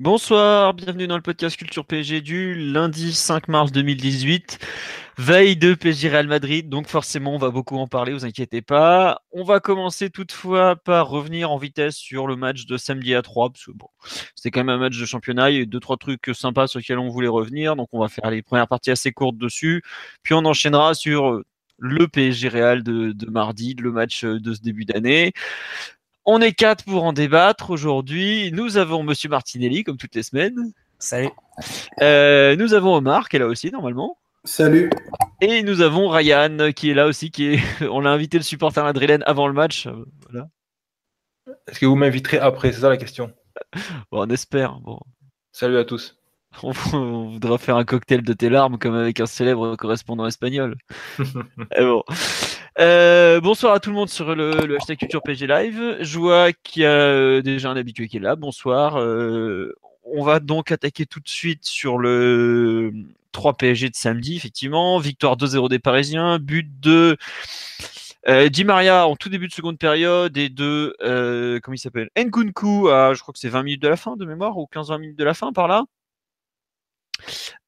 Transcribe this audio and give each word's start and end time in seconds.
Bonsoir, 0.00 0.72
bienvenue 0.72 1.06
dans 1.06 1.16
le 1.16 1.22
podcast 1.22 1.58
Culture 1.58 1.84
PSG 1.84 2.22
du 2.22 2.54
lundi 2.54 3.12
5 3.12 3.48
mars 3.48 3.70
2018. 3.70 4.58
Veille 5.18 5.56
de 5.56 5.74
PSG 5.74 6.08
Real 6.08 6.26
Madrid, 6.26 6.70
donc 6.70 6.86
forcément 6.86 7.34
on 7.34 7.38
va 7.38 7.50
beaucoup 7.50 7.76
en 7.76 7.86
parler, 7.86 8.14
vous 8.14 8.24
inquiétez 8.24 8.62
pas. 8.62 9.20
On 9.30 9.44
va 9.44 9.60
commencer 9.60 10.08
toutefois 10.08 10.74
par 10.74 11.10
revenir 11.10 11.50
en 11.50 11.58
vitesse 11.58 11.96
sur 11.96 12.26
le 12.26 12.36
match 12.36 12.64
de 12.64 12.78
samedi 12.78 13.14
à 13.14 13.20
3, 13.20 13.50
parce 13.50 13.66
que 13.66 13.72
bon, 13.72 13.88
c'était 14.34 14.50
quand 14.50 14.64
même 14.64 14.70
un 14.74 14.78
match 14.78 14.98
de 14.98 15.04
championnat, 15.04 15.50
il 15.50 15.56
y 15.56 15.58
a 15.58 15.62
eu 15.64 15.66
deux, 15.66 15.80
trois 15.80 15.98
trucs 15.98 16.30
sympas 16.32 16.66
sur 16.66 16.78
lesquels 16.78 16.98
on 16.98 17.10
voulait 17.10 17.28
revenir, 17.28 17.76
donc 17.76 17.90
on 17.92 18.00
va 18.00 18.08
faire 18.08 18.30
les 18.30 18.40
premières 18.40 18.68
parties 18.68 18.92
assez 18.92 19.12
courtes 19.12 19.36
dessus, 19.36 19.82
puis 20.22 20.32
on 20.32 20.46
enchaînera 20.46 20.94
sur 20.94 21.42
le 21.76 22.08
PSG 22.08 22.48
Real 22.48 22.82
de, 22.82 23.12
de 23.12 23.30
mardi, 23.30 23.74
le 23.78 23.92
match 23.92 24.24
de 24.24 24.54
ce 24.54 24.62
début 24.62 24.86
d'année. 24.86 25.34
On 26.32 26.40
est 26.40 26.52
quatre 26.52 26.84
pour 26.84 27.02
en 27.02 27.12
débattre 27.12 27.70
aujourd'hui. 27.70 28.52
Nous 28.52 28.76
avons 28.76 29.02
Monsieur 29.02 29.28
Martinelli, 29.28 29.82
comme 29.82 29.96
toutes 29.96 30.14
les 30.14 30.22
semaines. 30.22 30.72
Salut. 31.00 31.30
Euh, 32.02 32.54
nous 32.54 32.72
avons 32.72 32.94
Omar, 32.94 33.28
qui 33.28 33.34
est 33.34 33.40
là 33.40 33.48
aussi, 33.48 33.72
normalement. 33.72 34.16
Salut. 34.44 34.90
Et 35.40 35.64
nous 35.64 35.80
avons 35.80 36.08
Ryan, 36.08 36.70
qui 36.70 36.92
est 36.92 36.94
là 36.94 37.08
aussi. 37.08 37.32
Qui 37.32 37.54
est... 37.54 37.60
On 37.90 37.98
l'a 37.98 38.10
invité 38.10 38.36
le 38.36 38.44
supporter 38.44 38.84
madrilène 38.84 39.24
avant 39.26 39.48
le 39.48 39.54
match. 39.54 39.88
Voilà. 40.30 40.48
Est-ce 41.66 41.80
que 41.80 41.86
vous 41.86 41.96
m'inviterez 41.96 42.38
après? 42.38 42.70
C'est 42.70 42.82
ça 42.82 42.90
la 42.90 42.96
question. 42.96 43.32
Bon, 44.12 44.24
on 44.24 44.30
espère. 44.30 44.78
Bon. 44.78 45.00
Salut 45.50 45.78
à 45.78 45.84
tous. 45.84 46.16
On, 46.62 46.70
on 46.92 47.30
voudra 47.30 47.58
faire 47.58 47.74
un 47.74 47.84
cocktail 47.84 48.22
de 48.22 48.34
tes 48.34 48.50
larmes, 48.50 48.78
comme 48.78 48.94
avec 48.94 49.18
un 49.18 49.26
célèbre 49.26 49.74
correspondant 49.74 50.28
espagnol. 50.28 50.76
Et 51.76 51.82
bon. 51.82 52.04
Euh, 52.78 53.40
bonsoir 53.40 53.74
à 53.74 53.80
tout 53.80 53.90
le 53.90 53.96
monde 53.96 54.08
sur 54.08 54.34
le, 54.34 54.66
le 54.66 54.76
hashtag 54.76 54.98
Culture 54.98 55.22
PG 55.22 55.46
Live. 55.46 55.98
Je 56.00 56.18
vois 56.18 56.52
qu'il 56.52 56.82
y 56.82 56.86
a 56.86 56.90
euh, 56.90 57.42
déjà 57.42 57.70
un 57.70 57.76
habitué 57.76 58.08
qui 58.08 58.18
est 58.18 58.20
là. 58.20 58.36
Bonsoir. 58.36 58.98
Euh, 58.98 59.74
on 60.04 60.22
va 60.22 60.40
donc 60.40 60.70
attaquer 60.72 61.06
tout 61.06 61.20
de 61.20 61.28
suite 61.28 61.64
sur 61.64 61.98
le 61.98 62.92
3 63.32 63.54
PSG 63.56 63.90
de 63.90 63.96
samedi, 63.96 64.36
effectivement. 64.36 64.98
Victoire 64.98 65.36
2-0 65.36 65.68
des 65.68 65.78
Parisiens. 65.78 66.38
But 66.38 66.80
de 66.80 67.16
euh, 68.28 68.48
Di 68.48 68.64
Maria 68.64 69.06
en 69.06 69.16
tout 69.16 69.28
début 69.28 69.48
de 69.48 69.52
seconde 69.52 69.78
période 69.78 70.36
et 70.36 70.48
de, 70.48 70.94
euh, 71.02 71.58
comment 71.62 71.74
il 71.74 71.78
s'appelle? 71.78 72.10
Nkunku 72.16 72.88
à, 72.88 73.14
je 73.14 73.20
crois 73.20 73.32
que 73.32 73.38
c'est 73.38 73.48
20 73.48 73.62
minutes 73.62 73.82
de 73.82 73.88
la 73.88 73.96
fin 73.96 74.16
de 74.16 74.24
mémoire 74.24 74.56
ou 74.58 74.68
15-20 74.72 74.98
minutes 75.00 75.18
de 75.18 75.24
la 75.24 75.34
fin 75.34 75.52
par 75.52 75.68
là. 75.68 75.84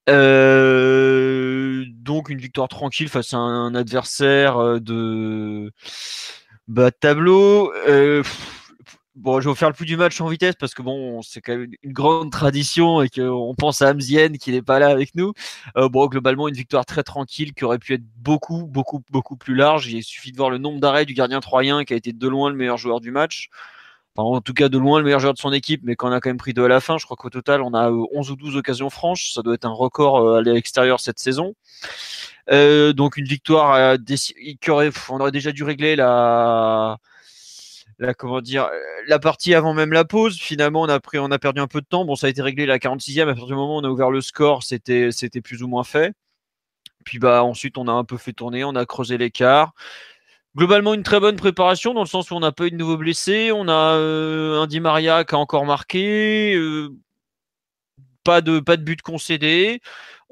Euh, 0.09 1.85
donc 1.89 2.29
une 2.29 2.39
victoire 2.39 2.69
tranquille 2.69 3.09
face 3.09 3.35
à 3.35 3.37
un 3.37 3.75
adversaire 3.75 4.57
euh, 4.59 4.81
de 4.81 5.73
bas 6.67 6.91
de 6.91 6.97
tableau. 6.99 7.73
Euh, 7.87 8.25
bon, 9.15 9.41
je 9.41 9.45
vais 9.45 9.51
vous 9.51 9.57
faire 9.57 9.69
le 9.69 9.75
pouls 9.75 9.85
du 9.85 9.97
match 9.97 10.21
en 10.21 10.27
vitesse 10.27 10.57
parce 10.59 10.75
que 10.75 10.83
bon, 10.83 11.23
c'est 11.23 11.41
quand 11.41 11.57
même 11.57 11.71
une 11.83 11.93
grande 11.93 12.33
tradition 12.33 13.03
et 13.03 13.09
qu'on 13.09 13.55
pense 13.57 13.81
à 13.83 13.91
Amzien 13.91 14.31
qui 14.33 14.51
n'est 14.51 14.63
pas 14.63 14.81
là 14.81 14.89
avec 14.89 15.15
nous. 15.15 15.33
Bon, 15.77 16.07
globalement, 16.07 16.49
une 16.49 16.55
victoire 16.55 16.85
très 16.85 17.05
tranquille 17.05 17.55
qui 17.55 17.65
aurait 17.65 17.79
pu 17.79 17.95
être 17.95 18.05
beaucoup, 18.17 18.67
beaucoup, 18.67 19.03
beaucoup 19.11 19.37
plus 19.37 19.55
large. 19.55 19.87
Il 19.87 20.03
suffit 20.03 20.33
de 20.33 20.37
voir 20.37 20.51
le 20.51 20.59
nombre 20.59 20.81
d'arrêts 20.81 21.07
du 21.07 21.15
gardien 21.15 21.41
troyen 21.41 21.85
qui 21.85 21.95
a 21.95 21.97
été 21.97 22.13
de 22.13 22.29
loin 22.29 22.51
le 22.51 22.57
meilleur 22.57 22.77
joueur 22.77 23.01
du 23.01 23.13
match. 23.13 23.51
En 24.17 24.41
tout 24.43 24.53
cas, 24.53 24.69
de 24.69 24.77
loin 24.79 24.99
le 24.99 25.05
meilleur 25.05 25.21
joueur 25.21 25.33
de 25.33 25.39
son 25.39 25.53
équipe, 25.53 25.81
mais 25.85 25.97
qu'on 25.97 26.13
a 26.13 26.21
quand 26.21 26.29
même 26.29 26.37
pris 26.37 26.53
deux 26.53 26.65
à 26.65 26.69
la 26.69 26.81
fin. 26.81 26.99
Je 26.99 27.05
crois 27.05 27.17
qu'au 27.17 27.31
total, 27.31 27.63
on 27.63 27.73
a 27.73 27.91
euh, 27.91 28.05
11 28.13 28.31
ou 28.31 28.37
12 28.37 28.57
occasions 28.57 28.91
franches. 28.91 29.33
Ça 29.33 29.43
doit 29.43 29.55
être 29.55 29.65
un 29.65 29.71
record 29.71 30.19
euh, 30.19 30.39
à 30.39 30.43
l'extérieur 30.43 31.01
cette 31.01 31.19
saison. 31.19 31.55
Euh, 32.51 32.93
donc 32.93 33.17
une 33.17 33.27
victoire 33.27 33.75
euh, 33.75 33.97
aurait, 34.69 34.91
on 35.09 35.21
aurait 35.21 35.31
déjà 35.31 35.53
dû 35.53 35.63
régler 35.63 35.95
la, 35.97 36.99
la 37.99 38.15
comment 38.15 38.41
dire, 38.41 38.65
euh, 38.65 38.81
la 39.07 39.19
partie 39.19 39.55
avant 39.55 39.75
même 39.75 39.93
la 39.93 40.05
pause. 40.05 40.39
Finalement, 40.39 40.83
on 40.83 40.89
a 40.89 41.01
pris, 41.01 41.19
on 41.19 41.31
a 41.31 41.39
perdu 41.39 41.61
un 41.61 41.67
peu 41.69 41.81
de 41.81 41.87
temps. 41.87 42.05
Bon, 42.05 42.17
ça 42.17 42.27
a 42.27 42.31
été 42.31 42.43
réglé 42.43 42.67
la 42.67 42.79
46e. 42.79 43.23
À 43.23 43.27
partir 43.27 43.47
du 43.47 43.55
moment 43.55 43.77
où 43.77 43.81
on 43.81 43.85
a 43.85 43.89
ouvert 43.89 44.11
le 44.11 44.21
score, 44.21 44.63
c'était, 44.63 45.11
c'était 45.13 45.41
plus 45.41 45.63
ou 45.63 45.69
moins 45.69 45.85
fait. 45.85 46.15
Puis 47.05 47.19
bah 47.19 47.43
ensuite, 47.45 47.79
on 47.79 47.89
a 47.89 47.93
un 47.93 48.05
peu 48.05 48.17
fait 48.17 48.33
tourner, 48.33 48.65
on 48.65 48.77
a 48.77 48.87
creusé 48.87 49.19
l'écart. 49.19 49.73
Globalement, 50.57 50.93
une 50.95 51.03
très 51.03 51.19
bonne 51.19 51.37
préparation 51.37 51.95
dans 51.95 52.03
le 52.03 52.07
sens 52.07 52.31
où 52.31 52.35
on 52.35 52.41
n'a 52.41 52.53
pas 52.53 52.67
eu 52.67 52.71
de 52.71 52.77
nouveaux 52.77 52.99
blessés. 52.99 53.53
On 53.53 53.69
a 53.69 53.97
euh, 53.97 54.61
un 54.61 54.67
Di 54.67 54.81
Maria 54.81 55.25
qui 55.25 55.35
a 55.35 55.39
encore 55.39 55.65
marqué. 55.65 56.55
euh, 56.55 56.91
pas 58.25 58.41
de 58.41 58.61
pas 58.61 58.77
de 58.77 58.83
but 58.83 59.03
concédé. 59.03 59.81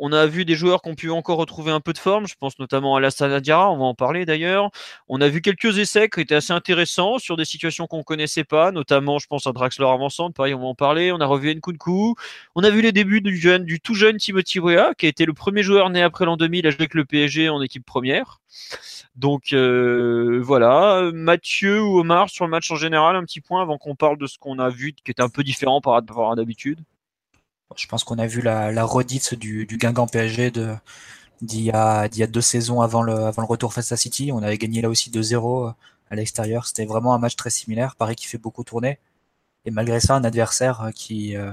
On 0.02 0.12
a 0.12 0.26
vu 0.26 0.46
des 0.46 0.54
joueurs 0.54 0.80
qui 0.80 0.88
ont 0.88 0.94
pu 0.94 1.10
encore 1.10 1.36
retrouver 1.36 1.72
un 1.72 1.80
peu 1.80 1.92
de 1.92 1.98
forme. 1.98 2.26
Je 2.26 2.34
pense 2.34 2.58
notamment 2.58 2.96
à 2.96 3.00
Lassana 3.00 3.40
Diarra, 3.40 3.70
on 3.70 3.76
va 3.76 3.84
en 3.84 3.94
parler 3.94 4.24
d'ailleurs. 4.24 4.70
On 5.08 5.20
a 5.20 5.28
vu 5.28 5.42
quelques 5.42 5.76
essais 5.76 6.08
qui 6.08 6.20
étaient 6.22 6.36
assez 6.36 6.54
intéressants 6.54 7.18
sur 7.18 7.36
des 7.36 7.44
situations 7.44 7.86
qu'on 7.86 8.02
connaissait 8.02 8.44
pas, 8.44 8.72
notamment 8.72 9.18
je 9.18 9.26
pense 9.26 9.46
à 9.46 9.52
Draxler 9.52 9.86
avançante, 9.86 10.34
pareil 10.34 10.54
on 10.54 10.60
va 10.60 10.66
en 10.68 10.74
parler. 10.74 11.12
On 11.12 11.20
a 11.20 11.26
revu 11.26 11.54
Nkunku. 11.54 12.14
On 12.54 12.64
a 12.64 12.70
vu 12.70 12.80
les 12.80 12.92
débuts 12.92 13.20
du 13.20 13.80
tout 13.80 13.94
jeune 13.94 14.16
Timothy 14.16 14.58
Weah, 14.58 14.94
qui 14.94 15.04
a 15.04 15.08
été 15.10 15.26
le 15.26 15.34
premier 15.34 15.62
joueur 15.62 15.90
né 15.90 16.02
après 16.02 16.24
l'an 16.24 16.38
2000 16.38 16.66
à 16.66 16.70
jouer 16.70 16.80
avec 16.80 16.94
le 16.94 17.04
PSG 17.04 17.50
en 17.50 17.60
équipe 17.60 17.84
première. 17.84 18.40
Donc 19.16 19.52
euh, 19.52 20.40
voilà, 20.42 21.10
Mathieu 21.12 21.82
ou 21.82 22.00
Omar 22.00 22.30
sur 22.30 22.46
le 22.46 22.50
match 22.50 22.70
en 22.70 22.76
général, 22.76 23.16
un 23.16 23.24
petit 23.24 23.42
point 23.42 23.60
avant 23.60 23.76
qu'on 23.76 23.96
parle 23.96 24.16
de 24.16 24.26
ce 24.26 24.38
qu'on 24.38 24.58
a 24.58 24.70
vu 24.70 24.94
qui 24.94 25.10
était 25.10 25.22
un 25.22 25.28
peu 25.28 25.42
différent 25.44 25.82
par 25.82 25.92
rapport 25.92 26.32
à 26.32 26.36
d'habitude. 26.36 26.80
Je 27.76 27.86
pense 27.86 28.04
qu'on 28.04 28.18
a 28.18 28.26
vu 28.26 28.42
la, 28.42 28.72
la 28.72 28.84
redite 28.84 29.34
du, 29.34 29.66
du 29.66 29.76
Guingamp 29.76 30.06
PSG 30.06 30.50
de 30.50 30.74
d'il 31.42 31.62
y, 31.62 31.70
a, 31.72 32.08
deux 32.08 32.40
saisons 32.42 32.82
avant 32.82 33.02
le, 33.02 33.14
retour 33.44 33.72
face 33.72 33.92
à 33.92 33.96
City. 33.96 34.30
On 34.32 34.42
avait 34.42 34.58
gagné 34.58 34.82
là 34.82 34.90
aussi 34.90 35.10
2-0 35.10 35.74
à 36.10 36.14
l'extérieur. 36.16 36.66
C'était 36.66 36.84
vraiment 36.84 37.14
un 37.14 37.18
match 37.18 37.36
très 37.36 37.50
similaire. 37.50 37.96
Paris 37.96 38.16
qui 38.16 38.26
fait 38.26 38.38
beaucoup 38.38 38.64
tourner. 38.64 38.98
Et 39.64 39.70
malgré 39.70 40.00
ça, 40.00 40.16
un 40.16 40.24
adversaire 40.24 40.82
euh, 40.82 40.90
qui, 40.90 41.36
euh, 41.36 41.52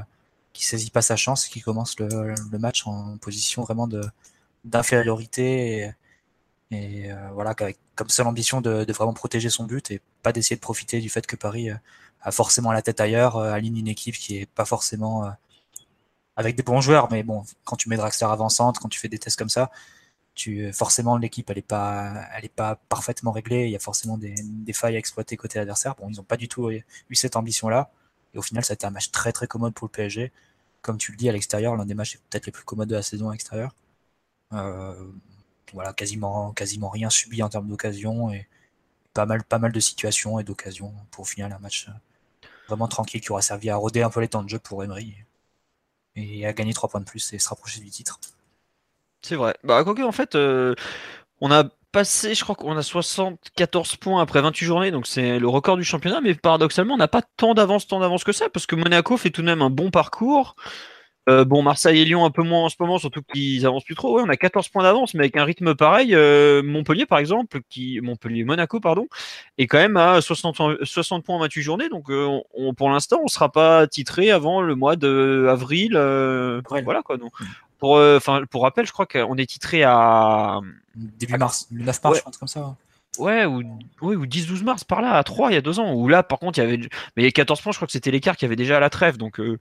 qui 0.53 0.65
saisit 0.65 0.91
pas 0.91 1.01
sa 1.01 1.15
chance, 1.15 1.47
qui 1.47 1.61
commence 1.61 1.99
le, 1.99 2.35
match 2.57 2.87
en 2.87 3.17
position 3.17 3.63
vraiment 3.63 3.87
d'infériorité 4.65 5.93
et, 6.71 7.05
et, 7.05 7.11
euh, 7.11 7.29
voilà, 7.33 7.53
qu'avec 7.55 7.77
comme 7.97 8.09
seule 8.09 8.27
ambition 8.27 8.61
de, 8.61 8.85
de 8.85 8.93
vraiment 8.93 9.13
protéger 9.13 9.49
son 9.49 9.65
but 9.65 9.91
et 9.91 10.01
pas 10.23 10.31
d'essayer 10.31 10.55
de 10.55 10.61
profiter 10.61 11.01
du 11.01 11.09
fait 11.09 11.25
que 11.27 11.35
Paris 11.35 11.71
euh, 11.71 11.75
a 12.21 12.31
forcément 12.31 12.71
la 12.71 12.81
tête 12.81 13.01
ailleurs, 13.01 13.37
euh, 13.37 13.51
aligne 13.51 13.77
une 13.77 13.87
équipe 13.87 14.15
qui 14.15 14.37
est 14.37 14.45
pas 14.45 14.65
forcément 14.65 15.25
euh, 15.25 15.29
avec 16.37 16.55
des 16.55 16.63
bons 16.63 16.81
joueurs, 16.81 17.11
mais 17.11 17.23
bon, 17.23 17.43
quand 17.65 17.75
tu 17.75 17.89
mets 17.89 17.97
Draxler 17.97 18.27
avant-centre, 18.27 18.79
quand 18.79 18.89
tu 18.89 18.99
fais 18.99 19.09
des 19.09 19.17
tests 19.19 19.37
comme 19.37 19.49
ça, 19.49 19.71
tu 20.35 20.71
forcément 20.71 21.17
l'équipe 21.17 21.49
elle 21.49 21.57
est 21.57 21.61
pas 21.63 22.13
elle 22.35 22.45
est 22.45 22.49
pas 22.49 22.75
parfaitement 22.89 23.31
réglée, 23.31 23.65
il 23.65 23.71
y 23.71 23.75
a 23.75 23.79
forcément 23.79 24.17
des, 24.17 24.35
failles 24.73 24.95
à 24.95 24.99
exploiter 24.99 25.35
côté 25.35 25.59
adversaire. 25.59 25.95
Bon, 25.95 26.09
ils 26.09 26.19
ont 26.21 26.23
pas 26.23 26.37
du 26.37 26.47
tout 26.47 26.69
eu 26.69 27.15
cette 27.15 27.35
ambition 27.35 27.69
là 27.69 27.91
et 28.33 28.37
au 28.37 28.41
final 28.43 28.63
ça 28.63 28.73
a 28.73 28.75
été 28.75 28.85
un 28.85 28.91
match 28.91 29.11
très 29.11 29.31
très 29.33 29.47
commode 29.47 29.73
pour 29.73 29.87
le 29.87 29.91
PSG. 29.91 30.31
Comme 30.81 30.97
tu 30.97 31.11
le 31.11 31.17
dis 31.17 31.27
à 31.29 31.31
l'extérieur, 31.33 31.75
l'un 31.75 31.85
des 31.85 31.95
matchs 31.95 32.19
peut-être 32.29 32.45
les 32.45 32.51
plus 32.51 32.63
commodes 32.65 32.89
de 32.89 32.95
la 32.95 33.01
saison 33.01 33.29
à 33.29 33.31
l'extérieur. 33.33 33.73
Euh, 34.53 35.11
voilà, 35.73 35.93
quasiment 35.93 36.53
quasiment 36.53 36.89
rien 36.89 37.09
subi 37.09 37.43
en 37.43 37.49
termes 37.49 37.67
d'occasion 37.67 38.31
et 38.31 38.47
pas 39.13 39.25
mal 39.25 39.43
pas 39.43 39.59
mal 39.59 39.71
de 39.71 39.79
situations 39.79 40.39
et 40.39 40.43
d'occasions 40.43 40.93
pour 41.11 41.27
finir 41.27 41.47
un 41.53 41.59
match 41.59 41.87
euh, 41.89 41.91
vraiment 42.67 42.87
tranquille 42.87 43.21
qui 43.21 43.31
aura 43.31 43.41
servi 43.41 43.69
à 43.69 43.75
roder 43.75 44.03
un 44.03 44.09
peu 44.09 44.21
les 44.21 44.27
temps 44.29 44.43
de 44.43 44.49
jeu 44.49 44.59
pour 44.59 44.83
Emery 44.83 45.15
et 46.17 46.45
à 46.45 46.53
gagner 46.53 46.73
3 46.73 46.89
points 46.89 46.99
de 46.99 47.05
plus 47.05 47.33
et 47.33 47.39
se 47.39 47.47
rapprocher 47.47 47.79
du 47.79 47.89
titre. 47.89 48.19
C'est 49.21 49.35
vrai. 49.35 49.55
Bah, 49.63 49.83
quoique, 49.83 50.01
en 50.01 50.11
fait, 50.11 50.35
euh, 50.35 50.75
on 51.39 51.51
a 51.51 51.65
passé, 51.91 52.35
je 52.35 52.43
crois 52.43 52.55
qu'on 52.55 52.75
a 52.75 52.83
74 52.83 53.95
points 53.95 54.21
après 54.21 54.41
28 54.41 54.65
journées, 54.65 54.91
donc 54.91 55.07
c'est 55.07 55.39
le 55.39 55.47
record 55.47 55.77
du 55.77 55.83
championnat, 55.83 56.21
mais 56.21 56.35
paradoxalement, 56.35 56.95
on 56.95 56.97
n'a 56.97 57.07
pas 57.07 57.21
tant 57.21 57.53
d'avance, 57.53 57.87
tant 57.87 57.99
d'avance 57.99 58.23
que 58.23 58.31
ça, 58.31 58.49
parce 58.49 58.65
que 58.65 58.75
Monaco 58.75 59.17
fait 59.17 59.29
tout 59.29 59.41
de 59.41 59.47
même 59.47 59.61
un 59.61 59.69
bon 59.69 59.91
parcours. 59.91 60.55
Euh, 61.29 61.43
bon, 61.43 61.61
Marseille 61.61 62.01
et 62.01 62.05
Lyon 62.05 62.23
un 62.25 62.31
peu 62.31 62.41
moins 62.43 62.63
en 62.63 62.69
ce 62.69 62.75
moment, 62.79 62.97
surtout 62.99 63.21
qu'ils 63.21 63.65
avancent 63.65 63.83
plus 63.83 63.95
trop. 63.95 64.15
Ouais, 64.15 64.23
on 64.25 64.29
a 64.29 64.37
14 64.37 64.69
points 64.69 64.83
d'avance, 64.83 65.13
mais 65.13 65.21
avec 65.23 65.35
un 65.35 65.43
rythme 65.43 65.75
pareil, 65.75 66.15
euh, 66.15 66.63
Montpellier 66.63 67.05
par 67.05 67.17
exemple, 67.19 67.59
qui 67.69 67.99
Montpellier 68.01 68.43
Monaco 68.45 68.79
pardon, 68.79 69.07
est 69.57 69.67
quand 69.67 69.77
même 69.77 69.97
à 69.97 70.21
60, 70.21 70.59
en- 70.61 70.73
60 70.83 71.25
points 71.25 71.35
en 71.35 71.39
28 71.39 71.61
journées. 71.61 71.89
Donc 71.89 72.09
euh, 72.09 72.39
on- 72.53 72.73
pour 72.73 72.89
l'instant, 72.89 73.19
on 73.23 73.27
sera 73.27 73.51
pas 73.51 73.87
titré 73.87 74.31
avant 74.31 74.61
le 74.61 74.75
mois 74.75 74.95
de 74.95 75.47
avril. 75.49 75.93
voilà 75.93 77.01
quoi. 77.03 77.17
Donc 77.17 77.33
pour 77.79 77.97
enfin 77.97 78.43
pour 78.49 78.63
rappel, 78.63 78.85
je 78.85 78.91
crois 78.93 79.05
qu'on 79.05 79.35
est 79.37 79.45
titré 79.45 79.83
à 79.83 80.59
Début 80.95 81.37
mars, 81.37 81.67
le 81.71 81.83
9 81.83 82.03
mars, 82.03 82.13
Ouais. 82.13 82.19
je 82.19 82.23
pense 82.23 82.37
comme 82.37 82.47
ça. 82.47 82.75
Ouais, 83.19 83.45
ou, 83.45 83.63
oui, 84.01 84.15
ou 84.15 84.25
10-12 84.25 84.63
mars, 84.63 84.83
par 84.83 85.01
là, 85.01 85.13
à 85.17 85.23
3, 85.23 85.51
il 85.51 85.55
y 85.55 85.57
a 85.57 85.61
deux 85.61 85.79
ans. 85.79 85.93
Où 85.93 86.07
là, 86.07 86.23
par 86.23 86.39
contre, 86.39 86.59
il 86.59 86.61
y 86.61 86.65
avait. 86.67 86.77
Mais 87.15 87.23
les 87.23 87.31
14 87.31 87.61
points, 87.61 87.71
je 87.71 87.77
crois 87.77 87.85
que 87.87 87.91
c'était 87.91 88.11
l'écart 88.11 88.35
qu'il 88.37 88.45
y 88.45 88.49
avait 88.49 88.55
déjà 88.55 88.77
à 88.77 88.79
la 88.79 88.89
trêve. 88.89 89.17
Donc, 89.17 89.39
euh, 89.39 89.59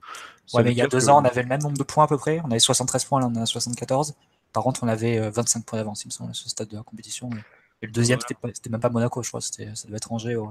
Ouais, 0.53 0.63
mais 0.63 0.71
il 0.71 0.77
y 0.77 0.81
a 0.81 0.87
deux 0.87 0.99
que- 0.99 1.09
ans, 1.09 1.21
on 1.21 1.25
avait 1.25 1.41
le 1.43 1.49
même 1.49 1.61
nombre 1.61 1.77
de 1.77 1.83
points 1.83 2.05
à 2.05 2.07
peu 2.07 2.17
près. 2.17 2.39
On 2.43 2.51
avait 2.51 2.59
73 2.59 3.03
points, 3.05 3.19
là 3.19 3.27
on 3.27 3.37
en 3.37 3.41
a 3.41 3.45
74. 3.45 4.15
Par 4.53 4.63
contre, 4.63 4.83
on 4.83 4.87
avait 4.87 5.17
euh, 5.19 5.29
25 5.29 5.65
points 5.65 5.79
d'avance, 5.79 6.03
il 6.05 6.07
me 6.07 6.11
semble, 6.11 6.31
à 6.31 6.33
ce 6.33 6.47
stade 6.49 6.69
de 6.69 6.77
la 6.77 6.83
compétition. 6.83 7.29
Et 7.81 7.85
le 7.85 7.91
deuxième, 7.91 8.19
c'était 8.53 8.69
même 8.69 8.79
pas 8.79 8.89
Monaco, 8.89 9.21
je 9.21 9.27
crois. 9.29 9.41
C'était, 9.41 9.69
ça 9.75 9.87
devait 9.87 9.97
être 9.97 10.11
Angers. 10.11 10.35
ouais. 10.35 10.47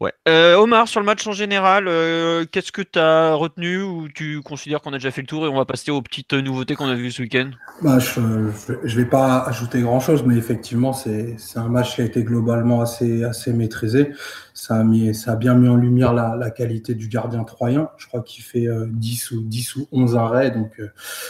Ouais. 0.00 0.12
Euh, 0.28 0.56
Omar, 0.56 0.88
sur 0.88 1.00
le 1.00 1.06
match 1.06 1.26
en 1.26 1.32
général, 1.32 1.86
euh, 1.86 2.44
qu'est-ce 2.50 2.72
que 2.72 2.82
tu 2.82 2.98
as 2.98 3.34
retenu 3.34 3.82
ou 3.82 4.08
tu 4.08 4.40
considères 4.40 4.80
qu'on 4.80 4.92
a 4.92 4.98
déjà 4.98 5.10
fait 5.10 5.20
le 5.20 5.26
tour 5.26 5.44
et 5.44 5.48
on 5.48 5.56
va 5.56 5.64
passer 5.64 5.90
aux 5.90 6.00
petites 6.00 6.32
nouveautés 6.32 6.74
qu'on 6.76 6.88
a 6.88 6.94
vues 6.94 7.10
ce 7.10 7.22
week-end? 7.22 7.50
Bah, 7.82 7.98
je 7.98 8.20
ne 8.20 8.94
vais 8.94 9.04
pas 9.04 9.40
ajouter 9.40 9.80
grand-chose, 9.82 10.24
mais 10.24 10.36
effectivement, 10.36 10.92
c'est 10.92 11.36
un 11.56 11.68
match 11.68 11.94
qui 11.94 12.02
a 12.02 12.04
été 12.04 12.22
globalement 12.24 12.80
assez, 12.80 13.24
assez 13.24 13.52
maîtrisé. 13.52 14.12
Ça 14.54 14.76
a, 14.76 14.84
mis, 14.84 15.14
ça 15.14 15.32
a 15.32 15.36
bien 15.36 15.54
mis 15.54 15.68
en 15.68 15.76
lumière 15.76 16.12
la, 16.12 16.36
la 16.36 16.50
qualité 16.50 16.94
du 16.94 17.08
gardien 17.08 17.44
troyen. 17.44 17.88
Je 17.96 18.06
crois 18.06 18.20
qu'il 18.20 18.44
fait 18.44 18.66
euh, 18.66 18.86
10, 18.90 19.30
ou, 19.32 19.42
10 19.42 19.76
ou 19.76 19.88
11 19.92 20.16
arrêts. 20.16 20.50
Donc, 20.50 20.72
euh, 20.80 20.88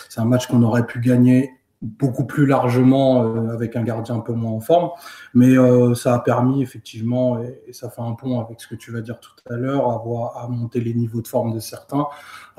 c'est 0.08 0.20
un 0.20 0.24
match 0.24 0.46
qu'on 0.46 0.62
aurait 0.62 0.86
pu 0.86 1.00
gagner 1.00 1.50
beaucoup 1.82 2.26
plus 2.26 2.46
largement 2.46 3.24
euh, 3.24 3.54
avec 3.54 3.74
un 3.76 3.82
gardien 3.82 4.16
un 4.16 4.20
peu 4.20 4.32
moins 4.32 4.52
en 4.52 4.60
forme. 4.60 4.90
Mais 5.34 5.56
euh, 5.56 5.94
ça 5.94 6.14
a 6.14 6.18
permis, 6.18 6.62
effectivement, 6.62 7.40
et, 7.40 7.72
ça 7.72 7.88
fait 7.88 8.02
un 8.02 8.12
pont 8.12 8.40
avec 8.40 8.60
ce 8.60 8.68
que 8.68 8.74
tu 8.74 8.92
vas 8.92 9.00
dire 9.00 9.18
tout 9.20 9.32
à 9.48 9.56
l'heure, 9.56 9.88
à, 9.88 10.44
à 10.44 10.48
monter 10.48 10.80
les 10.80 10.94
niveaux 10.94 11.22
de 11.22 11.28
forme 11.28 11.54
de 11.54 11.60
certains, 11.60 12.06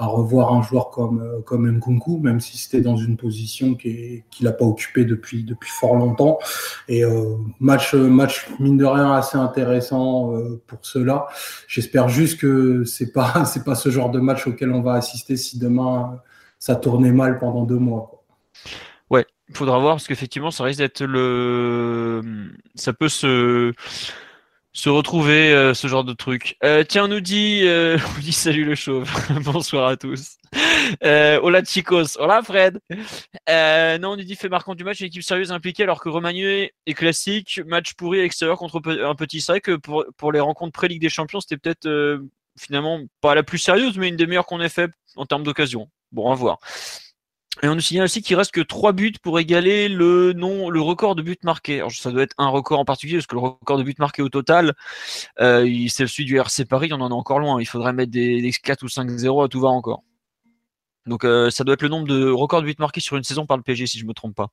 à 0.02 0.08
revoir 0.08 0.52
un 0.54 0.64
joueur 0.64 0.90
comme, 0.90 1.22
euh, 1.22 1.42
comme 1.42 1.70
Nkunku, 1.70 2.18
même 2.18 2.40
si 2.40 2.58
c'était 2.58 2.82
dans 2.82 2.98
une 2.98 3.18
position 3.18 3.76
qui 3.76 4.24
qu'il 4.32 4.46
n'a 4.46 4.52
pas 4.52 4.66
occupée 4.66 5.06
depuis, 5.06 5.44
depuis 5.44 5.70
fort 5.70 5.96
longtemps. 5.96 6.40
Et 6.88 7.04
euh, 7.04 7.36
match, 7.60 7.94
match, 7.94 8.48
mine 8.60 8.78
de 8.78 8.86
rien, 8.86 9.14
assez 9.14 9.38
intéressant 9.38 10.34
euh, 10.34 10.62
pour 10.66 10.80
cela. 10.82 11.28
J'espère 11.68 12.10
juste 12.10 12.40
que 12.40 12.84
c'est 12.84 13.12
pas, 13.12 13.46
c'est 13.46 13.64
pas 13.64 13.76
ce 13.76 13.90
genre 13.90 14.10
de 14.10 14.20
match 14.20 14.48
auquel 14.48 14.72
on 14.72 14.82
va 14.82 14.94
assister 14.94 15.38
si 15.38 15.60
demain 15.60 16.20
ça 16.58 16.76
tournait 16.76 17.12
mal 17.12 17.38
pendant 17.38 17.64
deux 17.64 17.80
mois. 17.80 18.08
quoi. 18.10 18.24
Il 19.52 19.58
faudra 19.58 19.80
voir 19.80 19.96
parce 19.96 20.08
qu'effectivement, 20.08 20.50
ça 20.50 20.64
risque 20.64 20.80
d'être 20.80 21.04
le. 21.04 22.22
Ça 22.76 22.94
peut 22.94 23.10
se. 23.10 23.74
Se 24.74 24.88
retrouver 24.88 25.52
euh, 25.52 25.74
ce 25.74 25.88
genre 25.88 26.06
de 26.06 26.14
truc. 26.14 26.56
Euh, 26.64 26.86
tiens, 26.86 27.04
on 27.04 27.08
nous 27.10 27.20
dit, 27.20 27.64
euh, 27.66 27.98
on 28.18 28.22
dit 28.22 28.32
salut 28.32 28.64
le 28.64 28.76
chauve. 28.76 29.12
Bonsoir 29.44 29.90
à 29.90 29.98
tous. 29.98 30.38
Euh, 31.04 31.38
hola 31.42 31.62
chicos. 31.62 32.18
Hola 32.18 32.42
Fred. 32.42 32.80
Non, 33.50 34.12
on 34.12 34.16
nous 34.16 34.24
dit 34.24 34.38
fait 34.38 34.48
marquant 34.48 34.74
du 34.74 34.86
match, 34.86 35.02
une 35.02 35.08
équipe 35.08 35.24
sérieuse 35.24 35.52
impliquée 35.52 35.84
alors 35.84 36.00
que 36.00 36.08
Romagné 36.08 36.72
est 36.86 36.94
classique. 36.94 37.60
Match 37.66 37.96
pourri 37.96 38.20
à 38.20 38.22
l'extérieur 38.22 38.58
contre 38.58 38.82
un 39.04 39.16
petit 39.16 39.42
sac. 39.42 39.70
Pour, 39.76 40.06
pour 40.16 40.32
les 40.32 40.40
rencontres 40.40 40.72
pré-Ligue 40.72 41.02
des 41.02 41.10
Champions, 41.10 41.42
c'était 41.42 41.58
peut-être 41.58 42.22
finalement 42.58 43.02
pas 43.20 43.36
la 43.36 43.44
plus 43.44 43.58
sérieuse, 43.58 43.98
mais 43.98 44.08
une 44.08 44.16
des 44.16 44.26
meilleures 44.26 44.46
qu'on 44.46 44.62
ait 44.62 44.70
fait 44.70 44.90
en 45.18 45.26
termes 45.26 45.44
d'occasion. 45.44 45.90
Bon, 46.14 46.32
à 46.32 46.36
voir. 46.36 46.60
Et 47.64 47.68
on 47.68 47.76
nous 47.76 47.82
signale 47.82 48.06
aussi 48.06 48.22
qu'il 48.22 48.36
reste 48.38 48.52
que 48.52 48.62
3 48.62 48.94
buts 48.94 49.14
pour 49.22 49.38
égaler 49.38 49.90
le, 49.90 50.34
non, 50.34 50.70
le 50.70 50.82
record 50.82 51.16
de 51.16 51.22
buts 51.22 51.38
marqués. 51.44 51.80
Alors, 51.80 51.92
ça 51.92 52.12
doit 52.12 52.24
être 52.24 52.36
un 52.38 52.48
record 52.48 52.80
en 52.80 52.86
particulier, 52.86 53.18
parce 53.18 53.28
que 53.28 53.36
le 53.36 53.42
record 53.42 53.78
de 53.78 53.84
buts 53.84 53.94
marqués 54.00 54.22
au 54.22 54.30
total, 54.30 54.74
euh, 55.42 55.70
c'est 55.90 56.08
celui 56.08 56.26
du 56.26 56.38
RC 56.38 56.66
Paris, 56.66 56.90
on 56.94 57.02
en 57.02 57.10
est 57.10 57.14
encore 57.14 57.40
loin. 57.40 57.60
Il 57.62 57.66
faudrait 57.66 57.94
mettre 57.94 58.12
des, 58.12 58.42
des 58.42 58.52
4 58.52 58.84
ou 58.84 58.88
5-0 58.88 59.46
à 59.46 59.48
tout 59.50 59.60
va 59.60 59.68
encore. 59.68 60.04
Donc 61.06 61.24
euh, 61.24 61.50
ça 61.50 61.64
doit 61.64 61.74
être 61.74 61.82
le 61.82 61.90
nombre 61.90 62.08
de 62.08 62.30
records 62.30 62.62
de 62.62 62.68
buts 62.68 62.76
marqués 62.80 63.02
sur 63.02 63.18
une 63.18 63.24
saison 63.24 63.46
par 63.46 63.58
le 63.58 63.64
PSG, 63.64 63.86
si 63.88 64.00
je 64.00 64.06
me 64.06 64.14
trompe 64.14 64.36
pas. 64.36 64.50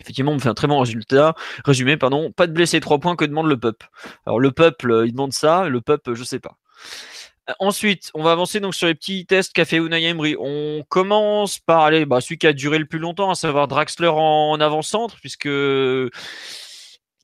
Effectivement, 0.00 0.32
on 0.32 0.38
fait 0.38 0.48
un 0.48 0.54
très 0.54 0.68
bon 0.68 0.78
résultat. 0.78 1.34
Résumé, 1.64 1.96
pardon, 1.96 2.32
pas 2.32 2.46
de 2.46 2.52
blessés, 2.52 2.80
3 2.80 2.98
points 2.98 3.16
que 3.16 3.24
demande 3.24 3.46
le 3.46 3.58
peuple? 3.58 3.88
Alors 4.26 4.40
le 4.40 4.50
peuple, 4.52 4.90
euh, 4.90 5.06
il 5.06 5.12
demande 5.12 5.32
ça, 5.32 5.68
le 5.68 5.80
peuple, 5.80 6.14
je 6.14 6.24
sais 6.24 6.40
pas. 6.40 6.56
Euh, 7.48 7.52
Ensuite, 7.58 8.10
on 8.14 8.22
va 8.22 8.32
avancer 8.32 8.60
donc 8.60 8.74
sur 8.74 8.86
les 8.86 8.94
petits 8.94 9.26
tests 9.26 9.52
qu'a 9.52 9.64
fait 9.64 9.76
Unai 9.78 10.04
Emery. 10.04 10.36
On 10.38 10.84
commence 10.88 11.58
par 11.58 11.82
aller, 11.82 12.04
bah, 12.06 12.20
celui 12.20 12.38
qui 12.38 12.46
a 12.46 12.52
duré 12.52 12.78
le 12.78 12.86
plus 12.86 12.98
longtemps, 12.98 13.30
à 13.30 13.34
savoir 13.34 13.68
Draxler 13.68 14.08
en, 14.08 14.50
en 14.50 14.60
avant-centre, 14.60 15.16
puisque 15.20 15.48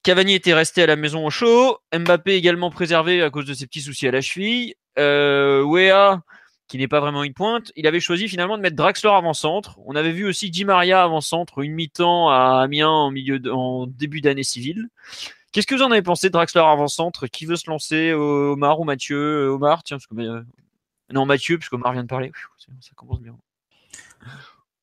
Cavani 0.02 0.34
était 0.34 0.54
resté 0.54 0.82
à 0.82 0.86
la 0.86 0.96
maison 0.96 1.26
au 1.26 1.30
chaud, 1.30 1.78
Mbappé 1.96 2.34
également 2.34 2.70
préservé 2.70 3.22
à 3.22 3.30
cause 3.30 3.46
de 3.46 3.54
ses 3.54 3.66
petits 3.66 3.80
soucis 3.80 4.06
à 4.06 4.10
la 4.10 4.20
cheville, 4.20 4.74
euh, 4.98 5.62
Wea 5.62 6.20
qui 6.66 6.78
n'est 6.78 6.88
pas 6.88 7.00
vraiment 7.00 7.24
une 7.24 7.34
pointe, 7.34 7.72
il 7.76 7.86
avait 7.86 8.00
choisi 8.00 8.26
finalement 8.26 8.56
de 8.56 8.62
mettre 8.62 8.76
Draxler 8.76 9.10
avant-centre. 9.10 9.78
On 9.84 9.94
avait 9.96 10.12
vu 10.12 10.26
aussi 10.26 10.50
Di 10.50 10.64
Maria 10.64 11.02
avant-centre, 11.02 11.62
une 11.62 11.74
mi-temps 11.74 12.30
à 12.30 12.62
Amiens 12.62 12.88
en, 12.88 13.10
milieu 13.10 13.40
en 13.52 13.86
début 13.86 14.22
d'année 14.22 14.42
civile. 14.42 14.88
Qu'est-ce 15.54 15.68
que 15.68 15.76
vous 15.76 15.82
en 15.82 15.92
avez 15.92 16.02
pensé 16.02 16.26
de 16.26 16.32
Draxler 16.32 16.62
avant-centre? 16.62 17.28
Qui 17.28 17.46
veut 17.46 17.54
se 17.54 17.70
lancer? 17.70 18.10
Euh, 18.10 18.54
Omar 18.54 18.80
ou 18.80 18.84
Mathieu? 18.84 19.46
Euh, 19.46 19.52
Omar, 19.54 19.84
tiens, 19.84 19.98
parce 19.98 20.08
que, 20.08 20.14
euh, 20.20 20.42
non, 21.12 21.26
Mathieu, 21.26 21.58
parce 21.58 21.68
qu'Omar 21.68 21.92
vient 21.92 22.02
de 22.02 22.08
parler. 22.08 22.32
Ça 22.58 22.90
commence 22.96 23.20
bien. 23.20 23.36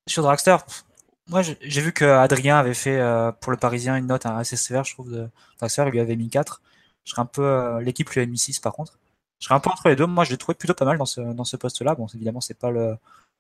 Sur 0.08 0.26
pff, 0.32 0.86
moi 1.28 1.42
j'ai 1.42 1.82
vu 1.82 1.92
que 1.92 2.06
Adrien 2.06 2.58
avait 2.58 2.74
fait 2.74 3.02
pour 3.42 3.52
le 3.52 3.58
Parisien 3.58 3.98
une 3.98 4.08
note 4.08 4.26
assez 4.26 4.56
sévère, 4.56 4.86
je 4.86 4.94
trouve, 4.94 5.12
de 5.12 5.30
Dragster. 5.60 5.84
Il 5.88 5.92
lui 5.92 6.00
avait 6.00 6.16
mis 6.16 6.30
4. 6.30 6.62
Je 7.04 7.14
un 7.18 7.26
peu. 7.26 7.80
L'équipe 7.82 8.10
lui 8.10 8.22
avait 8.22 8.32
mis 8.32 8.38
6 8.38 8.60
par 8.60 8.72
contre. 8.72 8.98
Je 9.40 9.46
serais 9.48 9.56
un 9.56 9.60
peu 9.60 9.70
entre 9.70 9.90
les 9.90 9.98
deux. 9.98 10.06
Moi, 10.06 10.24
je 10.24 10.32
l'ai 10.32 10.38
trouvé 10.38 10.56
plutôt 10.56 10.74
pas 10.74 10.86
mal 10.86 10.98
dans 10.98 11.06
ce, 11.06 11.20
dans 11.20 11.44
ce 11.44 11.58
poste-là. 11.58 11.96
Bon, 11.96 12.08
évidemment, 12.14 12.40
c'est 12.42 12.58
pas 12.58 12.70
le 12.72 12.96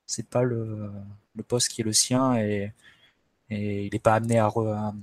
c'est 0.05 0.27
pas 0.27 0.43
le, 0.43 0.91
le 1.35 1.43
poste 1.43 1.69
qui 1.69 1.81
est 1.81 1.83
le 1.85 1.93
sien 1.93 2.35
et, 2.35 2.73
et 3.49 3.85
il 3.85 3.93
n'est 3.93 3.99
pas 3.99 4.15
amené 4.15 4.37
à. 4.39 4.47
re- 4.47 4.73
à- 4.73 4.93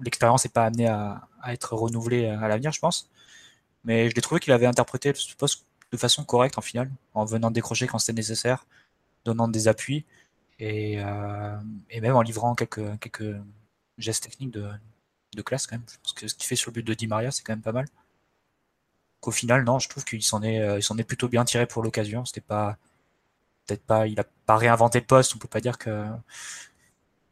L'expérience 0.00 0.44
n'est 0.44 0.50
pas 0.50 0.66
amenée 0.66 0.86
à, 0.86 1.28
être 1.48 1.74
renouvelée 1.74 2.26
à 2.26 2.48
l'avenir, 2.48 2.72
je 2.72 2.80
pense. 2.80 3.10
Mais 3.84 4.10
je 4.10 4.14
l'ai 4.14 4.22
trouvé 4.22 4.40
qu'il 4.40 4.52
avait 4.52 4.66
interprété 4.66 5.12
ce 5.14 5.34
poste 5.34 5.64
de 5.92 5.96
façon 5.96 6.24
correcte 6.24 6.58
en 6.58 6.60
finale, 6.60 6.90
en 7.14 7.24
venant 7.24 7.50
décrocher 7.50 7.86
quand 7.86 7.98
c'était 7.98 8.12
nécessaire, 8.16 8.66
donnant 9.24 9.48
des 9.48 9.68
appuis 9.68 10.04
et, 10.58 11.00
euh, 11.00 11.56
même 12.00 12.16
en 12.16 12.22
livrant 12.22 12.54
quelques, 12.54 12.80
gestes 13.98 14.24
techniques 14.24 14.52
de, 14.52 15.42
classe 15.42 15.66
quand 15.66 15.76
même. 15.76 15.86
Je 15.90 15.98
pense 16.02 16.12
que 16.12 16.28
ce 16.28 16.34
qu'il 16.34 16.46
fait 16.46 16.56
sur 16.56 16.70
le 16.70 16.74
but 16.74 16.82
de 16.86 16.94
Di 16.94 17.06
Maria, 17.06 17.30
c'est 17.30 17.44
quand 17.44 17.52
même 17.52 17.62
pas 17.62 17.72
mal. 17.72 17.86
Qu'au 19.20 19.30
final, 19.30 19.64
non, 19.64 19.78
je 19.78 19.88
trouve 19.88 20.04
qu'il 20.04 20.22
s'en 20.22 20.42
est, 20.42 20.60
euh, 20.60 20.80
s'en 20.80 20.98
est 20.98 21.04
plutôt 21.04 21.28
bien 21.28 21.44
tiré 21.44 21.66
pour 21.66 21.82
l'occasion. 21.82 22.24
C'était 22.24 22.40
pas, 22.40 22.76
peut-être 23.66 23.84
pas, 23.84 24.06
il 24.06 24.18
a 24.20 24.24
pas 24.46 24.56
réinventé 24.56 25.00
le 25.00 25.06
poste. 25.06 25.34
On 25.34 25.38
peut 25.38 25.48
pas 25.48 25.60
dire 25.60 25.78
que 25.78 26.06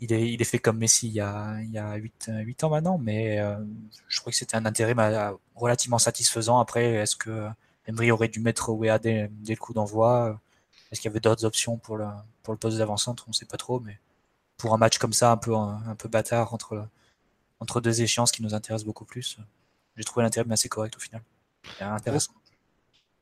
il 0.01 0.13
est, 0.13 0.31
il 0.33 0.41
est 0.41 0.45
fait 0.45 0.59
comme 0.59 0.79
Messi 0.79 1.09
il 1.09 1.15
y 1.15 1.21
a, 1.21 1.59
il 1.63 1.71
y 1.71 1.79
a 1.79 1.95
8, 1.95 2.31
8 2.45 2.65
ans 2.65 2.71
maintenant, 2.71 2.99
mais 2.99 3.41
euh, 3.41 3.57
je 4.09 4.21
crois 4.21 4.31
que 4.31 4.37
c'était 4.37 4.57
un 4.57 4.67
intérim 4.67 4.99
euh, 4.99 5.33
relativement 5.55 5.99
satisfaisant. 5.99 6.59
Après, 6.59 6.85
est-ce 6.95 7.17
que 7.17 7.49
Emery 7.87 8.11
aurait 8.11 8.29
dû 8.29 8.41
mettre 8.41 8.71
Wea 8.71 8.99
dès, 8.99 9.31
dès 9.33 9.55
le 9.55 9.59
coup 9.59 9.73
d'envoi? 9.73 10.41
Est-ce 10.91 11.01
qu'il 11.01 11.09
y 11.11 11.13
avait 11.13 11.21
d'autres 11.21 11.45
options 11.45 11.79
pour 11.79 11.97
le, 11.97 12.07
pour 12.43 12.53
le 12.53 12.59
poste 12.59 12.79
d'avant-centre? 12.79 13.25
On 13.27 13.31
ne 13.31 13.35
sait 13.35 13.47
pas 13.47 13.57
trop, 13.57 13.81
mais 13.81 13.99
pour 14.57 14.75
un 14.75 14.79
match 14.79 14.99
comme 14.99 15.13
ça, 15.13 15.33
un 15.33 15.37
peu, 15.37 15.55
un, 15.55 15.95
peu 15.99 16.09
bâtard 16.09 16.53
entre, 16.55 16.89
entre 17.61 17.81
deux 17.81 18.03
échéances 18.03 18.33
qui 18.33 18.43
nous 18.43 18.55
intéressent 18.55 18.87
beaucoup 18.87 19.05
plus, 19.05 19.39
j'ai 19.97 20.05
trouvé 20.05 20.25
l'intérim 20.25 20.51
assez 20.53 20.69
correct 20.69 20.97
au 20.97 21.01
final. 21.01 21.23
Intéressant. 21.81 22.33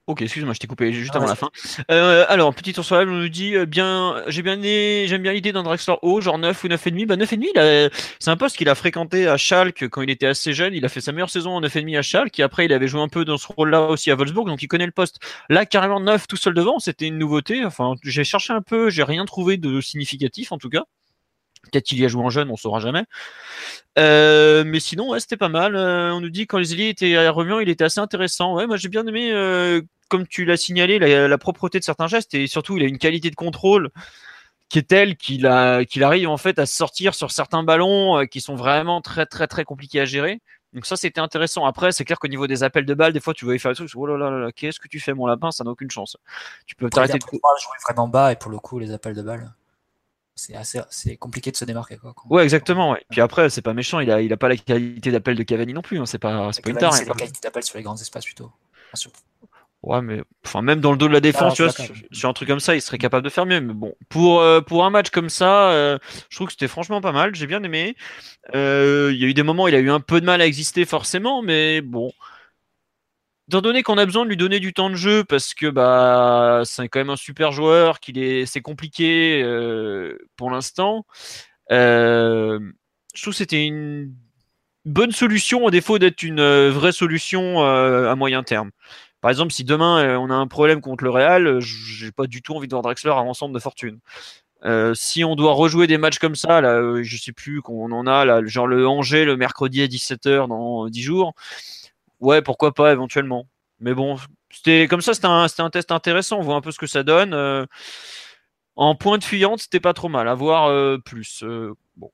Ok, 0.07 0.21
excuse-moi, 0.21 0.53
je 0.53 0.59
t'ai 0.59 0.67
coupé 0.67 0.93
juste 0.93 1.13
Ah, 1.15 1.17
avant 1.17 1.27
la 1.27 1.35
fin. 1.35 1.49
Euh, 1.91 2.27
alors, 2.29 2.55
petit 2.55 2.75
tour 2.75 2.85
sur 2.85 2.95
la 2.97 3.05
on 3.05 3.07
nous 3.07 3.29
dit 3.31 3.57
euh, 3.57 3.65
bien, 3.65 4.23
j'ai 4.27 4.43
bien 4.43 4.61
j'aime 4.63 5.23
bien 5.23 5.33
l'idée 5.33 5.51
d'un 5.51 5.63
Draxler 5.63 5.95
haut, 6.03 6.21
genre 6.21 6.37
9 6.37 6.63
ou 6.63 6.69
9,5. 6.69 7.07
Bah, 7.07 7.17
9,5, 7.17 7.49
il 7.55 7.59
a- 7.59 7.89
c'est 8.19 8.31
un 8.31 8.37
poste 8.37 8.59
qu'il 8.59 8.69
a 8.69 8.75
fréquenté 8.75 9.27
à 9.27 9.39
Schalke 9.39 9.89
quand 9.89 10.03
il 10.03 10.11
était 10.11 10.27
assez 10.27 10.53
jeune. 10.53 10.75
Il 10.75 10.85
a 10.85 10.91
fait 10.91 11.01
sa 11.01 11.13
meilleure 11.13 11.31
saison 11.31 11.53
en 11.53 11.61
9,5 11.63 11.97
à 11.97 12.03
Schalke, 12.03 12.39
et 12.39 12.43
après, 12.43 12.67
il 12.67 12.73
avait 12.75 12.87
joué 12.87 13.01
un 13.01 13.09
peu 13.09 13.25
dans 13.25 13.39
ce 13.39 13.47
rôle-là 13.51 13.81
aussi 13.85 14.11
à 14.11 14.15
Wolfsburg, 14.15 14.47
donc 14.47 14.63
il 14.63 14.69
connaît 14.69 14.85
le 14.85 14.93
poste. 14.93 15.21
Là, 15.49 15.65
carrément 15.65 16.01
9 16.01 16.27
tout 16.29 16.37
seul 16.37 16.53
devant, 16.53 16.79
c'était 16.79 17.07
une 17.07 17.17
nouveauté. 17.17 17.65
Enfin, 17.65 17.95
j'ai 18.03 18.25
cherché 18.25 18.53
un 18.53 18.61
peu, 18.61 18.91
j'ai 18.91 19.05
rien 19.05 19.25
trouvé 19.25 19.57
de 19.57 19.81
significatif 19.81 20.53
en 20.53 20.59
tout 20.59 20.69
cas. 20.69 20.85
Peut-être 21.71 21.85
qu'il 21.85 21.99
y 22.01 22.05
a 22.05 22.09
joué 22.09 22.23
en 22.23 22.31
jeune, 22.31 22.51
on 22.51 22.57
saura 22.57 22.81
jamais. 22.81 23.05
Euh, 23.99 24.65
mais 24.67 24.81
sinon, 24.81 25.11
ouais, 25.11 25.21
c'était 25.21 25.37
pas 25.37 25.49
mal. 25.49 25.77
Euh, 25.77 26.13
on 26.13 26.21
nous 26.21 26.31
dit 26.31 26.47
quand 26.47 26.59
les 26.59 26.73
étaient 26.81 27.17
à 27.17 27.33
il 27.63 27.69
était 27.69 27.85
assez 27.85 28.01
intéressant. 28.01 28.55
Ouais, 28.55 28.67
moi 28.67 28.77
j'ai 28.77 28.89
bien 28.89 29.07
aimé, 29.07 29.31
euh, 29.33 29.81
comme 30.09 30.27
tu 30.27 30.45
l'as 30.45 30.57
signalé, 30.57 30.99
la, 30.99 31.29
la 31.29 31.39
propreté 31.39 31.79
de 31.79 31.85
certains 31.85 32.07
gestes 32.07 32.35
et 32.35 32.47
surtout 32.47 32.77
il 32.77 32.83
a 32.83 32.87
une 32.87 32.99
qualité 32.99 33.31
de 33.31 33.37
contrôle 33.37 33.91
qui 34.69 34.79
est 34.79 34.89
telle 34.89 35.17
qu'il 35.17 35.47
arrive 35.47 36.29
en 36.29 36.37
fait 36.37 36.59
à 36.59 36.67
sortir 36.67 37.15
sur 37.15 37.31
certains 37.31 37.63
ballons 37.63 38.27
qui 38.27 38.41
sont 38.41 38.57
vraiment 38.57 39.01
très 39.01 39.27
très 39.27 39.47
très 39.47 39.65
compliqués 39.65 40.01
à 40.01 40.05
gérer. 40.05 40.41
Donc 40.73 40.87
ça 40.87 40.97
c'était 40.97 41.21
intéressant. 41.21 41.65
Après 41.65 41.93
c'est 41.93 42.05
clair 42.05 42.19
qu'au 42.19 42.29
niveau 42.29 42.49
des 42.49 42.65
appels 42.65 42.85
de 42.85 42.95
balles, 42.95 43.13
des 43.13 43.21
fois 43.21 43.33
tu 43.35 43.45
voyais 43.45 43.61
faire 43.61 43.71
des 43.71 43.77
trucs, 43.77 43.91
oh 43.95 44.07
là 44.07 44.17
là 44.17 44.31
là, 44.31 44.53
qu'est-ce 44.53 44.81
que 44.81 44.89
tu 44.89 44.99
fais 44.99 45.15
mon 45.15 45.27
lapin, 45.27 45.53
ça 45.53 45.63
n'a 45.63 45.71
aucune 45.71 45.91
chance. 45.91 46.17
Tu 46.67 46.75
peux 46.75 46.91
t'arrêter 46.91 47.19
de 47.19 47.25
jouer 47.25 47.39
vraiment 47.89 48.09
bas 48.09 48.33
et 48.33 48.37
pour 48.37 48.51
le 48.51 48.59
coup, 48.59 48.81
les 48.81 48.93
appels 48.93 49.15
de 49.15 49.23
balles, 49.23 49.53
c'est 50.35 50.55
assez, 50.55 50.81
c'est 50.91 51.17
compliqué 51.17 51.51
de 51.51 51.57
se 51.57 51.65
démarquer. 51.65 51.97
Quoi, 51.97 52.13
quand- 52.15 52.29
Ouais, 52.29 52.43
exactement. 52.43 52.93
Ouais. 52.93 53.05
Puis 53.11 53.21
après, 53.21 53.51
c'est 53.51 53.63
pas 53.63 53.75
méchant. 53.75 54.01
Il 54.01 54.11
a, 54.11 54.21
il 54.21 54.33
a 54.33 54.37
pas 54.37 54.49
la 54.49 54.57
qualité 54.57 55.11
d'appel 55.11 55.37
de 55.37 55.43
Cavani 55.43 55.73
non 55.73 55.83
plus. 55.83 55.99
hein. 55.99 56.07
C'est 56.07 56.19
pas, 56.19 56.53
c'est 56.53 56.63
pas 56.63 56.71
une 56.71 56.77
tare. 56.77 56.93
c'est 56.95 57.03
hein. 57.03 57.07
la 57.09 57.15
qualité 57.15 57.41
d'appel 57.43 57.63
sur 57.63 57.77
les 57.77 57.85
grands 57.85 57.97
espaces 57.97 58.25
plutôt. 58.25 58.51
Ouais, 59.83 60.01
mais 60.01 60.23
enfin, 60.47 60.63
même 60.63 60.81
dans 60.81 60.93
le 60.93 60.97
dos 60.97 61.09
de 61.09 61.13
la 61.13 61.21
défense, 61.21 61.53
Ah, 61.53 61.57
tu 61.57 61.63
vois, 61.63 61.73
sur, 62.11 62.29
un 62.31 62.33
truc 62.33 62.49
comme 62.49 62.61
ça, 62.61 62.75
il 62.75 62.81
serait 62.81 62.97
capable 62.97 63.23
de 63.23 63.29
faire 63.29 63.45
mieux. 63.45 63.61
Mais 63.61 63.75
bon, 63.75 63.95
pour, 64.09 64.41
euh, 64.41 64.63
pour 64.63 64.85
un 64.87 64.91
match 64.91 65.11
comme 65.11 65.29
ça, 65.29 65.71
euh, 65.73 65.99
je 66.31 66.37
trouve 66.37 66.47
que 66.47 66.55
c'était 66.55 66.69
franchement 66.69 67.03
pas 67.03 67.13
mal. 67.13 67.35
J'ai 67.35 67.47
bien 67.47 67.63
aimé. 67.63 67.95
Euh, 68.55 69.11
Il 69.13 69.21
y 69.21 69.25
a 69.27 69.29
eu 69.29 69.35
des 69.35 69.43
moments 69.43 69.65
où 69.65 69.69
il 69.69 69.75
a 69.75 69.81
eu 69.81 69.91
un 69.91 70.01
peu 70.01 70.23
de 70.23 70.27
mal 70.27 70.41
à 70.41 70.47
exister, 70.47 70.87
forcément, 70.87 71.43
mais 71.43 71.83
bon. 71.83 72.11
Étant 73.49 73.61
qu'on 73.83 73.99
a 73.99 74.07
besoin 74.07 74.25
de 74.25 74.31
lui 74.31 74.39
donner 74.39 74.59
du 74.59 74.73
temps 74.73 74.89
de 74.89 74.95
jeu 74.95 75.23
parce 75.23 75.53
que 75.53 75.67
bah 75.69 76.63
c'est 76.65 76.89
quand 76.89 77.01
même 77.01 77.11
un 77.11 77.17
super 77.17 77.53
joueur, 77.53 78.01
qu'il 78.01 78.19
est 78.19 78.47
c'est 78.47 78.63
compliqué 78.63 79.43
euh, 79.43 80.17
pour 80.37 80.51
l'instant. 80.51 81.05
euh, 81.71 82.59
je 83.15 83.23
trouve 83.23 83.35
que 83.35 83.39
c'était 83.39 83.67
une 83.67 84.15
bonne 84.87 85.13
solution 85.13 85.65
au 85.65 85.71
défaut 85.71 85.99
d'être 85.99 86.23
une 86.23 86.41
euh, 86.41 86.71
vraie 86.71 86.93
solution 86.93 87.63
à 87.63 88.15
moyen 88.17 88.43
terme. 88.43 88.71
Par 89.21 89.31
exemple, 89.31 89.53
si 89.53 89.65
demain 89.65 90.19
on 90.19 90.31
a 90.31 90.35
un 90.35 90.47
problème 90.47 90.81
contre 90.81 91.05
le 91.05 91.11
Real, 91.11 91.61
j'ai 91.61 92.13
pas 92.13 92.27
du 92.27 92.43
tout 92.43 92.55
envie 92.55 92.67
de 92.69 92.73
voir 92.73 92.83
Drexler 92.83 93.13
avant 93.13 93.35
centre 93.35 93.53
de 93.55 93.59
fortune. 93.59 94.01
Si 94.95 95.25
on 95.25 95.37
doit 95.37 95.53
rejouer 95.53 95.87
des 95.87 95.99
matchs 95.99 96.19
comme 96.19 96.35
ça, 96.37 96.61
là, 96.63 97.03
je 97.03 97.17
sais 97.19 97.33
plus 97.33 97.61
qu'on 97.63 97.93
en 97.93 98.07
a, 98.07 98.25
là, 98.25 98.41
genre 98.47 98.67
le 98.67 98.89
Angers 98.89 99.27
le 99.27 99.37
mercredi 99.37 99.83
à 99.83 99.87
17h 99.87 100.49
dans 100.49 100.89
10 100.89 101.03
jours, 101.03 101.35
ouais, 102.25 102.43
pourquoi 102.43 102.75
pas 102.75 102.93
éventuellement. 102.93 103.47
Mais 103.81 103.95
bon, 103.95 104.17
c'était 104.51 104.89
comme 104.89 105.01
ça, 105.01 105.15
c'était 105.15 105.27
un, 105.63 105.71
test 105.71 105.93
intéressant, 105.93 106.39
on 106.39 106.43
voit 106.43 106.57
un 106.57 106.61
peu 106.61 106.71
ce 106.71 106.79
que 106.79 106.87
ça 106.87 107.03
donne. 107.03 107.35
Euh, 107.35 107.67
en 108.77 108.95
pointe 108.95 109.25
fuyante, 109.25 109.61
c'était 109.61 109.81
pas 109.81 109.93
trop 109.93 110.09
mal, 110.09 110.29
à 110.29 110.35
voir 110.35 110.67
euh, 110.67 110.99
plus. 110.99 111.43
Euh, 111.45 111.75
bon. 111.97 112.11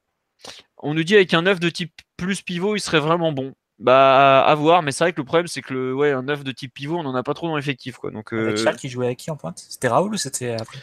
On 0.79 0.95
nous 0.95 1.05
dit 1.05 1.14
avec 1.14 1.33
un 1.35 1.43
9 1.43 1.61
de 1.61 1.71
type 1.71 1.93
plus 2.17 2.43
pivot, 2.43 2.76
il 2.76 2.81
serait 2.81 3.00
vraiment 3.00 3.33
bon. 3.33 3.55
Bah, 3.79 4.40
à 4.40 4.55
voir, 4.55 4.83
mais 4.83 4.93
c'est 4.93 5.05
vrai 5.05 5.12
que 5.14 5.21
le 5.23 5.25
problème, 5.25 5.47
c'est 5.47 5.62
que 5.62 5.73
le, 5.73 5.95
ouais, 5.95 6.12
un 6.12 6.23
9 6.23 6.45
de 6.45 6.52
type 6.52 6.75
pivot, 6.75 6.99
on 6.99 7.07
en 7.07 7.14
a 7.14 7.23
pas 7.23 7.33
trop 7.33 7.49
dans 7.49 7.57
l'effectif, 7.57 7.97
quoi. 7.97 8.11
Donc, 8.11 8.35
Avec 8.35 8.59
Charles 8.59 8.76
qui 8.76 8.90
jouait 8.90 9.07
avec 9.07 9.19
qui 9.19 9.31
en 9.31 9.37
pointe? 9.37 9.64
C'était 9.71 9.88
Raoul 9.88 10.12
ou 10.12 10.19
c'était 10.19 10.52
après? 10.52 10.79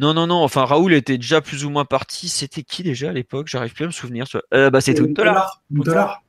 Non, 0.00 0.14
non, 0.14 0.26
non, 0.26 0.42
enfin, 0.42 0.64
Raoul 0.64 0.92
était 0.92 1.16
déjà 1.16 1.40
plus 1.40 1.64
ou 1.64 1.70
moins 1.70 1.84
parti. 1.84 2.28
C'était 2.28 2.64
qui 2.64 2.82
déjà 2.82 3.10
à 3.10 3.12
l'époque? 3.12 3.46
J'arrive 3.46 3.72
plus 3.72 3.84
à 3.84 3.86
me 3.86 3.92
souvenir. 3.92 4.26
Euh, 4.52 4.68
bah, 4.68 4.80
c'était 4.80 5.00
Huntelaar. 5.00 5.62
Huntelaar. 5.72 6.22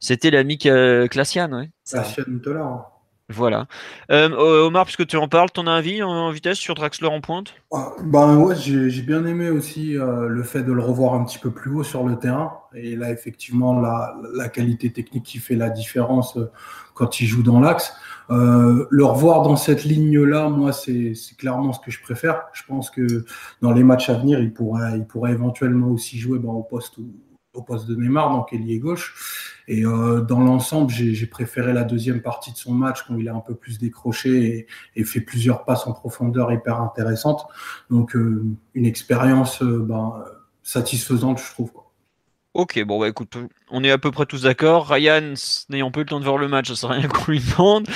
C'était 0.00 0.30
l'ami 0.30 0.58
Classian. 0.58 1.66
Ça, 1.84 1.98
Classian 1.98 2.24
Huntelaar. 2.28 2.90
Voilà. 3.30 3.66
Euh, 4.10 4.28
Omar, 4.66 4.84
puisque 4.84 5.06
tu 5.06 5.16
en 5.16 5.28
parles, 5.28 5.50
ton 5.50 5.66
avis 5.66 6.02
en, 6.02 6.30
vitesse 6.30 6.58
sur 6.58 6.74
Draxler 6.74 7.08
en 7.08 7.22
pointe? 7.22 7.54
Ah, 7.72 7.92
Ben 8.02 8.36
ouais, 8.36 8.54
j'ai 8.54 9.00
bien 9.02 9.24
aimé 9.24 9.48
aussi 9.48 9.96
euh, 9.96 10.28
le 10.28 10.42
fait 10.42 10.62
de 10.62 10.72
le 10.72 10.82
revoir 10.82 11.14
un 11.14 11.24
petit 11.24 11.38
peu 11.38 11.50
plus 11.50 11.70
haut 11.70 11.84
sur 11.84 12.04
le 12.06 12.18
terrain. 12.18 12.52
Et 12.74 12.96
là, 12.96 13.10
effectivement, 13.10 13.80
la, 13.80 14.14
la 14.34 14.48
qualité 14.50 14.92
technique 14.92 15.24
qui 15.24 15.38
fait 15.38 15.56
la 15.56 15.70
différence 15.70 16.36
euh, 16.36 16.50
quand 16.92 17.20
il 17.20 17.26
joue 17.26 17.42
dans 17.42 17.60
l'axe. 17.60 17.94
Euh, 18.30 18.86
le 18.90 19.04
revoir 19.06 19.40
dans 19.42 19.56
cette 19.56 19.84
ligne-là, 19.84 20.50
moi, 20.50 20.72
c'est 20.72 21.14
c'est 21.14 21.36
clairement 21.36 21.72
ce 21.72 21.80
que 21.80 21.90
je 21.90 22.02
préfère. 22.02 22.42
Je 22.52 22.62
pense 22.66 22.90
que 22.90 23.24
dans 23.62 23.72
les 23.72 23.84
matchs 23.84 24.10
à 24.10 24.14
venir, 24.14 24.38
il 24.38 24.52
pourrait, 24.52 24.98
il 24.98 25.06
pourrait 25.06 25.32
éventuellement 25.32 25.88
aussi 25.88 26.18
jouer 26.18 26.38
ben, 26.38 26.50
au 26.50 26.62
poste 26.62 26.98
où- 26.98 27.10
au 27.54 27.62
poste 27.62 27.86
de 27.86 27.94
Neymar, 27.94 28.30
donc 28.30 28.52
ailier 28.52 28.78
gauche. 28.78 29.52
Et 29.66 29.84
euh, 29.84 30.20
dans 30.20 30.40
l'ensemble, 30.40 30.90
j'ai 30.92 31.26
préféré 31.26 31.72
la 31.72 31.84
deuxième 31.84 32.20
partie 32.20 32.52
de 32.52 32.56
son 32.56 32.74
match 32.74 33.04
quand 33.06 33.16
il 33.16 33.28
a 33.28 33.34
un 33.34 33.40
peu 33.40 33.54
plus 33.54 33.78
décroché 33.78 34.66
et, 34.94 35.04
fait 35.04 35.20
plusieurs 35.20 35.64
passes 35.64 35.86
en 35.86 35.92
profondeur 35.92 36.52
hyper 36.52 36.80
intéressantes. 36.80 37.46
Donc 37.90 38.14
euh, 38.14 38.44
une 38.74 38.86
expérience 38.86 39.62
euh, 39.62 39.78
ben, 39.78 40.22
satisfaisante, 40.62 41.38
je 41.38 41.50
trouve. 41.50 41.70
Ok, 42.54 42.80
bon, 42.84 43.00
bah 43.00 43.08
écoute, 43.08 43.36
on 43.72 43.82
est 43.82 43.90
à 43.90 43.98
peu 43.98 44.12
près 44.12 44.26
tous 44.26 44.42
d'accord. 44.42 44.86
Ryan, 44.88 45.34
n'ayant 45.70 45.90
pas 45.90 46.00
eu 46.00 46.02
le 46.04 46.08
temps 46.08 46.20
de 46.20 46.24
voir 46.24 46.38
le 46.38 46.46
match, 46.46 46.68
ça 46.68 46.76
sert 46.76 46.90
à 46.92 46.94
rien 46.94 47.08
qu'on 47.08 47.32
lui 47.32 47.40
demande. 47.40 47.88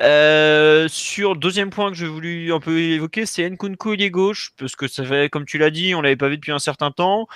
Euh, 0.00 0.88
sur 0.88 1.36
deuxième 1.36 1.68
point 1.68 1.90
que 1.90 1.96
j'ai 1.96 2.06
voulu 2.06 2.50
un 2.50 2.58
peu 2.58 2.78
évoquer, 2.80 3.26
c'est 3.26 3.46
Nkunku 3.50 3.92
ailier 3.92 4.10
gauche, 4.10 4.52
parce 4.56 4.76
que 4.76 4.88
ça 4.88 5.04
fait, 5.04 5.28
comme 5.28 5.44
tu 5.44 5.58
l'as 5.58 5.70
dit, 5.70 5.94
on 5.94 6.00
l'avait 6.00 6.16
pas 6.16 6.30
vu 6.30 6.36
depuis 6.36 6.52
un 6.52 6.58
certain 6.58 6.90
temps. 6.90 7.26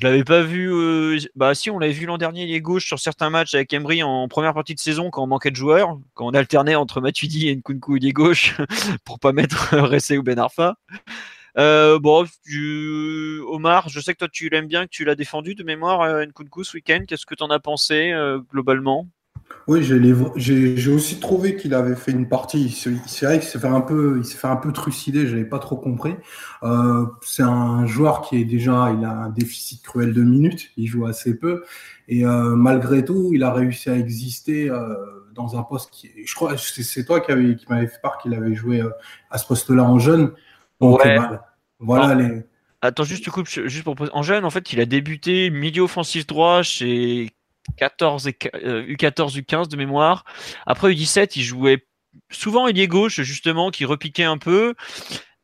Je 0.00 0.06
l'avais 0.06 0.22
pas 0.22 0.42
vu. 0.42 0.72
euh, 0.72 1.18
bah 1.34 1.56
si, 1.56 1.70
on 1.70 1.78
l'avait 1.80 1.92
vu 1.92 2.06
l'an 2.06 2.18
dernier 2.18 2.44
ailier 2.44 2.60
gauche 2.60 2.86
sur 2.86 3.00
certains 3.00 3.30
matchs 3.30 3.54
avec 3.54 3.72
Emery 3.72 4.04
en 4.04 4.28
première 4.28 4.54
partie 4.54 4.76
de 4.76 4.78
saison 4.78 5.10
quand 5.10 5.24
on 5.24 5.26
manquait 5.26 5.50
de 5.50 5.56
joueurs, 5.56 5.98
quand 6.14 6.26
on 6.26 6.34
alternait 6.34 6.76
entre 6.76 7.00
Matuidi 7.00 7.48
et 7.48 7.56
Nkunku 7.56 7.96
ailier 7.96 8.12
gauche 8.12 8.56
pour 9.04 9.18
pas 9.18 9.32
mettre 9.32 9.76
Ressé 9.76 10.16
ou 10.16 10.22
Ben 10.22 10.38
Arfa. 10.38 10.76
Euh, 11.56 11.98
bon, 11.98 12.24
Omar, 13.48 13.88
je 13.88 13.98
sais 13.98 14.12
que 14.12 14.18
toi 14.18 14.28
tu 14.30 14.48
l'aimes 14.48 14.68
bien, 14.68 14.84
que 14.84 14.90
tu 14.90 15.04
l'as 15.04 15.16
défendu 15.16 15.56
de 15.56 15.64
mémoire 15.64 16.02
euh, 16.02 16.24
Nkunku 16.26 16.62
ce 16.62 16.76
week-end. 16.76 17.00
Qu'est-ce 17.08 17.26
que 17.26 17.34
tu 17.34 17.42
en 17.42 17.50
as 17.50 17.58
pensé 17.58 18.14
globalement? 18.52 19.08
Oui, 19.68 19.82
j'ai 19.82 20.90
aussi 20.90 21.20
trouvé 21.20 21.54
qu'il 21.54 21.74
avait 21.74 21.94
fait 21.94 22.10
une 22.12 22.26
partie. 22.26 22.70
C'est 22.70 23.26
vrai 23.26 23.38
qu'il 23.38 23.48
s'est 23.48 23.58
fait 23.58 23.66
un 23.68 23.82
peu, 23.82 24.16
il 24.18 24.24
s'est 24.24 24.38
fait 24.38 24.46
un 24.48 24.56
peu 24.56 24.72
trucider. 24.72 25.26
J'avais 25.26 25.44
pas 25.44 25.58
trop 25.58 25.76
compris. 25.76 26.14
Euh, 26.62 27.04
c'est 27.22 27.42
un 27.42 27.84
joueur 27.84 28.22
qui 28.22 28.40
est 28.40 28.44
déjà, 28.46 28.90
il 28.98 29.04
a 29.04 29.10
un 29.10 29.28
déficit 29.28 29.82
cruel 29.82 30.14
de 30.14 30.22
minutes. 30.22 30.70
Il 30.78 30.86
joue 30.86 31.04
assez 31.04 31.38
peu 31.38 31.64
et 32.08 32.24
euh, 32.24 32.56
malgré 32.56 33.04
tout, 33.04 33.30
il 33.34 33.42
a 33.42 33.52
réussi 33.52 33.90
à 33.90 33.96
exister 33.98 34.70
euh, 34.70 34.94
dans 35.34 35.58
un 35.58 35.62
poste 35.62 35.90
qui, 35.90 36.10
je 36.24 36.34
crois, 36.34 36.56
c'est 36.56 37.04
toi 37.04 37.20
qui, 37.20 37.30
avait- 37.30 37.54
qui 37.56 37.66
m'avait 37.68 37.86
fait 37.88 38.00
part 38.02 38.16
qu'il 38.18 38.32
avait 38.32 38.54
joué 38.54 38.82
à 39.30 39.36
ce 39.36 39.46
poste-là 39.46 39.84
en 39.84 39.98
jeune. 39.98 40.32
Donc 40.80 41.04
Ouais. 41.04 41.16
bah, 41.18 41.44
voilà 41.78 42.14
les. 42.14 42.42
Attends, 42.80 43.02
juste 43.04 43.22
tu 43.24 43.30
coupes, 43.30 43.46
juste 43.48 43.84
pour 43.84 43.96
poser- 43.96 44.12
en 44.14 44.22
jeune, 44.22 44.44
en 44.46 44.50
fait, 44.50 44.72
il 44.72 44.80
a 44.80 44.86
débuté 44.86 45.50
milieu 45.50 45.82
offensif 45.82 46.26
droit 46.26 46.62
chez 46.62 47.30
14 47.76 48.26
et 48.28 48.32
qu- 48.32 48.48
euh, 48.54 48.84
U14, 48.86 49.36
U15 49.38 49.68
de 49.68 49.76
mémoire. 49.76 50.24
Après 50.66 50.92
U17, 50.92 51.32
il 51.36 51.42
jouait 51.42 51.86
souvent 52.30 52.66
ailier 52.66 52.88
gauche 52.88 53.20
justement, 53.22 53.70
qui 53.70 53.84
repiquait 53.84 54.24
un 54.24 54.38
peu. 54.38 54.74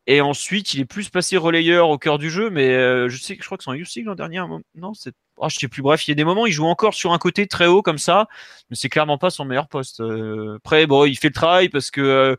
Et 0.07 0.21
ensuite, 0.21 0.73
il 0.75 0.81
est 0.81 0.85
plus 0.85 1.09
passé 1.09 1.35
relayeur 1.35 1.89
au 1.89 1.97
cœur 1.97 2.19
du 2.19 2.29
jeu, 2.29 2.51
mais 2.51 2.69
euh, 2.75 3.09
je 3.09 3.17
sais 3.17 3.35
je 3.39 3.43
crois 3.45 3.57
que 3.57 3.63
c'est 3.63 3.71
en 3.71 3.73
UC 3.73 4.03
l'an 4.05 4.13
dernier. 4.13 4.39
Non, 4.75 4.93
c'est, 4.93 5.13
je 5.47 5.55
sais 5.55 5.67
plus. 5.67 5.81
Bref, 5.81 6.07
il 6.07 6.11
y 6.11 6.13
a 6.13 6.15
des 6.15 6.23
moments, 6.23 6.45
il 6.45 6.51
joue 6.51 6.65
encore 6.65 6.93
sur 6.93 7.11
un 7.11 7.17
côté 7.17 7.47
très 7.47 7.65
haut 7.65 7.81
comme 7.81 7.97
ça, 7.97 8.27
mais 8.69 8.75
c'est 8.75 8.89
clairement 8.89 9.17
pas 9.17 9.31
son 9.31 9.45
meilleur 9.45 9.67
poste. 9.67 10.01
Euh, 10.01 10.57
après, 10.57 10.85
bon, 10.85 11.05
il 11.05 11.17
fait 11.17 11.29
le 11.29 11.33
travail 11.33 11.69
parce 11.69 11.89
que 11.89 12.37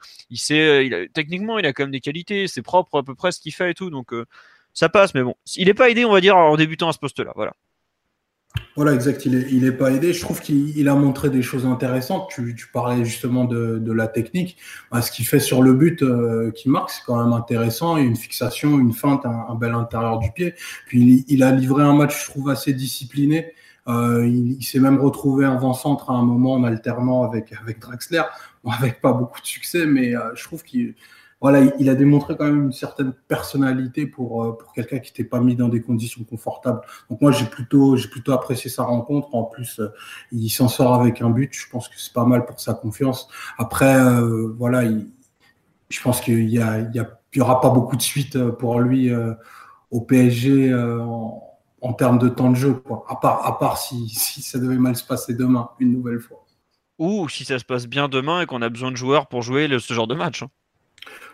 techniquement, 1.12 1.58
il 1.58 1.66
a 1.66 1.72
quand 1.72 1.82
même 1.84 1.90
des 1.90 2.00
qualités, 2.00 2.46
c'est 2.46 2.62
propre 2.62 2.98
à 2.98 3.02
peu 3.02 3.16
près 3.16 3.32
ce 3.32 3.40
qu'il 3.40 3.52
fait 3.52 3.72
et 3.72 3.74
tout, 3.74 3.90
donc 3.90 4.12
ça 4.72 4.88
passe. 4.88 5.12
Mais 5.14 5.22
bon, 5.24 5.34
il 5.56 5.68
est 5.68 5.74
pas 5.74 5.90
aidé, 5.90 6.04
on 6.04 6.12
va 6.12 6.20
dire, 6.20 6.36
en 6.36 6.56
débutant 6.56 6.88
à 6.88 6.92
ce 6.92 6.98
poste-là. 6.98 7.32
Voilà. 7.34 7.52
Voilà, 8.76 8.92
exact. 8.92 9.24
Il 9.24 9.34
est, 9.34 9.46
il 9.50 9.64
est 9.64 9.72
pas 9.72 9.90
aidé. 9.90 10.12
Je 10.12 10.20
trouve 10.20 10.40
qu'il 10.40 10.76
il 10.78 10.88
a 10.88 10.94
montré 10.94 11.30
des 11.30 11.42
choses 11.42 11.64
intéressantes. 11.64 12.28
Tu, 12.28 12.54
tu 12.54 12.66
parlais 12.68 13.04
justement 13.04 13.44
de, 13.44 13.78
de 13.78 13.92
la 13.92 14.06
technique. 14.06 14.56
Bah, 14.92 15.00
ce 15.00 15.10
qu'il 15.10 15.26
fait 15.26 15.40
sur 15.40 15.62
le 15.62 15.72
but 15.72 16.02
euh, 16.02 16.50
qui 16.50 16.68
marque, 16.68 16.90
c'est 16.90 17.02
quand 17.06 17.22
même 17.22 17.32
intéressant. 17.32 17.94
A 17.94 18.00
une 18.00 18.16
fixation, 18.16 18.78
une 18.78 18.92
feinte, 18.92 19.24
un, 19.24 19.54
bel 19.54 19.72
intérieur 19.72 20.18
du 20.18 20.30
pied. 20.30 20.54
Puis 20.86 21.00
il, 21.00 21.24
il 21.28 21.42
a 21.42 21.52
livré 21.52 21.84
un 21.84 21.94
match, 21.94 22.26
je 22.26 22.30
trouve, 22.30 22.50
assez 22.50 22.74
discipliné. 22.74 23.54
Euh, 23.88 24.26
il 24.26 24.56
il 24.58 24.64
s'est 24.64 24.80
même 24.80 25.00
retrouvé 25.00 25.44
avant-centre 25.44 26.10
à 26.10 26.14
un 26.14 26.24
moment 26.24 26.54
en 26.54 26.64
alternant 26.64 27.22
avec, 27.22 27.52
avec 27.52 27.78
Draxler, 27.78 28.22
Bon, 28.64 28.70
avec 28.72 29.00
pas 29.00 29.12
beaucoup 29.12 29.40
de 29.40 29.46
succès, 29.46 29.86
mais 29.86 30.16
euh, 30.16 30.34
je 30.34 30.42
trouve 30.42 30.64
qu'il 30.64 30.94
voilà, 31.40 31.60
il- 31.78 31.88
a 31.90 31.94
démontré 31.94 32.36
quand 32.36 32.44
même 32.46 32.64
une 32.64 32.72
certaine 32.72 33.12
personnalité 33.28 34.06
pour, 34.06 34.44
euh, 34.44 34.52
pour 34.56 34.72
quelqu'un 34.72 34.98
qui 34.98 35.10
n'était 35.12 35.24
pas 35.24 35.40
mis 35.40 35.54
dans 35.56 35.68
des 35.68 35.82
conditions 35.82 36.24
confortables. 36.24 36.80
Donc 37.10 37.20
moi, 37.20 37.30
j'ai 37.32 37.44
plutôt, 37.46 37.96
plutôt 38.10 38.32
apprécié 38.32 38.70
sa 38.70 38.84
rencontre. 38.84 39.34
En 39.34 39.44
plus, 39.44 39.78
euh, 39.80 39.88
il 40.32 40.48
s'en 40.50 40.68
sort 40.68 40.94
avec 40.94 41.20
un 41.22 41.30
but. 41.30 41.52
Je 41.52 41.68
pense 41.70 41.88
que 41.88 41.94
c'est 41.98 42.12
pas 42.12 42.24
mal 42.24 42.46
pour 42.46 42.58
sa 42.60 42.74
confiance. 42.74 43.28
Après, 43.58 43.96
euh, 43.96 44.52
voilà, 44.58 44.84
il- 44.84 45.08
je 45.90 46.00
pense 46.02 46.20
qu'il 46.20 46.48
y, 46.48 46.58
a, 46.60 46.80
y, 47.34 47.40
aura 47.40 47.60
pas 47.60 47.70
beaucoup 47.70 47.96
de 47.96 48.02
suite 48.02 48.38
pour 48.58 48.80
lui 48.80 49.10
au 49.90 50.00
PSG 50.00 50.74
en, 50.74 51.42
en 51.80 51.92
termes 51.92 52.18
de 52.18 52.28
temps 52.28 52.50
de 52.50 52.56
jeu. 52.56 52.82
À 53.08 53.16
part, 53.16 53.46
à 53.46 53.58
part 53.58 53.78
si, 53.78 54.08
si 54.08 54.42
ça 54.42 54.58
devait 54.58 54.78
mal 54.78 54.96
se 54.96 55.04
passer 55.04 55.34
demain, 55.34 55.70
une 55.78 55.92
nouvelle 55.92 56.20
fois. 56.20 56.44
Ou 56.98 57.28
si 57.28 57.44
ça 57.44 57.58
se 57.58 57.64
passe 57.64 57.86
bien 57.86 58.08
demain 58.08 58.40
et 58.40 58.46
qu'on 58.46 58.62
a 58.62 58.68
besoin 58.68 58.90
de 58.90 58.96
joueurs 58.96 59.28
pour 59.28 59.42
jouer 59.42 59.68
ce 59.78 59.94
genre 59.94 60.06
de 60.08 60.14
match. 60.14 60.42
hein. 60.42 60.48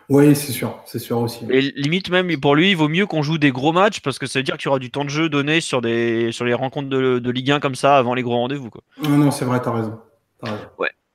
Oui, 0.09 0.35
c'est 0.35 0.51
sûr, 0.51 0.81
c'est 0.85 0.99
sûr 0.99 1.17
aussi. 1.19 1.45
Et 1.49 1.61
limite 1.75 2.09
même 2.09 2.39
pour 2.39 2.55
lui, 2.55 2.71
il 2.71 2.77
vaut 2.77 2.89
mieux 2.89 3.05
qu'on 3.05 3.23
joue 3.23 3.37
des 3.37 3.51
gros 3.51 3.71
matchs 3.71 4.01
parce 4.01 4.19
que 4.19 4.27
ça 4.27 4.39
veut 4.39 4.43
dire 4.43 4.57
qu'il 4.57 4.65
y 4.65 4.69
aura 4.69 4.79
du 4.79 4.91
temps 4.91 5.05
de 5.05 5.09
jeu 5.09 5.29
donné 5.29 5.61
sur 5.61 5.81
des 5.81 6.31
sur 6.31 6.45
les 6.45 6.53
rencontres 6.53 6.89
de, 6.89 7.19
de 7.19 7.31
Ligue 7.31 7.51
1 7.51 7.59
comme 7.59 7.75
ça 7.75 7.97
avant 7.97 8.13
les 8.13 8.21
gros 8.23 8.35
rendez-vous. 8.35 8.69
Quoi. 8.69 8.81
Non, 9.01 9.17
non, 9.17 9.31
c'est 9.31 9.45
vrai, 9.45 9.61
t'as 9.61 9.71
raison. 9.71 9.99
T'as 10.41 10.51
raison. 10.51 10.65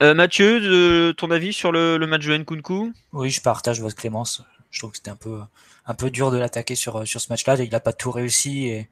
Euh, 0.00 0.14
Mathieu, 0.14 0.60
de- 0.60 1.12
ton 1.12 1.30
avis 1.32 1.52
sur 1.52 1.72
le, 1.72 1.96
le 1.98 2.06
match 2.06 2.24
de 2.24 2.36
Nkunku? 2.36 2.92
Oui, 3.12 3.30
je 3.30 3.40
partage 3.42 3.80
votre 3.80 3.96
clémence. 3.96 4.44
Je 4.70 4.78
trouve 4.78 4.92
que 4.92 4.98
c'était 4.98 5.10
un 5.10 5.16
peu, 5.16 5.40
un 5.86 5.94
peu 5.94 6.08
dur 6.10 6.30
de 6.30 6.36
l'attaquer 6.38 6.76
sur, 6.76 7.06
sur 7.06 7.20
ce 7.20 7.26
match-là. 7.30 7.56
Il 7.56 7.70
n'a 7.70 7.80
pas 7.80 7.92
tout 7.92 8.12
réussi 8.12 8.66
et 8.68 8.88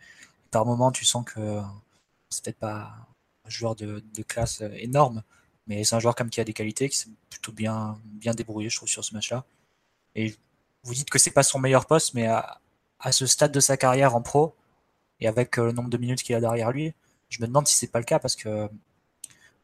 par 0.51 0.67
moments, 0.67 0.91
tu 0.91 1.05
sens 1.05 1.25
que 1.25 1.61
c'est 2.31 2.43
peut-être 2.45 2.59
pas 2.59 2.91
un 3.47 3.51
joueur 3.51 3.77
de, 3.77 4.03
de 4.17 4.23
classe 4.25 4.63
euh, 4.63 4.71
énorme, 4.79 5.23
mais 5.69 5.85
c'est 5.85 5.95
un 5.95 6.01
joueur 6.01 6.17
comme 6.17 6.29
qui 6.29 6.41
a 6.41 6.45
des 6.45 6.53
qualités, 6.53 6.89
qui 6.89 6.99
s'est 6.99 7.09
plutôt 7.31 7.53
bien, 7.53 7.97
bien 8.05 8.35
débrouillé, 8.35 8.69
je 8.69 8.77
trouve, 8.77 8.89
sur 8.89 9.05
ce 9.05 9.15
match-là. 9.15 9.45
Et 10.17 10.35
vous 10.83 10.95
dites 10.95 11.11
que 11.11 11.19
c'est 11.19 11.31
pas 11.31 11.43
son 11.45 11.61
meilleur 11.61 11.87
poste, 11.87 12.15
mais 12.15 12.27
à, 12.27 12.61
ce 13.13 13.27
stade 13.27 13.53
de 13.53 13.61
sa 13.61 13.77
carrière 13.77 14.17
en 14.17 14.23
pro 14.23 14.57
et 15.21 15.29
avec 15.29 15.59
euh, 15.59 15.67
le 15.67 15.73
nombre 15.73 15.91
de 15.91 15.99
minutes 15.99 16.23
qu'il 16.23 16.35
a 16.35 16.41
derrière 16.41 16.73
lui, 16.73 16.95
je 17.29 17.41
me 17.41 17.47
demande 17.47 17.69
si 17.69 17.77
c'est 17.77 17.87
pas 17.87 18.01
le 18.01 18.05
cas 18.05 18.19
parce 18.19 18.37
que 18.37 18.69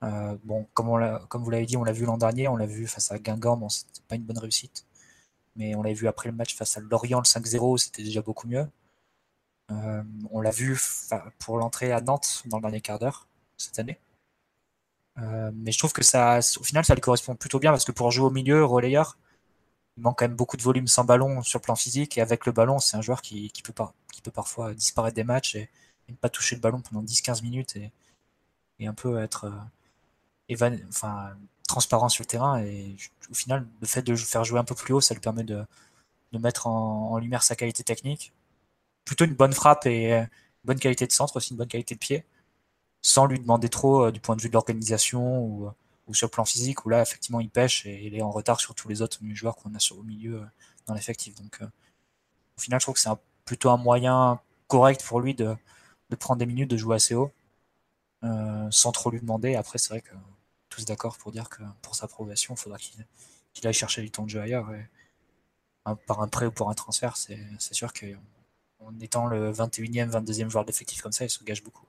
Euh, 0.05 0.37
bon, 0.45 0.67
comme, 0.75 0.89
vous 0.89 1.51
l'avez 1.51 1.67
dit, 1.67 1.77
on 1.77 1.85
l'a 1.85 1.93
vu 1.93 2.05
l'an 2.07 2.19
dernier, 2.19 2.49
on 2.49 2.57
l'a 2.57 2.67
vu 2.67 2.87
face 2.89 3.13
à 3.13 3.19
Guingamp, 3.19 3.57
bon, 3.57 3.69
c'était 3.69 4.01
pas 4.09 4.17
une 4.17 4.25
bonne 4.25 4.39
réussite. 4.39 4.87
Mais 5.57 5.75
on 5.77 5.83
l'a 5.83 5.93
vu 5.93 6.09
après 6.09 6.31
le 6.31 6.37
match 6.37 6.57
face 6.57 6.77
à 6.77 6.81
Lorient, 6.81 7.21
le 7.21 7.25
5-0, 7.25 7.79
c'était 7.79 8.03
déjà 8.05 8.23
beaucoup 8.23 8.49
mieux. 8.49 8.67
Euh, 9.71 10.03
on 10.31 10.41
l'a 10.41 10.51
vu 10.51 10.79
pour 11.39 11.59
l'entrée 11.59 11.93
à 11.93 12.01
Nantes 12.01 12.43
dans 12.47 12.59
le 12.59 12.63
dernier 12.63 12.81
quart 12.81 12.99
d'heure 12.99 13.29
cette 13.57 13.79
année. 13.79 13.99
Mais 15.17 15.73
je 15.73 15.79
trouve 15.79 15.93
que 15.93 16.03
ça, 16.03 16.41
au 16.61 16.65
final, 16.65 16.85
ça 16.85 16.95
lui 16.95 17.01
correspond 17.01 17.35
plutôt 17.37 17.59
bien 17.59 17.71
parce 17.71 17.85
que 17.85 17.93
pour 17.93 18.11
jouer 18.11 18.27
au 18.27 18.31
milieu, 18.31 18.65
relayeur, 18.65 19.19
il 19.97 20.03
manque 20.03 20.19
quand 20.19 20.25
même 20.27 20.37
beaucoup 20.37 20.57
de 20.57 20.63
volume 20.63 20.87
sans 20.87 21.05
ballon 21.05 21.43
sur 21.43 21.59
le 21.59 21.63
plan 21.63 21.77
physique. 21.77 22.19
Et 22.19 22.21
avec 22.21 22.47
le 22.47 22.53
ballon, 22.53 22.79
c'est 22.79 22.97
un 22.97 23.03
joueur 23.03 23.23
qui, 23.23 23.53
peut, 23.65 23.75
qui 24.13 24.23
peut 24.23 24.31
parfois 24.31 24.75
disparaître 24.75 25.17
des 25.17 25.25
matchs 25.25 25.57
et, 25.57 25.71
ne 26.09 26.17
pas 26.17 26.29
toucher 26.29 26.57
le 26.57 26.61
ballon 26.61 26.83
pendant 26.83 27.03
10-15 27.03 27.43
minutes 27.43 27.77
et, 27.77 27.91
un 28.87 28.93
peu 28.95 29.19
être 29.23 29.47
euh, 30.51 30.87
enfin, 30.91 31.37
transparent 31.69 32.09
sur 32.09 32.23
le 32.23 32.27
terrain. 32.27 32.61
Et 32.63 32.97
au 33.31 33.35
final, 33.35 33.67
le 33.81 33.87
fait 33.87 34.03
de 34.03 34.15
faire 34.17 34.45
jouer 34.45 34.59
un 34.59 34.65
peu 34.65 34.75
plus 34.75 34.93
haut, 34.93 35.01
ça 35.01 35.15
lui 35.15 35.21
permet 35.21 35.45
de, 35.45 35.65
mettre 36.33 36.67
en, 36.67 37.19
lumière 37.19 37.43
sa 37.43 37.57
qualité 37.57 37.85
technique. 37.85 38.33
Plutôt 39.05 39.25
une 39.25 39.35
bonne 39.35 39.53
frappe 39.53 39.87
et 39.87 40.13
une 40.13 40.29
bonne 40.65 40.79
qualité 40.81 41.07
de 41.07 41.13
centre, 41.13 41.37
aussi 41.37 41.53
une 41.53 41.59
bonne 41.59 41.69
qualité 41.69 41.95
de 41.95 42.01
pied, 42.01 42.27
sans 43.03 43.27
lui 43.27 43.39
demander 43.41 43.69
trop 43.69 44.07
euh, 44.07 44.13
du 44.13 44.21
point 44.21 44.37
de 44.37 44.43
vue 44.43 44.49
de 44.49 44.55
l'organisation 44.55 45.41
ou, 45.45 45.71
ou, 46.07 46.15
sur 46.15 46.27
le 46.27 46.31
plan 46.31 46.45
physique, 46.45 46.85
où 46.85 46.89
là, 46.89 47.03
effectivement, 47.03 47.41
il 47.41 47.51
pêche 47.51 47.87
et 47.87 48.07
il 48.07 48.15
est 48.15 48.23
en 48.23 48.31
retard 48.31 48.61
sur 48.61 48.75
tous 48.75 48.89
les 48.89 49.03
autres 49.03 49.19
joueurs 49.35 49.57
qu'on 49.57 49.75
a 49.75 49.79
sur, 49.79 49.99
au 49.99 50.03
milieu 50.03 50.43
euh, 50.43 50.47
dans 50.87 50.95
l'effectif. 50.95 51.35
Donc, 51.37 51.59
euh, 51.63 51.67
au 52.57 52.61
final, 52.61 52.81
je 52.81 52.85
trouve 52.85 52.95
que 52.95 53.01
c'est 53.01 53.11
plutôt 53.45 53.71
un 53.71 53.77
moyen 53.77 54.41
correct 54.69 55.05
pour 55.05 55.21
lui 55.21 55.35
de, 55.35 55.57
prendre 56.19 56.39
des 56.39 56.47
minutes, 56.47 56.71
de 56.71 56.77
jouer 56.77 56.97
assez 56.97 57.15
haut, 57.15 57.33
sans 58.71 58.93
trop 58.93 59.11
lui 59.11 59.21
demander. 59.21 59.55
Après, 59.55 59.79
c'est 59.79 59.89
vrai 59.89 60.03
que 60.03 60.15
tous 60.69 60.85
d'accord 60.85 61.17
pour 61.19 61.33
dire 61.33 61.49
que 61.49 61.63
pour 61.81 61.95
sa 61.95 62.07
progression, 62.09 62.55
il 62.55 62.59
faudra 62.59 62.79
qu'il 62.79 63.67
aille 63.67 63.73
chercher 63.73 64.03
du 64.03 64.11
temps 64.11 64.25
de 64.25 64.31
jeu 64.31 64.41
ailleurs. 64.41 64.71
par 66.07 66.21
un 66.21 66.29
prêt 66.29 66.47
ou 66.47 66.53
pour 66.53 66.71
un 66.71 66.75
transfert, 66.75 67.17
c'est 67.17 67.75
sûr 67.75 67.93
qu'en 67.93 68.99
étant 69.01 69.27
le 69.27 69.53
21e, 69.53 70.11
22e 70.11 70.49
joueur 70.51 70.65
d'effectif 70.65 71.01
comme 71.01 71.13
ça, 71.13 71.25
il 71.25 71.31
se 71.31 71.43
gâche 71.45 71.63
beaucoup. 71.63 71.87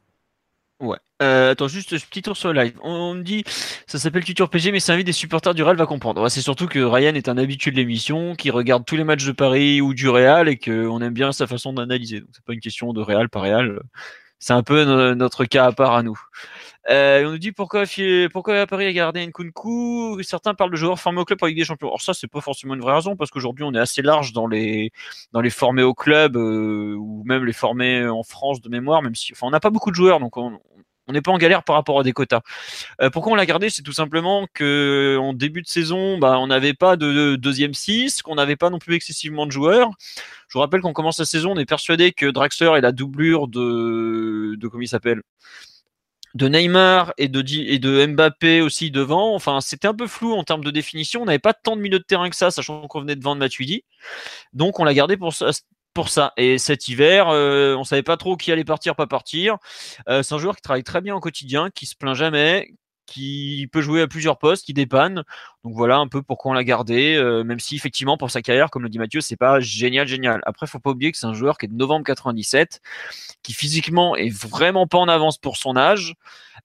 Ouais. 0.84 0.98
Euh, 1.22 1.52
attends, 1.52 1.70
juste 1.70 1.98
petit 2.10 2.22
tour 2.22 2.36
sur 2.36 2.52
le 2.52 2.62
live. 2.62 2.74
On, 2.84 3.14
me 3.14 3.24
dit, 3.24 3.46
ça 3.88 3.98
s'appelle 4.00 4.26
Tutor 4.26 4.50
PG, 4.50 4.74
mais 4.74 4.82
c'est 4.82 4.92
un 4.92 5.02
des 5.02 5.14
supporters 5.14 5.54
du 5.54 5.64
Real 5.64 5.78
va 5.78 5.86
comprendre. 5.86 6.28
c'est 6.28 6.42
surtout 6.42 6.68
que 6.68 6.80
Ryan 6.80 7.16
est 7.16 7.30
un 7.30 7.38
habitué 7.38 7.72
de 7.72 7.78
l'émission, 7.78 8.36
qui 8.36 8.52
regarde 8.52 8.84
tous 8.86 8.98
les 8.98 9.06
matchs 9.06 9.26
de 9.26 9.32
Paris 9.32 9.80
ou 9.80 9.94
du 9.94 10.10
Real 10.10 10.50
et 10.50 10.58
qu'on 10.58 11.02
aime 11.02 11.14
bien 11.14 11.32
sa 11.32 11.48
façon 11.48 11.72
d'analyser. 11.72 12.20
Donc 12.20 12.30
c'est 12.34 12.44
pas 12.44 12.54
une 12.54 12.60
question 12.60 12.92
de 12.92 13.02
Real 13.02 13.30
par 13.30 13.44
Real. 13.44 13.80
C'est 14.40 14.52
un 14.52 14.64
peu 14.64 15.14
notre 15.14 15.46
cas 15.46 15.68
à 15.68 15.72
part 15.72 15.94
à 15.94 16.04
nous. 16.04 16.20
Euh, 16.90 17.26
on 17.26 17.32
nous 17.32 17.38
dit 17.38 17.54
pourquoi, 17.54 17.86
pourquoi 18.32 18.68
Paris 18.68 18.86
a 18.86 18.94
gardé 18.94 19.26
Nkunku. 19.26 20.22
Certains 20.24 20.54
parlent 20.54 20.72
de 20.72 20.76
joueurs 20.76 21.00
formés 21.00 21.22
au 21.22 21.26
club 21.26 21.40
pour 21.40 21.48
Ligue 21.48 21.58
des 21.58 21.64
Champions. 21.64 21.88
Alors 21.88 22.02
ça, 22.02 22.14
c'est 22.14 22.28
pas 22.28 22.42
forcément 22.42 22.74
une 22.74 22.82
vraie 22.82 22.96
raison 22.96 23.16
parce 23.16 23.32
qu'aujourd'hui, 23.32 23.64
on 23.64 23.74
est 23.74 23.80
assez 23.80 24.02
large 24.02 24.34
dans 24.34 24.48
les 24.48 24.92
dans 25.32 25.42
les 25.42 25.50
formés 25.50 25.84
au 25.84 25.94
club 25.94 26.36
euh, 26.36 26.96
ou 26.96 27.24
même 27.26 27.46
les 27.46 27.54
formés 27.54 28.06
en 28.08 28.24
France 28.24 28.62
de 28.62 28.70
mémoire. 28.70 29.02
Même 29.02 29.16
si, 29.16 29.32
enfin, 29.34 29.48
on 29.48 29.52
n'a 29.52 29.60
pas 29.62 29.70
beaucoup 29.70 29.92
de 29.92 29.96
joueurs, 29.96 30.20
donc 30.20 30.36
on, 30.38 30.60
n'est 31.10 31.22
pas 31.22 31.32
en 31.32 31.38
galère 31.38 31.64
par 31.64 31.76
rapport 31.76 32.00
à 32.00 32.04
des 32.04 32.14
quotas. 32.14 32.42
Euh, 33.02 33.10
pourquoi 33.10 33.34
on 33.34 33.36
l'a 33.36 33.46
gardé? 33.46 33.70
C'est 33.70 33.82
tout 33.82 33.94
simplement 33.94 34.48
que 34.54 35.18
en 35.22 35.34
début 35.34 35.62
de 35.62 35.68
saison, 35.68 36.18
bah, 36.18 36.38
on 36.40 36.48
n'avait 36.48 36.74
pas 36.74 36.98
de, 36.98 37.36
deuxième 37.36 37.74
6, 37.74 38.22
qu'on 38.24 38.36
n'avait 38.36 38.56
pas 38.56 38.70
non 38.70 38.80
plus 38.80 38.96
excessivement 38.96 39.46
de 39.46 39.52
joueurs. 39.52 39.90
Je 40.50 40.54
vous 40.54 40.60
rappelle 40.62 40.82
qu'on 40.82 40.94
commence 40.94 41.20
la 41.20 41.26
saison, 41.26 41.52
on 41.54 41.58
est 41.58 41.66
persuadé 41.66 42.12
que 42.14 42.26
Draxler 42.26 42.72
est 42.78 42.82
la 42.82 42.92
doublure 42.92 43.48
de, 43.48 44.56
de 44.58 44.68
comment 44.68 44.84
il 44.84 44.88
s'appelle? 44.88 45.22
De 46.34 46.48
Neymar 46.48 47.14
et 47.18 47.28
de, 47.28 48.06
Mbappé 48.06 48.62
aussi 48.62 48.92
devant. 48.92 49.36
Enfin, 49.36 49.62
c'était 49.62 49.88
un 49.88 49.94
peu 49.94 50.08
flou 50.08 50.34
en 50.34 50.44
termes 50.44 50.64
de 50.64 50.72
définition. 50.72 51.22
On 51.22 51.26
n'avait 51.26 51.40
pas 51.40 51.54
tant 51.54 51.76
de 51.76 51.82
milieu 51.82 52.00
de 52.00 52.04
terrain 52.04 52.30
que 52.30 52.36
ça, 52.36 52.52
sachant 52.52 52.88
qu'on 52.88 53.02
venait 53.02 53.16
de 53.16 53.24
vendre 53.24 53.40
Matuidi. 53.40 53.84
Donc, 54.54 54.80
on 54.80 54.84
l'a 54.84 54.94
gardé 54.94 55.18
pour 55.18 55.34
ça. 55.34 55.52
Pour 55.94 56.10
ça. 56.10 56.34
Et 56.38 56.58
cet 56.58 56.88
hiver, 56.88 57.30
euh, 57.30 57.76
on 57.76 57.84
savait 57.84 58.02
pas 58.02 58.18
trop 58.18 58.36
qui 58.36 58.52
allait 58.52 58.64
partir, 58.64 58.96
pas 58.96 59.06
partir. 59.06 59.58
Euh, 60.10 60.24
c'est 60.24 60.34
un 60.34 60.40
joueur 60.40 60.56
qui 60.56 60.64
travaille 60.64 60.84
très 60.84 61.02
bien 61.02 61.16
au 61.16 61.20
quotidien, 61.20 61.70
qui 61.70 61.86
se 61.86 61.96
plaint 61.96 62.16
jamais, 62.16 62.74
qui 63.06 63.68
peut 63.72 63.82
jouer 63.82 64.02
à 64.02 64.08
plusieurs 64.08 64.38
postes, 64.38 64.66
qui 64.66 64.74
dépanne. 64.74 65.24
Donc 65.64 65.74
voilà 65.76 65.98
un 65.98 66.08
peu 66.08 66.22
pourquoi 66.22 66.52
on 66.52 66.54
l'a 66.54 66.64
gardé, 66.64 67.16
euh, 67.16 67.44
même 67.44 67.60
si 67.60 67.76
effectivement 67.76 68.18
pour 68.18 68.32
sa 68.32 68.42
carrière, 68.42 68.70
comme 68.70 68.84
le 68.84 68.90
dit 68.90 69.00
Mathieu, 69.00 69.22
c'est 69.22 69.36
pas 69.36 69.60
génial, 69.60 70.08
génial. 70.08 70.42
Après, 70.46 70.68
faut 70.68 70.80
pas 70.80 70.92
oublier 70.92 71.12
que 71.12 71.18
c'est 71.18 71.28
un 71.28 71.34
joueur 71.34 71.58
qui 71.58 71.66
est 71.66 71.70
de 71.70 71.76
novembre 71.76 72.06
97, 72.06 72.82
qui 73.42 73.54
physiquement 73.54 74.16
est 74.16 74.34
vraiment 74.34 74.88
pas 74.88 74.98
en 74.98 75.08
avance 75.08 75.38
pour 75.38 75.58
son 75.58 75.76
âge. 75.76 76.16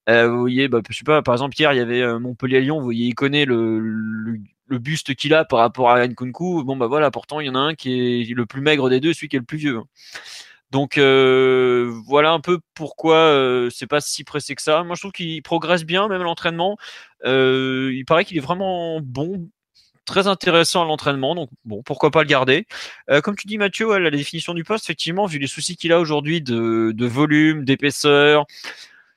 Euh, 0.09 0.29
vous 0.29 0.41
voyez, 0.41 0.69
bah, 0.69 0.81
je 0.89 0.97
sais 0.97 1.05
par 1.05 1.35
exemple 1.35 1.57
hier, 1.59 1.73
il 1.73 1.77
y 1.77 1.81
avait 1.81 2.03
euh, 2.03 2.19
Montpellier-Lyon, 2.19 2.79
vous 2.79 2.85
voyez, 2.85 3.07
il 3.09 3.15
connaît 3.15 3.45
le, 3.45 3.81
le, 3.81 4.79
buste 4.79 5.15
qu'il 5.15 5.35
a 5.35 5.45
par 5.45 5.61
rapport 5.61 5.91
à 5.91 6.07
Nkunku. 6.07 6.63
Bon 6.65 6.77
bah 6.77 6.87
voilà, 6.87 7.11
pourtant 7.11 7.41
il 7.41 7.47
y 7.47 7.51
en 7.51 7.55
a 7.55 7.59
un 7.59 7.75
qui 7.75 8.23
est 8.23 8.35
le 8.35 8.47
plus 8.47 8.61
maigre 8.61 8.89
des 8.91 9.01
deux, 9.01 9.13
celui 9.13 9.29
qui 9.29 9.37
est 9.37 9.41
le 9.41 9.45
plus 9.45 9.59
vieux. 9.59 9.81
Donc 10.71 10.99
euh, 10.99 11.91
voilà 12.07 12.33
un 12.33 12.41
peu 12.41 12.59
pourquoi 12.75 13.17
euh, 13.17 13.71
c'est 13.71 13.87
pas 13.87 14.01
si 14.01 14.25
pressé 14.25 14.55
que 14.55 14.63
ça. 14.63 14.83
Moi 14.85 14.97
je 14.97 15.01
trouve 15.01 15.13
qu'il 15.13 15.43
progresse 15.43 15.85
bien, 15.85 16.09
même 16.09 16.21
à 16.21 16.25
l'entraînement. 16.25 16.77
Euh, 17.25 17.91
il 17.95 18.05
paraît 18.05 18.25
qu'il 18.25 18.37
est 18.37 18.41
vraiment 18.41 19.01
bon, 19.01 19.49
très 20.05 20.27
intéressant 20.27 20.83
à 20.83 20.85
l'entraînement. 20.85 21.35
Donc 21.35 21.49
bon, 21.65 21.83
pourquoi 21.83 22.11
pas 22.11 22.23
le 22.23 22.29
garder. 22.29 22.67
comme 23.23 23.37
tu 23.37 23.47
dis 23.47 23.57
Mathieu, 23.57 23.97
la 23.99 24.11
définition 24.11 24.53
du 24.53 24.65
poste, 24.65 24.85
effectivement, 24.85 25.27
vu 25.27 25.39
les 25.39 25.47
soucis 25.47 25.77
qu'il 25.77 25.93
a 25.93 26.01
aujourd'hui 26.01 26.43
de, 26.43 26.93
de, 26.95 27.07
volume, 27.07 27.65
d'épaisseur, 27.65 28.45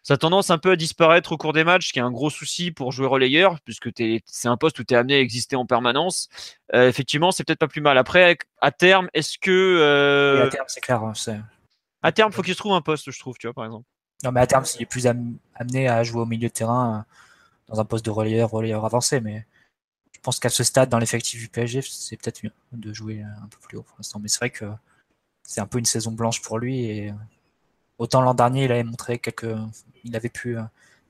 ça 0.03 0.15
a 0.15 0.17
tendance 0.17 0.49
un 0.49 0.57
peu 0.57 0.71
à 0.71 0.75
disparaître 0.75 1.31
au 1.31 1.37
cours 1.37 1.53
des 1.53 1.63
matchs, 1.63 1.89
ce 1.89 1.93
qui 1.93 1.99
est 1.99 2.01
un 2.01 2.11
gros 2.11 2.29
souci 2.29 2.71
pour 2.71 2.91
jouer 2.91 3.05
relayeur, 3.05 3.59
puisque 3.61 3.89
c'est 4.25 4.47
un 4.47 4.57
poste 4.57 4.79
où 4.79 4.83
tu 4.83 4.93
es 4.93 4.97
amené 4.97 5.15
à 5.15 5.19
exister 5.19 5.55
en 5.55 5.65
permanence. 5.65 6.29
Euh, 6.73 6.89
effectivement, 6.89 7.31
c'est 7.31 7.43
peut-être 7.43 7.59
pas 7.59 7.67
plus 7.67 7.81
mal. 7.81 7.97
Après, 7.97 8.37
à 8.61 8.71
terme, 8.71 9.09
est-ce 9.13 9.37
que. 9.37 9.51
Euh... 9.51 10.45
à 10.45 10.49
terme, 10.49 10.65
c'est 10.67 10.81
clair. 10.81 11.03
Hein, 11.03 11.13
à 12.01 12.11
terme, 12.11 12.31
faut 12.31 12.41
qu'il 12.41 12.53
se 12.53 12.59
trouve 12.59 12.73
un 12.73 12.81
poste, 12.81 13.11
je 13.11 13.19
trouve, 13.19 13.37
tu 13.37 13.45
vois, 13.45 13.53
par 13.53 13.65
exemple. 13.65 13.85
Non, 14.23 14.31
mais 14.31 14.41
à 14.41 14.47
terme, 14.47 14.65
s'il 14.65 14.81
est 14.81 14.87
plus 14.87 15.07
amené 15.07 15.87
à 15.87 16.03
jouer 16.03 16.21
au 16.21 16.25
milieu 16.25 16.47
de 16.47 16.53
terrain, 16.53 16.99
euh, 16.99 17.13
dans 17.73 17.79
un 17.79 17.85
poste 17.85 18.05
de 18.05 18.11
relayeur, 18.11 18.49
relayeur 18.49 18.85
avancé, 18.85 19.21
mais 19.21 19.45
je 20.13 20.19
pense 20.19 20.39
qu'à 20.39 20.49
ce 20.49 20.63
stade, 20.63 20.89
dans 20.89 20.99
l'effectif 20.99 21.39
du 21.39 21.47
PSG, 21.47 21.81
c'est 21.83 22.17
peut-être 22.17 22.43
mieux 22.43 22.51
de 22.71 22.93
jouer 22.93 23.21
un 23.21 23.47
peu 23.47 23.57
plus 23.61 23.77
haut 23.77 23.83
pour 23.83 23.97
l'instant. 23.97 24.19
Mais 24.19 24.27
c'est 24.27 24.39
vrai 24.39 24.49
que 24.49 24.65
c'est 25.43 25.61
un 25.61 25.67
peu 25.67 25.79
une 25.79 25.85
saison 25.85 26.11
blanche 26.11 26.41
pour 26.41 26.59
lui 26.59 26.85
et 26.85 27.13
Autant 28.01 28.21
l'an 28.21 28.33
dernier, 28.33 28.63
il 28.63 28.71
avait 28.71 28.83
montré 28.83 29.19
quelques. 29.19 29.55
Il 30.03 30.15
avait 30.15 30.29
pu 30.29 30.57
euh, 30.57 30.63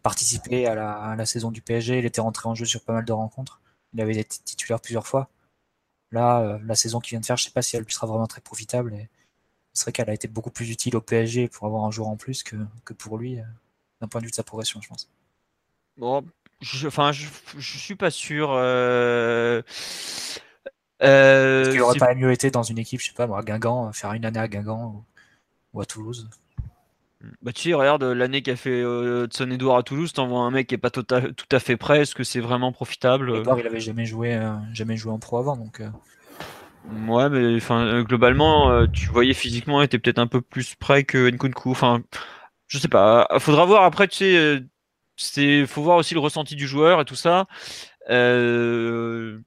participer 0.04 0.68
à 0.68 0.76
la, 1.16 1.26
saison 1.26 1.50
du 1.50 1.62
PSG. 1.62 2.00
Il 2.00 2.06
était 2.06 2.20
rentré 2.20 2.50
en 2.50 2.54
jeu 2.54 2.66
sur 2.66 2.82
pas 2.82 2.92
mal 2.92 3.06
de 3.06 3.14
rencontres. 3.14 3.62
Il 3.94 4.02
avait 4.02 4.18
été 4.18 4.40
titulaire 4.44 4.82
plusieurs 4.82 5.08
fois. 5.08 5.30
Là, 6.12 6.42
euh, 6.42 6.60
la 6.66 6.76
saison 6.76 7.00
qu'il 7.00 7.12
vient 7.12 7.22
de 7.22 7.26
faire, 7.26 7.38
je 7.38 7.44
ne 7.44 7.46
sais 7.46 7.54
pas 7.54 7.62
si 7.62 7.78
elle 7.78 7.84
lui 7.84 7.94
sera 7.94 8.08
vraiment 8.08 8.28
très 8.28 8.42
profitable. 8.42 8.94
Et 8.94 9.08
c'est 9.72 9.86
vrai 9.86 9.94
qu'elle 9.94 10.10
a 10.10 10.14
été 10.14 10.28
beaucoup 10.28 10.52
plus 10.52 10.70
utile 10.70 10.98
au 10.98 11.00
PSG 11.00 11.48
pour 11.48 11.66
avoir 11.66 11.86
un 11.86 11.92
joueur 11.92 12.10
en 12.10 12.18
plus 12.18 12.44
que, 12.44 12.58
pour 12.98 13.18
lui, 13.18 13.40
euh, 13.40 13.44
d'un 14.02 14.10
point 14.10 14.20
de 14.20 14.26
vue 14.26 14.32
de 14.32 14.36
sa 14.36 14.44
progression, 14.44 14.82
je 14.82 14.90
pense. 14.90 15.10
Bon, 15.96 16.26
je, 16.60 16.90
enfin, 16.90 17.14
je, 17.14 17.30
suis 17.58 17.96
pas 17.96 18.12
sûr. 18.12 18.48
Qu'il 21.00 21.82
aurait 21.82 22.00
pas 22.00 22.16
mieux 22.16 22.34
été 22.34 22.52
dans 22.52 22.64
une 22.64 22.80
équipe, 22.80 23.00
je 23.00 23.08
sais 23.08 23.14
pas, 23.14 23.28
moi, 23.28 23.40
à 23.40 23.44
Guingamp, 23.44 23.94
faire 23.94 24.12
une 24.12 24.26
année 24.26 24.40
à 24.40 24.50
Guingamp 24.50 25.06
ou 25.72 25.80
à 25.80 25.86
Toulouse? 25.86 26.30
Bah 27.42 27.52
tu 27.54 27.70
sais, 27.70 27.74
regarde 27.74 28.04
l'année 28.04 28.42
qu'a 28.42 28.56
fait 28.56 28.82
euh, 28.82 29.28
Edouard 29.28 29.54
Edouard 29.54 29.78
à 29.78 29.84
Toulouse, 29.84 30.14
t'envoies 30.14 30.40
un 30.40 30.52
mec 30.52 30.68
qui 30.68 30.76
est 30.76 30.80
pas 30.80 30.90
tout 30.90 31.06
à, 31.12 31.22
tout 31.22 31.46
à 31.52 31.60
fait 31.60 31.78
prêt, 31.78 32.02
est-ce 32.02 32.16
que 32.16 32.24
c'est 32.24 32.40
vraiment 32.40 32.72
profitable 32.72 33.38
Edouard, 33.38 33.60
il 33.60 33.68
avait 33.68 33.80
jamais 33.80 34.06
joué, 34.06 34.34
euh, 34.36 34.54
jamais 34.74 34.98
joué 34.98 35.12
en 35.12 35.20
pro 35.20 35.38
avant, 35.38 35.56
donc. 35.56 35.82
Euh. 35.82 35.90
Ouais, 37.08 37.30
mais 37.30 37.58
enfin 37.58 37.86
euh, 37.86 38.04
globalement, 38.04 38.88
tu 38.88 39.08
voyais 39.08 39.34
physiquement, 39.34 39.82
il 39.82 39.86
était 39.86 40.00
peut-être 40.00 40.20
un 40.20 40.28
peu 40.28 40.42
plus 40.42 40.76
prêt 40.76 41.04
que 41.04 41.30
Nkunku. 41.30 41.70
Enfin, 41.70 42.02
je 42.68 42.80
sais 42.80 42.88
pas. 42.88 43.28
Faudra 43.40 43.66
voir 43.66 43.84
après, 43.84 44.08
tu 44.08 44.18
sais, 44.18 44.64
c'est, 45.16 45.68
faut 45.68 45.84
voir 45.84 45.98
aussi 45.98 46.16
le 46.16 46.20
ressenti 46.20 46.56
du 46.56 46.68
joueur 46.68 47.02
et 47.02 47.06
tout 47.06 47.16
ça. 47.16 47.46
J'avoue 48.08 49.44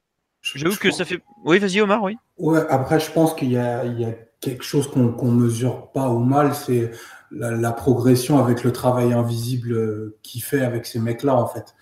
que 0.79 0.91
ça 0.91 1.03
fait. 1.03 1.19
Oui, 1.43 1.59
vas-y 1.59 1.81
Omar, 1.81 2.01
oui. 2.03 2.17
Ouais, 2.37 2.61
après 2.69 2.99
je 2.99 3.11
pense 3.11 3.33
qu'il 3.33 3.51
y 3.51 3.57
a, 3.57 3.83
il 3.83 3.99
y 3.99 4.05
a 4.05 4.13
quelque 4.39 4.63
chose 4.63 4.89
qu'on 4.89 5.09
qu'on 5.09 5.31
mesure 5.31 5.91
pas 5.91 6.07
au 6.07 6.19
mal, 6.19 6.53
c'est 6.53 6.91
la, 7.35 7.71
progression 7.71 8.39
avec 8.39 8.63
le 8.63 8.71
travail 8.71 9.13
invisible 9.13 9.73
euh, 9.73 10.17
qu'il 10.23 10.41
fait 10.41 10.61
avec 10.61 10.85
ces 10.85 10.99
mecs-là, 10.99 11.35
en 11.35 11.47
fait. 11.47 11.75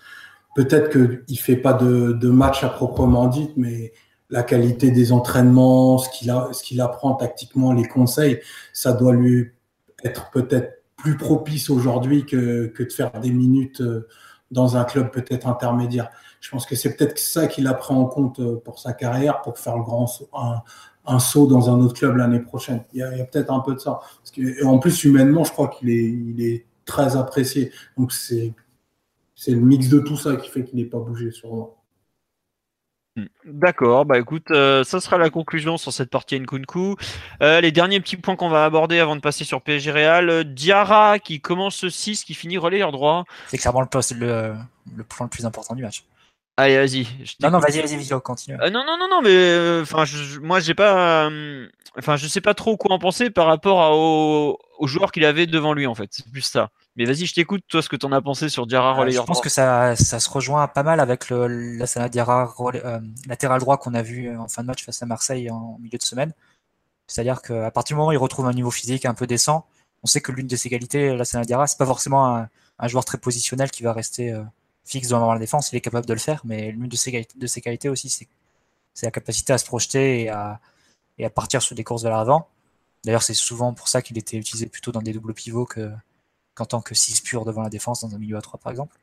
Peut-être 0.54 0.90
qu'il 0.90 1.38
fait 1.38 1.56
pas 1.56 1.72
de, 1.72 2.28
match 2.28 2.62
à 2.64 2.68
proprement 2.68 3.26
dit, 3.26 3.50
mais 3.56 3.92
la 4.30 4.42
qualité 4.42 4.90
des 4.90 5.12
entraînements, 5.12 5.98
ce 5.98 6.62
qu'il 6.62 6.80
apprend 6.80 7.14
tactiquement, 7.14 7.72
les 7.72 7.86
conseils, 7.86 8.40
ça 8.72 8.92
doit 8.92 9.12
lui 9.12 9.52
être 10.04 10.30
peut-être 10.30 10.82
plus 10.96 11.16
propice 11.16 11.70
aujourd'hui 11.70 12.24
que, 12.24 12.66
que 12.66 12.82
de 12.82 12.92
faire 12.92 13.12
des 13.20 13.30
minutes 13.30 13.80
euh, 13.80 14.08
dans 14.50 14.76
un 14.76 14.84
club 14.84 15.10
peut-être 15.10 15.46
intermédiaire. 15.46 16.10
Je 16.40 16.50
pense 16.50 16.66
que 16.66 16.76
c'est 16.76 16.94
peut-être 16.94 17.18
ça 17.18 17.46
qu'il 17.46 17.66
a 17.66 17.74
pris 17.74 17.94
en 17.94 18.04
compte 18.04 18.38
euh, 18.38 18.60
pour 18.64 18.78
sa 18.78 18.92
carrière, 18.92 19.42
pour 19.42 19.58
faire 19.58 19.76
le 19.76 19.82
grand, 19.82 20.06
un, 20.34 20.62
un 21.06 21.18
saut 21.18 21.46
dans 21.46 21.70
un 21.70 21.80
autre 21.80 21.94
club 21.94 22.16
l'année 22.16 22.40
prochaine. 22.40 22.84
Il 22.92 23.00
y 23.00 23.02
a, 23.02 23.24
peut-être 23.24 23.52
un 23.52 23.60
peu 23.60 23.74
de 23.74 23.78
ça. 23.78 24.00
Parce 24.18 24.30
que, 24.30 24.64
en 24.64 24.78
plus, 24.78 25.04
humainement, 25.04 25.44
je 25.44 25.52
crois 25.52 25.68
qu'il 25.68 25.90
est, 25.90 26.04
il 26.04 26.42
est 26.42 26.66
très 26.84 27.16
apprécié. 27.16 27.70
Donc, 27.96 28.12
c'est 28.12 28.52
c'est 29.34 29.50
le 29.50 29.60
mix 29.60 29.88
de 29.88 29.98
tout 29.98 30.16
ça 30.16 30.36
qui 30.36 30.48
fait 30.48 30.64
qu'il 30.64 30.78
n'est 30.78 30.84
pas 30.84 30.98
bougé 30.98 31.30
sur 31.30 31.52
moi. 31.52 31.76
Hmm. 33.16 33.26
D'accord, 33.44 34.04
bah 34.06 34.18
écoute, 34.18 34.50
euh, 34.50 34.82
ça 34.82 35.00
sera 35.00 35.18
la 35.18 35.30
conclusion 35.30 35.76
sur 35.76 35.92
cette 35.92 36.10
partie 36.10 36.38
Nkunku. 36.40 36.96
Euh, 37.42 37.60
les 37.60 37.70
derniers 37.70 38.00
petits 38.00 38.16
points 38.16 38.34
qu'on 38.34 38.48
va 38.48 38.64
aborder 38.64 38.98
avant 38.98 39.14
de 39.14 39.20
passer 39.20 39.44
sur 39.44 39.62
PSG 39.62 39.92
Real. 39.92 40.30
Euh, 40.30 40.44
Diarra 40.44 41.18
qui 41.18 41.40
commence 41.40 41.86
6, 41.86 42.24
qui 42.24 42.34
finit 42.34 42.58
relayeur 42.58 42.90
droit. 42.90 43.24
C'est 43.48 43.58
clairement 43.58 43.82
le 43.82 43.86
poste, 43.86 44.16
le, 44.16 44.54
le 44.96 45.04
point 45.04 45.26
le 45.26 45.30
plus 45.30 45.46
important 45.46 45.74
du 45.74 45.82
match. 45.82 46.04
Allez, 46.56 46.76
vas-y. 46.76 47.06
Non, 47.40 47.50
non, 47.50 47.58
vas-y, 47.58 47.80
vas-y, 47.80 48.02
vas 48.04 48.20
continue. 48.20 48.56
non, 48.56 48.84
non, 48.84 48.96
non, 48.98 49.08
non, 49.10 49.22
mais 49.22 49.80
enfin, 49.82 50.04
moi, 50.40 50.60
j'ai 50.60 50.74
pas, 50.74 51.28
enfin, 51.98 52.16
je 52.16 52.26
sais 52.26 52.40
pas 52.40 52.54
trop 52.54 52.76
quoi 52.76 52.94
en 52.94 52.98
penser 52.98 53.30
par 53.30 53.46
rapport 53.46 53.82
à, 53.82 53.90
au, 53.94 54.58
au 54.78 54.86
joueur 54.86 55.12
qu'il 55.12 55.24
avait 55.24 55.46
devant 55.46 55.72
lui, 55.72 55.86
en 55.86 55.94
fait. 55.94 56.10
C'est 56.12 56.30
plus 56.30 56.42
ça. 56.42 56.70
Mais 56.96 57.04
vas-y, 57.06 57.26
je 57.26 57.34
t'écoute, 57.34 57.64
toi, 57.68 57.82
ce 57.82 57.88
que 57.88 57.96
tu 57.96 58.06
en 58.06 58.12
as 58.12 58.22
pensé 58.22 58.48
sur 58.48 58.66
Diarra 58.66 59.00
euh, 59.00 59.10
Je 59.10 59.20
pense 59.20 59.40
que 59.40 59.48
ça, 59.48 59.96
ça, 59.96 60.20
se 60.20 60.30
rejoint 60.30 60.66
pas 60.68 60.84
mal 60.84 61.00
avec 61.00 61.28
le, 61.28 61.76
la 61.76 62.08
Diarra 62.08 62.54
euh, 62.60 63.00
latéral 63.26 63.60
droit 63.60 63.78
qu'on 63.78 63.94
a 63.94 64.02
vu 64.02 64.36
en 64.36 64.46
fin 64.48 64.62
de 64.62 64.68
match 64.68 64.84
face 64.84 65.02
à 65.02 65.06
Marseille 65.06 65.50
en 65.50 65.78
milieu 65.80 65.98
de 65.98 66.04
semaine. 66.04 66.32
C'est-à-dire 67.08 67.42
qu'à 67.42 67.70
partir 67.70 67.94
du 67.94 67.98
moment 67.98 68.08
où 68.10 68.12
il 68.12 68.18
retrouve 68.18 68.46
un 68.46 68.52
niveau 68.52 68.70
physique 68.70 69.06
un 69.06 69.14
peu 69.14 69.26
décent, 69.26 69.66
on 70.04 70.06
sait 70.06 70.20
que 70.20 70.30
l'une 70.30 70.46
de 70.46 70.56
ses 70.56 70.70
qualités, 70.70 71.16
la 71.16 71.24
Diarra, 71.44 71.66
c'est 71.66 71.78
pas 71.78 71.86
forcément 71.86 72.48
un, 72.78 72.88
joueur 72.88 73.04
très 73.04 73.18
positionnel 73.18 73.70
qui 73.70 73.82
va 73.82 73.92
rester 73.92 74.32
fixe 74.84 75.08
devant 75.08 75.32
la 75.32 75.38
défense. 75.38 75.72
Il 75.72 75.76
est 75.76 75.80
capable 75.80 76.06
de 76.06 76.12
le 76.12 76.18
faire, 76.18 76.40
mais 76.44 76.70
l'une 76.72 76.88
de 76.88 76.96
ses, 76.96 77.26
de 77.36 77.46
ses 77.46 77.60
qualités 77.60 77.88
aussi, 77.88 78.08
c'est 78.08 79.06
la 79.06 79.10
capacité 79.10 79.52
à 79.52 79.58
se 79.58 79.64
projeter 79.64 80.22
et 80.22 80.28
à, 80.28 80.60
et 81.18 81.24
à 81.24 81.30
partir 81.30 81.62
sur 81.62 81.74
des 81.74 81.84
courses 81.84 82.02
vers 82.02 82.16
l'avant. 82.16 82.48
D'ailleurs, 83.04 83.22
c'est 83.22 83.34
souvent 83.34 83.74
pour 83.74 83.88
ça 83.88 84.02
qu'il 84.02 84.18
était 84.18 84.36
utilisé 84.36 84.66
plutôt 84.66 84.92
dans 84.92 85.02
des 85.02 85.12
doubles 85.12 85.34
pivots 85.34 85.66
que 85.66 85.90
qu'en 86.54 86.66
tant 86.66 86.80
que 86.80 86.94
6 86.94 87.20
pur 87.22 87.44
devant 87.44 87.62
la 87.62 87.70
défense 87.70 88.00
dans 88.02 88.14
un 88.14 88.18
milieu 88.18 88.36
à 88.36 88.40
3 88.40 88.60
par 88.60 88.70
exemple. 88.70 88.96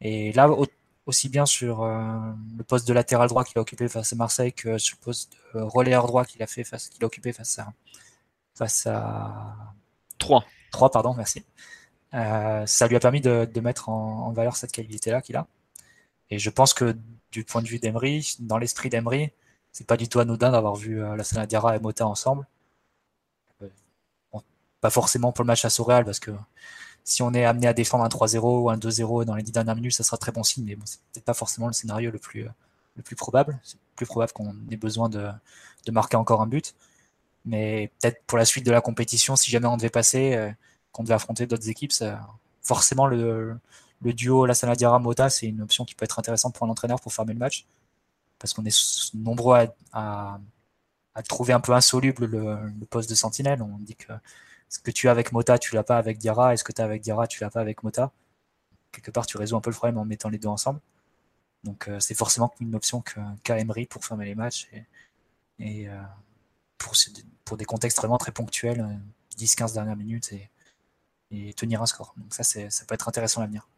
Et 0.00 0.32
là, 0.32 0.48
aussi 1.06 1.28
bien 1.28 1.46
sur 1.46 1.82
euh, 1.82 2.18
le 2.56 2.64
poste 2.64 2.86
de 2.88 2.92
latéral 2.92 3.28
droit 3.28 3.44
qu'il 3.44 3.58
a 3.58 3.62
occupé 3.62 3.88
face 3.88 4.12
à 4.12 4.16
Marseille 4.16 4.52
que 4.52 4.78
sur 4.78 4.96
le 5.00 5.04
poste 5.04 5.32
de 5.54 5.60
relayeur 5.60 6.06
droit 6.06 6.24
qu'il 6.24 6.42
a 6.42 6.46
fait 6.46 6.64
face 6.64 6.88
qu'il 6.88 7.02
a 7.04 7.06
occupé 7.06 7.32
face 7.32 7.58
à 7.58 7.72
face 8.54 8.86
à 8.86 9.74
3. 10.18 10.44
3 10.72 10.90
pardon, 10.90 11.14
merci. 11.14 11.44
Euh, 12.14 12.66
ça 12.66 12.88
lui 12.88 12.96
a 12.96 13.00
permis 13.00 13.20
de, 13.20 13.60
mettre 13.60 13.88
en, 13.88 14.32
valeur 14.32 14.56
cette 14.56 14.72
qualité-là 14.72 15.20
qu'il 15.22 15.36
a. 15.36 15.46
Et 16.30 16.38
je 16.38 16.50
pense 16.50 16.74
que 16.74 16.96
du 17.32 17.44
point 17.44 17.62
de 17.62 17.68
vue 17.68 17.78
d'Emery, 17.78 18.36
dans 18.40 18.58
l'esprit 18.58 18.90
d'Emery, 18.90 19.32
c'est 19.72 19.86
pas 19.86 19.96
du 19.96 20.08
tout 20.08 20.18
anodin 20.20 20.50
d'avoir 20.50 20.76
vu 20.76 21.02
euh, 21.02 21.16
la 21.16 21.24
Sanadiara 21.24 21.76
et 21.76 21.80
Mota 21.80 22.06
ensemble 22.06 22.46
pas 24.80 24.90
forcément 24.90 25.32
pour 25.32 25.44
le 25.44 25.48
match 25.48 25.64
à 25.64 25.70
Soréal, 25.70 26.04
parce 26.04 26.20
que 26.20 26.30
si 27.04 27.22
on 27.22 27.32
est 27.34 27.44
amené 27.44 27.66
à 27.66 27.72
défendre 27.72 28.04
un 28.04 28.08
3-0 28.08 28.62
ou 28.62 28.70
un 28.70 28.76
2-0 28.76 29.24
dans 29.24 29.34
les 29.34 29.42
10 29.42 29.52
dernières 29.52 29.74
minutes, 29.74 29.94
ça 29.94 30.04
sera 30.04 30.16
très 30.18 30.32
bon 30.32 30.42
signe, 30.42 30.64
mais 30.64 30.76
bon, 30.76 30.84
c'est 30.86 31.00
peut-être 31.12 31.24
pas 31.24 31.34
forcément 31.34 31.66
le 31.66 31.72
scénario 31.72 32.10
le 32.10 32.18
plus, 32.18 32.46
plus 33.04 33.16
probable. 33.16 33.58
C'est 33.62 33.78
plus 33.96 34.06
probable 34.06 34.32
qu'on 34.32 34.54
ait 34.70 34.76
besoin 34.76 35.08
de, 35.08 35.28
marquer 35.90 36.16
encore 36.16 36.42
un 36.42 36.46
but. 36.46 36.74
Mais 37.44 37.90
peut-être 38.00 38.22
pour 38.26 38.36
la 38.36 38.44
suite 38.44 38.66
de 38.66 38.70
la 38.70 38.80
compétition, 38.80 39.36
si 39.36 39.50
jamais 39.50 39.66
on 39.66 39.76
devait 39.76 39.88
passer, 39.90 40.34
euh, 40.34 40.50
qu'on 40.98 41.04
devait 41.04 41.14
affronter 41.14 41.46
d'autres 41.46 41.68
équipes, 41.68 41.92
forcément 42.60 43.06
le, 43.06 43.56
le 44.02 44.12
duo 44.12 44.46
La 44.46 44.54
Sanadiara-Mota, 44.54 45.30
c'est 45.30 45.46
une 45.46 45.62
option 45.62 45.84
qui 45.84 45.94
peut 45.94 46.04
être 46.04 46.18
intéressante 46.18 46.54
pour 46.54 46.66
un 46.66 46.70
entraîneur 46.70 47.00
pour 47.00 47.12
fermer 47.12 47.32
le 47.32 47.38
match. 47.38 47.66
Parce 48.38 48.52
qu'on 48.52 48.64
est 48.64 49.14
nombreux 49.14 49.68
à, 49.92 50.38
trouver 51.28 51.52
un 51.52 51.60
peu 51.60 51.72
insoluble 51.72 52.26
le, 52.26 52.86
poste 52.90 53.10
de 53.10 53.14
sentinelle. 53.14 53.62
On 53.62 53.78
dit 53.78 53.96
que 53.96 54.12
ce 54.68 54.78
que 54.80 54.90
tu 54.90 55.08
as 55.08 55.12
avec 55.12 55.32
Mota, 55.32 55.58
tu 55.58 55.74
l'as 55.74 55.84
pas 55.84 55.98
avec 55.98 56.18
Diarra, 56.18 56.54
et 56.54 56.56
ce 56.56 56.64
que 56.64 56.72
tu 56.72 56.82
as 56.82 56.84
avec 56.84 57.02
Diarra, 57.02 57.26
tu 57.26 57.40
l'as 57.40 57.50
pas 57.50 57.60
avec 57.60 57.82
Mota. 57.82 58.12
Quelque 58.92 59.10
part, 59.10 59.26
tu 59.26 59.36
résous 59.36 59.56
un 59.56 59.60
peu 59.60 59.70
le 59.70 59.76
problème 59.76 59.98
en 59.98 60.04
mettant 60.04 60.28
les 60.28 60.38
deux 60.38 60.48
ensemble. 60.48 60.80
Donc 61.64 61.88
euh, 61.88 62.00
c'est 62.00 62.14
forcément 62.14 62.52
une 62.60 62.74
option 62.74 63.02
qu'a 63.42 63.58
Emery 63.58 63.86
pour 63.86 64.04
fermer 64.04 64.26
les 64.26 64.34
matchs 64.34 64.68
et, 65.58 65.88
euh, 65.88 66.00
pour, 66.78 66.94
pour, 67.44 67.56
des 67.56 67.64
contextes 67.64 67.98
vraiment 67.98 68.18
très 68.18 68.30
ponctuels, 68.30 69.00
10-15 69.36 69.70
euh, 69.70 69.74
dernières 69.74 69.96
minutes 69.96 70.32
et, 70.32 70.48
tenir 71.56 71.82
un 71.82 71.86
score. 71.86 72.14
Donc 72.16 72.32
ça, 72.34 72.42
ça 72.42 72.84
peut 72.86 72.94
être 72.94 73.08
intéressant 73.08 73.40
à 73.40 73.44
l'avenir. 73.44 73.68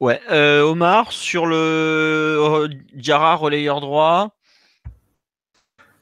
Ouais, 0.00 0.20
Omar, 0.30 1.12
sur 1.12 1.46
le 1.46 2.68
Diarra, 2.94 3.36
relayeur 3.36 3.80
droit, 3.80 4.34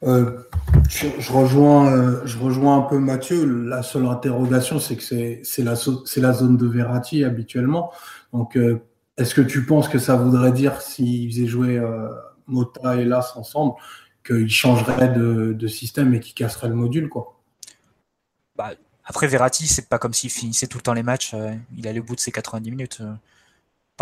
euh, 0.04 0.42
je, 0.88 1.32
rejoins, 1.32 1.92
euh, 1.92 2.20
je 2.24 2.38
rejoins 2.38 2.78
un 2.78 2.82
peu 2.82 2.98
Mathieu. 2.98 3.44
La 3.44 3.82
seule 3.82 4.06
interrogation, 4.06 4.78
c'est 4.78 4.96
que 4.96 5.02
c'est 5.02 5.62
la, 5.62 5.74
la 6.16 6.32
zone 6.32 6.56
de 6.56 6.66
Verratti 6.66 7.24
habituellement. 7.24 7.92
Donc, 8.32 8.56
euh, 8.56 8.82
est-ce 9.16 9.34
que 9.34 9.40
tu 9.40 9.64
penses 9.64 9.88
que 9.88 9.98
ça 9.98 10.16
voudrait 10.16 10.52
dire 10.52 10.80
s'ils 10.80 11.30
faisaient 11.30 11.46
jouer 11.46 11.80
Mota 12.46 12.96
et 12.96 13.04
Las 13.04 13.36
ensemble, 13.36 13.74
qu'ils 14.26 14.50
changeraient 14.50 15.08
de, 15.08 15.52
de, 15.52 15.66
système 15.66 16.14
et 16.14 16.20
qu'ils 16.20 16.34
casseraient 16.34 16.68
le 16.68 16.74
module 16.74 17.08
quoi? 17.08 17.38
Bah, 18.56 18.70
Après, 19.04 19.26
Verratti, 19.26 19.66
c'est 19.66 19.88
pas 19.88 19.98
comme 19.98 20.14
s'il 20.14 20.30
finissait 20.30 20.66
tout 20.66 20.78
le 20.78 20.82
temps 20.82 20.94
les 20.94 21.02
matchs. 21.02 21.34
il 21.76 21.88
allait 21.88 22.00
au 22.00 22.04
bout 22.04 22.14
de 22.14 22.20
ses 22.20 22.32
90 22.32 22.70
minutes 22.70 23.02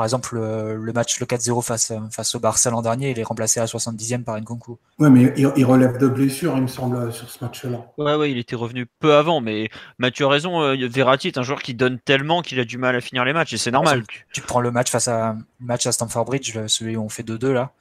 par 0.00 0.04
exemple, 0.04 0.36
le, 0.36 0.92
match, 0.94 1.20
le 1.20 1.26
4-0 1.26 1.62
face, 1.62 1.92
face 2.10 2.34
au 2.34 2.40
Barça 2.40 2.70
l'an 2.70 2.80
dernier, 2.80 3.10
il 3.10 3.18
est 3.18 3.24
remplacé 3.24 3.60
à 3.60 3.66
70e 3.66 4.22
par 4.22 4.40
Nkunku. 4.40 4.78
Ouais, 4.98 5.10
mais 5.10 5.34
il, 5.36 5.64
relève 5.64 5.98
de 5.98 6.06
blessure, 6.06 6.56
il 6.56 6.62
me 6.62 6.68
semble, 6.68 7.12
sur 7.12 7.28
ce 7.28 7.44
match-là. 7.44 7.92
Ouais, 7.98 8.14
ouais, 8.14 8.30
il 8.30 8.38
était 8.38 8.56
revenu 8.56 8.86
peu 8.86 9.14
avant, 9.14 9.40
mais 9.40 9.68
Mathieu 9.98 10.26
a 10.26 10.28
raison. 10.28 10.62
Euh, 10.62 10.88
Verratti 10.88 11.28
est 11.28 11.38
un 11.38 11.42
joueur 11.42 11.60
qui 11.60 11.74
donne 11.74 11.98
tellement 11.98 12.40
qu'il 12.40 12.60
a 12.60 12.64
du 12.64 12.78
mal 12.78 12.96
à 12.96 13.00
finir 13.00 13.24
les 13.24 13.32
matchs, 13.32 13.52
et 13.52 13.58
c'est 13.58 13.72
normal. 13.72 14.04
Tu 14.32 14.40
prends 14.40 14.60
le 14.60 14.70
match 14.70 14.90
face 14.90 15.08
à 15.08 15.36
match 15.58 15.86
à 15.86 15.92
Stamford 15.92 16.24
Bridge, 16.24 16.56
celui 16.66 16.96
où 16.96 17.02
on 17.02 17.08
fait 17.08 17.22
2-2 17.22 17.52
là. 17.52 17.72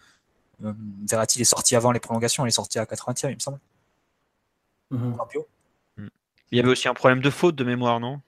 Euh, 0.65 0.73
Verratti 1.09 1.39
est 1.39 1.45
sorti 1.45 1.75
avant 1.75 1.91
les 1.91 1.99
prolongations, 1.99 2.45
il 2.45 2.49
est 2.49 2.51
sorti 2.51 2.79
à 2.79 2.85
80e, 2.85 3.29
il 3.29 3.35
me 3.35 3.39
semble. 3.39 3.59
Mhm. 4.91 5.15
Il 6.51 6.57
y 6.57 6.61
avait 6.61 6.69
aussi 6.69 6.87
un 6.87 6.93
problème 6.93 7.21
de 7.21 7.29
faute 7.29 7.55
de 7.55 7.63
mémoire, 7.63 7.99
non? 7.99 8.21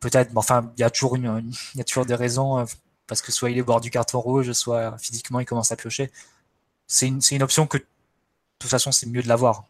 Peut-être, 0.00 0.30
mais 0.32 0.38
enfin, 0.38 0.72
il 0.76 0.80
y 0.80 0.84
a 0.84 0.90
toujours 0.90 1.16
une, 1.16 1.52
des 1.74 2.14
raisons 2.14 2.58
euh, 2.58 2.64
parce 3.06 3.22
que 3.22 3.32
soit 3.32 3.50
il 3.50 3.58
est 3.58 3.62
bord 3.62 3.80
du 3.80 3.90
carton 3.90 4.20
rouge, 4.20 4.52
soit 4.52 4.98
physiquement 4.98 5.40
il 5.40 5.46
commence 5.46 5.72
à 5.72 5.76
piocher. 5.76 6.10
C'est 6.86 7.08
une, 7.08 7.42
option 7.42 7.66
que, 7.66 7.78
de 7.78 7.84
toute 8.58 8.70
façon, 8.70 8.92
c'est 8.92 9.06
mieux 9.06 9.22
de 9.22 9.28
l'avoir. 9.28 9.64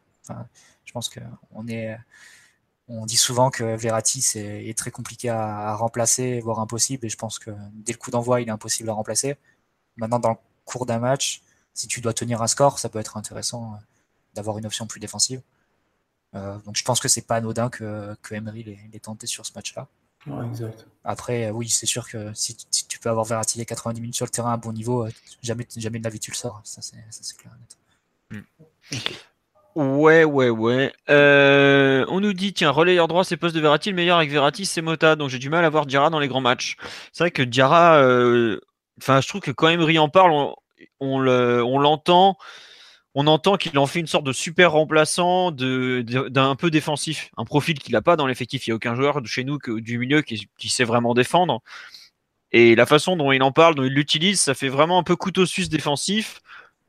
Je 0.84 0.92
pense 0.92 1.08
qu'on 1.08 1.68
est, 1.68 1.96
on 2.88 3.06
dit 3.06 3.16
souvent 3.16 3.50
que 3.50 3.76
Verratti 3.76 4.24
est, 4.34 4.68
est 4.68 4.78
très 4.78 4.90
compliqué 4.90 5.28
à, 5.30 5.74
remplacer, 5.76 6.40
voire 6.40 6.60
impossible, 6.60 7.06
et 7.06 7.08
je 7.08 7.16
pense 7.16 7.38
que 7.38 7.50
dès 7.72 7.92
le 7.92 7.98
coup 7.98 8.10
d'envoi, 8.10 8.40
il 8.40 8.48
est 8.48 8.52
impossible 8.52 8.90
à 8.90 8.92
remplacer. 8.92 9.36
Maintenant, 9.96 10.18
dans 10.18 10.30
le 10.30 10.36
cours 10.64 10.86
d'un 10.86 10.98
match, 10.98 11.42
si 11.74 11.88
tu 11.88 12.00
dois 12.00 12.14
tenir 12.14 12.42
un 12.42 12.46
score, 12.46 12.78
ça 12.78 12.88
peut 12.88 12.98
être 12.98 13.16
intéressant 13.16 13.74
euh, 13.74 13.76
d'avoir 14.34 14.58
une 14.58 14.66
option 14.66 14.86
plus 14.86 15.00
défensive. 15.00 15.40
Euh, 16.34 16.58
donc 16.66 16.76
je 16.76 16.84
pense 16.84 17.00
que 17.00 17.08
c'est 17.08 17.26
pas 17.26 17.36
anodin 17.36 17.68
que, 17.68 18.14
que 18.22 18.34
Emery 18.34 18.64
l'ait 18.92 19.00
tenté 19.00 19.26
sur 19.26 19.46
ce 19.46 19.52
match-là. 19.54 19.88
Après, 21.04 21.46
euh, 21.46 21.50
oui, 21.50 21.68
c'est 21.68 21.86
sûr 21.86 22.08
que 22.08 22.32
si, 22.34 22.56
tu 22.88 22.98
peux 22.98 23.10
avoir 23.10 23.24
Verratti 23.24 23.64
90 23.64 24.00
minutes 24.00 24.16
sur 24.16 24.24
le 24.24 24.30
terrain 24.30 24.52
à 24.52 24.56
bon 24.56 24.72
niveau, 24.72 25.04
euh, 25.04 25.10
jamais, 25.42 25.66
jamais 25.76 25.98
de 25.98 26.04
la 26.04 26.10
vie 26.10 26.20
tu 26.20 26.30
le 26.30 26.36
sors. 26.36 26.60
Ça, 26.64 26.80
c'est 26.82 27.36
clair. 27.36 27.52
Hmm. 28.30 28.40
Ouais, 29.74 30.24
ouais, 30.24 30.50
ouais. 30.50 30.92
Euh, 31.10 32.06
on 32.08 32.20
nous 32.20 32.32
dit, 32.32 32.52
tiens, 32.52 32.70
relayeur 32.70 33.08
droit, 33.08 33.24
c'est 33.24 33.36
poste 33.36 33.54
de 33.54 33.60
Verratti. 33.60 33.90
Le 33.90 33.96
meilleur 33.96 34.18
avec 34.18 34.30
Verratti, 34.30 34.66
c'est 34.66 34.82
Mota. 34.82 35.16
Donc 35.16 35.30
j'ai 35.30 35.38
du 35.38 35.50
mal 35.50 35.64
à 35.64 35.68
voir 35.68 35.84
Diarra 35.84 36.10
dans 36.10 36.20
les 36.20 36.28
grands 36.28 36.40
matchs. 36.40 36.76
C'est 37.12 37.24
vrai 37.24 37.30
que 37.30 37.42
Diarra, 37.42 37.98
enfin, 39.00 39.20
je 39.20 39.28
trouve 39.28 39.40
que 39.40 39.50
quand 39.50 39.68
Emery 39.68 39.98
en 39.98 40.08
parle, 40.08 40.30
on, 40.32 40.54
on 41.00 41.78
l'entend 41.78 42.38
on 43.14 43.26
entend 43.28 43.56
qu'il 43.56 43.78
en 43.78 43.86
fait 43.86 44.00
une 44.00 44.08
sorte 44.08 44.24
de 44.24 44.32
super 44.32 44.72
remplaçant 44.72 45.52
d'un 45.52 46.56
peu 46.56 46.70
défensif, 46.70 47.30
un 47.36 47.44
profil 47.44 47.78
qu'il 47.78 47.92
n'a 47.92 48.02
pas 48.02 48.16
dans 48.16 48.26
l'effectif. 48.26 48.66
Il 48.66 48.70
n'y 48.70 48.72
a 48.72 48.76
aucun 48.76 48.96
joueur 48.96 49.22
de 49.22 49.26
chez 49.26 49.44
nous 49.44 49.58
que, 49.58 49.78
du 49.78 49.98
milieu 49.98 50.22
qui, 50.22 50.68
sait 50.68 50.84
vraiment 50.84 51.14
défendre. 51.14 51.62
Et 52.50 52.74
la 52.74 52.86
façon 52.86 53.16
dont 53.16 53.30
il 53.30 53.42
en 53.42 53.52
parle, 53.52 53.76
dont 53.76 53.84
il 53.84 53.92
l'utilise, 53.92 54.40
ça 54.40 54.54
fait 54.54 54.68
vraiment 54.68 54.98
un 54.98 55.02
peu 55.04 55.14
couteau 55.14 55.46
suisse 55.46 55.68
défensif, 55.68 56.40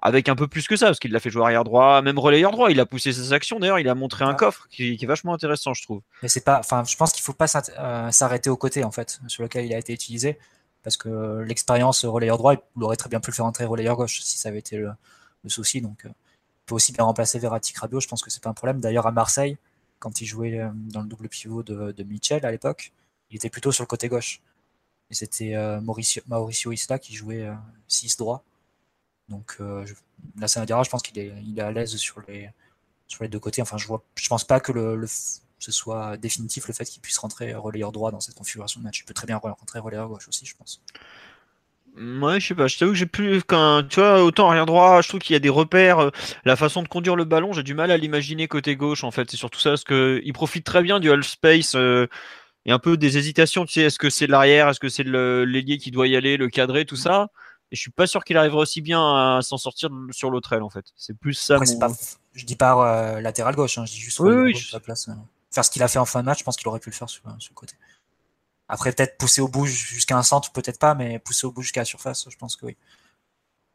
avec 0.02 0.28
un 0.28 0.36
peu 0.36 0.48
plus 0.48 0.68
que 0.68 0.76
ça, 0.76 0.88
parce 0.88 1.00
qu'il 1.00 1.12
l'a 1.12 1.20
fait 1.20 1.30
jouer 1.30 1.44
arrière 1.44 1.64
droit, 1.64 2.02
même 2.02 2.20
relayeur 2.20 2.52
droit. 2.52 2.72
Il 2.72 2.80
a 2.80 2.86
poussé 2.86 3.14
ses 3.14 3.34
actions. 3.34 3.60
D'ailleurs, 3.60 3.80
il 3.80 3.88
a 3.88 3.96
montré 3.96 4.26
un 4.26 4.34
coffre 4.34 4.68
qui, 4.70 4.94
est 4.94 5.06
vachement 5.06 5.34
intéressant, 5.34 5.74
je 5.74 5.84
trouve. 5.84 6.02
Mais 6.24 6.28
c'est 6.28 6.44
pas, 6.44 6.60
enfin, 6.60 6.84
je 6.84 6.96
pense 6.96 7.12
qu'il 7.12 7.24
faut 7.24 7.34
pas 7.34 7.48
euh, 7.80 8.12
s'arrêter 8.12 8.50
au 8.50 8.58
côté 8.58 8.84
en 8.84 8.92
fait, 8.92 9.20
sur 9.28 9.44
lequel 9.44 9.66
il 9.66 9.74
a 9.74 9.78
été 9.78 9.94
utilisé, 9.94 10.38
parce 10.84 10.98
que 10.98 11.44
l'expérience 11.48 12.06
relayeur 12.06 12.38
droit, 12.38 12.54
il 12.54 12.84
aurait 12.84 12.98
très 12.98 13.10
bien 13.10 13.20
pu 13.20 13.32
le 13.32 13.36
faire 13.36 13.46
entrer 13.46 13.66
relayeur 13.66 13.96
gauche 13.96 14.22
si 14.22 14.38
ça 14.38 14.50
avait 14.50 14.60
été 14.60 14.78
le, 14.78 14.90
le 15.46 15.50
souci. 15.50 15.82
Donc, 15.82 16.06
euh, 16.06 16.10
il 16.10 16.66
peut 16.66 16.76
aussi 16.76 16.92
bien 16.92 17.04
remplacer 17.04 17.40
Verratti 17.40 17.74
Rabiot. 17.78 18.00
Je 18.00 18.08
pense 18.08 18.22
que 18.22 18.30
c'est 18.30 18.44
pas 18.44 18.50
un 18.50 18.54
problème. 18.54 18.82
D'ailleurs, 18.82 19.08
à 19.08 19.12
Marseille, 19.12 19.58
quand 20.00 20.22
il 20.22 20.26
jouait 20.26 20.60
euh, 20.60 20.70
dans 20.74 21.02
le 21.02 21.08
double 21.08 21.30
pivot 21.30 21.64
de, 21.64 21.92
de 21.92 22.04
Michel 22.04 22.46
à 22.46 22.52
l'époque, 22.52 22.92
il 23.30 23.38
était 23.38 23.50
plutôt 23.50 23.72
sur 23.72 23.84
le 23.84 23.88
côté 23.88 24.08
gauche. 24.08 24.42
Et 25.10 25.14
c'était 25.14 25.56
euh, 25.56 25.82
Mauricio, 25.82 26.22
Mauricio, 26.28 26.72
Isla 26.72 27.00
qui 27.00 27.16
jouait 27.16 27.48
6 27.88 28.18
droit. 28.18 28.44
Donc 29.30 29.58
euh, 29.60 29.86
je, 29.86 29.94
là, 30.40 30.48
je 30.48 30.90
pense 30.90 31.02
qu'il 31.02 31.18
est, 31.20 31.34
il 31.44 31.58
est 31.58 31.62
à 31.62 31.72
l'aise 31.72 31.96
sur 31.96 32.22
les, 32.28 32.50
sur 33.08 33.24
les 33.24 33.30
deux 33.30 33.40
côtés. 33.40 33.62
Enfin, 33.62 33.78
je 33.78 33.88
vois, 33.88 34.04
je 34.16 34.28
pense 34.28 34.44
pas 34.44 34.60
que 34.60 34.72
le, 34.72 35.06
ce 35.08 35.72
soit 35.72 36.18
définitif 36.18 36.68
le 36.68 36.74
fait 36.74 36.86
qu'il 36.86 37.02
puisse 37.02 37.18
rentrer 37.18 37.54
relayeur 37.56 37.92
droit 37.92 38.12
dans 38.12 38.20
cette 38.20 38.36
configuration 38.36 38.80
de 38.80 38.86
match. 38.86 39.00
Il 39.00 39.06
peut 39.06 39.14
très 39.14 39.28
bien 39.28 39.38
rentrer 39.38 39.80
relayeur 39.80 40.08
gauche 40.08 40.28
aussi, 40.28 40.46
je 40.46 40.56
pense. 40.56 40.82
Ouais, 41.98 42.40
je 42.42 42.48
sais 42.48 42.56
pas. 42.56 42.68
Je 42.68 42.78
t'avoue 42.78 42.92
que 42.92 42.98
j'ai 42.98 43.06
plus 43.06 43.42
qu'un. 43.44 43.84
Tu 43.84 44.00
vois, 44.02 44.22
autant 44.24 44.50
arrière 44.50 44.66
droit, 44.66 45.02
je 45.02 45.08
trouve 45.08 45.22
qu'il 45.22 45.34
y 45.34 45.38
a 45.38 45.40
des 45.40 45.50
repères. 45.50 46.00
euh, 46.00 46.10
La 46.44 46.56
façon 46.58 46.84
de 46.84 46.88
conduire 46.90 47.16
le 47.16 47.24
ballon, 47.24 47.54
j'ai 47.54 47.64
du 47.64 47.74
mal 47.74 47.90
à 47.90 47.98
l'imaginer 47.98 48.48
côté 48.50 48.76
gauche 48.76 49.04
en 49.06 49.12
fait. 49.12 49.32
C'est 49.32 49.38
surtout 49.38 49.60
ça 49.60 49.70
parce 49.72 49.84
que 49.86 50.22
il 50.26 50.34
profite 50.34 50.66
très 50.66 50.82
bien 50.84 51.00
du 51.00 51.10
half 51.10 51.26
space 51.26 51.76
euh, 51.76 52.08
et 52.66 52.72
un 52.74 52.80
peu 52.80 52.98
des 52.98 53.18
hésitations. 53.18 53.66
Tu 53.66 53.74
sais, 53.74 53.82
est-ce 53.82 53.98
que 54.00 54.10
c'est 54.10 54.28
de 54.28 54.32
l'arrière, 54.32 54.68
est-ce 54.68 54.80
que 54.82 54.90
c'est 54.90 55.04
l'ailier 55.06 55.78
qui 55.78 55.92
doit 55.92 56.08
y 56.08 56.16
aller, 56.18 56.36
le 56.38 56.50
cadrer, 56.50 56.84
tout 56.86 56.98
ça. 56.98 57.28
Et 57.72 57.76
je 57.78 57.82
suis 57.82 57.92
pas 57.92 58.08
sûr 58.08 58.24
qu'il 58.26 58.36
arrivera 58.38 58.60
aussi 58.60 58.82
bien 58.82 59.00
à 59.38 59.40
s'en 59.42 59.58
sortir 59.58 59.90
sur 60.12 60.30
l'autre 60.30 60.52
aile 60.54 60.64
en 60.64 60.70
fait. 60.70 60.86
C'est 60.98 61.18
plus 61.18 61.34
ça. 61.34 61.56
Après, 61.56 61.72
mon- 61.74 61.80
pas, 61.80 61.92
je 62.34 62.46
dis 62.46 62.56
pas 62.58 63.16
euh, 63.16 63.22
latéral 63.22 63.56
gauche, 63.56 63.78
hein, 63.78 63.86
je 63.86 63.94
dis 63.94 64.00
juste 64.00 64.20
Oui, 64.20 64.34
oui, 64.34 64.54
de 64.54 64.58
je- 64.58 64.70
sa 64.70 64.80
place. 64.82 65.10
Faire 65.52 65.64
ce 65.64 65.72
qu'il 65.72 65.82
a 65.84 65.88
fait 65.88 66.00
en 66.00 66.06
fin 66.06 66.20
de 66.20 66.26
match, 66.26 66.40
je 66.40 66.44
pense 66.44 66.58
qu'il 66.58 66.68
aurait 66.68 66.82
pu 66.82 66.90
le 66.90 66.96
faire 66.96 67.10
sur, 67.10 67.22
sur 67.40 67.52
le 67.52 67.56
côté. 67.56 67.76
Après, 68.68 68.92
peut-être 68.92 69.18
pousser 69.18 69.42
au 69.42 69.48
bout 69.48 69.66
jusqu'à 69.66 70.18
un 70.18 70.24
centre, 70.24 70.52
peut-être 70.52 70.80
pas, 70.80 70.96
mais 70.96 71.20
pousser 71.20 71.46
au 71.46 71.52
bout 71.52 71.62
jusqu'à 71.62 71.82
la 71.82 71.86
surface, 71.86 72.28
je 72.30 72.38
pense 72.38 72.56
que 72.56 72.66
oui. 72.66 72.78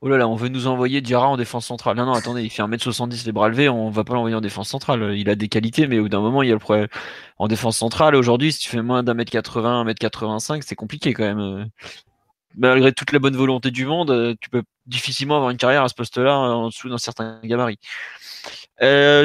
Oh 0.03 0.09
là 0.09 0.17
là, 0.17 0.27
on 0.27 0.35
veut 0.35 0.49
nous 0.49 0.67
envoyer 0.67 1.03
Diarra 1.03 1.29
en 1.29 1.37
défense 1.37 1.67
centrale. 1.67 1.95
Non, 1.95 2.07
non, 2.07 2.15
attendez, 2.15 2.43
il 2.43 2.49
fait 2.49 2.63
1m70 2.63 3.27
les 3.27 3.33
bras 3.33 3.51
levés, 3.51 3.69
on 3.69 3.91
va 3.91 4.03
pas 4.03 4.15
l'envoyer 4.15 4.35
en 4.35 4.41
défense 4.41 4.71
centrale. 4.71 5.15
Il 5.15 5.29
a 5.29 5.35
des 5.35 5.49
qualités, 5.49 5.87
mais 5.87 5.99
au 5.99 6.05
bout 6.05 6.09
d'un 6.09 6.21
moment, 6.21 6.43
il 6.43 6.49
y 6.49 6.51
a 6.51 6.55
le 6.55 6.59
problème. 6.59 6.89
En 7.37 7.49
défense 7.49 7.77
centrale, 7.77 8.15
aujourd'hui, 8.15 8.51
si 8.51 8.61
tu 8.61 8.71
fais 8.71 8.81
moins 8.81 9.03
d'un 9.03 9.13
mètre 9.13 9.31
80, 9.31 9.81
un 9.83 9.85
mètre 9.85 10.01
85, 10.01 10.63
c'est 10.65 10.75
compliqué 10.75 11.13
quand 11.13 11.25
même. 11.25 11.41
Euh, 11.41 11.65
Malgré 12.57 12.93
toute 12.93 13.13
la 13.13 13.19
bonne 13.19 13.37
volonté 13.37 13.71
du 13.71 13.85
monde, 13.85 14.11
euh, 14.11 14.35
tu 14.41 14.49
peux 14.49 14.63
difficilement 14.87 15.37
avoir 15.37 15.51
une 15.51 15.59
carrière 15.59 15.85
à 15.85 15.89
ce 15.89 15.95
poste-là 15.95 16.31
euh, 16.31 16.53
en 16.53 16.69
dessous 16.69 16.89
d'un 16.89 16.99
certain 16.99 17.39
gabarit. 17.45 17.79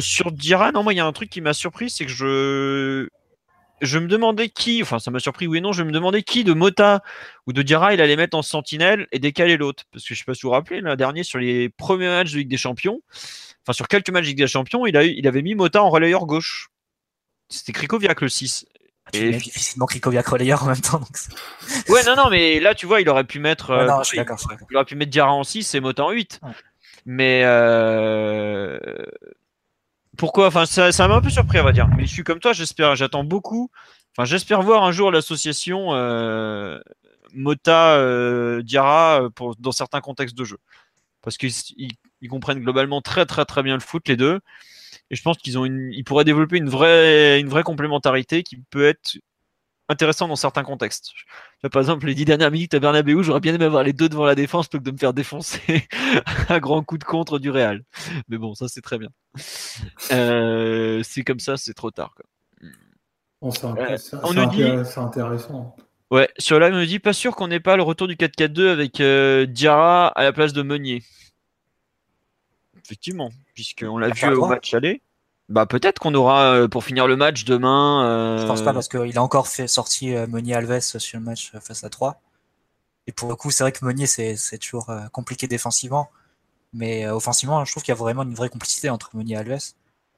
Sur 0.01 0.31
Diarra, 0.33 0.73
non, 0.73 0.83
moi, 0.83 0.93
il 0.93 0.97
y 0.97 0.99
a 0.99 1.05
un 1.05 1.13
truc 1.13 1.29
qui 1.29 1.39
m'a 1.39 1.53
surpris, 1.53 1.89
c'est 1.89 2.05
que 2.05 2.11
je. 2.11 3.07
Je 3.81 3.99
me 3.99 4.07
demandais 4.07 4.49
qui, 4.49 4.81
enfin 4.81 4.99
ça 4.99 5.11
m'a 5.11 5.19
surpris 5.19 5.47
oui 5.47 5.57
et 5.57 5.61
non, 5.61 5.73
je 5.73 5.83
me 5.83 5.91
demandais 5.91 6.23
qui 6.23 6.43
de 6.43 6.53
Mota 6.53 7.01
ou 7.45 7.53
de 7.53 7.61
Diarra 7.61 7.93
il 7.93 7.99
allait 8.01 8.15
mettre 8.15 8.37
en 8.37 8.41
sentinelle 8.41 9.07
et 9.11 9.19
décaler 9.19 9.57
l'autre. 9.57 9.83
Parce 9.91 10.05
que 10.07 10.13
je 10.13 10.19
sais 10.19 10.25
pas 10.25 10.33
si 10.33 10.43
vous 10.43 10.49
vous 10.49 10.53
rappelez, 10.53 10.79
l'an 10.81 10.95
dernier, 10.95 11.23
sur 11.23 11.39
les 11.39 11.69
premiers 11.69 12.07
matchs 12.07 12.31
de 12.31 12.37
Ligue 12.37 12.47
des 12.49 12.57
Champions, 12.57 13.01
enfin 13.11 13.73
sur 13.73 13.87
quelques 13.87 14.09
matchs 14.09 14.23
de 14.23 14.29
Ligue 14.29 14.37
des 14.37 14.47
Champions, 14.47 14.85
il, 14.85 14.95
a 14.95 15.05
eu, 15.05 15.09
il 15.17 15.27
avait 15.27 15.41
mis 15.41 15.55
Mota 15.55 15.83
en 15.83 15.89
relayeur 15.89 16.25
gauche. 16.25 16.69
C'était 17.49 17.73
Krikoviak 17.73 18.21
le 18.21 18.29
6. 18.29 18.65
Tu 19.13 19.19
Et- 19.19 19.29
mets 19.31 19.37
difficilement 19.37 19.85
Krikoviak 19.85 20.25
relayeur 20.27 20.63
en 20.63 20.67
même 20.67 20.81
temps. 20.81 20.97
Donc 20.99 21.09
Ouais, 21.89 22.03
non, 22.05 22.15
non, 22.15 22.29
mais 22.31 22.59
là, 22.59 22.73
tu 22.75 22.85
vois, 22.87 23.01
il 23.01 23.09
aurait 23.09 23.23
pu 23.25 23.39
mettre. 23.39 23.71
Ouais, 23.75 23.83
euh, 23.83 23.87
non, 23.87 23.99
je 24.03 24.07
suis 24.07 24.17
il- 24.17 24.21
d'accord, 24.21 24.37
je 24.37 24.43
suis 24.43 24.49
d'accord. 24.49 24.67
il 24.71 24.75
aurait 24.77 24.85
pu 24.85 24.95
mettre 24.95 25.11
Diarra 25.11 25.33
en 25.33 25.43
6 25.43 25.75
et 25.75 25.79
Mota 25.79 26.05
en 26.05 26.11
8. 26.11 26.39
Ouais. 26.41 26.49
Mais 27.05 27.41
euh, 27.45 28.79
pourquoi 30.17 30.47
Enfin, 30.47 30.65
ça, 30.65 31.07
m'a 31.07 31.15
un 31.15 31.21
peu 31.21 31.29
surpris, 31.29 31.59
on 31.59 31.63
va 31.63 31.71
dire. 31.71 31.87
Mais 31.97 32.05
je 32.05 32.11
suis 32.11 32.23
comme 32.23 32.39
toi, 32.39 32.53
j'espère, 32.53 32.95
j'attends 32.95 33.23
beaucoup. 33.23 33.69
Enfin, 34.17 34.25
j'espère 34.25 34.61
voir 34.61 34.83
un 34.83 34.91
jour 34.91 35.11
l'association 35.11 35.93
euh, 35.93 36.79
Mota 37.33 37.95
euh, 37.97 38.61
Diarra 38.63 39.23
euh, 39.23 39.29
pour 39.29 39.55
dans 39.57 39.71
certains 39.73 39.99
contextes 40.01 40.37
de 40.37 40.45
jeu, 40.45 40.57
parce 41.21 41.37
qu'ils 41.37 41.51
ils- 41.77 41.91
ils 42.21 42.29
comprennent 42.29 42.61
globalement 42.61 43.01
très 43.01 43.25
très 43.25 43.45
très 43.45 43.61
bien 43.61 43.73
le 43.75 43.81
foot 43.81 44.07
les 44.07 44.15
deux. 44.15 44.39
Et 45.11 45.15
je 45.15 45.21
pense 45.21 45.37
qu'ils 45.37 46.03
pourraient 46.05 46.23
développer 46.23 46.57
une 46.57 46.69
vraie 46.69 47.39
une 47.39 47.49
vraie 47.49 47.63
complémentarité 47.63 48.41
qui 48.43 48.57
peut 48.69 48.85
être 48.87 49.17
intéressante 49.89 50.29
dans 50.29 50.35
certains 50.35 50.63
contextes. 50.63 51.11
Par 51.71 51.81
exemple, 51.81 52.05
les 52.07 52.15
dix 52.15 52.25
dernières 52.25 52.51
minutes 52.51 52.73
à 52.73 52.79
Bernabeu, 52.79 53.21
j'aurais 53.23 53.39
bien 53.39 53.53
aimé 53.53 53.65
avoir 53.65 53.83
les 53.83 53.93
deux 53.93 54.09
devant 54.09 54.25
la 54.25 54.35
défense 54.35 54.67
plutôt 54.67 54.81
que 54.83 54.89
de 54.89 54.91
me 54.93 54.97
faire 54.97 55.13
défoncer 55.13 55.87
à 56.49 56.59
grand 56.59 56.83
coup 56.83 56.97
de 56.97 57.03
contre 57.03 57.39
du 57.39 57.49
Real. 57.51 57.83
Mais 58.27 58.37
bon, 58.37 58.55
ça 58.55 58.67
c'est 58.67 58.81
très 58.81 58.97
bien. 58.97 59.09
Euh, 60.11 61.01
c'est 61.03 61.23
comme 61.23 61.39
ça, 61.39 61.57
c'est 61.57 61.73
trop 61.73 61.91
tard. 61.91 62.13
Quoi. 62.15 62.25
Bon, 63.41 63.51
c'est 63.51 63.65
Euh, 63.65 64.19
on 64.23 64.33
nous 64.33 64.45
dit- 64.49 64.63
c'est 64.85 64.99
intéressant. 64.99 65.75
Ouais, 66.11 66.29
sur 66.37 66.59
là, 66.59 66.67
on 66.71 66.75
me 66.75 66.85
dit 66.85 66.99
pas 66.99 67.13
sûr 67.13 67.35
qu'on 67.35 67.47
n'ait 67.47 67.59
pas 67.59 67.75
le 67.77 67.83
retour 67.83 68.07
du 68.07 68.15
4-4-2 68.15 68.69
avec 68.69 69.01
euh, 69.01 69.45
Diarra 69.45 70.07
à 70.09 70.23
la 70.23 70.31
place 70.33 70.53
de 70.53 70.61
Meunier. 70.61 71.03
Effectivement, 72.83 73.31
puisqu'on 73.55 73.97
l'a 73.97 74.09
Ah, 74.11 74.13
vu 74.29 74.33
au 74.35 74.47
match 74.47 74.73
aller. 74.75 75.01
Bah 75.47 75.65
peut-être 75.67 75.99
qu'on 75.99 76.13
aura 76.15 76.53
euh, 76.55 76.67
pour 76.67 76.83
finir 76.83 77.07
le 77.07 77.15
match 77.15 77.45
demain. 77.45 78.03
euh, 78.05 78.37
Je 78.39 78.45
pense 78.47 78.61
pas 78.63 78.73
parce 78.73 78.87
qu'il 78.87 79.17
a 79.17 79.21
encore 79.21 79.47
fait 79.47 79.67
sortir 79.67 80.21
euh, 80.21 80.27
Meunier 80.27 80.55
Alves 80.55 80.79
sur 80.79 81.19
le 81.19 81.23
match 81.25 81.51
face 81.61 81.83
à 81.83 81.89
3. 81.89 82.21
Et 83.07 83.11
pour 83.11 83.29
le 83.29 83.35
coup, 83.35 83.51
c'est 83.51 83.63
vrai 83.63 83.71
que 83.71 83.85
Meunier, 83.85 84.07
c'est 84.07 84.57
toujours 84.59 84.91
compliqué 85.11 85.47
défensivement. 85.47 86.09
Mais 86.73 87.07
offensivement, 87.07 87.65
je 87.65 87.71
trouve 87.71 87.83
qu'il 87.83 87.91
y 87.91 87.97
a 87.97 87.99
vraiment 87.99 88.23
une 88.23 88.35
vraie 88.35 88.49
complicité 88.49 88.89
entre 88.89 89.15
Meunier 89.15 89.35
et 89.35 89.39
Alves. 89.39 89.59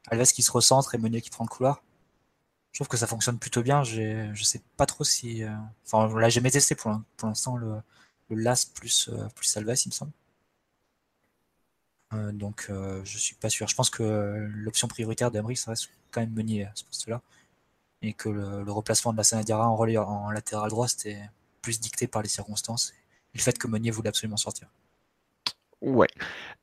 Alves 0.09 0.31
qui 0.33 0.43
se 0.43 0.51
recentre 0.51 0.95
et 0.95 0.97
Meunier 0.99 1.21
qui 1.21 1.29
prend 1.29 1.43
le 1.45 1.49
couloir. 1.49 1.83
Je 2.73 2.79
trouve 2.79 2.87
que 2.89 2.97
ça 2.97 3.07
fonctionne 3.07 3.39
plutôt 3.39 3.63
bien. 3.63 3.83
Je 3.83 4.31
sais 4.43 4.61
pas 4.77 4.85
trop 4.87 5.03
si. 5.03 5.43
Enfin, 5.85 6.09
on 6.13 6.17
l'a 6.17 6.29
jamais 6.29 6.51
testé 6.51 6.75
pour 6.75 6.91
l'in- 6.91 7.03
pour 7.17 7.29
l'instant, 7.29 7.57
le, 7.57 7.75
le 8.29 8.37
LAS 8.37 8.65
plus, 8.73 9.09
plus 9.35 9.57
Alves, 9.57 9.75
il 9.85 9.89
me 9.89 9.93
semble. 9.93 10.11
Euh, 12.13 12.31
donc, 12.31 12.67
euh, 12.69 13.01
je 13.03 13.17
suis 13.17 13.35
pas 13.35 13.49
sûr. 13.49 13.67
Je 13.67 13.75
pense 13.75 13.89
que 13.89 14.03
euh, 14.03 14.47
l'option 14.53 14.87
prioritaire 14.87 15.29
d'Emery, 15.31 15.55
ça 15.57 15.71
reste 15.71 15.89
quand 16.11 16.21
même 16.21 16.31
Meunier 16.33 16.65
à 16.65 16.71
ce 16.73 16.83
poste-là 16.85 17.21
et 18.01 18.13
que 18.13 18.29
le, 18.29 18.63
le 18.63 18.71
replacement 18.71 19.11
de 19.11 19.17
la 19.17 19.23
Sanadiara 19.23 19.67
en, 19.67 19.75
relais, 19.75 19.97
en 19.97 20.29
latéral 20.29 20.69
droit, 20.69 20.87
c'était 20.87 21.19
plus 21.61 21.79
dicté 21.79 22.07
par 22.07 22.21
les 22.21 22.29
circonstances 22.29 22.93
et 23.33 23.37
le 23.37 23.41
fait 23.43 23.57
que 23.57 23.67
Meunier 23.67 23.91
voulait 23.91 24.09
absolument 24.09 24.37
sortir. 24.37 24.67
Ouais. 25.81 26.07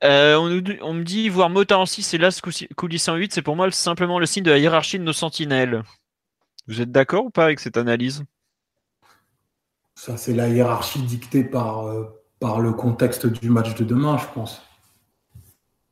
Euh, 0.03 0.37
on, 0.37 0.49
nous 0.49 0.61
dit- 0.61 0.79
on 0.81 0.95
me 0.95 1.03
dit 1.05 1.29
voir 1.29 1.51
Mota 1.51 1.79
en 1.79 1.87
6 1.87 2.15
et 2.15 2.19
Las 2.19 2.41
coulisser 2.77 3.11
en 3.11 3.17
8, 3.17 3.33
c'est 3.35 3.43
pour 3.43 3.55
moi 3.57 3.67
le- 3.67 3.73
simplement 3.73 4.19
le 4.19 4.27
signe 4.27 4.43
de 4.45 4.51
la 4.51 4.59
hiérarchie 4.59 4.99
de 4.99 5.05
nos 5.05 5.13
sentinelles. 5.13 5.83
Vous 6.67 6.81
êtes 6.81 6.91
d'accord 6.91 7.27
ou 7.27 7.31
pas 7.31 7.45
avec 7.45 7.61
cette 7.61 7.77
analyse? 7.77 8.25
Ça, 9.95 10.17
c'est 10.17 10.35
la 10.35 10.49
hiérarchie 10.49 11.03
dictée 11.03 11.45
par, 11.45 11.87
euh, 11.87 12.05
par 12.41 12.61
le 12.61 12.73
contexte 12.73 13.27
du 13.27 13.51
match 13.51 13.75
de 13.75 13.85
demain, 13.85 14.19
je 14.19 14.27
pense. 14.35 14.63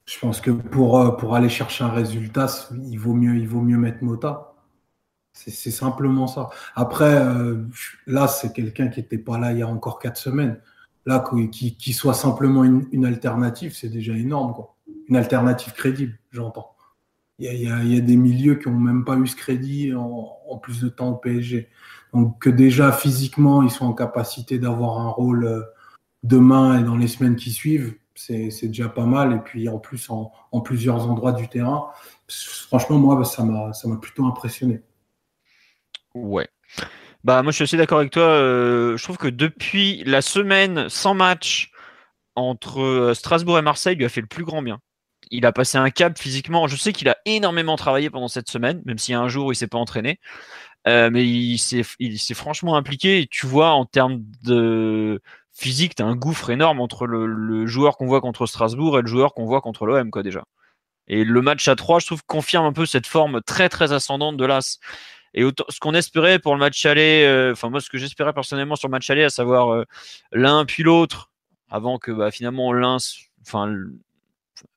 Je 0.04 0.18
pense 0.18 0.40
que 0.40 0.50
pour, 0.50 0.98
euh, 0.98 1.10
pour 1.12 1.34
aller 1.34 1.48
chercher 1.48 1.84
un 1.84 1.90
résultat, 1.90 2.46
il 2.84 2.96
vaut 2.96 3.14
mieux, 3.14 3.36
il 3.36 3.48
vaut 3.48 3.60
mieux 3.60 3.78
mettre 3.78 4.02
Mota. 4.02 4.54
C'est 5.34 5.70
simplement 5.70 6.26
ça. 6.26 6.50
Après, 6.74 7.16
euh, 7.16 7.64
là, 8.06 8.28
c'est 8.28 8.52
quelqu'un 8.52 8.88
qui 8.88 9.00
n'était 9.00 9.18
pas 9.18 9.38
là 9.38 9.52
il 9.52 9.58
y 9.58 9.62
a 9.62 9.68
encore 9.68 9.98
quatre 9.98 10.18
semaines. 10.18 10.60
Là, 11.06 11.24
qui, 11.50 11.76
qui 11.76 11.92
soit 11.94 12.14
simplement 12.14 12.62
une, 12.64 13.04
alternative, 13.04 13.74
c'est 13.74 13.88
déjà 13.88 14.12
énorme. 14.14 14.52
Quoi. 14.52 14.76
Une 15.08 15.16
alternative 15.16 15.72
crédible, 15.72 16.18
j'entends. 16.30 16.76
Il 17.38 17.52
y, 17.52 17.64
y 17.64 17.98
a 17.98 18.00
des 18.00 18.16
milieux 18.16 18.56
qui 18.56 18.68
n'ont 18.68 18.78
même 18.78 19.04
pas 19.04 19.16
eu 19.16 19.26
ce 19.26 19.34
crédit 19.34 19.94
en, 19.94 20.36
en, 20.48 20.58
plus 20.58 20.80
de 20.82 20.88
temps 20.88 21.10
au 21.10 21.16
PSG. 21.16 21.68
Donc 22.12 22.40
que 22.40 22.50
déjà 22.50 22.92
physiquement, 22.92 23.62
ils 23.62 23.70
sont 23.70 23.86
en 23.86 23.94
capacité 23.94 24.58
d'avoir 24.58 25.00
un 25.00 25.08
rôle 25.08 25.44
euh, 25.44 25.62
demain 26.22 26.78
et 26.78 26.84
dans 26.84 26.96
les 26.96 27.08
semaines 27.08 27.36
qui 27.36 27.50
suivent, 27.50 27.94
c'est 28.14 28.66
déjà 28.68 28.88
pas 28.88 29.06
mal. 29.06 29.32
Et 29.34 29.38
puis 29.38 29.68
en 29.68 29.78
plus, 29.78 30.10
en, 30.10 30.32
en, 30.52 30.60
plusieurs 30.60 31.08
endroits 31.08 31.32
du 31.32 31.48
terrain, 31.48 31.88
franchement, 32.28 32.98
moi, 32.98 33.24
ça 33.24 33.44
m'a 33.44 33.96
plutôt 33.96 34.26
impressionné. 34.26 34.82
Ouais. 36.14 36.48
Bah, 37.24 37.42
moi, 37.42 37.52
je 37.52 37.56
suis 37.56 37.64
assez 37.64 37.76
d'accord 37.76 37.98
avec 38.00 38.12
toi. 38.12 38.22
Euh, 38.22 38.96
je 38.96 39.02
trouve 39.02 39.16
que 39.16 39.28
depuis 39.28 40.02
la 40.04 40.22
semaine 40.22 40.88
sans 40.88 41.14
match 41.14 41.70
entre 42.34 42.80
euh, 42.80 43.14
Strasbourg 43.14 43.58
et 43.58 43.62
Marseille, 43.62 43.94
il 43.94 43.98
lui 43.98 44.04
a 44.04 44.08
fait 44.08 44.20
le 44.20 44.26
plus 44.26 44.44
grand 44.44 44.62
bien. 44.62 44.80
Il 45.30 45.46
a 45.46 45.52
passé 45.52 45.78
un 45.78 45.90
cap 45.90 46.18
physiquement. 46.18 46.66
Je 46.66 46.76
sais 46.76 46.92
qu'il 46.92 47.08
a 47.08 47.16
énormément 47.24 47.76
travaillé 47.76 48.10
pendant 48.10 48.28
cette 48.28 48.50
semaine, 48.50 48.82
même 48.84 48.98
s'il 48.98 49.12
y 49.12 49.14
a 49.14 49.20
un 49.20 49.28
jour 49.28 49.46
où 49.46 49.52
il 49.52 49.56
s'est 49.56 49.68
pas 49.68 49.78
entraîné. 49.78 50.18
Euh, 50.88 51.10
mais 51.10 51.24
il 51.24 51.58
s'est 51.58 52.34
franchement 52.34 52.76
impliqué. 52.76 53.20
Et 53.20 53.26
tu 53.28 53.46
vois, 53.46 53.70
en 53.70 53.84
termes 53.84 54.22
de 54.44 55.22
physique, 55.62 55.94
tu 55.94 56.02
as 56.02 56.06
un 56.06 56.16
gouffre 56.16 56.50
énorme 56.50 56.80
entre 56.80 57.06
le, 57.06 57.66
joueur 57.66 57.96
qu'on 57.96 58.06
voit 58.06 58.20
contre 58.20 58.46
Strasbourg 58.46 58.98
et 58.98 59.02
le 59.02 59.08
joueur 59.08 59.34
qu'on 59.34 59.46
voit 59.46 59.60
contre 59.60 59.86
l'OM, 59.86 60.10
quoi, 60.10 60.22
déjà. 60.22 60.44
Et 61.08 61.24
le 61.24 61.42
match 61.42 61.66
à 61.68 61.76
3, 61.76 62.00
je 62.00 62.06
trouve, 62.06 62.22
confirme 62.24 62.66
un 62.66 62.72
peu 62.72 62.86
cette 62.86 63.06
forme 63.06 63.40
très, 63.42 63.68
très 63.68 63.92
ascendante 63.92 64.36
de 64.36 64.44
l'As. 64.44 64.78
Et 65.34 65.44
autant, 65.44 65.64
ce 65.68 65.80
qu'on 65.80 65.94
espérait 65.94 66.38
pour 66.38 66.54
le 66.54 66.60
match 66.60 66.84
aller, 66.84 67.24
euh, 67.24 67.52
enfin, 67.52 67.70
moi, 67.70 67.80
ce 67.80 67.88
que 67.88 67.98
j'espérais 67.98 68.32
personnellement 68.32 68.76
sur 68.76 68.88
le 68.88 68.92
match 68.92 69.08
aller, 69.10 69.24
à 69.24 69.30
savoir 69.30 69.72
euh, 69.72 69.84
l'un 70.32 70.64
puis 70.64 70.82
l'autre, 70.82 71.30
avant 71.70 71.98
que 71.98 72.12
bah, 72.12 72.30
finalement 72.30 72.72
l'un, 72.72 72.98
enfin, 73.46 73.74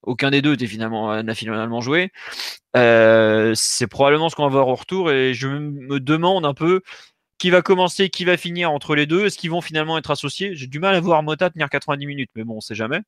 aucun 0.04 0.32
des 0.32 0.42
deux 0.42 0.56
n'a 0.56 0.68
finalement, 0.68 1.34
finalement 1.34 1.82
joué. 1.82 2.12
Euh, 2.78 3.54
c'est 3.56 3.88
probablement 3.88 4.30
ce 4.30 4.36
qu'on 4.36 4.44
va 4.44 4.50
voir 4.50 4.68
au 4.68 4.76
retour 4.76 5.12
et 5.12 5.34
je 5.34 5.48
me 5.48 6.00
demande 6.00 6.46
un 6.46 6.54
peu 6.54 6.82
qui 7.38 7.50
va 7.50 7.62
commencer, 7.62 8.10
qui 8.10 8.26
va 8.26 8.38
finir 8.38 8.72
entre 8.72 8.96
les 8.96 9.06
deux. 9.06 9.26
Est-ce 9.26 9.38
qu'ils 9.38 9.52
vont 9.52 9.62
finalement 9.62 9.98
être 9.98 10.12
associés? 10.12 10.56
J'ai 10.56 10.68
du 10.68 10.80
mal 10.80 10.96
à 10.96 11.00
voir 11.00 11.24
Mota 11.24 11.50
tenir 11.50 11.70
90 11.70 12.06
minutes, 12.06 12.32
mais 12.36 12.44
bon, 12.44 12.58
on 12.58 12.62
sait 12.62 12.76
jamais. 12.76 13.02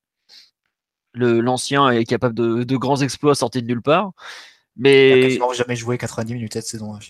L'ancien 1.14 1.90
est 1.90 2.04
capable 2.04 2.34
de, 2.34 2.62
de, 2.62 2.76
grands 2.76 3.00
exploits 3.00 3.34
sortis 3.34 3.62
de 3.62 3.66
nulle 3.66 3.82
part. 3.82 4.12
Mais... 4.76 5.10
Il 5.10 5.16
n'a 5.16 5.26
quasiment 5.28 5.52
jamais 5.52 5.76
joué 5.76 5.98
90 5.98 6.34
minutes 6.34 6.52
cette 6.52 6.66
saison. 6.66 6.94
Hein, 6.94 7.00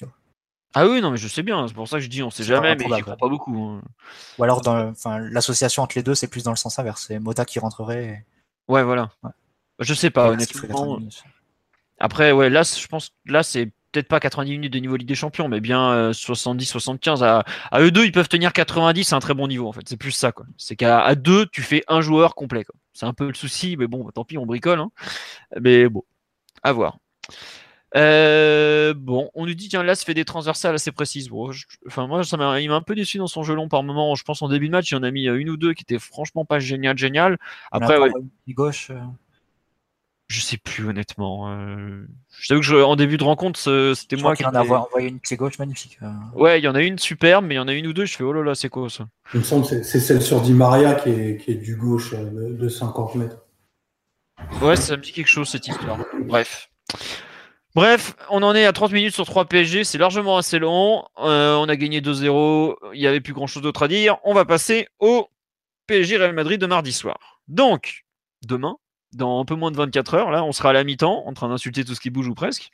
ah 0.75 0.87
oui, 0.87 1.01
non, 1.01 1.11
mais 1.11 1.17
je 1.17 1.29
sais 1.29 1.43
bien, 1.43 1.67
c'est 1.67 1.75
pour 1.75 1.89
ça 1.89 1.97
que 1.97 2.05
je 2.05 2.09
dis 2.09 2.23
on 2.23 2.31
sait 2.31 2.45
jamais, 2.45 2.77
mais 2.77 2.85
j'y 2.95 3.03
crois 3.03 3.17
pas 3.17 3.29
beaucoup. 3.29 3.57
Hein. 3.63 3.83
Ou 4.39 4.45
alors, 4.45 4.63
l'association 5.31 5.83
entre 5.83 5.97
les 5.97 6.03
deux, 6.03 6.15
c'est 6.15 6.29
plus 6.29 6.45
dans 6.45 6.51
le 6.51 6.57
sens 6.57 6.79
inverse. 6.79 7.07
C'est 7.09 7.19
Mota 7.19 7.45
qui 7.45 7.59
rentrerait. 7.59 8.05
Et... 8.05 8.73
Ouais, 8.73 8.83
voilà. 8.83 9.11
Ouais. 9.23 9.31
Je 9.81 9.95
sais 9.95 10.11
pas, 10.11 10.31
honnêtement. 10.31 11.01
Après, 11.99 12.33
ouais, 12.33 12.51
là, 12.51 12.63
je 12.63 12.87
pense 12.87 13.13
là, 13.27 13.43
c'est 13.43 13.73
peut-être 13.93 14.09
pas 14.09 14.21
90 14.21 14.53
minutes 14.53 14.73
de 14.73 14.79
niveau 14.79 14.97
Ligue 14.97 15.09
des 15.09 15.15
Champions, 15.15 15.49
mais 15.49 15.61
bien 15.61 16.11
70-75. 16.11 17.23
À, 17.23 17.45
à, 17.71 17.81
eux 17.81 17.91
deux, 17.91 18.05
ils 18.05 18.13
peuvent 18.13 18.29
tenir 18.29 18.53
90, 18.53 19.05
c'est 19.05 19.15
un 19.15 19.21
très 19.21 19.35
bon 19.35 19.49
niveau 19.49 19.69
en 19.69 19.73
fait. 19.73 19.89
C'est 19.89 19.97
plus 19.97 20.13
ça 20.13 20.33
quoi. 20.33 20.47
C'est 20.57 20.77
qu'à 20.77 21.15
deux, 21.15 21.47
tu 21.47 21.63
fais 21.63 21.85
un 21.89 22.01
joueur 22.01 22.35
complet. 22.35 22.65
C'est 22.93 23.07
un 23.07 23.15
peu 23.15 23.29
le 23.29 23.35
souci, 23.35 23.77
mais 23.77 23.87
bon, 23.87 24.11
tant 24.11 24.25
pis, 24.25 24.39
on 24.39 24.47
bricole. 24.47 24.81
Hein. 24.81 24.91
Mais 25.61 25.89
bon, 25.89 26.03
à 26.63 26.73
voir. 26.73 26.99
Euh, 27.97 28.93
bon, 28.93 29.31
on 29.35 29.47
nous 29.47 29.55
dit 29.55 29.69
tiens 29.69 29.83
là 29.83 29.95
se 29.95 30.05
fait 30.05 30.15
des 30.15 30.27
transversales 30.27 30.75
assez 30.75 30.93
précises. 30.93 31.29
Bon, 31.29 31.51
enfin 31.87 32.07
moi 32.07 32.23
ça 32.23 32.37
m'a, 32.37 32.61
il 32.61 32.69
m'a 32.69 32.75
un 32.75 32.83
peu 32.83 32.95
déçu 32.95 33.17
dans 33.17 33.27
son 33.27 33.43
jeu 33.43 33.55
long 33.55 33.69
par 33.69 33.83
moment. 33.83 34.15
Je 34.15 34.25
pense 34.25 34.43
en 34.43 34.49
début 34.49 34.67
de 34.67 34.73
match 34.73 34.91
il 34.91 34.95
y 34.95 34.99
en 34.99 35.03
a 35.03 35.11
mis 35.11 35.25
une 35.25 35.49
ou 35.49 35.57
deux 35.57 35.73
qui 35.73 35.85
étaient 35.85 35.99
franchement 35.99 36.45
pas 36.45 36.59
génial 36.59 36.99
génial. 36.99 37.39
Après 37.73 37.99
ouais, 37.99 38.11
gauche. 38.49 38.91
Je 40.29 40.41
sais 40.41 40.59
plus 40.59 40.87
honnêtement. 40.87 41.51
Euh... 41.51 42.07
Je 42.41 42.49
t'avoue 42.49 42.61
que 42.61 42.67
je, 42.67 42.77
en 42.77 42.97
début 42.97 43.17
de 43.17 43.25
rencontre, 43.25 43.59
c'était 43.95 44.17
moi 44.17 44.37
qui 44.37 44.45
en 44.45 44.55
a 44.55 44.61
envoyé 44.63 45.09
une 45.09 45.21
pied 45.21 45.39
gauche 45.39 45.59
magnifique. 45.59 45.99
Euh. 46.03 46.11
Ouais, 46.35 46.61
il 46.61 46.65
y 46.65 46.69
en 46.69 46.75
a 46.75 46.83
une 46.83 46.99
superbe, 46.99 47.47
mais 47.47 47.55
il 47.55 47.57
y 47.57 47.61
en 47.61 47.69
a 47.69 47.73
une 47.73 47.87
ou 47.87 47.95
deux. 47.95 48.05
Je 48.05 48.15
fais 48.15 48.25
oh 48.25 48.33
là 48.35 48.43
là, 48.43 48.55
c'est 48.55 48.69
quoi 48.69 48.91
ça? 48.91 49.09
Il 49.33 49.41
me 49.41 49.45
semble 49.45 49.67
que 49.67 49.83
c'est 49.83 50.01
celle 50.01 50.21
sur 50.21 50.43
Di 50.43 50.53
Maria 50.53 50.95
qui 50.95 51.09
est, 51.09 51.37
qui 51.39 51.53
est 51.53 51.55
du 51.55 51.77
gauche 51.77 52.13
euh, 52.13 52.55
de, 52.55 52.69
50 52.69 53.15
mètres. 53.15 53.39
Ouais, 54.61 54.77
ça 54.77 54.99
me 54.99 55.03
dit 55.03 55.13
quelque 55.13 55.29
chose 55.29 55.49
cette 55.49 55.67
histoire. 55.67 55.99
Bref. 56.27 56.71
Bref, 57.75 58.15
on 58.31 58.43
en 58.43 58.55
est 58.55 58.67
à 58.67 58.73
30 58.73 58.93
minutes 58.93 59.15
sur 59.15 59.25
3 59.25 59.47
PSG, 59.47 59.85
c'est 59.85 59.99
largement 59.99 60.37
assez 60.37 60.59
long. 60.59 61.05
Euh, 61.19 61.57
on 61.57 61.69
a 61.69 61.77
gagné 61.77 62.01
2-0, 62.01 62.77
il 62.93 63.01
n'y 63.01 63.07
avait 63.07 63.21
plus 63.21 63.33
grand 63.33 63.47
chose 63.47 63.63
d'autre 63.63 63.83
à 63.83 63.89
dire. 63.89 64.19
On 64.25 64.35
va 64.35 64.45
passer 64.45 64.89
au 64.99 65.29
PSG 65.87 66.19
Real 66.19 66.35
Madrid 66.35 66.61
de 66.61 66.67
mardi 66.67 66.93
soir. 66.93 67.41
Donc, 67.49 68.05
demain, 68.47 68.77
dans 69.13 69.41
un 69.41 69.45
peu 69.45 69.55
moins 69.55 69.71
de 69.71 69.77
24 69.77 70.15
heures. 70.15 70.31
Là, 70.31 70.45
on 70.45 70.53
sera 70.53 70.71
à 70.71 70.73
la 70.73 70.85
mi-temps, 70.85 71.27
en 71.27 71.33
train 71.33 71.49
d'insulter 71.49 71.85
tout 71.85 71.95
ce 71.95 72.01
qui 72.01 72.11
bouge 72.11 72.29
ou 72.29 72.35
presque, 72.35 72.71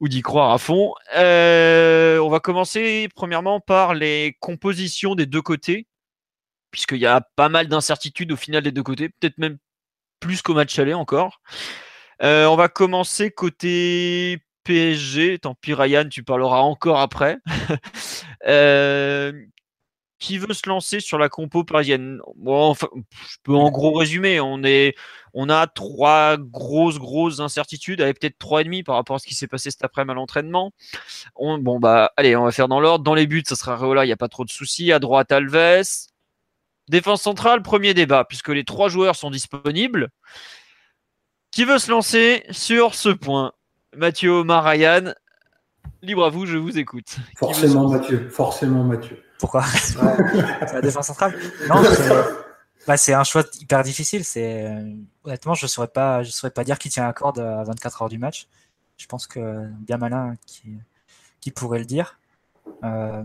ou 0.00 0.08
d'y 0.08 0.22
croire 0.22 0.52
à 0.52 0.58
fond. 0.58 0.94
Euh, 1.16 2.18
on 2.18 2.28
va 2.28 2.40
commencer 2.40 3.08
premièrement 3.14 3.60
par 3.60 3.94
les 3.94 4.36
compositions 4.40 5.14
des 5.14 5.26
deux 5.26 5.42
côtés, 5.42 5.86
puisqu'il 6.70 6.98
y 6.98 7.06
a 7.06 7.20
pas 7.36 7.48
mal 7.48 7.68
d'incertitudes 7.68 8.32
au 8.32 8.36
final 8.36 8.62
des 8.62 8.72
deux 8.72 8.82
côtés, 8.82 9.08
peut-être 9.08 9.38
même 9.38 9.58
plus 10.20 10.42
qu'au 10.42 10.54
match 10.54 10.78
aller 10.78 10.94
encore. 10.94 11.40
Euh, 12.22 12.46
on 12.46 12.56
va 12.56 12.68
commencer 12.68 13.30
côté 13.30 14.38
PSG. 14.64 15.38
Tant 15.38 15.54
pis, 15.54 15.74
Ryan, 15.74 16.08
tu 16.08 16.22
parleras 16.22 16.60
encore 16.60 16.98
après. 17.00 17.38
euh, 18.46 19.32
qui 20.18 20.38
veut 20.38 20.54
se 20.54 20.68
lancer 20.68 21.00
sur 21.00 21.18
la 21.18 21.28
compo 21.28 21.64
parisienne? 21.64 22.20
Bon, 22.36 22.70
enfin, 22.70 22.88
Je 23.28 23.36
peux 23.42 23.54
en 23.54 23.70
gros 23.70 23.92
résumer. 23.92 24.40
On, 24.40 24.62
est, 24.64 24.94
on 25.34 25.48
a 25.48 25.66
trois 25.66 26.36
grosses, 26.38 26.98
grosses 26.98 27.40
incertitudes, 27.40 28.00
avec 28.00 28.20
peut-être 28.20 28.38
trois 28.38 28.62
et 28.62 28.64
demi 28.64 28.82
par 28.82 28.94
rapport 28.94 29.16
à 29.16 29.18
ce 29.18 29.26
qui 29.26 29.34
s'est 29.34 29.46
passé 29.46 29.70
cet 29.70 29.84
après-midi 29.84 30.12
à 30.12 30.14
l'entraînement. 30.14 30.72
bon, 31.38 31.78
bah, 31.78 32.12
allez, 32.16 32.34
on 32.36 32.44
va 32.44 32.52
faire 32.52 32.68
dans 32.68 32.80
l'ordre. 32.80 33.04
Dans 33.04 33.14
les 33.14 33.26
buts, 33.26 33.44
ça 33.46 33.56
sera 33.56 33.76
Reola, 33.76 34.04
il 34.04 34.08
n'y 34.08 34.12
a 34.12 34.16
pas 34.16 34.28
trop 34.28 34.44
de 34.44 34.50
soucis. 34.50 34.92
À 34.92 34.98
droite, 34.98 35.32
Alves. 35.32 35.84
Défense 36.88 37.22
centrale, 37.22 37.62
premier 37.62 37.94
débat, 37.94 38.24
puisque 38.24 38.48
les 38.48 38.64
trois 38.64 38.88
joueurs 38.88 39.16
sont 39.16 39.30
disponibles. 39.30 40.10
Qui 41.50 41.64
veut 41.64 41.78
se 41.78 41.90
lancer 41.90 42.44
sur 42.50 42.94
ce 42.94 43.08
point? 43.08 43.52
Mathieu, 43.96 44.44
Marayan, 44.44 45.14
libre 46.02 46.24
à 46.24 46.28
vous, 46.28 46.46
je 46.46 46.56
vous 46.58 46.78
écoute. 46.78 47.16
Forcément 47.36 47.88
Mathieu, 47.88 48.28
forcément 48.28 48.84
Mathieu. 48.84 49.22
Pourquoi 49.38 49.64
C'est 49.64 49.98
la 50.72 50.80
défense 50.80 51.06
centrale 51.06 51.34
Non, 51.68 51.82
bah, 52.86 52.96
c'est 52.96 53.12
un 53.14 53.24
choix 53.24 53.44
hyper 53.60 53.82
difficile. 53.82 54.24
C'est 54.24 54.84
honnêtement, 55.24 55.54
je 55.54 55.66
saurais 55.66 55.88
pas, 55.88 56.22
je 56.22 56.30
saurais 56.30 56.50
pas 56.50 56.64
dire 56.64 56.78
qui 56.78 56.88
tient 56.88 57.04
la 57.04 57.12
corde 57.12 57.38
à 57.38 57.64
24 57.64 58.02
heures 58.02 58.08
du 58.08 58.18
match. 58.18 58.48
Je 58.96 59.06
pense 59.06 59.26
que 59.26 59.66
bien 59.80 59.98
malin 59.98 60.34
qui, 60.46 60.78
qui 61.40 61.50
pourrait 61.50 61.78
le 61.78 61.84
dire. 61.84 62.18
Euh, 62.84 63.24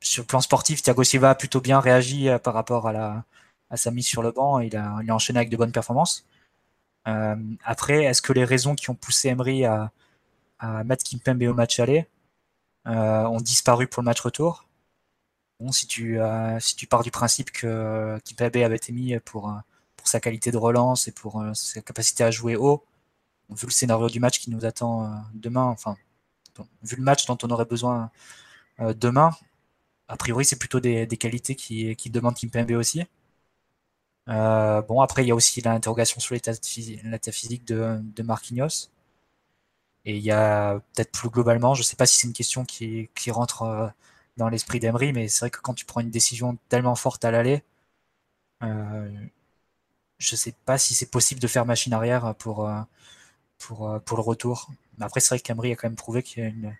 sur 0.00 0.22
le 0.22 0.26
plan 0.26 0.40
sportif, 0.40 0.82
Thiago 0.82 1.04
Silva 1.04 1.30
a 1.30 1.34
plutôt 1.34 1.60
bien 1.60 1.80
réagi 1.80 2.28
euh, 2.28 2.38
par 2.38 2.54
rapport 2.54 2.88
à, 2.88 2.92
la, 2.92 3.24
à 3.70 3.76
sa 3.76 3.90
mise 3.90 4.06
sur 4.06 4.22
le 4.22 4.32
banc. 4.32 4.58
Il 4.60 4.76
a, 4.76 4.98
il 5.02 5.10
a 5.10 5.14
enchaîné 5.14 5.38
avec 5.38 5.50
de 5.50 5.56
bonnes 5.56 5.72
performances. 5.72 6.26
Euh, 7.08 7.36
après, 7.64 8.04
est-ce 8.04 8.22
que 8.22 8.32
les 8.32 8.44
raisons 8.44 8.74
qui 8.74 8.90
ont 8.90 8.94
poussé 8.94 9.28
Emery 9.28 9.64
à, 9.64 9.90
à 10.58 10.84
mettre 10.84 11.04
Kimpembe 11.04 11.42
au 11.42 11.54
match 11.54 11.80
aller 11.80 12.06
ont 12.86 13.40
disparu 13.40 13.86
pour 13.86 14.02
le 14.02 14.06
match 14.06 14.20
retour. 14.20 14.66
Bon, 15.60 15.70
si 15.72 15.86
tu, 15.86 16.20
euh, 16.20 16.58
pars 16.90 17.02
du 17.02 17.10
principe 17.10 17.52
que 17.52 18.18
Kimpembe 18.24 18.56
avait 18.56 18.76
été 18.76 18.92
mis 18.92 19.18
pour, 19.20 19.50
euh, 19.50 19.54
sa 20.04 20.20
qualité 20.20 20.50
de 20.50 20.56
relance 20.58 21.06
et 21.08 21.12
pour 21.12 21.44
sa 21.54 21.80
capacité 21.80 22.24
à 22.24 22.30
jouer 22.32 22.56
haut, 22.56 22.84
vu 23.50 23.66
le 23.66 23.72
scénario 23.72 24.08
du 24.08 24.20
match 24.20 24.40
qui 24.40 24.50
nous 24.50 24.64
attend 24.64 25.24
demain, 25.34 25.64
enfin, 25.66 25.96
vu 26.82 26.96
le 26.96 27.02
match 27.02 27.26
dont 27.26 27.38
on 27.44 27.50
aurait 27.50 27.66
besoin 27.66 28.10
demain, 28.80 29.30
a 30.08 30.16
priori, 30.16 30.44
c'est 30.44 30.58
plutôt 30.58 30.80
des, 30.80 31.06
qualités 31.08 31.54
qui, 31.56 31.96
qui 31.96 32.10
demandent 32.10 32.34
Kimpembe 32.36 32.72
aussi. 32.72 33.04
Euh, 34.28 34.82
bon, 34.82 35.00
après, 35.00 35.24
il 35.24 35.28
y 35.28 35.30
a 35.32 35.34
aussi 35.34 35.60
l'interrogation 35.60 36.20
sur 36.20 36.34
l'état 36.34 37.32
physique 37.32 37.64
de, 37.66 37.98
de 38.00 38.22
Marquinhos. 38.22 38.88
Et 40.04 40.16
il 40.16 40.22
y 40.22 40.32
a 40.32 40.80
peut-être 40.94 41.12
plus 41.12 41.30
globalement, 41.30 41.74
je 41.74 41.80
ne 41.80 41.84
sais 41.84 41.96
pas 41.96 42.06
si 42.06 42.18
c'est 42.20 42.26
une 42.26 42.32
question 42.32 42.64
qui, 42.64 43.08
rentre 43.30 43.62
euh, 43.62 43.88
dans 44.36 44.48
l'esprit 44.48 44.80
d'Emery, 44.80 45.12
mais 45.12 45.28
c'est 45.28 45.40
vrai 45.40 45.50
que 45.50 45.60
quand 45.60 45.74
tu 45.74 45.84
prends 45.84 46.00
une 46.00 46.10
décision 46.10 46.58
tellement 46.68 46.96
forte 46.96 47.24
à 47.24 47.30
l'aller, 47.30 47.62
euh, 48.62 49.10
je 50.18 50.34
ne 50.34 50.36
sais 50.38 50.52
pas 50.64 50.78
si 50.78 50.94
c'est 50.94 51.10
possible 51.10 51.40
de 51.40 51.46
faire 51.48 51.66
machine 51.66 51.92
arrière 51.92 52.34
pour, 52.36 52.68
euh, 52.68 52.80
pour, 53.58 54.00
pour 54.04 54.16
le 54.16 54.22
retour. 54.22 54.70
Mais 54.98 55.04
après, 55.06 55.20
c'est 55.20 55.30
vrai 55.30 55.40
qu'Emery 55.40 55.72
a 55.72 55.76
quand 55.76 55.88
même 55.88 55.96
prouvé 55.96 56.22
qu'il 56.22 56.74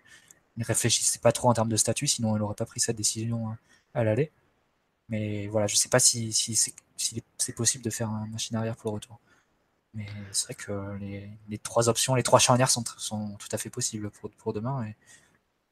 ne 0.57 0.65
réfléchissait 0.65 1.19
pas 1.19 1.31
trop 1.31 1.49
en 1.49 1.53
termes 1.53 1.69
de 1.69 1.77
statut, 1.77 2.07
sinon 2.07 2.35
il 2.37 2.39
n'aurait 2.39 2.55
pas 2.55 2.65
pris 2.65 2.79
cette 2.79 2.97
décision 2.97 3.57
à 3.93 4.03
l'aller. 4.03 4.31
Mais 5.09 5.47
voilà, 5.47 5.67
je 5.67 5.75
ne 5.75 5.77
sais 5.77 5.89
pas 5.89 5.99
si, 5.99 6.33
si 6.33 6.55
c'est 7.37 7.53
possible 7.55 7.83
de 7.83 7.89
faire 7.89 8.09
machine 8.09 8.55
arrière 8.57 8.75
pour 8.77 8.91
le 8.91 8.95
retour. 8.95 9.19
Mais 9.93 10.07
c'est 10.31 10.45
vrai 10.45 10.55
que 10.55 10.97
les, 11.49 11.57
trois 11.59 11.89
options, 11.89 12.15
les 12.15 12.23
trois 12.23 12.39
charnières 12.39 12.69
sont, 12.69 12.83
tout 12.83 13.47
à 13.51 13.57
fait 13.57 13.69
possibles 13.69 14.09
pour, 14.09 14.53
demain. 14.53 14.85
Et 14.85 14.95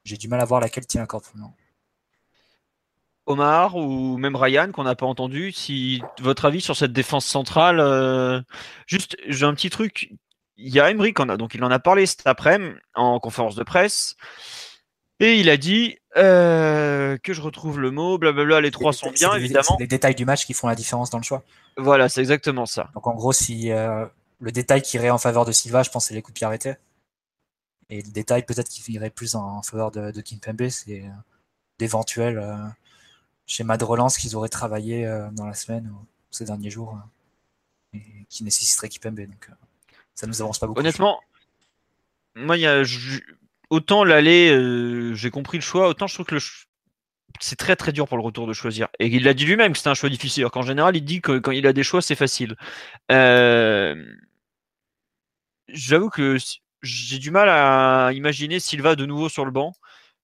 j'ai 0.04 0.18
du 0.18 0.28
mal 0.28 0.40
à 0.42 0.46
voir 0.46 0.62
laquelle 0.62 0.86
tient 0.86 1.04
encore 1.04 1.22
pour 1.22 1.38
le 1.38 1.44
Omar 3.28 3.76
ou 3.76 4.18
même 4.18 4.36
Ryan 4.36 4.72
qu'on 4.72 4.84
n'a 4.84 4.96
pas 4.96 5.06
entendu, 5.06 5.52
si 5.52 6.02
votre 6.20 6.46
avis 6.46 6.60
sur 6.60 6.76
cette 6.76 6.92
défense 6.92 7.26
centrale, 7.26 7.80
euh, 7.80 8.42
juste 8.88 9.16
j'ai 9.28 9.46
un 9.46 9.54
petit 9.54 9.70
truc. 9.70 10.12
Il 10.58 10.74
y 10.74 10.80
a 10.80 10.90
Emery 10.90 11.14
en 11.18 11.30
a 11.30 11.38
donc 11.38 11.56
il 11.56 11.64
en 11.64 11.72
a 11.72 11.80
parlé 11.80 12.06
cet 12.06 12.28
après-midi 12.28 12.76
en 12.96 13.20
conférence 13.20 13.56
de 13.56 13.64
presse 13.64 14.16
et 15.22 15.40
il 15.40 15.50
a 15.50 15.58
dit 15.58 15.98
euh, 16.18 17.18
que 17.20 17.32
je 17.32 17.42
retrouve 17.42 17.80
le 17.80 17.92
mot, 17.92 18.18
blablabla, 18.18 18.60
les 18.60 18.72
trois 18.72 18.92
sont 18.92 19.12
bien 19.12 19.34
évidemment. 19.36 19.64
C'est 19.78 19.84
les 19.84 19.88
détails 19.88 20.16
du 20.16 20.26
match 20.26 20.46
qui 20.46 20.54
font 20.54 20.68
la 20.68 20.76
différence 20.76 21.10
dans 21.12 21.20
le 21.20 21.24
choix. 21.24 21.44
Voilà, 21.78 22.10
c'est 22.10 22.22
exactement 22.22 22.66
ça. 22.66 22.90
Donc 22.96 23.06
en 23.06 23.14
gros, 23.14 23.32
si 23.32 23.72
euh, 23.72 24.06
le 24.40 24.52
détail 24.52 24.82
qui 24.82 24.98
irait 24.98 25.12
en 25.12 25.20
faveur 25.20 25.46
de 25.46 25.52
Silva, 25.52 25.84
je 25.84 25.92
pense, 25.92 26.08
c'est 26.08 26.16
les 26.16 26.22
coups 26.22 26.34
de 26.34 26.40
pied 26.40 26.48
arrêtés. 26.48 26.74
Et 27.90 28.02
le 28.02 28.12
détail 28.12 28.46
peut-être 28.46 28.68
qui 28.68 28.92
irait 28.92 29.10
plus 29.12 29.36
en 29.36 29.62
faveur 29.62 29.92
de, 29.92 30.12
de 30.12 30.22
Kimpembe, 30.22 30.70
c'est 30.70 31.02
euh, 31.02 31.10
d'éventuels 31.78 32.40
euh, 32.40 32.56
schémas 33.46 33.78
de 33.78 33.84
relance 33.84 34.18
qu'ils 34.18 34.36
auraient 34.36 34.50
travaillé 34.50 35.06
dans 35.34 35.46
la 35.46 35.54
semaine 35.54 35.88
ou 35.94 36.06
ces 36.32 36.46
derniers 36.46 36.70
jours 36.70 36.98
et 37.94 38.02
qui 38.30 38.44
nécessiteraient 38.44 38.90
Kimpembe. 38.90 39.20
Donc 39.20 39.50
ça 40.16 40.26
nous 40.26 40.42
avance 40.42 40.58
pas 40.58 40.68
beaucoup. 40.68 40.80
Honnêtement, 40.80 41.20
moi, 42.36 42.58
il 42.58 42.62
y 42.62 42.68
a, 42.68 42.84
autant 43.72 44.04
l'aller, 44.04 45.14
j'ai 45.16 45.32
compris 45.32 45.58
le 45.58 45.64
choix, 45.64 45.88
autant 45.88 46.06
je 46.06 46.14
trouve 46.14 46.28
que 46.28 46.38
c'est 47.40 47.56
très 47.56 47.76
très 47.76 47.92
dur 47.92 48.08
pour 48.08 48.18
le 48.18 48.24
retour 48.24 48.46
de 48.48 48.54
choisir. 48.54 48.88
Et 49.00 49.08
il 49.08 49.24
l'a 49.24 49.34
dit 49.34 49.46
lui-même 49.46 49.72
que 49.72 49.78
c'était 49.78 49.90
un 49.90 49.96
choix 49.96 50.10
difficile. 50.10 50.44
Alors 50.44 50.52
qu'en 50.52 50.62
général, 50.62 50.96
il 50.96 51.04
dit 51.04 51.22
que 51.22 51.40
quand 51.40 51.52
il 51.52 51.66
a 51.66 51.74
des 51.74 51.84
choix, 51.84 52.02
c'est 52.02 52.16
facile. 52.16 52.56
Euh, 53.12 53.96
j'avoue 55.70 56.10
que 56.10 56.38
j'ai 56.82 57.20
du 57.20 57.32
mal 57.32 57.50
à 57.50 58.12
imaginer 58.14 58.60
Silva 58.60 58.96
de 58.96 59.06
nouveau 59.06 59.30
sur 59.30 59.46
le 59.46 59.52
banc. 59.52 59.74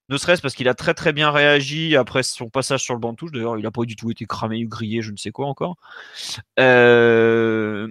Ne 0.10 0.18
serait-ce 0.18 0.42
parce 0.42 0.54
qu'il 0.54 0.70
a 0.70 0.74
très 0.74 0.94
très 0.94 1.12
bien 1.12 1.32
réagi 1.32 1.96
après 1.96 2.24
son 2.24 2.50
passage 2.50 2.82
sur 2.82 2.94
le 2.94 3.00
banc 3.00 3.12
de 3.12 3.18
touche. 3.18 3.32
D'ailleurs, 3.32 3.58
il 3.58 3.64
n'a 3.64 3.72
pas 3.72 3.84
du 3.84 3.96
tout 3.96 4.12
été 4.12 4.26
cramé 4.26 4.64
ou 4.64 4.70
grillé, 4.70 5.02
je 5.02 5.12
ne 5.12 5.18
sais 5.18 5.32
quoi 5.32 5.48
encore. 5.48 5.76
Euh, 6.60 7.90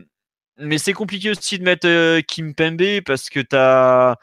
mais 0.59 0.79
c'est 0.79 0.95
compliqué 0.95 1.31
aussi 1.31 1.59
de 1.59 1.65
mettre 1.65 1.87
euh, 1.87 2.23
Kim 2.23 2.55
Pembe 2.55 3.01
parce 3.05 3.29
que 3.29 3.41
as... 3.55 4.17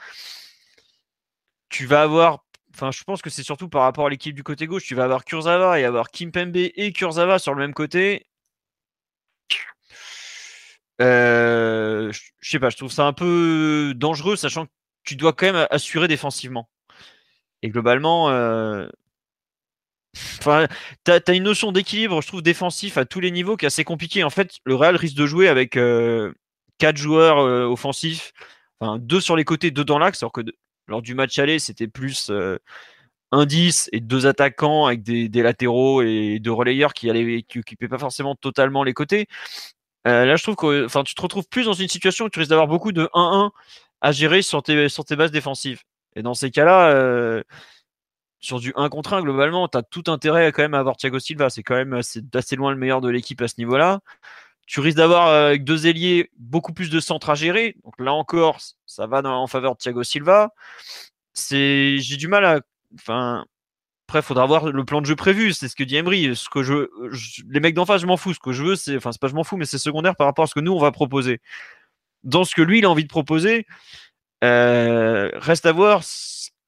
tu 1.73 1.87
vas 1.87 2.03
avoir 2.03 2.45
Enfin, 2.75 2.89
je 2.91 3.03
pense 3.03 3.21
que 3.21 3.29
c'est 3.29 3.43
surtout 3.43 3.69
par 3.69 3.83
rapport 3.83 4.07
à 4.07 4.09
l'équipe 4.09 4.35
du 4.35 4.41
côté 4.41 4.65
gauche. 4.65 4.83
Tu 4.83 4.95
vas 4.95 5.03
avoir 5.03 5.25
Kurzawa 5.25 5.79
et 5.79 5.83
avoir 5.83 6.09
Kimpembe 6.09 6.55
et 6.55 6.91
Kurzawa 6.91 7.37
sur 7.37 7.53
le 7.53 7.59
même 7.59 7.73
côté. 7.73 8.25
Euh, 11.01 12.11
je 12.39 12.49
sais 12.49 12.59
pas, 12.59 12.71
je 12.71 12.77
trouve 12.77 12.91
ça 12.91 13.05
un 13.05 13.13
peu 13.13 13.93
dangereux, 13.95 14.35
sachant 14.35 14.65
que 14.65 14.71
tu 15.03 15.15
dois 15.15 15.33
quand 15.33 15.51
même 15.51 15.67
assurer 15.69 16.07
défensivement. 16.07 16.67
Et 17.61 17.69
globalement, 17.69 18.31
euh... 18.31 18.87
tu 20.15 20.49
as, 20.49 21.33
une 21.33 21.43
notion 21.43 21.71
d'équilibre, 21.71 22.21
je 22.23 22.27
trouve, 22.27 22.41
défensif 22.41 22.97
à 22.97 23.05
tous 23.05 23.19
les 23.19 23.29
niveaux 23.29 23.55
qui 23.55 23.65
est 23.65 23.67
assez 23.67 23.83
compliqué. 23.83 24.23
En 24.23 24.31
fait, 24.31 24.57
le 24.63 24.73
Real 24.73 24.95
risque 24.95 25.15
de 25.15 25.27
jouer 25.27 25.47
avec 25.47 25.77
euh, 25.77 26.33
quatre 26.79 26.97
joueurs 26.97 27.37
euh, 27.37 27.65
offensifs, 27.65 28.33
enfin 28.79 28.97
deux 28.99 29.21
sur 29.21 29.35
les 29.35 29.45
côtés, 29.45 29.69
deux 29.69 29.85
dans 29.85 29.99
l'axe, 29.99 30.23
alors 30.23 30.31
que 30.31 30.41
lors 30.87 31.01
du 31.01 31.15
match 31.15 31.37
aller, 31.39 31.59
c'était 31.59 31.87
plus 31.87 32.31
un 33.31 33.45
10 33.45 33.89
et 33.91 33.99
deux 33.99 34.27
attaquants 34.27 34.85
avec 34.85 35.03
des, 35.03 35.29
latéraux 35.41 36.01
et 36.01 36.39
deux 36.39 36.51
relayeurs 36.51 36.93
qui 36.93 37.09
allaient 37.09 37.43
qui 37.43 37.59
occupaient 37.59 37.87
pas 37.87 37.97
forcément 37.97 38.35
totalement 38.35 38.83
les 38.83 38.93
côtés. 38.93 39.27
là, 40.05 40.35
je 40.35 40.43
trouve 40.43 40.55
que 40.55 41.03
tu 41.03 41.15
te 41.15 41.21
retrouves 41.21 41.47
plus 41.49 41.65
dans 41.65 41.73
une 41.73 41.87
situation 41.87 42.25
où 42.25 42.29
tu 42.29 42.39
risques 42.39 42.49
d'avoir 42.49 42.67
beaucoup 42.67 42.91
de 42.91 43.09
1-1 43.13 43.51
à 44.01 44.11
gérer 44.11 44.41
sur 44.41 44.63
tes, 44.63 44.89
sur 44.89 45.05
tes 45.05 45.15
bases 45.15 45.31
défensives. 45.31 45.81
Et 46.15 46.21
dans 46.21 46.33
ces 46.35 46.51
cas-là, 46.51 47.43
sur 48.43 48.59
du 48.59 48.73
1 48.75 48.89
contre 48.89 49.13
1, 49.13 49.21
globalement, 49.21 49.69
tu 49.69 49.77
as 49.77 49.83
tout 49.83 50.03
intérêt 50.07 50.45
à 50.45 50.51
quand 50.51 50.71
avoir 50.73 50.97
Thiago 50.97 51.17
Silva. 51.17 51.49
C'est 51.49 51.63
quand 51.63 51.75
même 51.75 51.93
assez, 51.93 52.21
assez, 52.33 52.57
loin 52.57 52.71
le 52.71 52.77
meilleur 52.77 52.99
de 52.99 53.09
l'équipe 53.09 53.41
à 53.41 53.47
ce 53.47 53.55
niveau-là. 53.57 54.01
Tu 54.65 54.79
risques 54.79 54.97
d'avoir 54.97 55.27
avec 55.27 55.63
deux 55.63 55.87
ailiers 55.87 56.29
beaucoup 56.37 56.73
plus 56.73 56.89
de 56.89 56.99
centres 56.99 57.29
à 57.29 57.35
gérer. 57.35 57.75
Donc 57.83 57.93
là 57.99 58.13
encore, 58.13 58.59
ça 58.85 59.07
va 59.07 59.21
en 59.23 59.47
faveur 59.47 59.73
de 59.73 59.77
Thiago 59.77 60.03
Silva. 60.03 60.53
J'ai 61.35 62.17
du 62.17 62.27
mal 62.27 62.45
à, 62.45 62.61
enfin, 62.95 63.45
après, 64.07 64.19
il 64.19 64.23
faudra 64.23 64.45
voir 64.45 64.71
le 64.71 64.85
plan 64.85 65.01
de 65.01 65.05
jeu 65.05 65.15
prévu. 65.15 65.53
C'est 65.53 65.67
ce 65.67 65.75
que 65.75 65.83
dit 65.83 65.95
Emery. 65.95 66.35
Ce 66.35 66.49
que 66.49 66.63
je, 66.63 66.87
les 67.49 67.59
mecs 67.59 67.73
d'en 67.73 67.85
face, 67.85 68.01
je 68.01 68.05
m'en 68.05 68.17
fous. 68.17 68.33
Ce 68.33 68.39
que 68.39 68.53
je 68.53 68.63
veux, 68.63 68.75
c'est, 68.75 68.97
enfin, 68.97 69.11
c'est 69.11 69.21
pas 69.21 69.27
je 69.27 69.35
m'en 69.35 69.43
fous, 69.43 69.57
mais 69.57 69.65
c'est 69.65 69.77
secondaire 69.77 70.15
par 70.15 70.27
rapport 70.27 70.43
à 70.43 70.47
ce 70.47 70.53
que 70.53 70.59
nous 70.59 70.73
on 70.73 70.79
va 70.79 70.91
proposer. 70.91 71.41
Dans 72.23 72.43
ce 72.43 72.55
que 72.55 72.61
lui 72.61 72.79
il 72.79 72.85
a 72.85 72.89
envie 72.89 73.03
de 73.03 73.09
proposer, 73.09 73.65
euh, 74.43 75.29
reste 75.35 75.65
à 75.65 75.71
voir 75.71 76.03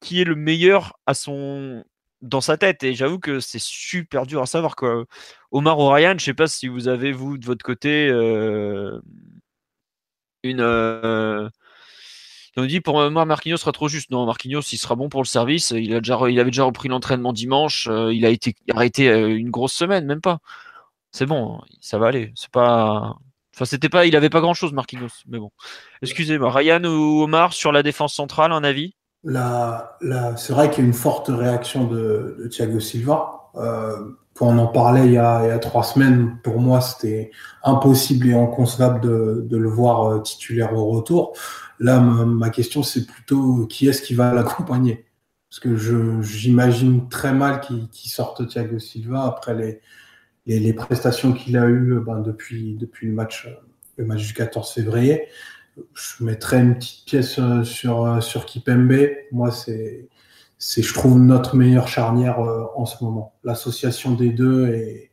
qui 0.01 0.21
est 0.21 0.25
le 0.25 0.35
meilleur 0.35 0.97
à 1.05 1.13
son 1.13 1.83
dans 2.25 2.41
sa 2.41 2.57
tête. 2.57 2.83
Et 2.83 2.93
j'avoue 2.93 3.19
que 3.19 3.39
c'est 3.39 3.61
super 3.61 4.25
dur 4.25 4.41
à 4.41 4.45
savoir. 4.45 4.75
Quoi. 4.75 5.05
Omar 5.51 5.79
ou 5.79 5.87
Ryan, 5.89 6.15
je 6.17 6.25
sais 6.25 6.33
pas 6.33 6.47
si 6.47 6.67
vous 6.67 6.87
avez, 6.87 7.11
vous, 7.11 7.37
de 7.37 7.45
votre 7.45 7.63
côté, 7.65 8.07
euh, 8.09 8.99
une. 10.43 10.61
Euh, 10.61 11.49
on 12.57 12.65
dit 12.65 12.81
pour 12.81 13.09
moi, 13.11 13.25
Marquinhos 13.25 13.57
sera 13.57 13.71
trop 13.71 13.87
juste. 13.87 14.11
Non, 14.11 14.25
Marquinhos, 14.25 14.61
il 14.61 14.77
sera 14.77 14.95
bon 14.95 15.09
pour 15.09 15.21
le 15.21 15.27
service. 15.27 15.71
Il, 15.71 15.93
a 15.93 15.99
déjà, 15.99 16.19
il 16.29 16.39
avait 16.39 16.51
déjà 16.51 16.63
repris 16.63 16.89
l'entraînement 16.89 17.33
dimanche. 17.33 17.87
Euh, 17.89 18.13
il 18.13 18.25
a 18.25 18.29
été 18.29 18.55
arrêté 18.73 19.07
une 19.07 19.51
grosse 19.51 19.73
semaine, 19.73 20.05
même 20.05 20.21
pas. 20.21 20.39
C'est 21.11 21.25
bon, 21.25 21.61
ça 21.81 21.97
va 21.99 22.07
aller. 22.07 22.33
C'est 22.35 22.51
pas. 22.51 23.15
Enfin, 23.55 23.65
c'était 23.65 23.89
pas, 23.89 24.05
il 24.05 24.15
avait 24.15 24.29
pas 24.29 24.41
grand 24.41 24.53
chose, 24.53 24.73
Marquinhos. 24.73 25.09
Mais 25.27 25.39
bon. 25.39 25.51
Excusez-moi. 26.01 26.51
Ryan 26.51 26.83
ou 26.85 27.23
Omar 27.23 27.53
sur 27.53 27.71
la 27.71 27.83
défense 27.83 28.13
centrale, 28.15 28.51
un 28.51 28.63
avis? 28.63 28.94
C'est 29.25 30.53
vrai 30.53 30.69
qu'il 30.69 30.83
y 30.83 30.85
a 30.85 30.87
une 30.87 30.93
forte 30.93 31.27
réaction 31.29 31.85
de, 31.85 32.47
Thiago 32.51 32.79
Silva. 32.79 33.49
Euh, 33.55 34.11
on 34.41 34.57
en 34.57 34.67
parlait 34.67 35.05
il 35.05 35.13
y, 35.13 35.17
a, 35.17 35.57
trois 35.59 35.83
semaines, 35.83 36.37
pour 36.43 36.59
moi, 36.59 36.81
c'était 36.81 37.31
impossible 37.63 38.27
et 38.27 38.33
inconcevable 38.33 38.99
de, 39.01 39.57
le 39.57 39.69
voir 39.69 40.07
euh, 40.07 40.19
titulaire 40.19 40.73
au 40.73 40.85
retour. 40.87 41.33
Là, 41.79 41.99
ma, 41.99 42.49
question, 42.49 42.83
c'est 42.83 43.05
plutôt 43.05 43.65
qui 43.67 43.87
est-ce 43.87 44.01
qui 44.01 44.13
va 44.13 44.33
l'accompagner? 44.33 45.05
Parce 45.49 45.59
que 45.61 46.21
j'imagine 46.21 47.07
très 47.07 47.33
mal 47.33 47.61
qu'il 47.61 47.87
sorte 48.11 48.45
Thiago 48.47 48.77
Silva 48.77 49.23
après 49.23 49.55
les, 49.55 50.59
les, 50.59 50.73
prestations 50.73 51.31
qu'il 51.31 51.55
a 51.57 51.65
eues 51.67 52.01
ben, 52.05 52.19
depuis, 52.19 52.75
depuis 52.75 53.07
le, 53.07 53.13
match, 53.13 53.47
le 53.97 54.05
match 54.05 54.27
du 54.27 54.33
14 54.33 54.69
février 54.73 55.29
je 55.93 56.23
mettrais 56.23 56.61
une 56.61 56.75
petite 56.75 57.05
pièce 57.05 57.39
euh, 57.39 57.63
sur, 57.63 58.05
euh, 58.05 58.21
sur 58.21 58.45
Kipembe. 58.45 59.09
Moi, 59.31 59.51
c'est, 59.51 60.07
c'est, 60.57 60.81
je 60.81 60.93
trouve, 60.93 61.19
notre 61.19 61.55
meilleure 61.55 61.87
charnière 61.87 62.39
euh, 62.39 62.65
en 62.75 62.85
ce 62.85 63.03
moment. 63.03 63.33
L'association 63.43 64.13
des 64.13 64.31
deux, 64.31 64.67
et, 64.67 65.11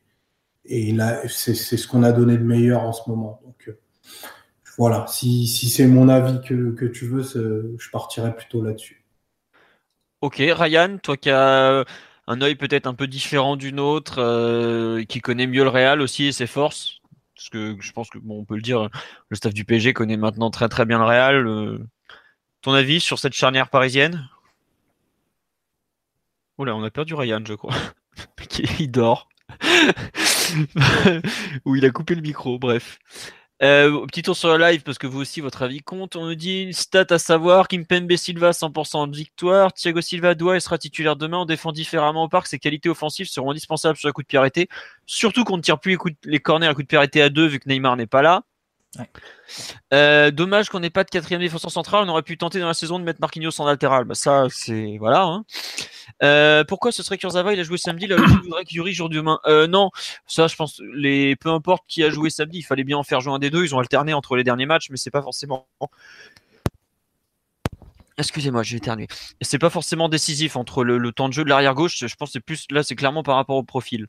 et 0.64 0.92
là, 0.92 1.20
c'est, 1.28 1.54
c'est 1.54 1.76
ce 1.76 1.86
qu'on 1.88 2.02
a 2.02 2.12
donné 2.12 2.36
de 2.36 2.44
meilleur 2.44 2.82
en 2.82 2.92
ce 2.92 3.08
moment. 3.08 3.40
Donc, 3.44 3.74
voilà, 4.78 5.06
si, 5.08 5.46
si 5.46 5.68
c'est 5.68 5.86
mon 5.86 6.08
avis 6.08 6.40
que, 6.40 6.72
que 6.72 6.86
tu 6.86 7.06
veux, 7.06 7.22
je 7.22 7.90
partirais 7.90 8.34
plutôt 8.34 8.62
là-dessus. 8.62 9.04
Ok, 10.22 10.36
Ryan, 10.38 10.98
toi 11.02 11.16
qui 11.16 11.30
as 11.30 11.84
un 12.26 12.40
œil 12.40 12.54
peut-être 12.54 12.86
un 12.86 12.94
peu 12.94 13.06
différent 13.06 13.56
du 13.56 13.72
nôtre, 13.72 14.14
qui 15.08 15.20
connaît 15.20 15.46
mieux 15.46 15.64
le 15.64 15.68
Real 15.68 16.00
aussi 16.00 16.24
et 16.24 16.32
ses 16.32 16.46
forces, 16.46 17.01
parce 17.42 17.50
que 17.50 17.76
je 17.80 17.92
pense 17.92 18.08
que 18.08 18.18
bon, 18.18 18.40
on 18.40 18.44
peut 18.44 18.54
le 18.54 18.62
dire, 18.62 18.88
le 19.28 19.36
staff 19.36 19.52
du 19.52 19.64
PSG 19.64 19.92
connaît 19.92 20.16
maintenant 20.16 20.50
très 20.50 20.68
très 20.68 20.84
bien 20.84 20.98
le 20.98 21.04
Real. 21.04 21.48
Euh, 21.48 21.78
ton 22.60 22.72
avis 22.72 23.00
sur 23.00 23.18
cette 23.18 23.32
charnière 23.32 23.68
parisienne? 23.68 24.28
Oula, 26.58 26.76
on 26.76 26.84
a 26.84 26.90
perdu 26.90 27.14
Ryan, 27.14 27.42
je 27.44 27.54
crois. 27.54 27.74
il 28.78 28.92
dort. 28.92 29.28
Ou 31.64 31.74
il 31.74 31.84
a 31.84 31.90
coupé 31.90 32.14
le 32.14 32.20
micro, 32.20 32.60
bref. 32.60 33.00
Euh, 33.62 34.04
petit 34.06 34.22
tour 34.22 34.36
sur 34.36 34.56
le 34.56 34.64
live 34.64 34.82
parce 34.82 34.98
que 34.98 35.06
vous 35.06 35.20
aussi 35.20 35.40
votre 35.40 35.62
avis 35.62 35.80
compte. 35.80 36.16
On 36.16 36.26
nous 36.26 36.34
dit 36.34 36.62
une 36.62 36.72
stat 36.72 37.06
à 37.10 37.18
savoir 37.18 37.68
Kimpembe 37.68 38.16
Silva 38.16 38.50
100% 38.50 39.08
de 39.08 39.16
victoire. 39.16 39.72
Thiago 39.72 40.00
Silva 40.00 40.34
doit 40.34 40.56
et 40.56 40.60
sera 40.60 40.78
titulaire 40.78 41.14
demain. 41.14 41.38
On 41.38 41.44
défend 41.44 41.70
différemment 41.70 42.24
au 42.24 42.28
parc. 42.28 42.48
Ses 42.48 42.58
qualités 42.58 42.88
offensives 42.88 43.28
seront 43.28 43.52
indispensables 43.52 43.96
sur 43.96 44.08
la 44.08 44.12
coup 44.12 44.22
de 44.22 44.26
pied 44.26 44.38
arrêté. 44.38 44.68
Surtout 45.06 45.44
qu'on 45.44 45.58
ne 45.58 45.62
tire 45.62 45.78
plus 45.78 45.96
les, 46.24 46.40
corners 46.40 46.66
à 46.66 46.74
coup 46.74 46.82
de 46.82 46.88
pied 46.88 46.98
arrêté 46.98 47.22
à 47.22 47.28
deux 47.28 47.46
vu 47.46 47.60
que 47.60 47.68
Neymar 47.68 47.96
n'est 47.96 48.08
pas 48.08 48.22
là. 48.22 48.42
Euh, 49.94 50.30
dommage 50.32 50.68
qu'on 50.68 50.80
n'ait 50.80 50.90
pas 50.90 51.04
de 51.04 51.10
quatrième 51.10 51.40
défenseur 51.40 51.70
central. 51.70 52.04
On 52.04 52.08
aurait 52.08 52.22
pu 52.22 52.36
tenter 52.36 52.58
dans 52.58 52.66
la 52.66 52.74
saison 52.74 52.98
de 52.98 53.04
mettre 53.04 53.20
Marquinhos 53.20 53.60
en 53.60 53.66
latéral. 53.66 54.04
Bah, 54.04 54.16
ça, 54.16 54.46
c'est 54.50 54.96
voilà. 54.98 55.22
Hein. 55.22 55.44
Euh, 56.22 56.64
pourquoi 56.64 56.92
ce 56.92 57.02
serait 57.02 57.18
Kurzawa 57.18 57.52
Il 57.52 57.60
a 57.60 57.62
joué 57.62 57.78
samedi. 57.78 58.06
Là, 58.06 58.16
je 58.16 58.42
voudrais 58.42 58.64
que 58.64 58.72
Yuri 58.72 58.92
joue 58.92 59.08
demain? 59.08 59.40
Euh, 59.46 59.66
non, 59.66 59.90
ça, 60.26 60.46
je 60.46 60.56
pense. 60.56 60.80
Les 60.94 61.36
peu 61.36 61.50
importe 61.50 61.84
qui 61.88 62.04
a 62.04 62.10
joué 62.10 62.30
samedi, 62.30 62.58
il 62.58 62.62
fallait 62.62 62.84
bien 62.84 62.98
en 62.98 63.02
faire 63.02 63.20
jouer 63.20 63.34
un 63.34 63.38
des 63.38 63.50
deux. 63.50 63.64
Ils 63.64 63.74
ont 63.74 63.78
alterné 63.78 64.14
entre 64.14 64.36
les 64.36 64.44
derniers 64.44 64.66
matchs, 64.66 64.90
mais 64.90 64.96
c'est 64.96 65.10
pas 65.10 65.22
forcément. 65.22 65.68
Excusez-moi, 68.18 68.62
j'ai 68.62 68.76
éternué. 68.76 69.08
C'est 69.40 69.58
pas 69.58 69.70
forcément 69.70 70.08
décisif 70.08 70.56
entre 70.56 70.84
le, 70.84 70.98
le, 70.98 71.12
temps 71.12 71.28
de 71.28 71.34
jeu 71.34 71.44
de 71.44 71.48
l'arrière 71.48 71.74
gauche. 71.74 71.98
Je 71.98 72.14
pense 72.14 72.28
que 72.28 72.32
c'est 72.34 72.40
plus 72.40 72.66
là, 72.70 72.82
c'est 72.82 72.94
clairement 72.94 73.22
par 73.22 73.36
rapport 73.36 73.56
au 73.56 73.62
profil. 73.62 74.06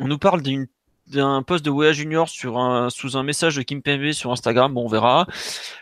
On 0.00 0.06
nous 0.06 0.18
parle 0.18 0.42
d'une 0.42 0.66
d'un 1.06 1.42
post 1.42 1.64
de 1.64 1.70
Wea 1.70 1.92
Junior 1.92 2.28
sur 2.28 2.58
un, 2.58 2.90
sous 2.90 3.16
un 3.16 3.22
message 3.22 3.56
de 3.56 3.62
Kim 3.62 3.82
Pembe 3.82 4.12
sur 4.12 4.32
Instagram, 4.32 4.72
bon, 4.72 4.84
on 4.84 4.88
verra. 4.88 5.26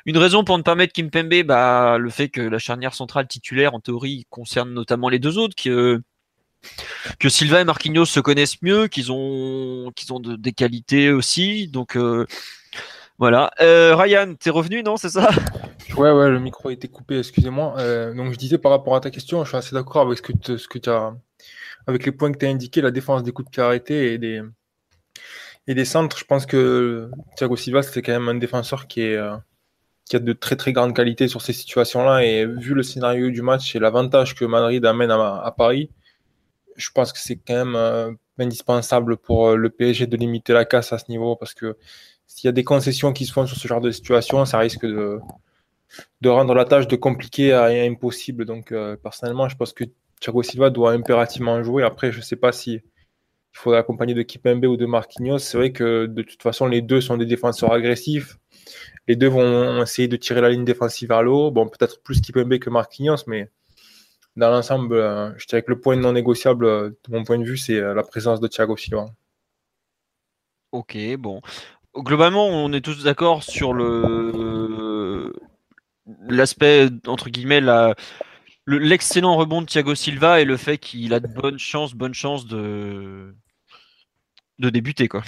Une 0.07 0.19
raison 0.19 0.45
pour 0.45 0.59
ne 0.59 0.63
pas 0.63 0.75
mettre 0.75 0.93
Kim 0.93 1.11
Pembe, 1.11 1.43
bah, 1.45 1.99
le 1.99 2.11
fait 2.11 2.29
que 2.29 2.41
la 2.41 2.59
charnière 2.59 2.95
centrale 2.95 3.29
titulaire, 3.29 3.75
en 3.75 3.81
théorie, 3.81 4.27
concerne 4.31 4.73
notamment 4.73 5.09
les 5.09 5.19
deux 5.19 5.39
autres, 5.39 5.55
que, 5.55 6.03
que 7.19 7.29
Silva 7.29 7.61
et 7.61 7.65
Marquinhos 7.65 8.07
se 8.07 8.21
connaissent 8.21 8.61
mieux, 8.63 8.89
qu'ils 8.89 9.13
ont, 9.13 9.93
qu'ils 9.95 10.13
ont 10.13 10.21
des 10.21 10.53
qualités 10.53 11.11
aussi, 11.11 11.69
donc, 11.69 11.97
euh, 11.97 12.27
voilà. 13.19 13.53
Euh, 13.61 13.95
Ryan, 13.95 14.35
t'es 14.35 14.51
revenu, 14.51 14.83
non, 14.83 14.97
c'est 14.97 15.11
ça? 15.11 15.31
Ouais, 15.97 16.11
ouais, 16.11 16.31
le 16.31 16.41
micro 16.41 16.71
a 16.71 16.73
été 16.73 16.89
coupé, 16.89 17.19
excusez-moi. 17.19 17.75
Euh, 17.79 18.15
donc, 18.15 18.33
je 18.33 18.39
disais 18.39 18.59
par 18.59 18.73
rapport 18.73 18.97
à 18.97 19.01
ta 19.01 19.11
question, 19.11 19.45
je 19.45 19.49
suis 19.51 19.57
assez 19.57 19.75
d'accord 19.75 20.07
avec 20.07 20.19
ce 20.19 20.23
que, 20.23 20.57
ce 20.57 20.67
que 20.67 20.79
tu 20.79 20.91
as, 20.91 21.15
avec 21.87 22.07
les 22.07 22.13
points 22.13 22.33
que 22.33 22.39
tu 22.39 22.47
as 22.47 22.49
indiqués, 22.49 22.81
la 22.81 22.91
défense 22.91 23.23
des 23.23 23.33
coups 23.33 23.51
de 23.51 23.81
pied 23.81 24.15
et 24.15 24.19
des, 24.19 24.43
et 25.67 25.75
des 25.75 25.85
centres, 25.85 26.19
je 26.19 26.25
pense 26.25 26.47
que 26.47 27.11
Thiago 27.37 27.57
Silva, 27.57 27.83
c'est 27.83 28.03
quand 28.03 28.13
même 28.13 28.29
un 28.29 28.35
défenseur 28.35 28.87
euh, 28.99 29.37
qui 30.07 30.17
a 30.17 30.19
de 30.19 30.33
très 30.33 30.57
très 30.57 30.73
grandes 30.73 30.95
qualités 30.95 31.29
sur 31.29 31.41
ces 31.41 31.53
situations-là. 31.53 32.25
Et 32.25 32.47
vu 32.47 32.75
le 32.75 32.83
scénario 32.83 33.31
du 33.31 33.43
match 33.43 33.77
et 33.77 33.79
l'avantage 33.79 34.35
que 34.35 34.45
Madrid 34.45 34.85
amène 34.85 35.11
à, 35.13 35.55
Paris, 35.57 35.91
je 36.77 36.91
pense 36.91 37.13
que 37.13 37.19
c'est 37.19 37.37
quand 37.37 37.55
même 37.55 37.77
euh, 37.77 38.11
indispensable 38.39 39.17
pour 39.17 39.49
euh, 39.49 39.57
le 39.57 39.71
PSG 39.71 40.07
de 40.07 40.17
limiter 40.17 40.53
la 40.53 40.65
casse 40.65 40.93
à 40.93 40.99
ce 40.99 41.05
niveau 41.09 41.37
parce 41.37 41.55
que 41.55 41.77
s'il 42.27 42.49
y 42.49 42.51
a 42.51 42.53
des 42.53 42.65
concessions 42.65 43.13
qui 43.13 43.27
se 43.27 43.33
font 43.33 43.47
sur 43.47 43.57
ce 43.57 43.69
genre 43.69 43.81
de 43.81 43.91
situation, 43.91 44.45
ça 44.45 44.59
risque 44.59 44.87
de, 44.87 45.21
de 46.23 46.29
rendre 46.29 46.55
la 46.55 46.65
tâche 46.65 46.89
de 46.89 46.97
compliquée 46.97 47.53
à 47.53 47.67
impossible. 47.67 48.47
Donc 48.47 48.75
personnellement, 49.03 49.49
je 49.49 49.57
pense 49.57 49.75
que 49.75 49.85
Thiago 50.21 50.43
Silva 50.43 50.71
doit 50.71 50.93
impérativement 50.93 51.63
jouer. 51.63 51.85
Après, 51.85 52.11
je 52.11 52.19
ne 52.19 52.23
sais 52.23 52.37
pas 52.37 52.53
si 52.53 52.81
il 53.55 53.59
faudrait 53.59 53.79
accompagner 53.79 54.15
de 54.15 54.23
Kipembe 54.23 54.65
ou 54.65 54.77
de 54.77 54.87
Marquinhos. 54.87 55.39
C'est 55.39 55.59
vrai 55.59 55.73
que 55.73 56.07
de 56.07 56.23
toute 56.23 56.43
façon, 56.43 56.67
les 56.67 56.83
deux 56.83 57.01
sont 57.01 57.17
des 57.17 57.27
défenseurs 57.27 57.73
agressifs. 57.73 58.39
Les 59.09 59.17
deux 59.17 59.29
vont 59.29 59.83
essayer 59.83 60.09
de 60.09 60.17
tirer 60.17 60.41
la 60.41 60.51
ligne 60.51 60.65
défensive 60.65 61.09
vers 61.09 61.23
le 61.23 61.31
haut. 61.31 61.51
Bon, 61.51 61.69
peut-être 61.69 62.03
plus 62.03 62.21
Kipembe 62.21 62.59
que 62.59 62.71
Marquinhos, 62.71 63.25
mais 63.27 63.51
dans 64.37 64.51
l'ensemble, 64.51 64.95
euh, 64.95 65.31
je 65.37 65.47
dirais 65.47 65.63
que 65.63 65.71
le 65.71 65.81
point 65.81 65.97
non 65.97 66.13
négociable, 66.13 66.65
euh, 66.65 66.91
de 66.91 67.15
mon 67.15 67.25
point 67.25 67.39
de 67.39 67.45
vue, 67.45 67.59
c'est 67.59 67.77
euh, 67.77 67.95
la 67.95 68.03
présence 68.03 68.41
de 68.41 68.49
Thiago 68.49 68.77
Silva. 68.77 69.07
Ok, 70.73 70.97
bon. 71.19 71.43
Globalement, 71.95 72.47
on 72.47 72.73
est 72.73 72.81
tous 72.81 73.05
d'accord 73.05 73.43
sur 73.43 73.75
le 73.75 75.33
l'aspect 76.29 76.89
entre 77.07 77.29
guillemets 77.31 77.61
l'excellent 78.67 79.37
rebond 79.37 79.61
de 79.61 79.67
Thiago 79.67 79.95
Silva 79.95 80.41
et 80.41 80.45
le 80.45 80.57
fait 80.57 80.79
qu'il 80.79 81.13
a 81.15 81.21
de 81.21 81.27
bonnes 81.27 81.59
chances, 81.59 81.95
bonnes 81.95 82.15
chances 82.15 82.47
de 82.47 83.35
de 84.63 84.71
débuter 84.71 85.09
quoi. 85.09 85.23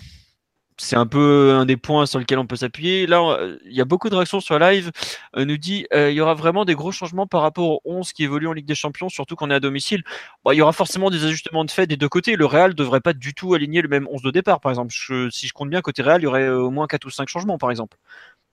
C'est 0.76 0.96
un 0.96 1.06
peu 1.06 1.52
un 1.52 1.66
des 1.66 1.76
points 1.76 2.04
sur 2.04 2.18
lesquels 2.18 2.38
on 2.38 2.46
peut 2.48 2.56
s'appuyer. 2.56 3.06
Là, 3.06 3.38
il 3.64 3.72
y 3.72 3.80
a 3.80 3.84
beaucoup 3.84 4.10
de 4.10 4.16
réactions 4.16 4.40
sur 4.40 4.58
live. 4.58 4.90
Euh, 5.36 5.44
nous 5.44 5.56
dit 5.56 5.86
euh, 5.94 6.10
il 6.10 6.16
y 6.16 6.20
aura 6.20 6.34
vraiment 6.34 6.64
des 6.64 6.74
gros 6.74 6.90
changements 6.90 7.28
par 7.28 7.42
rapport 7.42 7.70
aux 7.70 7.80
11 7.84 8.12
qui 8.12 8.24
évoluent 8.24 8.48
en 8.48 8.52
Ligue 8.52 8.66
des 8.66 8.74
Champions, 8.74 9.08
surtout 9.08 9.36
qu'on 9.36 9.50
est 9.50 9.54
à 9.54 9.60
domicile. 9.60 10.02
il 10.50 10.54
y 10.56 10.62
aura 10.62 10.72
forcément 10.72 11.10
des 11.10 11.24
ajustements 11.24 11.64
de 11.64 11.70
fait 11.70 11.86
des 11.86 11.96
deux 11.96 12.08
côtés. 12.08 12.34
Le 12.34 12.46
Real 12.46 12.74
devrait 12.74 13.00
pas 13.00 13.12
du 13.12 13.34
tout 13.34 13.54
aligner 13.54 13.82
le 13.82 13.88
même 13.88 14.08
11 14.10 14.22
de 14.22 14.30
départ, 14.32 14.60
par 14.60 14.72
exemple. 14.72 14.92
si 14.92 15.46
je 15.46 15.52
compte 15.52 15.70
bien, 15.70 15.80
côté 15.80 16.02
Real, 16.02 16.20
il 16.20 16.24
y 16.24 16.26
aurait 16.26 16.42
euh, 16.42 16.58
au 16.58 16.70
moins 16.70 16.88
4 16.88 17.04
ou 17.04 17.10
5 17.10 17.28
changements, 17.28 17.58
par 17.58 17.70
exemple. 17.70 17.96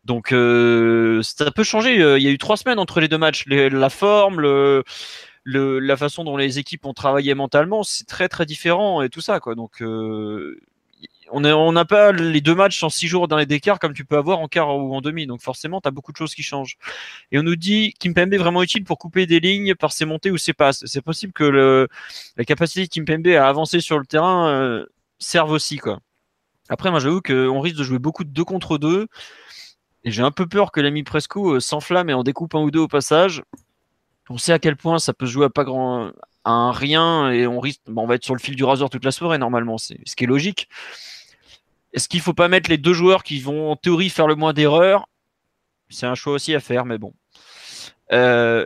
Donc 0.03 0.29
ça 0.29 1.51
peut 1.51 1.63
changer. 1.63 1.95
Il 1.95 2.23
y 2.23 2.27
a 2.27 2.31
eu 2.31 2.37
trois 2.37 2.57
semaines 2.57 2.79
entre 2.79 2.99
les 2.99 3.07
deux 3.07 3.17
matchs. 3.19 3.45
la 3.47 3.89
forme, 3.89 4.41
le, 4.41 4.83
la 5.45 5.97
façon 5.97 6.23
dont 6.23 6.37
les 6.37 6.59
équipes 6.59 6.85
ont 6.85 6.93
travaillé 6.93 7.33
mentalement, 7.35 7.83
c'est 7.83 8.05
très 8.05 8.27
très 8.29 8.45
différent 8.45 9.01
et 9.03 9.09
tout 9.09 9.21
ça 9.21 9.39
quoi. 9.39 9.55
Donc 9.55 9.81
on 11.31 11.71
n'a 11.71 11.85
pas 11.85 12.11
les 12.11 12.41
deux 12.41 12.55
matchs 12.55 12.83
en 12.83 12.89
six 12.89 13.07
jours 13.07 13.27
dans 13.27 13.37
les 13.37 13.45
décarts 13.45 13.79
comme 13.79 13.93
tu 13.93 14.05
peux 14.05 14.17
avoir 14.17 14.39
en 14.39 14.47
quart 14.47 14.77
ou 14.77 14.93
en 14.93 15.01
demi. 15.01 15.27
Donc 15.27 15.41
forcément, 15.41 15.81
tu 15.81 15.87
as 15.87 15.91
beaucoup 15.91 16.11
de 16.11 16.17
choses 16.17 16.35
qui 16.35 16.43
changent. 16.43 16.77
Et 17.31 17.39
on 17.39 17.43
nous 17.43 17.55
dit 17.55 17.93
Kimpembe 17.99 18.33
est 18.33 18.37
vraiment 18.37 18.63
utile 18.63 18.83
pour 18.83 18.97
couper 18.97 19.25
des 19.25 19.39
lignes 19.39 19.75
par 19.75 19.91
ses 19.91 20.05
montées 20.05 20.31
ou 20.31 20.37
ses 20.37 20.53
passes. 20.53 20.83
C'est 20.85 21.01
possible 21.01 21.33
que 21.33 21.87
la 22.37 22.45
capacité 22.45 22.85
de 22.85 22.89
Kimpembe 22.89 23.27
à 23.27 23.47
avancer 23.47 23.79
sur 23.79 23.99
le 23.99 24.05
terrain 24.05 24.49
euh, 24.49 24.85
serve 25.19 25.51
aussi. 25.51 25.77
quoi. 25.77 25.99
Après, 26.69 26.91
moi 26.91 26.99
j'avoue 26.99 27.21
qu'on 27.21 27.59
risque 27.61 27.77
de 27.77 27.83
jouer 27.83 27.99
beaucoup 27.99 28.23
de 28.23 28.29
deux 28.29 28.45
contre 28.45 28.77
deux. 28.77 29.07
Et 30.03 30.11
j'ai 30.11 30.23
un 30.23 30.31
peu 30.31 30.47
peur 30.47 30.71
que 30.71 30.81
l'ami 30.81 31.03
Presco 31.03 31.55
euh, 31.55 31.59
s'enflamme 31.59 32.09
et 32.09 32.13
en 32.13 32.23
découpe 32.23 32.55
un 32.55 32.61
ou 32.61 32.71
deux 32.71 32.79
au 32.79 32.87
passage. 32.87 33.43
On 34.29 34.37
sait 34.37 34.53
à 34.53 34.59
quel 34.59 34.75
point 34.75 34.97
ça 34.99 35.13
peut 35.13 35.25
jouer 35.25 35.45
à 35.45 35.49
pas 35.49 35.63
grand 35.63 36.11
un 36.45 36.71
rien 36.71 37.31
et 37.31 37.45
on 37.47 37.59
risque 37.59 37.81
on 37.87 38.07
va 38.07 38.15
être 38.15 38.23
sur 38.23 38.33
le 38.33 38.39
fil 38.39 38.55
du 38.55 38.63
rasoir 38.63 38.89
toute 38.89 39.05
la 39.05 39.11
soirée 39.11 39.37
normalement 39.37 39.77
c'est 39.77 39.99
ce 40.05 40.15
qui 40.15 40.23
est 40.23 40.27
logique 40.27 40.67
est-ce 41.93 42.07
qu'il 42.07 42.21
faut 42.21 42.33
pas 42.33 42.47
mettre 42.47 42.69
les 42.69 42.77
deux 42.77 42.93
joueurs 42.93 43.23
qui 43.23 43.39
vont 43.39 43.71
en 43.71 43.75
théorie 43.75 44.09
faire 44.09 44.27
le 44.27 44.35
moins 44.35 44.53
d'erreurs? 44.53 45.07
C'est 45.89 46.05
un 46.05 46.15
choix 46.15 46.33
aussi 46.33 46.55
à 46.55 46.59
faire, 46.59 46.85
mais 46.85 46.97
bon. 46.97 47.13
Euh, 48.13 48.65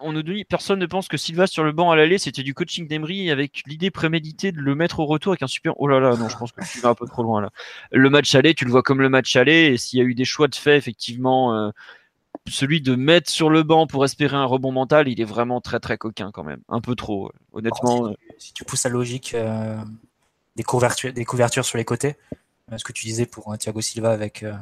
on 0.00 0.12
nous 0.12 0.22
dit, 0.22 0.44
personne 0.44 0.78
ne 0.78 0.86
pense 0.86 1.08
que 1.08 1.16
Silva 1.16 1.46
sur 1.46 1.64
le 1.64 1.72
banc 1.72 1.90
à 1.90 1.96
l'aller, 1.96 2.18
c'était 2.18 2.42
du 2.42 2.54
coaching 2.54 2.86
d'Emery 2.86 3.30
avec 3.30 3.62
l'idée 3.66 3.90
préméditée 3.90 4.52
de 4.52 4.60
le 4.60 4.74
mettre 4.74 5.00
au 5.00 5.06
retour 5.06 5.32
avec 5.32 5.42
un 5.42 5.46
super. 5.46 5.72
Oh 5.76 5.88
là 5.88 6.00
là, 6.00 6.16
non, 6.16 6.28
je 6.28 6.36
pense 6.36 6.52
que 6.52 6.64
tu 6.70 6.80
vas 6.80 6.90
un 6.90 6.94
peu 6.94 7.06
trop 7.06 7.22
loin 7.22 7.40
là. 7.40 7.50
Le 7.92 8.10
match 8.10 8.34
aller, 8.34 8.54
tu 8.54 8.64
le 8.64 8.70
vois 8.70 8.82
comme 8.82 9.00
le 9.00 9.08
match 9.08 9.34
aller, 9.36 9.72
et 9.72 9.76
s'il 9.78 9.98
y 9.98 10.02
a 10.02 10.04
eu 10.04 10.14
des 10.14 10.24
choix 10.24 10.48
de 10.48 10.54
fait, 10.54 10.76
effectivement, 10.76 11.54
euh, 11.54 11.70
celui 12.46 12.80
de 12.80 12.94
mettre 12.94 13.30
sur 13.30 13.48
le 13.48 13.62
banc 13.62 13.86
pour 13.86 14.04
espérer 14.04 14.36
un 14.36 14.44
rebond 14.44 14.72
mental, 14.72 15.08
il 15.08 15.20
est 15.20 15.24
vraiment 15.24 15.60
très 15.60 15.80
très 15.80 15.96
coquin 15.96 16.30
quand 16.32 16.44
même. 16.44 16.60
Un 16.68 16.80
peu 16.80 16.94
trop, 16.94 17.32
honnêtement. 17.52 18.12
si, 18.38 18.52
tu, 18.52 18.64
pousses 18.64 18.84
la 18.84 18.90
logique 18.90 19.34
euh, 19.34 19.78
des, 20.56 20.62
couvertures, 20.62 21.12
des 21.12 21.24
couvertures 21.24 21.64
sur 21.64 21.78
les 21.78 21.84
côtés, 21.84 22.16
ce 22.76 22.84
que 22.84 22.92
tu 22.92 23.04
disais 23.06 23.26
pour 23.26 23.56
Thiago 23.58 23.80
Silva 23.80 24.10
avec, 24.10 24.42
euh, 24.42 24.56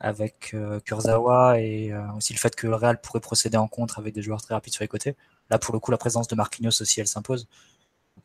avec 0.00 0.52
euh, 0.54 0.80
Kurzawa 0.80 1.60
et 1.60 1.92
euh, 1.92 2.12
aussi 2.14 2.32
le 2.32 2.38
fait 2.38 2.56
que 2.56 2.66
le 2.66 2.74
Real 2.74 3.00
pourrait 3.00 3.20
procéder 3.20 3.58
en 3.58 3.68
contre 3.68 3.98
avec 3.98 4.14
des 4.14 4.22
joueurs 4.22 4.40
très 4.40 4.54
rapides 4.54 4.72
sur 4.72 4.82
les 4.82 4.88
côtés. 4.88 5.16
Là, 5.50 5.58
pour 5.58 5.74
le 5.74 5.80
coup, 5.80 5.90
la 5.90 5.98
présence 5.98 6.28
de 6.28 6.34
Marquinhos 6.34 6.80
aussi, 6.80 7.00
elle 7.00 7.06
s'impose. 7.06 7.46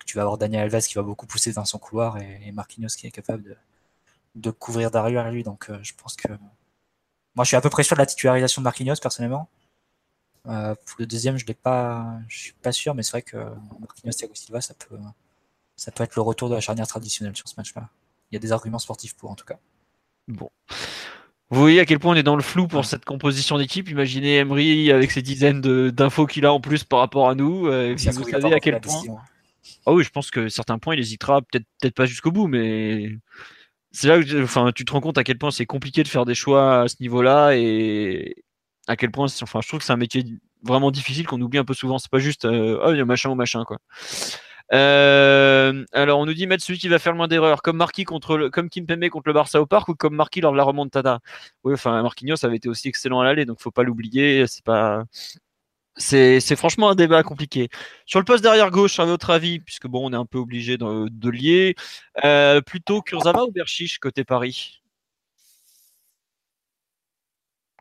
tu 0.06 0.16
vas 0.16 0.24
avoir 0.24 0.38
Daniel 0.38 0.74
Alves 0.74 0.88
qui 0.88 0.96
va 0.96 1.02
beaucoup 1.02 1.28
pousser 1.28 1.52
dans 1.54 1.66
son 1.66 1.78
couloir 1.78 2.18
et, 2.20 2.52
Marquinhos 2.54 2.88
qui 2.98 3.08
est 3.08 3.12
capable 3.12 3.44
de, 3.44 3.58
de 4.36 4.52
couvrir 4.52 4.92
derrière 4.92 5.30
lui. 5.32 5.44
Donc, 5.44 5.70
je 5.82 5.94
pense 5.94 6.16
que. 6.16 6.30
Moi, 7.36 7.44
je 7.44 7.50
suis 7.50 7.58
à 7.58 7.62
peu 7.62 7.70
près 7.70 7.84
sûr 7.84 7.96
de 7.96 8.02
la 8.02 8.06
titularisation 8.06 8.62
de 8.62 8.64
Marquinhos, 8.64 8.96
personnellement. 9.02 9.50
pour 10.44 10.96
le 11.00 11.06
deuxième, 11.06 11.38
je 11.38 11.46
ne 11.48 11.54
pas, 11.54 12.20
suis 12.30 12.54
pas 12.54 12.72
sûr, 12.72 12.96
mais 12.96 13.04
c'est 13.04 13.12
vrai 13.12 13.22
que 13.24 13.38
Marquinhos 13.80 14.14
Thiago 14.14 14.34
Silva, 14.36 14.62
ça 14.62 14.74
peut, 14.74 14.98
ça 15.76 15.92
peut 15.92 16.04
être 16.04 16.16
le 16.16 16.22
retour 16.22 16.50
de 16.50 16.56
la 16.56 16.62
charnière 16.62 16.88
traditionnelle 16.88 17.36
sur 17.36 17.48
ce 17.48 17.56
match-là 17.58 17.90
il 18.32 18.36
y 18.36 18.38
a 18.38 18.40
des 18.40 18.52
arguments 18.52 18.80
sportifs 18.80 19.16
pour 19.16 19.32
en 19.32 19.36
tout 19.36 19.46
cas. 19.46 19.58
Bon. 20.28 20.50
Vous 21.50 21.62
voyez 21.62 21.80
à 21.80 21.86
quel 21.86 22.00
point 22.00 22.14
on 22.14 22.16
est 22.16 22.24
dans 22.24 22.36
le 22.36 22.44
flou 22.44 22.68
pour 22.68 22.84
cette 22.84 23.06
composition 23.06 23.58
d'équipe. 23.58 23.90
Imaginez 23.90 24.38
Emery 24.38 24.92
avec 24.92 25.12
ses 25.12 25.22
dizaines 25.22 25.62
d'infos 25.62 26.26
qu'il 26.26 26.46
a 26.46 26.52
en 26.52 26.60
plus 26.60 26.84
par 26.84 27.00
rapport 27.00 27.30
à 27.30 27.36
nous. 27.36 27.68
Euh, 27.68 27.94
vous 27.94 28.24
savez 28.24 28.54
à 28.54 28.60
quel 28.60 28.82
point. 28.82 29.02
Ah 29.86 29.94
oui, 29.94 30.04
je 30.04 30.10
pense 30.10 30.30
que 30.30 30.50
certains 30.50 30.78
points, 30.78 30.96
il 30.96 31.00
hésitera 31.00 31.42
peut-être 31.42 31.66
peut-être 31.80 31.96
pas 31.96 32.06
jusqu'au 32.06 32.32
bout, 32.32 32.48
mais 32.48 33.10
c'est 33.92 34.08
là 34.08 34.22
que 34.22 34.44
enfin, 34.44 34.72
tu 34.76 34.84
te 34.84 34.92
rends 34.92 35.00
compte 35.00 35.18
à 35.18 35.24
quel 35.24 35.38
point 35.38 35.52
c'est 35.52 35.66
compliqué 35.66 36.04
de 36.04 36.08
faire 36.10 36.26
des 36.26 36.36
choix 36.36 36.82
à 36.82 36.88
ce 36.90 36.96
niveau-là 37.00 37.56
et 37.56 38.36
à 38.88 38.96
quel 38.98 39.12
point, 39.12 39.28
enfin, 39.42 39.62
je 39.62 39.68
trouve 39.68 39.80
que 39.80 39.86
c'est 39.86 39.94
un 39.94 39.98
métier 39.98 40.26
vraiment 40.64 40.92
difficile 40.92 41.26
qu'on 41.28 41.42
oublie 41.42 41.60
un 41.60 41.66
peu 41.66 41.74
souvent. 41.74 41.98
C'est 41.98 42.12
pas 42.12 42.20
juste, 42.20 42.46
euh, 42.46 42.80
oh, 42.84 42.92
il 42.92 42.98
y 42.98 43.02
a 43.02 43.06
machin 43.06 43.30
ou 43.30 43.36
machin, 43.36 43.64
quoi. 43.66 43.78
Euh, 44.74 45.86
alors, 45.94 46.20
on 46.20 46.26
nous 46.26 46.34
dit 46.34 46.48
mettre 46.48 46.64
celui 46.64 46.80
qui 46.80 46.88
va 46.90 47.00
faire 47.00 47.14
le 47.14 47.18
moins 47.18 47.28
d'erreurs, 47.28 47.62
comme 47.62 47.78
Marquis 47.78 48.04
contre 48.04 48.38
le, 48.38 48.50
comme 48.50 48.70
contre 48.70 49.28
le 49.28 49.34
Barça 49.34 49.62
au 49.62 49.66
parc 49.66 49.90
ou 49.90 49.96
comme 49.96 50.16
Marquis 50.16 50.42
lors 50.42 50.52
de 50.52 50.58
la 50.58 50.64
remontada? 50.64 51.20
Oui, 51.64 51.74
enfin, 51.74 52.02
Marquinhos 52.02 52.44
avait 52.44 52.58
été 52.58 52.70
aussi 52.70 52.88
excellent 52.90 53.22
à 53.22 53.24
l'aller, 53.26 53.46
donc 53.46 53.62
faut 53.62 53.72
pas 53.72 53.84
l'oublier. 53.84 54.46
C'est 54.48 54.64
pas, 54.64 55.06
c'est, 55.98 56.56
franchement 56.56 56.90
un 56.90 56.96
débat 56.96 57.24
compliqué. 57.24 57.70
Sur 58.06 58.20
le 58.20 58.26
poste 58.26 58.44
derrière 58.44 58.72
gauche, 58.72 59.00
à 59.00 59.06
votre 59.06 59.30
avis, 59.32 59.60
puisque 59.60 59.88
bon, 59.88 60.08
on 60.10 60.14
est 60.14 60.18
un 60.18 60.26
peu 60.26 60.38
obligé 60.38 60.78
de, 60.78 61.30
lier, 61.30 61.76
euh, 62.24 62.62
plutôt 62.62 63.02
Kurzawa 63.02 63.46
ou 63.46 63.52
Berchiche 63.52 64.00
côté 64.00 64.24
Paris? 64.24 64.82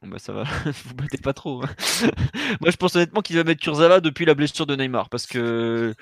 Bon 0.03 0.09
bah 0.09 0.19
ça 0.19 0.33
va, 0.33 0.45
vous 0.85 0.95
battez 0.95 1.19
pas 1.19 1.33
trop. 1.33 1.63
Hein. 1.63 1.69
Moi 2.61 2.71
je 2.71 2.77
pense 2.77 2.97
honnêtement 2.97 3.23
qu'il 3.23 3.37
va 3.37 3.45
mettre 3.45 3.63
Kurzawa 3.63 4.01
depuis 4.01 4.25
la 4.27 4.35
blessure 4.35 4.67
de 4.67 4.77
Neymar 4.77 5.09
parce 5.09 5.27
que 5.27 5.95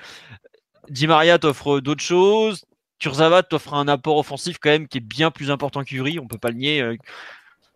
Di 0.89 1.07
Maria 1.07 1.39
t'offre 1.39 1.79
d'autres 1.79 2.03
choses. 2.03 2.65
Kurzawa 2.99 3.43
t'offre 3.43 3.73
un 3.73 3.87
apport 3.87 4.17
offensif 4.17 4.57
quand 4.59 4.69
même 4.69 4.87
qui 4.87 4.99
est 4.99 5.01
bien 5.01 5.31
plus 5.31 5.51
important 5.51 5.83
qu'Uri, 5.83 6.19
on 6.19 6.27
peut 6.27 6.37
pas 6.37 6.49
le 6.49 6.55
nier. 6.55 6.81
Euh. 6.81 6.95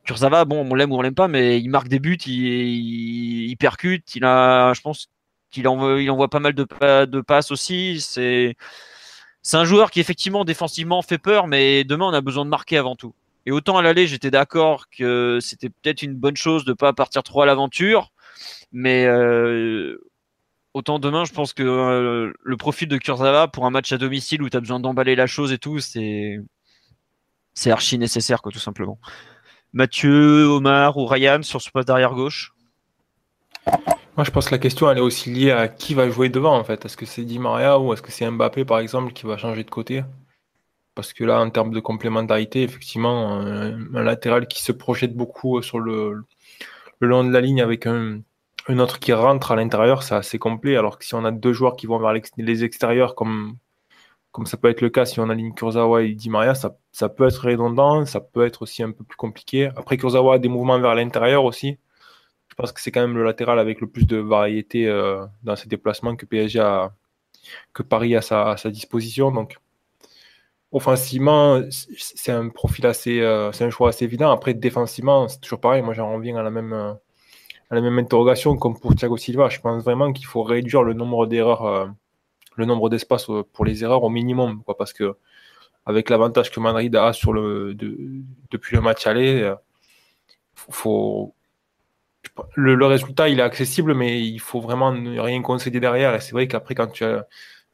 Kurzawa, 0.06 0.46
bon, 0.46 0.66
on 0.70 0.76
l'aime 0.76 0.92
ou 0.92 0.96
on 0.96 1.02
l'aime 1.02 1.16
pas, 1.16 1.28
mais 1.28 1.60
il 1.60 1.70
marque 1.70 1.88
des 1.88 2.00
buts, 2.00 2.18
il, 2.26 3.56
percute, 3.58 4.16
il 4.16 4.26
a, 4.26 4.74
je 4.74 4.82
pense 4.82 5.10
qu'il 5.52 5.68
envoie, 5.68 6.02
il 6.02 6.10
envoie 6.10 6.30
pas 6.30 6.40
mal 6.40 6.54
de, 6.54 7.22
passes 7.22 7.52
aussi. 7.52 8.02
C'est, 8.02 8.56
c'est 9.44 9.58
un 9.58 9.66
joueur 9.66 9.92
qui 9.92 10.00
effectivement 10.00 10.46
défensivement 10.46 11.02
fait 11.02 11.18
peur, 11.18 11.48
mais 11.48 11.84
demain 11.84 12.06
on 12.08 12.14
a 12.14 12.22
besoin 12.22 12.46
de 12.46 12.50
marquer 12.50 12.78
avant 12.78 12.96
tout. 12.96 13.14
Et 13.46 13.52
autant 13.52 13.78
à 13.78 13.82
l'aller, 13.82 14.08
j'étais 14.08 14.32
d'accord 14.32 14.86
que 14.90 15.40
c'était 15.42 15.70
peut-être 15.70 16.02
une 16.02 16.16
bonne 16.16 16.38
chose 16.38 16.66
de 16.66 16.74
pas 16.74 16.94
partir 16.94 17.24
trop 17.24 17.42
à 17.42 17.46
l'aventure, 17.46 18.12
mais 18.72 19.06
euh, 19.06 19.98
autant 20.74 21.00
demain, 21.00 21.26
je 21.26 21.34
pense 21.34 21.54
que 21.54 21.64
euh, 21.64 22.34
le 22.42 22.58
profil 22.58 22.88
de 22.88 22.98
Kurzawa 22.98 23.48
pour 23.48 23.66
un 23.66 23.70
match 23.70 23.92
à 23.92 23.98
domicile 23.98 24.42
où 24.42 24.50
tu 24.50 24.58
as 24.58 24.60
besoin 24.60 24.80
d'emballer 24.80 25.16
la 25.16 25.28
chose 25.28 25.52
et 25.52 25.58
tout, 25.58 25.80
c'est 25.80 26.40
c'est 27.54 27.72
archi 27.72 27.98
nécessaire, 27.98 28.42
quoi, 28.42 28.52
tout 28.52 28.60
simplement. 28.60 29.00
Mathieu, 29.74 30.46
Omar 30.46 30.98
ou 30.98 31.06
Ryan 31.06 31.42
sur 31.44 31.62
ce 31.62 31.70
poste 31.70 31.88
derrière 31.88 32.14
gauche? 32.14 32.54
Moi, 34.16 34.24
je 34.24 34.32
pense 34.32 34.48
que 34.48 34.52
la 34.52 34.60
question, 34.60 34.90
elle 34.90 34.98
est 34.98 35.02
aussi 35.02 35.30
liée 35.30 35.52
à 35.52 35.68
qui 35.68 35.94
va 35.94 36.10
jouer 36.10 36.30
devant, 36.30 36.58
en 36.58 36.64
fait. 36.64 36.86
Est-ce 36.86 36.96
que 36.96 37.06
c'est 37.06 37.24
Di 37.24 37.38
Maria 37.40 37.80
ou 37.80 37.94
est-ce 37.94 38.02
que 38.02 38.12
c'est 38.12 38.30
Mbappé, 38.30 38.66
par 38.66 38.80
exemple, 38.80 39.14
qui 39.14 39.26
va 39.26 39.38
changer 39.38 39.64
de 39.64 39.70
côté? 39.70 40.04
Parce 40.96 41.14
que 41.14 41.24
là, 41.24 41.40
en 41.40 41.50
termes 41.50 41.72
de 41.72 41.80
complémentarité, 41.80 42.64
effectivement, 42.64 43.40
un, 43.40 44.04
latéral 44.04 44.48
qui 44.48 44.64
se 44.64 44.72
projette 44.72 45.16
beaucoup 45.16 45.62
sur 45.62 45.80
le 45.80 46.24
long 47.02 47.24
de 47.24 47.32
la 47.32 47.42
ligne 47.42 47.62
avec 47.62 47.88
un, 47.88 48.22
un 48.70 48.80
autre 48.80 49.00
qui 49.00 49.14
rentre 49.14 49.52
à 49.52 49.56
l'intérieur, 49.56 50.04
c'est 50.04 50.16
assez 50.16 50.40
complet. 50.40 50.78
Alors 50.78 51.00
que 51.00 51.06
si 51.06 51.16
on 51.16 51.26
a 51.26 51.32
deux 51.32 51.54
joueurs 51.54 51.76
qui 51.76 51.88
vont 51.88 52.00
vers 52.00 52.14
les 52.38 52.64
extérieurs, 52.64 53.16
comme, 53.16 53.58
comme 54.32 54.46
ça 54.46 54.58
peut 54.58 54.70
être 54.70 54.82
le 54.82 54.90
cas 54.90 55.06
si 55.06 55.20
on 55.20 55.30
aligne 55.30 55.54
Kurzawa 55.54 56.04
et 56.04 56.14
Di 56.14 56.30
Maria, 56.30 56.54
ça, 56.56 56.78
ça, 56.92 57.10
peut 57.10 57.28
être 57.28 57.48
redondant, 57.48 58.06
ça 58.06 58.22
peut 58.22 58.46
être 58.46 58.62
aussi 58.62 58.84
un 58.84 58.92
peu 58.92 59.04
plus 59.04 59.18
compliqué. 59.18 59.72
Après, 59.76 59.98
Kurzawa 59.98 60.36
a 60.36 60.40
des 60.40 60.50
mouvements 60.50 60.80
vers 60.80 60.96
l'intérieur 60.96 61.46
aussi. 61.46 61.80
Je 62.50 62.56
pense 62.56 62.72
que 62.72 62.82
c'est 62.82 62.92
quand 62.92 63.02
même 63.02 63.18
le 63.18 63.24
latéral 63.24 63.58
avec 63.60 63.82
le 63.82 63.88
plus 63.88 64.06
de 64.06 64.18
variété 64.18 64.88
euh, 64.88 65.26
dans 65.44 65.56
ses 65.56 65.68
déplacements 65.68 66.16
que 66.16 66.26
PSG 66.26 66.60
a, 66.60 66.94
que 67.74 67.84
Paris 67.84 68.16
a 68.16 68.20
à 68.20 68.58
sa, 68.58 68.70
disposition. 68.70 69.32
Donc, 69.32 69.58
offensivement, 70.72 71.62
c'est 71.72 72.32
un 72.32 72.50
profil 72.50 72.86
assez, 72.86 73.22
euh, 73.22 73.52
c'est 73.52 73.66
un 73.66 73.70
choix 73.72 73.90
assez 73.90 74.06
évident. 74.06 74.32
Après, 74.32 74.54
défensivement, 74.54 75.28
c'est 75.28 75.40
toujours 75.42 75.62
pareil. 75.62 75.82
Moi, 75.82 75.94
j'en 75.96 76.14
reviens 76.14 76.36
à 76.38 76.44
la 76.44 76.52
même. 76.52 76.74
Euh, 76.74 76.94
la 77.72 77.82
même 77.82 78.00
interrogation 78.00 78.58
comme 78.58 78.80
pour 78.80 78.96
Thiago 78.96 79.18
Silva. 79.18 79.50
Je 79.50 79.60
pense 79.60 79.84
vraiment 79.84 80.12
qu'il 80.14 80.26
faut 80.26 80.44
réduire 80.44 80.84
le 80.84 80.94
nombre 80.94 81.28
d'erreurs, 81.28 81.66
euh, 81.66 81.88
le 82.56 82.66
nombre 82.66 82.90
d'espace 82.90 83.30
euh, 83.30 83.44
pour 83.54 83.66
les 83.66 83.84
erreurs 83.84 84.04
au 84.04 84.10
minimum, 84.10 84.64
quoi, 84.64 84.76
parce 84.78 84.94
que 84.94 85.16
avec 85.86 86.10
l'avantage 86.10 86.52
que 86.52 86.60
Madrid 86.60 86.96
a 86.96 87.14
sur 87.14 87.34
le, 87.34 87.74
depuis 88.52 88.76
le 88.76 88.82
match 88.82 89.08
aller, 89.08 89.42
euh, 89.42 89.56
faut, 90.54 91.34
le, 92.56 92.86
résultat 92.86 93.30
il 93.30 93.40
est 93.40 93.44
accessible, 93.44 93.94
mais 93.94 94.22
il 94.22 94.40
faut 94.40 94.62
vraiment 94.62 94.92
ne 94.92 95.20
rien 95.20 95.42
concéder 95.42 95.80
derrière. 95.80 96.14
Et 96.16 96.20
c'est 96.20 96.34
vrai 96.34 96.48
qu'après, 96.48 96.76
quand 96.76 96.88
tu 96.88 97.04
as 97.04 97.26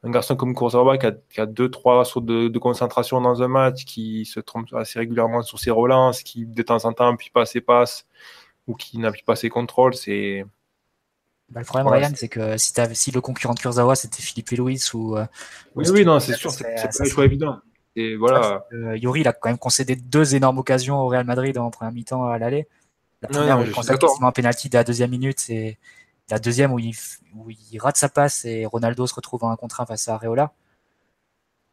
un 0.02 0.10
garçon 0.10 0.36
comme 0.36 0.54
Kurzawa 0.54 0.98
qui 0.98 1.06
a, 1.06 1.12
qui 1.12 1.40
a 1.40 1.46
deux, 1.46 1.70
trois 1.70 2.04
sauts 2.04 2.20
de, 2.20 2.48
de, 2.48 2.58
concentration 2.58 3.20
dans 3.20 3.42
un 3.42 3.48
match, 3.48 3.84
qui 3.84 4.24
se 4.24 4.40
trompe 4.40 4.72
assez 4.74 4.98
régulièrement 4.98 5.42
sur 5.42 5.58
ses 5.58 5.70
relances, 5.70 6.22
qui 6.22 6.46
de 6.46 6.62
temps 6.62 6.84
en 6.84 6.92
temps 6.92 7.12
appuie 7.12 7.30
pas 7.30 7.44
ses 7.44 7.60
passes, 7.60 8.06
ou 8.66 8.74
qui 8.74 8.98
n'appuie 8.98 9.22
pas 9.22 9.36
ses 9.36 9.48
contrôles, 9.48 9.94
c'est. 9.94 10.44
Bah, 11.48 11.60
le 11.60 11.66
problème, 11.66 11.86
Ryan, 11.86 12.10
c'est 12.14 12.28
que 12.28 12.56
si, 12.56 12.72
si, 12.92 13.10
le 13.12 13.20
concurrent 13.20 13.54
de 13.54 13.60
Kurzawa 13.60 13.94
c'était 13.94 14.22
Philippe 14.22 14.50
Louis 14.50 14.80
ou. 14.94 15.16
Euh, 15.16 15.26
oui, 15.76 15.86
oui, 15.90 16.04
non, 16.04 16.18
c'est 16.18 16.34
sûr, 16.34 16.50
c'est 16.50 16.64
pas 16.64 16.88
un 16.98 17.04
choix 17.04 17.24
évident. 17.24 17.60
Et 17.94 18.16
voilà. 18.16 18.66
Euh, 18.72 18.96
Yuri, 18.96 19.20
il 19.20 19.28
a 19.28 19.32
quand 19.32 19.48
même 19.48 19.58
concédé 19.58 19.96
deux 19.96 20.34
énormes 20.34 20.58
occasions 20.58 21.00
au 21.00 21.06
Real 21.06 21.24
Madrid 21.24 21.56
en 21.56 21.70
première 21.70 21.92
mi-temps 21.92 22.26
à 22.26 22.38
l'aller. 22.38 22.68
La 23.22 23.28
première, 23.28 23.58
où 23.58 23.62
il 23.62 23.70
concède 23.70 23.98
un 24.20 24.32
penalty 24.32 24.68
dès 24.68 24.78
la 24.78 24.84
deuxième 24.84 25.10
minute, 25.10 25.40
c'est 25.40 25.78
la 26.28 26.38
deuxième 26.38 26.72
où 26.72 26.78
il, 26.78 26.94
où 27.34 27.50
il 27.50 27.78
rate 27.78 27.96
sa 27.96 28.10
passe 28.10 28.44
et 28.44 28.66
Ronaldo 28.66 29.06
se 29.06 29.14
retrouve 29.14 29.44
en 29.44 29.50
un 29.50 29.56
contre 29.56 29.80
un 29.80 29.86
face 29.86 30.08
à 30.08 30.14
Areola. 30.14 30.52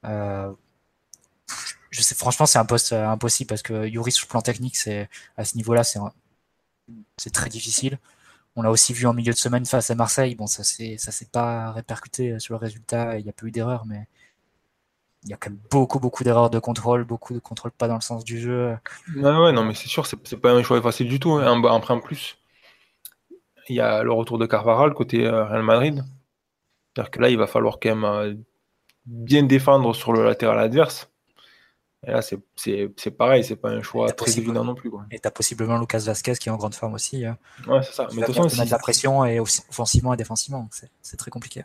Euh, 0.05 0.53
je 1.89 2.01
sais, 2.01 2.15
franchement, 2.15 2.45
c'est 2.45 2.59
un 2.59 2.65
poste 2.65 2.93
impossible 2.93 3.49
parce 3.49 3.61
que 3.61 3.85
Yuri, 3.85 4.11
sur 4.11 4.25
le 4.25 4.29
plan 4.29 4.41
technique, 4.41 4.77
c'est 4.77 5.09
à 5.35 5.43
ce 5.43 5.57
niveau-là, 5.57 5.83
c'est 5.83 5.99
c'est 7.17 7.33
très 7.33 7.49
difficile. 7.49 7.99
On 8.55 8.61
l'a 8.61 8.71
aussi 8.71 8.93
vu 8.93 9.07
en 9.07 9.13
milieu 9.13 9.33
de 9.33 9.37
semaine 9.37 9.65
face 9.65 9.89
à 9.89 9.95
Marseille. 9.95 10.35
Bon, 10.35 10.47
ça 10.47 10.63
s'est 10.63 10.97
ça 10.97 11.11
s'est 11.11 11.29
pas 11.31 11.71
répercuté 11.71 12.39
sur 12.39 12.53
le 12.53 12.59
résultat. 12.59 13.17
Il 13.17 13.23
n'y 13.23 13.29
a 13.29 13.33
pas 13.33 13.45
eu 13.47 13.51
d'erreur, 13.51 13.85
mais 13.85 14.07
il 15.23 15.29
y 15.29 15.33
a 15.33 15.37
quand 15.37 15.49
même 15.49 15.59
beaucoup 15.71 15.99
beaucoup 15.99 16.23
d'erreurs 16.23 16.49
de 16.49 16.59
contrôle, 16.59 17.03
beaucoup 17.03 17.33
de 17.33 17.39
contrôle 17.39 17.71
pas 17.71 17.87
dans 17.87 17.95
le 17.95 18.01
sens 18.01 18.23
du 18.23 18.39
jeu. 18.39 18.77
Ouais, 19.15 19.51
non, 19.53 19.63
mais 19.63 19.73
c'est 19.73 19.87
sûr, 19.87 20.05
c'est 20.05 20.37
pas 20.37 20.51
un 20.51 20.63
choix 20.63 20.81
facile 20.81 21.09
du 21.09 21.19
tout. 21.19 21.33
Hein. 21.33 21.45
Un, 21.45 21.63
en 21.63 21.99
plus. 21.99 22.37
Il 23.69 23.75
y 23.75 23.79
a 23.81 24.03
le 24.03 24.11
retour 24.11 24.37
de 24.37 24.45
Carvaral 24.45 24.93
côté 24.93 25.25
euh, 25.25 25.45
Real 25.45 25.63
Madrid. 25.63 26.03
C'est-à-dire 26.93 27.11
que 27.11 27.19
là, 27.21 27.29
il 27.29 27.37
va 27.37 27.47
falloir 27.47 27.79
quand 27.81 27.89
même 27.89 28.03
euh, 28.03 28.35
bien 29.05 29.43
défendre 29.43 29.95
sur 29.95 30.13
le 30.13 30.25
latéral 30.25 30.59
adverse. 30.59 31.09
Et 32.05 32.11
là, 32.11 32.21
c'est 32.21 33.11
pareil, 33.11 33.43
c'est 33.43 33.55
pas 33.55 33.69
un 33.69 33.81
choix 33.81 34.11
très 34.11 34.37
évident 34.37 34.63
non 34.63 34.75
plus. 34.75 34.89
Quoi. 34.89 35.05
Et 35.11 35.19
tu 35.19 35.27
as 35.27 35.31
possiblement 35.31 35.79
Lucas 35.79 35.99
Vasquez 35.99 36.33
qui 36.33 36.49
est 36.49 36.51
en 36.51 36.57
grande 36.57 36.75
forme 36.75 36.95
aussi. 36.95 37.25
Hein. 37.25 37.37
Ouais, 37.67 37.81
c'est 37.83 37.93
ça. 37.93 38.07
Mais 38.13 38.21
de 38.21 38.25
toute 38.25 38.35
façon, 38.35 38.63
de 38.63 38.69
la 38.69 38.77
pression 38.77 39.25
et 39.25 39.39
offensivement 39.39 40.13
et 40.13 40.17
défensivement. 40.17 40.69
C'est 41.01 41.17
très 41.17 41.31
compliqué. 41.31 41.63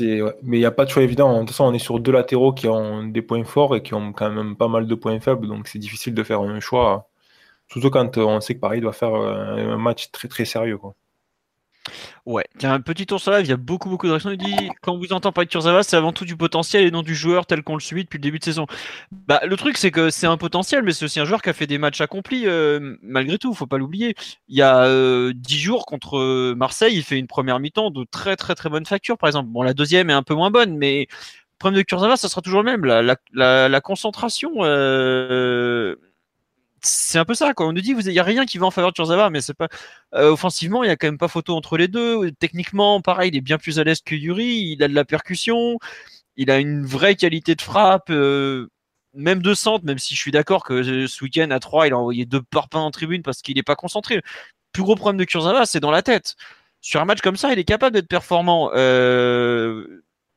Ouais. 0.00 0.34
Mais 0.42 0.56
il 0.56 0.60
n'y 0.60 0.66
a 0.66 0.70
pas 0.70 0.86
de 0.86 0.90
choix 0.90 1.02
évident. 1.02 1.34
De 1.34 1.40
toute 1.40 1.50
façon, 1.50 1.64
on 1.64 1.74
est 1.74 1.78
sur 1.78 2.00
deux 2.00 2.12
latéraux 2.12 2.52
qui 2.52 2.68
ont 2.68 3.04
des 3.04 3.20
points 3.20 3.44
forts 3.44 3.76
et 3.76 3.82
qui 3.82 3.94
ont 3.94 4.12
quand 4.12 4.30
même 4.30 4.56
pas 4.56 4.68
mal 4.68 4.86
de 4.86 4.94
points 4.94 5.20
faibles. 5.20 5.46
Donc 5.46 5.68
c'est 5.68 5.78
difficile 5.78 6.14
de 6.14 6.22
faire 6.22 6.40
un 6.40 6.60
choix. 6.60 7.10
Surtout 7.68 7.90
quand 7.90 8.16
on 8.18 8.40
sait 8.40 8.54
que 8.54 8.60
Paris 8.60 8.80
doit 8.80 8.92
faire 8.92 9.14
euh, 9.14 9.74
un 9.74 9.78
match 9.78 10.10
très 10.10 10.28
très 10.28 10.44
sérieux. 10.44 10.78
Quoi. 10.78 10.94
Ouais, 12.26 12.44
tiens, 12.58 12.72
un 12.72 12.80
petit 12.80 13.04
tour 13.04 13.20
sur 13.20 13.32
live, 13.32 13.44
il 13.44 13.50
y 13.50 13.52
a 13.52 13.58
beaucoup 13.58 13.90
beaucoup 13.90 14.06
de 14.06 14.12
réactions. 14.12 14.30
Il 14.30 14.38
dit 14.38 14.70
quand 14.80 14.96
vous 14.96 15.12
entend 15.12 15.32
parler 15.32 15.46
de 15.46 15.50
Kurzawa, 15.50 15.82
c'est 15.82 15.96
avant 15.96 16.12
tout 16.12 16.24
du 16.24 16.36
potentiel 16.36 16.84
et 16.84 16.90
non 16.90 17.02
du 17.02 17.14
joueur 17.14 17.46
tel 17.46 17.62
qu'on 17.62 17.74
le 17.74 17.80
suit 17.80 18.04
depuis 18.04 18.16
le 18.16 18.22
début 18.22 18.38
de 18.38 18.44
saison. 18.44 18.66
Bah, 19.12 19.40
le 19.44 19.56
truc, 19.56 19.76
c'est 19.76 19.90
que 19.90 20.08
c'est 20.10 20.26
un 20.26 20.38
potentiel, 20.38 20.82
mais 20.82 20.92
c'est 20.92 21.04
aussi 21.04 21.20
un 21.20 21.26
joueur 21.26 21.42
qui 21.42 21.50
a 21.50 21.52
fait 21.52 21.66
des 21.66 21.78
matchs 21.78 22.00
accomplis 22.00 22.46
euh, 22.46 22.96
malgré 23.02 23.38
tout, 23.38 23.52
faut 23.52 23.66
pas 23.66 23.78
l'oublier. 23.78 24.14
Il 24.48 24.56
y 24.56 24.62
a 24.62 24.84
euh, 24.84 25.32
dix 25.34 25.58
jours 25.58 25.84
contre 25.84 26.18
euh, 26.18 26.54
Marseille, 26.56 26.96
il 26.96 27.02
fait 27.02 27.18
une 27.18 27.26
première 27.26 27.60
mi-temps 27.60 27.90
de 27.90 28.04
très 28.04 28.36
très 28.36 28.54
très 28.54 28.70
bonne 28.70 28.86
facture, 28.86 29.18
par 29.18 29.28
exemple. 29.28 29.50
Bon, 29.50 29.62
la 29.62 29.74
deuxième 29.74 30.08
est 30.08 30.14
un 30.14 30.22
peu 30.22 30.34
moins 30.34 30.50
bonne, 30.50 30.78
mais 30.78 31.00
le 31.10 31.58
problème 31.58 31.78
de 31.78 31.82
Kurzawa, 31.82 32.16
ça 32.16 32.28
sera 32.28 32.40
toujours 32.40 32.62
le 32.62 32.70
même. 32.70 32.84
La, 32.84 33.80
concentration. 33.82 34.52
Euh 34.60 35.96
c'est 36.84 37.18
un 37.18 37.24
peu 37.24 37.34
ça 37.34 37.54
quoi. 37.54 37.66
On 37.66 37.72
nous 37.72 37.80
dit 37.80 37.92
il 37.92 38.12
y 38.12 38.18
a 38.18 38.22
rien 38.22 38.46
qui 38.46 38.58
va 38.58 38.66
en 38.66 38.70
faveur 38.70 38.90
de 38.92 38.96
Kurzawa, 38.96 39.30
mais 39.30 39.40
c'est 39.40 39.54
pas 39.54 39.68
euh, 40.14 40.30
offensivement 40.30 40.84
il 40.84 40.88
y 40.88 40.90
a 40.90 40.96
quand 40.96 41.06
même 41.06 41.18
pas 41.18 41.28
photo 41.28 41.54
entre 41.56 41.76
les 41.76 41.88
deux. 41.88 42.30
Techniquement 42.32 43.00
pareil, 43.00 43.30
il 43.32 43.36
est 43.36 43.40
bien 43.40 43.58
plus 43.58 43.78
à 43.78 43.84
l'aise 43.84 44.00
que 44.02 44.14
Yuri. 44.14 44.72
Il 44.72 44.82
a 44.82 44.88
de 44.88 44.94
la 44.94 45.04
percussion, 45.04 45.78
il 46.36 46.50
a 46.50 46.58
une 46.58 46.84
vraie 46.86 47.16
qualité 47.16 47.54
de 47.54 47.62
frappe, 47.62 48.10
euh, 48.10 48.68
même 49.14 49.42
de 49.42 49.54
centre. 49.54 49.84
Même 49.84 49.98
si 49.98 50.14
je 50.14 50.20
suis 50.20 50.32
d'accord 50.32 50.64
que 50.64 50.74
euh, 50.74 51.06
ce 51.08 51.24
week-end 51.24 51.50
à 51.50 51.60
3 51.60 51.88
il 51.88 51.92
a 51.94 51.98
envoyé 51.98 52.26
deux 52.26 52.42
parpaings 52.42 52.80
en 52.80 52.90
tribune 52.90 53.22
parce 53.22 53.42
qu'il 53.42 53.56
n'est 53.56 53.62
pas 53.62 53.76
concentré. 53.76 54.16
Le 54.16 54.22
plus 54.72 54.82
gros 54.82 54.96
problème 54.96 55.18
de 55.18 55.24
Kurzawa 55.24 55.66
c'est 55.66 55.80
dans 55.80 55.90
la 55.90 56.02
tête. 56.02 56.36
Sur 56.80 57.00
un 57.00 57.06
match 57.06 57.20
comme 57.22 57.36
ça, 57.36 57.52
il 57.52 57.58
est 57.58 57.64
capable 57.64 57.94
d'être 57.94 58.08
performant. 58.08 58.70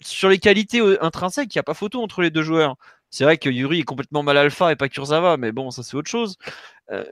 sur 0.01 0.29
les 0.29 0.37
qualités 0.39 0.81
intrinsèques, 1.01 1.53
il 1.55 1.57
n'y 1.57 1.59
a 1.59 1.63
pas 1.63 1.73
photo 1.73 2.01
entre 2.01 2.21
les 2.21 2.29
deux 2.29 2.43
joueurs. 2.43 2.77
C'est 3.10 3.24
vrai 3.24 3.38
que 3.38 3.49
Yuri 3.49 3.80
est 3.80 3.84
complètement 3.84 4.24
mal 4.24 4.38
alpha 4.38 4.72
et 4.72 4.76
pas 4.76 4.89
Kurzawa, 4.89 5.38
mais 5.38 5.51
bon, 5.51 5.72
ça 5.72 5.84
c'est 5.84 5.95
autre 5.95 6.10
chose. 6.10 6.38
Euh, 6.91 7.05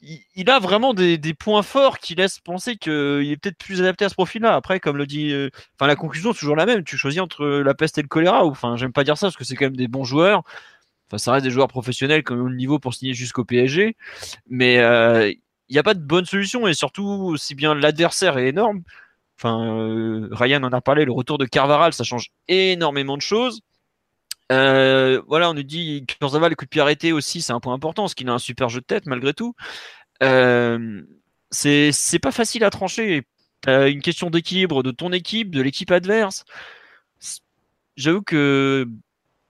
il, 0.00 0.48
a 0.50 0.58
vraiment 0.60 0.94
des, 0.94 1.18
points 1.34 1.62
forts 1.62 1.98
qui 1.98 2.14
laissent 2.14 2.40
penser 2.40 2.76
qu'il 2.76 3.30
est 3.30 3.36
peut-être 3.36 3.58
plus 3.58 3.80
adapté 3.80 4.04
à 4.04 4.08
ce 4.08 4.14
profil-là. 4.14 4.54
Après, 4.54 4.80
comme 4.80 4.96
le 4.96 5.06
dit, 5.06 5.32
euh, 5.32 5.50
enfin 5.74 5.86
la 5.88 5.96
conclusion 5.96 6.32
c'est 6.32 6.40
toujours 6.40 6.56
la 6.56 6.66
même. 6.66 6.84
Tu 6.84 6.96
choisis 6.96 7.20
entre 7.20 7.46
la 7.46 7.74
peste 7.74 7.98
et 7.98 8.02
le 8.02 8.08
choléra. 8.08 8.44
Enfin, 8.44 8.76
j'aime 8.76 8.92
pas 8.92 9.04
dire 9.04 9.18
ça 9.18 9.26
parce 9.26 9.36
que 9.36 9.44
c'est 9.44 9.56
quand 9.56 9.66
même 9.66 9.76
des 9.76 9.88
bons 9.88 10.04
joueurs. 10.04 10.42
Enfin, 11.08 11.18
ça 11.18 11.32
reste 11.32 11.44
des 11.44 11.50
joueurs 11.50 11.68
professionnels 11.68 12.22
qui 12.24 12.32
ont 12.32 12.36
le 12.36 12.56
niveau 12.56 12.78
pour 12.78 12.94
signer 12.94 13.14
jusqu'au 13.14 13.44
PSG, 13.44 13.96
mais 14.48 14.78
euh, 14.78 15.30
il 15.68 15.72
n'y 15.72 15.78
a 15.78 15.82
pas 15.82 15.94
de 15.94 16.00
bonne 16.00 16.26
solution 16.26 16.66
et 16.68 16.74
surtout, 16.74 17.36
si 17.38 17.54
bien 17.54 17.74
l'adversaire 17.74 18.38
est 18.38 18.48
énorme. 18.48 18.82
Enfin, 19.38 20.28
Ryan 20.32 20.64
en 20.64 20.72
a 20.72 20.80
parlé, 20.80 21.04
le 21.04 21.12
retour 21.12 21.38
de 21.38 21.46
Carvaral, 21.46 21.92
ça 21.92 22.04
change 22.04 22.30
énormément 22.48 23.16
de 23.16 23.22
choses. 23.22 23.62
Euh, 24.50 25.20
voilà, 25.26 25.50
on 25.50 25.54
nous 25.54 25.62
dit 25.62 26.04
Kurzawa, 26.06 26.48
le 26.48 26.54
coup 26.54 26.64
de 26.64 26.70
pied 26.70 26.80
arrêté 26.80 27.12
aussi, 27.12 27.42
c'est 27.42 27.52
un 27.52 27.60
point 27.60 27.74
important, 27.74 28.04
parce 28.04 28.14
qu'il 28.14 28.28
a 28.28 28.32
un 28.32 28.38
super 28.38 28.68
jeu 28.68 28.80
de 28.80 28.86
tête 28.86 29.06
malgré 29.06 29.34
tout. 29.34 29.54
Euh, 30.22 31.02
c'est 31.50 32.18
pas 32.20 32.32
facile 32.32 32.64
à 32.64 32.70
trancher. 32.70 33.24
T'as 33.60 33.88
une 33.88 34.02
question 34.02 34.30
d'équilibre 34.30 34.82
de 34.82 34.90
ton 34.90 35.12
équipe, 35.12 35.50
de 35.50 35.60
l'équipe 35.60 35.90
adverse. 35.90 36.44
J'avoue 37.96 38.22
que 38.22 38.86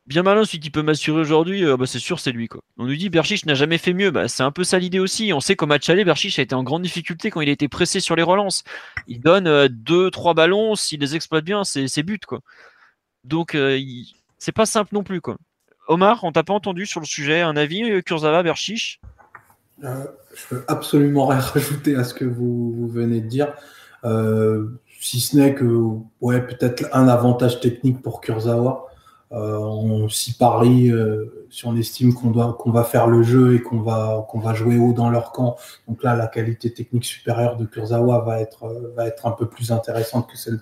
bien 0.06 0.22
malin, 0.22 0.44
celui 0.44 0.60
qui 0.60 0.70
peut 0.70 0.82
m'assurer 0.82 1.20
aujourd'hui, 1.20 1.64
euh, 1.64 1.76
bah, 1.76 1.86
c'est 1.86 1.98
sûr, 1.98 2.18
c'est 2.18 2.32
lui. 2.32 2.48
Quoi. 2.48 2.62
On 2.78 2.86
nous 2.86 2.96
dit 2.96 3.10
Berchiche 3.10 3.44
n'a 3.44 3.54
jamais 3.54 3.76
fait 3.78 3.92
mieux. 3.92 4.10
Bah, 4.10 4.26
c'est 4.28 4.42
un 4.42 4.50
peu 4.50 4.64
ça 4.64 4.78
l'idée 4.78 4.98
aussi. 4.98 5.32
On 5.34 5.40
sait 5.40 5.54
qu'au 5.56 5.66
match 5.66 5.88
aller, 5.90 6.04
Berchiche 6.04 6.38
a 6.38 6.42
été 6.42 6.54
en 6.54 6.62
grande 6.64 6.82
difficulté 6.82 7.30
quand 7.30 7.42
il 7.42 7.48
a 7.50 7.52
été 7.52 7.68
pressé 7.68 8.00
sur 8.00 8.16
les 8.16 8.22
relances. 8.22 8.64
Il 9.06 9.20
donne 9.20 9.68
deux, 9.68 10.10
trois 10.10 10.34
ballons, 10.34 10.74
s'il 10.76 11.00
les 11.00 11.14
exploite 11.14 11.44
bien, 11.44 11.64
c'est 11.64 12.02
but. 12.02 12.24
Quoi. 12.24 12.40
Donc, 13.24 13.52
il 13.54 14.06
c'est 14.38 14.52
pas 14.52 14.66
simple 14.66 14.94
non 14.94 15.02
plus. 15.02 15.20
Quoi. 15.20 15.36
Omar, 15.88 16.24
on 16.24 16.32
t'a 16.32 16.44
pas 16.44 16.54
entendu 16.54 16.86
sur 16.86 17.00
le 17.00 17.06
sujet 17.06 17.40
Un 17.40 17.56
avis, 17.56 17.90
euh, 17.90 18.02
Kurzawa, 18.02 18.42
Berchiche 18.42 19.00
euh, 19.84 20.04
Je 20.34 20.54
veux 20.54 20.64
absolument 20.68 21.26
rien 21.26 21.40
rajouter 21.54 21.96
à 21.96 22.04
ce 22.04 22.14
que 22.14 22.24
vous, 22.24 22.88
venez 22.88 23.20
de 23.20 23.26
dire. 23.26 23.54
Euh, 24.04 24.68
si 25.00 25.20
ce 25.20 25.36
n'est 25.36 25.54
que, 25.54 25.64
peut-être 26.20 26.86
un 26.92 27.08
avantage 27.08 27.60
technique 27.60 28.02
pour 28.02 28.20
Kurzawa. 28.20 28.87
Euh, 29.32 29.58
on 29.58 30.08
s'y 30.08 30.32
parie 30.32 30.90
euh, 30.90 31.46
si 31.50 31.66
on 31.66 31.76
estime 31.76 32.14
qu'on 32.14 32.30
doit 32.30 32.56
qu'on 32.58 32.70
va 32.70 32.82
faire 32.82 33.06
le 33.06 33.22
jeu 33.22 33.56
et 33.56 33.62
qu'on 33.62 33.80
va 33.80 34.26
qu'on 34.26 34.38
va 34.38 34.54
jouer 34.54 34.78
haut 34.78 34.94
dans 34.94 35.10
leur 35.10 35.32
camp. 35.32 35.56
Donc 35.86 36.02
là, 36.02 36.16
la 36.16 36.28
qualité 36.28 36.72
technique 36.72 37.04
supérieure 37.04 37.58
de 37.58 37.66
Kurzawa 37.66 38.20
va 38.20 38.40
être 38.40 38.64
euh, 38.64 38.92
va 38.96 39.06
être 39.06 39.26
un 39.26 39.32
peu 39.32 39.46
plus 39.46 39.70
intéressante 39.70 40.30
que 40.30 40.38
celle 40.38 40.60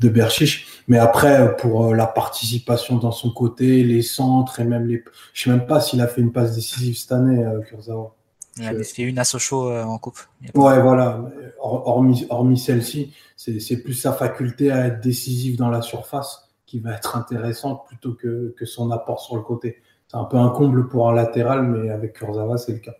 de 0.00 0.08
Berchiche. 0.08 0.82
Mais 0.88 0.98
après, 0.98 1.56
pour 1.56 1.94
la 1.94 2.06
participation 2.06 2.96
dans 2.96 3.12
son 3.12 3.30
côté, 3.30 3.84
les 3.84 4.02
centres 4.02 4.58
et 4.58 4.64
même 4.64 4.86
les, 4.86 5.04
je 5.32 5.44
sais 5.44 5.50
même 5.50 5.66
pas 5.66 5.80
s'il 5.80 6.00
a 6.00 6.08
fait 6.08 6.20
une 6.20 6.32
passe 6.32 6.56
décisive 6.56 6.96
cette 6.96 7.12
année, 7.12 7.44
Kurzawa. 7.68 8.14
Il 8.56 8.66
a 8.66 8.82
fait 8.82 9.02
une 9.02 9.20
à 9.20 9.24
Sochaux 9.24 9.70
en 9.70 9.98
coupe. 9.98 10.18
Ouais, 10.56 10.80
voilà. 10.80 11.22
Hormis, 11.60 12.26
hormis 12.28 12.58
celle-ci, 12.58 13.14
c'est 13.36 13.76
plus 13.76 13.94
sa 13.94 14.12
faculté 14.12 14.72
à 14.72 14.86
être 14.86 15.00
décisive 15.00 15.56
dans 15.56 15.70
la 15.70 15.82
surface 15.82 16.47
qui 16.68 16.80
va 16.80 16.92
être 16.92 17.16
intéressante 17.16 17.86
plutôt 17.88 18.12
que, 18.12 18.54
que 18.56 18.66
son 18.66 18.90
apport 18.90 19.20
sur 19.20 19.36
le 19.36 19.42
côté. 19.42 19.80
C'est 20.06 20.18
un 20.18 20.24
peu 20.24 20.36
un 20.36 20.50
comble 20.50 20.88
pour 20.88 21.08
un 21.08 21.14
latéral, 21.14 21.62
mais 21.62 21.88
avec 21.90 22.12
Kurzawa, 22.12 22.58
c'est 22.58 22.72
le 22.72 22.78
cas. 22.78 22.94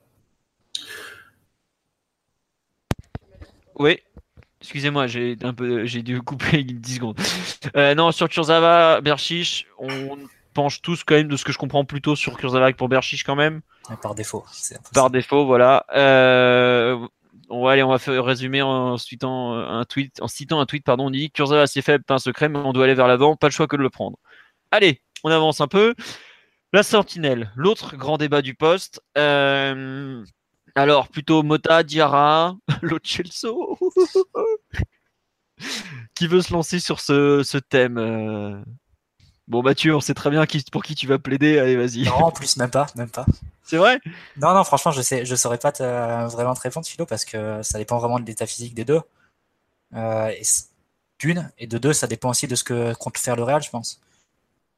Oui, 3.79 4.01
Excusez-moi, 4.61 5.07
j'ai 5.07 5.37
un 5.43 5.55
peu, 5.55 5.85
j'ai 5.85 6.03
dû 6.03 6.21
couper 6.21 6.65
10 6.65 6.95
secondes. 6.95 7.21
Euh, 7.77 7.95
non, 7.95 8.11
sur 8.11 8.29
Kurzawa, 8.29 9.01
Berchiche, 9.03 9.67
on 9.79 10.19
penche 10.53 10.83
tous 10.83 11.05
quand 11.05 11.15
même 11.15 11.29
de 11.29 11.37
ce 11.37 11.45
que 11.45 11.53
je 11.53 11.59
comprends 11.59 11.85
plutôt 11.85 12.17
sur 12.17 12.37
Kurzawa 12.37 12.73
que 12.73 12.77
pour 12.77 12.89
Berchiche 12.89 13.23
quand 13.23 13.37
même. 13.37 13.61
Par 14.03 14.15
défaut. 14.15 14.45
Par 14.93 15.11
défaut, 15.11 15.47
voilà. 15.47 15.87
Euh, 15.95 17.07
on 17.51 17.65
va 17.65 17.99
faire 17.99 18.25
résumer 18.25 18.63
en 18.63 18.97
citant 18.99 19.55
un 19.55 19.85
tweet, 19.85 20.21
en 20.21 20.29
citant 20.29 20.61
un 20.61 20.67
tweet, 20.67 20.85
pardon, 20.85 21.07
on 21.07 21.11
dit 21.11 21.31
Kurzawa 21.31 21.63
assez 21.63 21.83
faible, 21.83 22.05
pas 22.05 22.15
un 22.15 22.19
secret, 22.19 22.49
mais 22.49 22.59
on 22.59 22.73
doit 22.73 22.85
aller 22.85 22.95
vers 22.95 23.09
l'avant, 23.09 23.37
pas 23.37 23.49
le 23.49 23.53
choix 23.53 23.67
que 23.67 23.77
de 23.77 23.83
le 23.83 23.91
prendre. 23.91 24.19
Allez, 24.71 25.03
on 25.25 25.31
avance 25.31 25.61
un 25.61 25.69
peu. 25.69 25.95
La 26.73 26.83
Sentinelle, 26.83 27.51
l'autre 27.57 27.97
grand 27.97 28.19
débat 28.19 28.43
du 28.43 28.55
poste. 28.55 29.03
Euh, 29.17 30.23
alors, 30.75 31.09
plutôt 31.09 31.43
Mota, 31.43 31.83
Diarra, 31.83 32.57
Lochelso. 32.83 33.79
qui 36.15 36.27
veut 36.27 36.43
se 36.43 36.53
lancer 36.53 36.81
sur 36.81 37.01
ce, 37.01 37.43
ce 37.43 37.59
thème 37.59 37.99
euh, 37.99 38.61
Bon, 39.49 39.63
Mathieu, 39.63 39.97
on 39.97 40.01
sait 40.01 40.13
très 40.13 40.29
bien 40.29 40.45
qui, 40.45 40.63
pour 40.71 40.83
qui 40.83 40.95
tu 40.95 41.07
vas 41.07 41.19
plaider. 41.19 41.59
Allez, 41.59 41.75
vas-y. 41.75 42.05
Non, 42.05 42.27
en 42.27 42.31
plus, 42.31 42.59
même 42.59 42.71
pas, 42.71 42.87
même 42.97 43.09
pas. 43.09 43.25
C'est 43.65 43.79
vrai? 43.79 43.99
Non, 44.37 44.53
non, 44.53 44.63
franchement, 44.63 44.93
je 44.93 45.01
sais, 45.01 45.25
je 45.25 45.35
saurais 45.35 45.57
pas 45.57 45.71
vraiment 46.29 46.53
te 46.55 46.61
répondre, 46.61 46.87
Philo, 46.87 47.07
parce 47.07 47.25
que 47.25 47.63
ça 47.63 47.79
dépend 47.79 47.99
vraiment 47.99 48.21
de 48.21 48.27
l'état 48.27 48.47
physique 48.47 48.75
des 48.75 48.85
deux. 48.85 49.01
Euh, 49.95 50.35
d'une, 51.19 51.51
et 51.57 51.67
de 51.67 51.79
deux, 51.79 51.95
ça 51.95 52.07
dépend 52.07 52.29
aussi 52.29 52.47
de 52.47 52.55
ce 52.55 52.63
que 52.63 52.93
compte 52.95 53.17
faire 53.17 53.37
le 53.37 53.43
Real, 53.43 53.63
je 53.63 53.71
pense. 53.71 54.03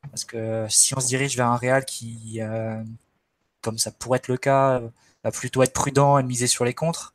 Parce 0.08 0.24
que 0.24 0.66
si 0.68 0.96
on 0.96 1.00
se 1.00 1.08
dirige 1.08 1.36
vers 1.36 1.48
un 1.48 1.56
Real 1.56 1.84
qui, 1.84 2.38
euh, 2.40 2.80
comme 3.62 3.76
ça 3.76 3.90
pourrait 3.90 4.18
être 4.18 4.28
le 4.28 4.36
cas, 4.36 4.80
va 5.24 5.30
plutôt 5.32 5.64
être 5.64 5.72
prudent 5.72 6.16
et 6.16 6.22
miser 6.22 6.46
sur 6.46 6.64
les 6.64 6.74
contres, 6.74 7.12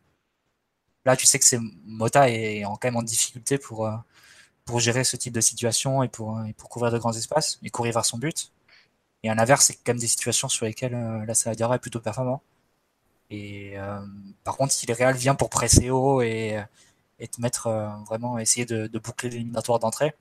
là, 1.05 1.15
tu 1.15 1.25
sais 1.25 1.39
que 1.39 1.45
c'est 1.45 1.59
Mota 1.85 2.29
est 2.29 2.63
quand 2.63 2.83
même 2.83 2.97
en 2.97 3.03
difficulté 3.03 3.57
pour. 3.57 3.87
Euh, 3.87 3.95
pour 4.65 4.79
gérer 4.79 5.03
ce 5.03 5.15
type 5.15 5.33
de 5.33 5.41
situation 5.41 6.03
et 6.03 6.07
pour, 6.09 6.43
et 6.45 6.53
pour 6.53 6.69
couvrir 6.69 6.91
de 6.91 6.97
grands 6.97 7.13
espaces 7.13 7.59
et 7.63 7.69
courir 7.69 7.93
vers 7.93 8.05
son 8.05 8.17
but. 8.17 8.51
Et 9.25 9.29
à 9.29 9.35
l'inverse, 9.35 9.65
c'est 9.65 9.73
quand 9.75 9.93
même 9.93 9.99
des 9.99 10.07
situations 10.07 10.49
sur 10.49 10.65
lesquelles 10.67 10.93
euh, 10.93 11.25
la 11.25 11.33
Saladiara 11.33 11.77
est 11.77 11.79
plutôt 11.79 11.99
performant. 11.99 12.43
Et 13.31 13.73
euh, 13.79 13.99
par 14.43 14.57
contre, 14.57 14.71
si 14.73 14.85
le 14.87 14.93
Real 14.93 15.15
vient 15.15 15.35
pour 15.35 15.49
presser 15.49 15.89
haut 15.89 16.21
et, 16.21 16.63
te 17.19 17.41
mettre 17.41 17.67
euh, 17.67 17.89
vraiment 18.07 18.39
essayer 18.39 18.65
de, 18.65 18.87
boucler 18.99 19.29
l'éliminatoire 19.31 19.79
d'entrée, 19.79 20.13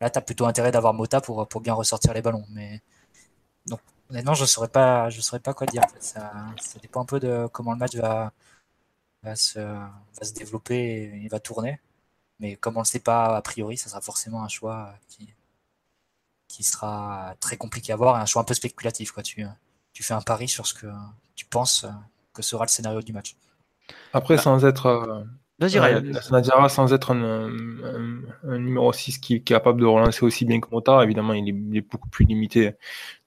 là, 0.00 0.10
tu 0.10 0.20
plutôt 0.22 0.46
intérêt 0.46 0.72
d'avoir 0.72 0.94
Mota 0.94 1.20
pour, 1.20 1.46
bien 1.60 1.74
ressortir 1.74 2.14
les 2.14 2.22
ballons. 2.22 2.46
Mais 2.50 2.82
donc, 3.66 3.80
honnêtement, 4.10 4.34
je 4.34 4.42
ne 4.42 4.46
saurais, 4.46 4.68
pas, 4.68 5.10
saurais 5.10 5.40
pas 5.40 5.54
quoi 5.54 5.66
dire. 5.66 5.82
Ça, 6.00 6.32
dépend 6.82 7.02
un 7.02 7.06
peu 7.06 7.20
de 7.20 7.48
comment 7.52 7.72
le 7.72 7.78
match 7.78 7.96
va 7.96 8.32
se 9.34 10.32
développer 10.34 11.22
et 11.24 11.28
va 11.28 11.40
tourner. 11.40 11.80
Mais 12.40 12.56
comme 12.56 12.76
on 12.76 12.80
ne 12.80 12.84
le 12.84 12.88
sait 12.88 13.00
pas 13.00 13.36
a 13.36 13.42
priori, 13.42 13.76
ça 13.76 13.88
sera 13.88 14.00
forcément 14.00 14.42
un 14.42 14.48
choix 14.48 14.94
qui, 15.08 15.34
qui 16.48 16.62
sera 16.62 17.34
très 17.38 17.56
compliqué 17.56 17.92
à 17.92 17.96
voir 17.96 18.16
et 18.18 18.20
un 18.20 18.26
choix 18.26 18.42
un 18.42 18.44
peu 18.44 18.54
spéculatif. 18.54 19.12
Quoi. 19.12 19.22
Tu, 19.22 19.46
tu 19.92 20.02
fais 20.02 20.14
un 20.14 20.22
pari 20.22 20.48
sur 20.48 20.66
ce 20.66 20.74
que 20.74 20.86
tu 21.34 21.44
penses 21.44 21.86
que 22.32 22.42
sera 22.42 22.64
le 22.64 22.68
scénario 22.68 23.02
du 23.02 23.12
match. 23.12 23.36
Après, 24.12 24.34
ah. 24.34 24.38
sans 24.38 24.64
être. 24.64 24.86
Euh, 24.86 25.24
euh, 25.62 26.68
sans 26.68 26.92
être 26.94 27.10
un, 27.12 27.50
numéro 28.58 28.92
6 28.94 29.18
qui 29.18 29.34
est 29.34 29.40
capable 29.40 29.82
de 29.82 29.86
relancer 29.86 30.24
aussi 30.24 30.46
bien 30.46 30.58
que 30.58 30.68
Mota, 30.70 31.04
évidemment, 31.04 31.34
il 31.34 31.76
est, 31.76 31.82
beaucoup 31.82 32.08
plus 32.08 32.24
limité 32.24 32.72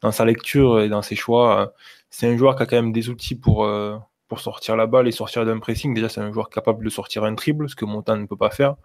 dans 0.02 0.12
sa 0.12 0.26
lecture 0.26 0.80
et 0.82 0.90
dans 0.90 1.04
ses 1.04 1.16
choix. 1.16 1.76
C'est 2.10 2.28
un 2.28 2.36
joueur 2.36 2.56
qui 2.56 2.64
a 2.64 2.66
quand 2.66 2.76
même 2.76 2.92
des 2.92 3.10
outils 3.10 3.36
pour, 3.36 3.66
euh, 3.66 3.98
pour 4.34 4.42
sortir 4.42 4.76
la 4.76 4.88
balle 4.88 5.08
et 5.08 5.12
sortir 5.12 5.46
d'un 5.46 5.60
pressing. 5.60 5.94
Déjà, 5.94 6.10
c'est 6.10 6.20
un 6.20 6.32
joueur 6.34 6.50
capable 6.50 6.84
de 6.84 6.90
sortir 6.90 7.24
un 7.24 7.36
triple, 7.36 7.70
ce 7.70 7.76
que 7.76 7.86
Mota 7.86 8.16
ne 8.16 8.26
peut 8.26 8.36
pas 8.36 8.50
faire. 8.50 8.78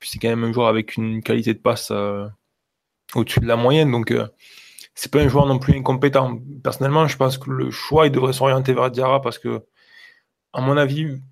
Puis 0.00 0.08
c'est 0.08 0.18
quand 0.18 0.28
même 0.28 0.42
un 0.42 0.52
joueur 0.52 0.66
avec 0.66 0.96
une 0.96 1.22
qualité 1.22 1.54
de 1.54 1.60
passe 1.60 1.92
au-dessus 3.14 3.38
de 3.38 3.46
la 3.46 3.54
moyenne. 3.54 3.92
Donc, 3.92 4.12
c'est 4.96 5.12
pas 5.12 5.20
un 5.20 5.28
joueur 5.28 5.46
non 5.46 5.60
plus 5.60 5.78
incompétent. 5.78 6.40
Personnellement, 6.64 7.06
je 7.06 7.16
pense 7.16 7.38
que 7.38 7.50
le 7.50 7.70
choix, 7.70 8.08
il 8.08 8.10
devrait 8.10 8.32
s'orienter 8.32 8.72
vers 8.72 8.90
Diarra 8.90 9.22
parce 9.22 9.38
que, 9.38 9.64
à 10.52 10.60
mon 10.60 10.76
avis, 10.76 11.22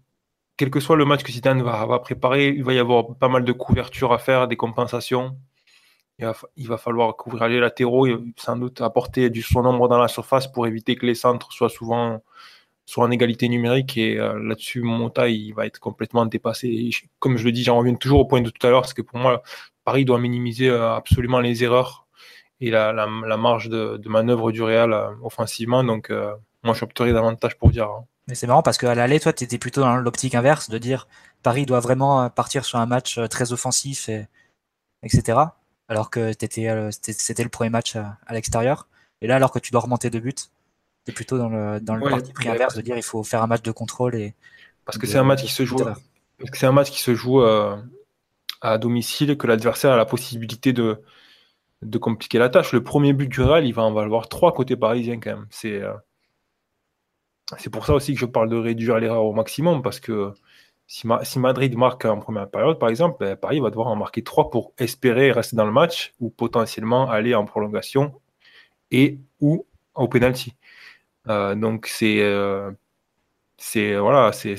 quel 0.57 0.71
que 0.71 0.79
soit 0.79 0.95
le 0.95 1.05
match 1.05 1.25
que 1.25 1.33
Zidane 1.33 1.63
va, 1.63 1.99
préparer, 1.99 2.51
il 2.51 2.63
va 2.63 2.75
y 2.75 2.79
avoir 2.79 3.17
pas 3.17 3.29
mal 3.29 3.45
de 3.45 3.53
couvertures 3.53 4.13
à 4.13 4.19
faire, 4.19 4.47
des 4.47 4.57
compensations. 4.57 5.37
Il 6.57 6.69
va, 6.69 6.79
falloir 6.79 7.17
couvrir 7.17 7.49
les 7.49 7.59
latéraux 7.59 8.07
et 8.07 8.17
sans 8.37 8.55
doute 8.55 8.81
apporter 8.83 9.31
du 9.31 9.43
son 9.43 9.63
nombre 9.63 9.89
dans 9.89 9.99
la 9.99 10.07
surface 10.07 10.47
pour 10.47 10.69
éviter 10.69 10.95
que 10.95 11.07
les 11.07 11.17
centres 11.17 11.51
soient 11.51 11.69
souvent 11.69 12.23
soient 12.87 13.05
en 13.05 13.11
égalité 13.11 13.49
numérique. 13.49 13.97
Et 13.97 14.19
euh, 14.19 14.39
là-dessus, 14.43 14.83
mon 14.83 15.11
taille 15.11 15.49
il 15.49 15.53
va 15.53 15.67
être 15.67 15.79
complètement 15.79 16.27
dépassé. 16.27 16.91
comme 17.19 17.37
je 17.37 17.45
le 17.45 17.53
dis, 17.53 17.63
j'en 17.63 17.79
reviens 17.79 17.95
toujours 17.95 18.21
au 18.21 18.25
point 18.25 18.41
de 18.41 18.51
tout 18.51 18.67
à 18.67 18.71
l'heure, 18.71 18.83
parce 18.83 18.95
que 18.95 19.03
pour 19.03 19.19
moi, 19.19 19.43
Paris 19.85 20.05
doit 20.05 20.19
minimiser 20.19 20.69
euh, 20.69 20.95
absolument 20.95 21.41
les 21.41 21.65
erreurs 21.65 22.07
et 22.61 22.71
la, 22.71 23.07
marge 23.37 23.69
de, 23.69 24.01
manœuvre 24.09 24.53
du 24.53 24.63
Real 24.63 24.93
euh, 24.93 25.11
offensivement. 25.23 25.83
Donc, 25.83 26.13
moi, 26.63 26.75
j'opterais 26.75 27.13
davantage 27.13 27.57
pour 27.59 27.71
dire. 27.71 27.89
Mais 28.29 28.37
c'est 28.37 28.47
marrant 28.47 28.63
parce 28.63 28.79
qu'à 28.79 28.95
l'aller, 28.95 29.19
toi, 29.19 29.33
tu 29.33 29.43
étais 29.43 29.59
plutôt 29.59 29.81
dans 29.81 29.97
l'optique 29.97 30.37
inverse 30.37 30.71
de 30.71 30.79
dire 30.79 31.09
Paris 31.43 31.67
doit 31.67 31.81
vraiment 31.81 32.31
partir 32.31 32.65
sur 32.65 32.79
un 32.79 32.87
match 32.87 33.19
très 33.29 33.53
offensif, 33.53 34.09
et, 34.09 34.29
etc. 35.03 35.39
Alors 35.89 36.11
que 36.11 36.33
c'était 36.33 37.43
le 37.43 37.49
premier 37.49 37.71
match 37.71 37.97
à, 37.97 38.17
l'extérieur. 38.31 38.89
Et 39.21 39.27
là, 39.27 39.37
alors 39.37 39.53
que 39.53 39.59
tu 39.59 39.73
dois 39.73 39.81
remonter 39.81 40.11
de 40.11 40.19
buts, 40.19 40.35
tu 41.05 41.11
es 41.11 41.15
plutôt 41.15 41.39
dans 41.39 41.49
le, 41.49 41.81
dans 41.81 41.97
le 41.97 42.09
parti 42.09 42.33
pris 42.33 42.49
inverse 42.49 42.77
de 42.77 42.83
dire 42.83 42.97
il 42.97 43.03
faut 43.03 43.23
faire 43.23 43.43
un 43.43 43.47
match 43.47 43.63
de 43.63 43.73
contrôle. 43.73 44.15
et 44.15 44.35
Parce 44.85 44.99
que 44.99 45.07
c'est 45.07 45.19
un 45.19 45.25
match 45.25 45.43
qui 45.43 45.53
se 45.53 45.65
joue. 45.65 45.79
c'est 46.53 46.67
un 46.67 46.73
match 46.73 46.91
qui 46.91 47.01
se 47.01 47.15
joue 47.15 47.41
à 47.41 48.79
domicile, 48.79 49.37
que 49.37 49.47
l'adversaire 49.47 49.93
a 49.93 49.97
la 49.97 50.07
possibilité 50.07 50.73
de, 50.73 51.03
de 51.83 51.99
compliquer 51.99 52.39
la 52.39 52.49
tâche. 52.49 52.73
Le 52.73 52.83
premier 52.83 53.13
but 53.13 53.29
du 53.29 53.43
Real, 53.43 53.67
il 53.67 53.75
va 53.75 53.83
en 53.83 53.93
valoir 53.93 54.29
trois 54.29 54.53
côté 54.53 54.77
parisien 54.77 55.19
quand 55.19 55.31
même. 55.31 55.47
C'est 55.51 55.83
euh, 55.83 55.93
c'est 57.59 57.71
pour 57.71 57.85
ça 57.85 57.95
aussi 57.95 58.15
que 58.15 58.21
je 58.21 58.27
parle 58.27 58.49
de 58.49 58.57
réduire 58.57 58.99
l'erreur 58.99 59.25
au 59.25 59.33
maximum, 59.33 59.83
parce 59.83 60.01
que 60.01 60.33
si, 60.87 61.07
si, 61.23 61.39
Madrid 61.39 61.77
marque 61.77 62.05
en 62.05 62.19
première 62.19 62.49
période, 62.49 62.79
par 62.79 62.89
exemple, 62.89 63.17
ben, 63.21 63.37
Paris 63.37 63.61
va 63.61 63.71
devoir 63.71 63.89
en 63.89 63.97
marquer 63.97 64.23
trois 64.23 64.51
pour 64.51 64.73
espérer 64.79 65.33
rester 65.33 65.57
dans 65.57 65.67
le 65.67 65.73
match 65.73 66.15
ou 66.21 66.31
potentiellement 66.31 67.11
aller 67.11 67.35
en 67.35 67.45
prolongation 67.45 68.15
et 68.91 69.19
ou 69.41 69.67
au 69.95 70.09
penalty. 70.09 70.55
Euh, 71.29 71.55
donc 71.55 71.87
c'est 71.87 72.21
euh, 72.23 72.71
voilà, 74.01 74.33
c'est 74.33 74.57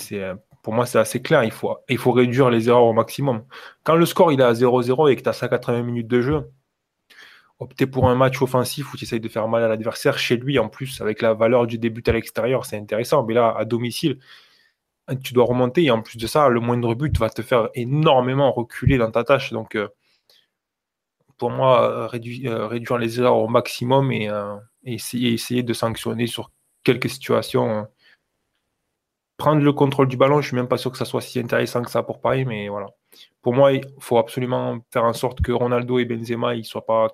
pour 0.64 0.74
moi 0.74 0.86
c'est 0.86 1.00
assez 1.00 1.22
clair. 1.22 1.44
Il 1.44 1.52
faut 1.52 1.78
il 1.90 1.98
faut 1.98 2.12
réduire 2.12 2.50
les 2.50 2.70
erreurs 2.70 2.86
au 2.86 2.94
maximum. 2.94 3.46
Quand 3.84 3.96
le 3.96 4.06
score 4.06 4.32
il 4.32 4.40
est 4.42 4.44
à 4.44 4.54
0-0 4.54 5.12
et 5.12 5.16
que 5.16 5.22
tu 5.22 5.30
as 5.30 5.34
180 5.34 5.84
minutes 5.84 6.08
de 6.08 6.22
jeu, 6.22 6.52
opter 7.60 7.88
pour 7.88 8.10
un 8.10 8.16
match 8.16 8.42
offensif 8.42 8.94
où 8.94 8.98
tu 8.98 9.06
essayes 9.06 9.20
de 9.20 9.30
faire 9.30 9.48
mal 9.48 9.64
à 9.64 9.68
l'adversaire 9.68 10.18
chez 10.18 10.38
lui, 10.38 10.60
en 10.60 10.70
plus, 10.70 11.02
avec 11.02 11.22
la 11.22 11.34
valeur 11.34 11.68
du 11.68 11.78
début 11.80 12.04
à 12.08 12.12
l'extérieur, 12.12 12.66
c'est 12.66 12.78
intéressant. 12.78 13.24
Mais 13.26 13.34
là, 13.34 13.54
à 13.58 13.66
domicile, 13.66 14.20
tu 15.24 15.34
dois 15.34 15.46
remonter 15.46 15.84
et 15.84 15.92
en 15.92 16.02
plus 16.02 16.18
de 16.18 16.28
ça, 16.28 16.50
le 16.50 16.60
moindre 16.60 16.96
but 16.96 17.18
va 17.18 17.30
te 17.30 17.42
faire 17.42 17.70
énormément 17.76 18.52
reculer 18.52 18.98
dans 18.98 19.12
ta 19.12 19.24
tâche. 19.24 19.52
Donc, 19.52 19.76
euh, 19.76 19.90
pour 21.38 21.52
moi, 21.52 21.90
euh, 22.14 22.68
réduire 22.68 22.98
les 22.98 23.20
erreurs 23.20 23.38
au 23.38 23.48
maximum 23.48 24.12
et, 24.12 24.30
euh, 24.88 24.92
essayer, 24.92 25.64
de 25.64 25.74
sanctionner 25.74 26.28
sur 26.28 26.52
quelques 26.84 27.10
situations. 27.10 27.88
Prendre 29.38 29.62
le 29.62 29.74
contrôle 29.74 30.08
du 30.08 30.18
ballon, 30.18 30.42
je 30.42 30.48
suis 30.48 30.56
même 30.56 30.68
pas 30.68 30.78
sûr 30.78 30.92
que 30.92 30.98
ça 30.98 31.06
soit 31.06 31.22
si 31.22 31.40
intéressant 31.40 31.82
que 31.84 31.92
ça 31.92 32.04
pour 32.04 32.22
Paris, 32.22 32.46
mais 32.46 32.70
voilà. 32.70 32.88
Pour 33.42 33.54
moi, 33.54 33.74
il 33.74 33.84
faut 34.00 34.18
absolument 34.18 34.80
faire 34.92 35.04
en 35.04 35.14
sorte 35.14 35.42
que 35.42 35.52
Ronaldo 35.52 36.00
et 36.00 36.06
Benzema 36.06 36.56
ne 36.56 36.64
soient 36.64 36.86
pas 36.86 37.10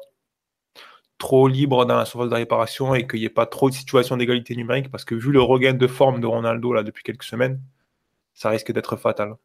trop 1.17 1.47
libre 1.47 1.85
dans 1.85 1.97
la 1.97 2.05
surface 2.05 2.29
de 2.29 2.35
réparation 2.35 2.95
et 2.95 3.05
qu'il 3.05 3.19
n'y 3.19 3.25
ait 3.25 3.29
pas 3.29 3.45
trop 3.45 3.69
de 3.69 3.75
situations 3.75 4.17
d'égalité 4.17 4.55
numérique 4.55 4.89
parce 4.89 5.05
que 5.05 5.15
vu 5.15 5.31
le 5.31 5.41
regain 5.41 5.73
de 5.73 5.87
forme 5.87 6.21
de 6.21 6.27
Ronaldo 6.27 6.73
là 6.73 6.83
depuis 6.83 7.03
quelques 7.03 7.23
semaines, 7.23 7.61
ça 8.33 8.49
risque 8.49 8.71
d'être 8.71 8.95
fatal. 8.95 9.35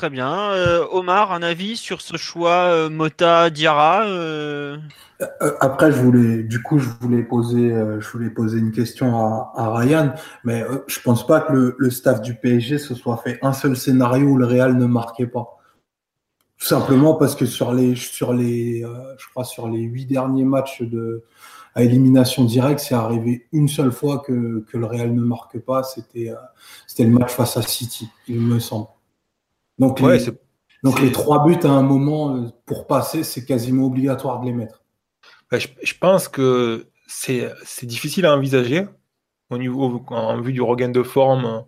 Très 0.00 0.08
bien. 0.08 0.52
Euh, 0.52 0.86
Omar, 0.92 1.30
un 1.30 1.42
avis 1.42 1.76
sur 1.76 2.00
ce 2.00 2.16
choix 2.16 2.70
euh, 2.70 2.88
Mota 2.88 3.50
Diarra 3.50 4.06
euh 4.06 4.78
Après, 5.60 5.92
je 5.92 5.98
voulais, 5.98 6.42
du 6.42 6.62
coup, 6.62 6.78
je 6.78 6.88
voulais 7.02 7.22
poser, 7.22 7.68
je 7.68 8.08
voulais 8.08 8.30
poser 8.30 8.60
une 8.60 8.72
question 8.72 9.14
à, 9.54 9.76
Ryan, 9.76 10.14
mais 10.42 10.64
je 10.86 11.00
pense 11.00 11.26
pas 11.26 11.42
que 11.42 11.76
le, 11.76 11.90
staff 11.90 12.22
du 12.22 12.34
PSG 12.34 12.78
se 12.78 12.94
soit 12.94 13.18
fait 13.18 13.38
un 13.42 13.52
seul 13.52 13.76
scénario 13.76 14.28
où 14.28 14.38
le 14.38 14.46
Real 14.46 14.74
ne 14.74 14.86
marquait 14.86 15.26
pas. 15.26 15.58
Tout 16.56 16.66
simplement 16.66 17.12
parce 17.12 17.34
que 17.34 17.44
sur 17.44 17.74
les, 17.74 17.94
sur 17.94 18.32
les, 18.32 18.82
euh, 18.82 19.14
je 19.18 19.28
crois 19.28 19.44
sur 19.44 19.68
les 19.68 19.80
huit 19.80 20.06
derniers 20.06 20.44
matchs 20.44 20.80
de, 20.80 21.24
à 21.74 21.82
élimination 21.82 22.46
directe, 22.46 22.80
c'est 22.80 22.94
arrivé 22.94 23.46
une 23.52 23.68
seule 23.68 23.92
fois 23.92 24.20
que, 24.20 24.64
que 24.66 24.78
le 24.78 24.86
Real 24.86 25.14
ne 25.14 25.20
marque 25.20 25.58
pas. 25.58 25.82
C'était, 25.82 26.30
euh, 26.30 26.36
c'était 26.86 27.04
le 27.04 27.10
match 27.10 27.32
face 27.32 27.58
à 27.58 27.60
City, 27.60 28.08
il 28.28 28.40
me 28.40 28.58
semble. 28.58 28.86
Donc, 29.80 30.00
les, 30.00 30.26
donc 30.84 31.00
les 31.00 31.10
trois 31.10 31.44
buts 31.44 31.58
à 31.64 31.70
un 31.70 31.82
moment 31.82 32.36
euh, 32.36 32.48
pour 32.66 32.86
passer, 32.86 33.24
c'est 33.24 33.44
quasiment 33.44 33.86
obligatoire 33.86 34.40
de 34.40 34.46
les 34.46 34.52
mettre. 34.52 34.84
Je, 35.50 35.66
je 35.82 35.94
pense 35.98 36.28
que 36.28 36.86
c'est, 37.08 37.52
difficile 37.82 38.26
à 38.26 38.36
envisager 38.36 38.86
au 39.50 39.58
niveau 39.58 40.04
en 40.08 40.40
vue 40.40 40.52
du 40.52 40.62
regain 40.62 40.90
de 40.90 41.02
forme 41.02 41.64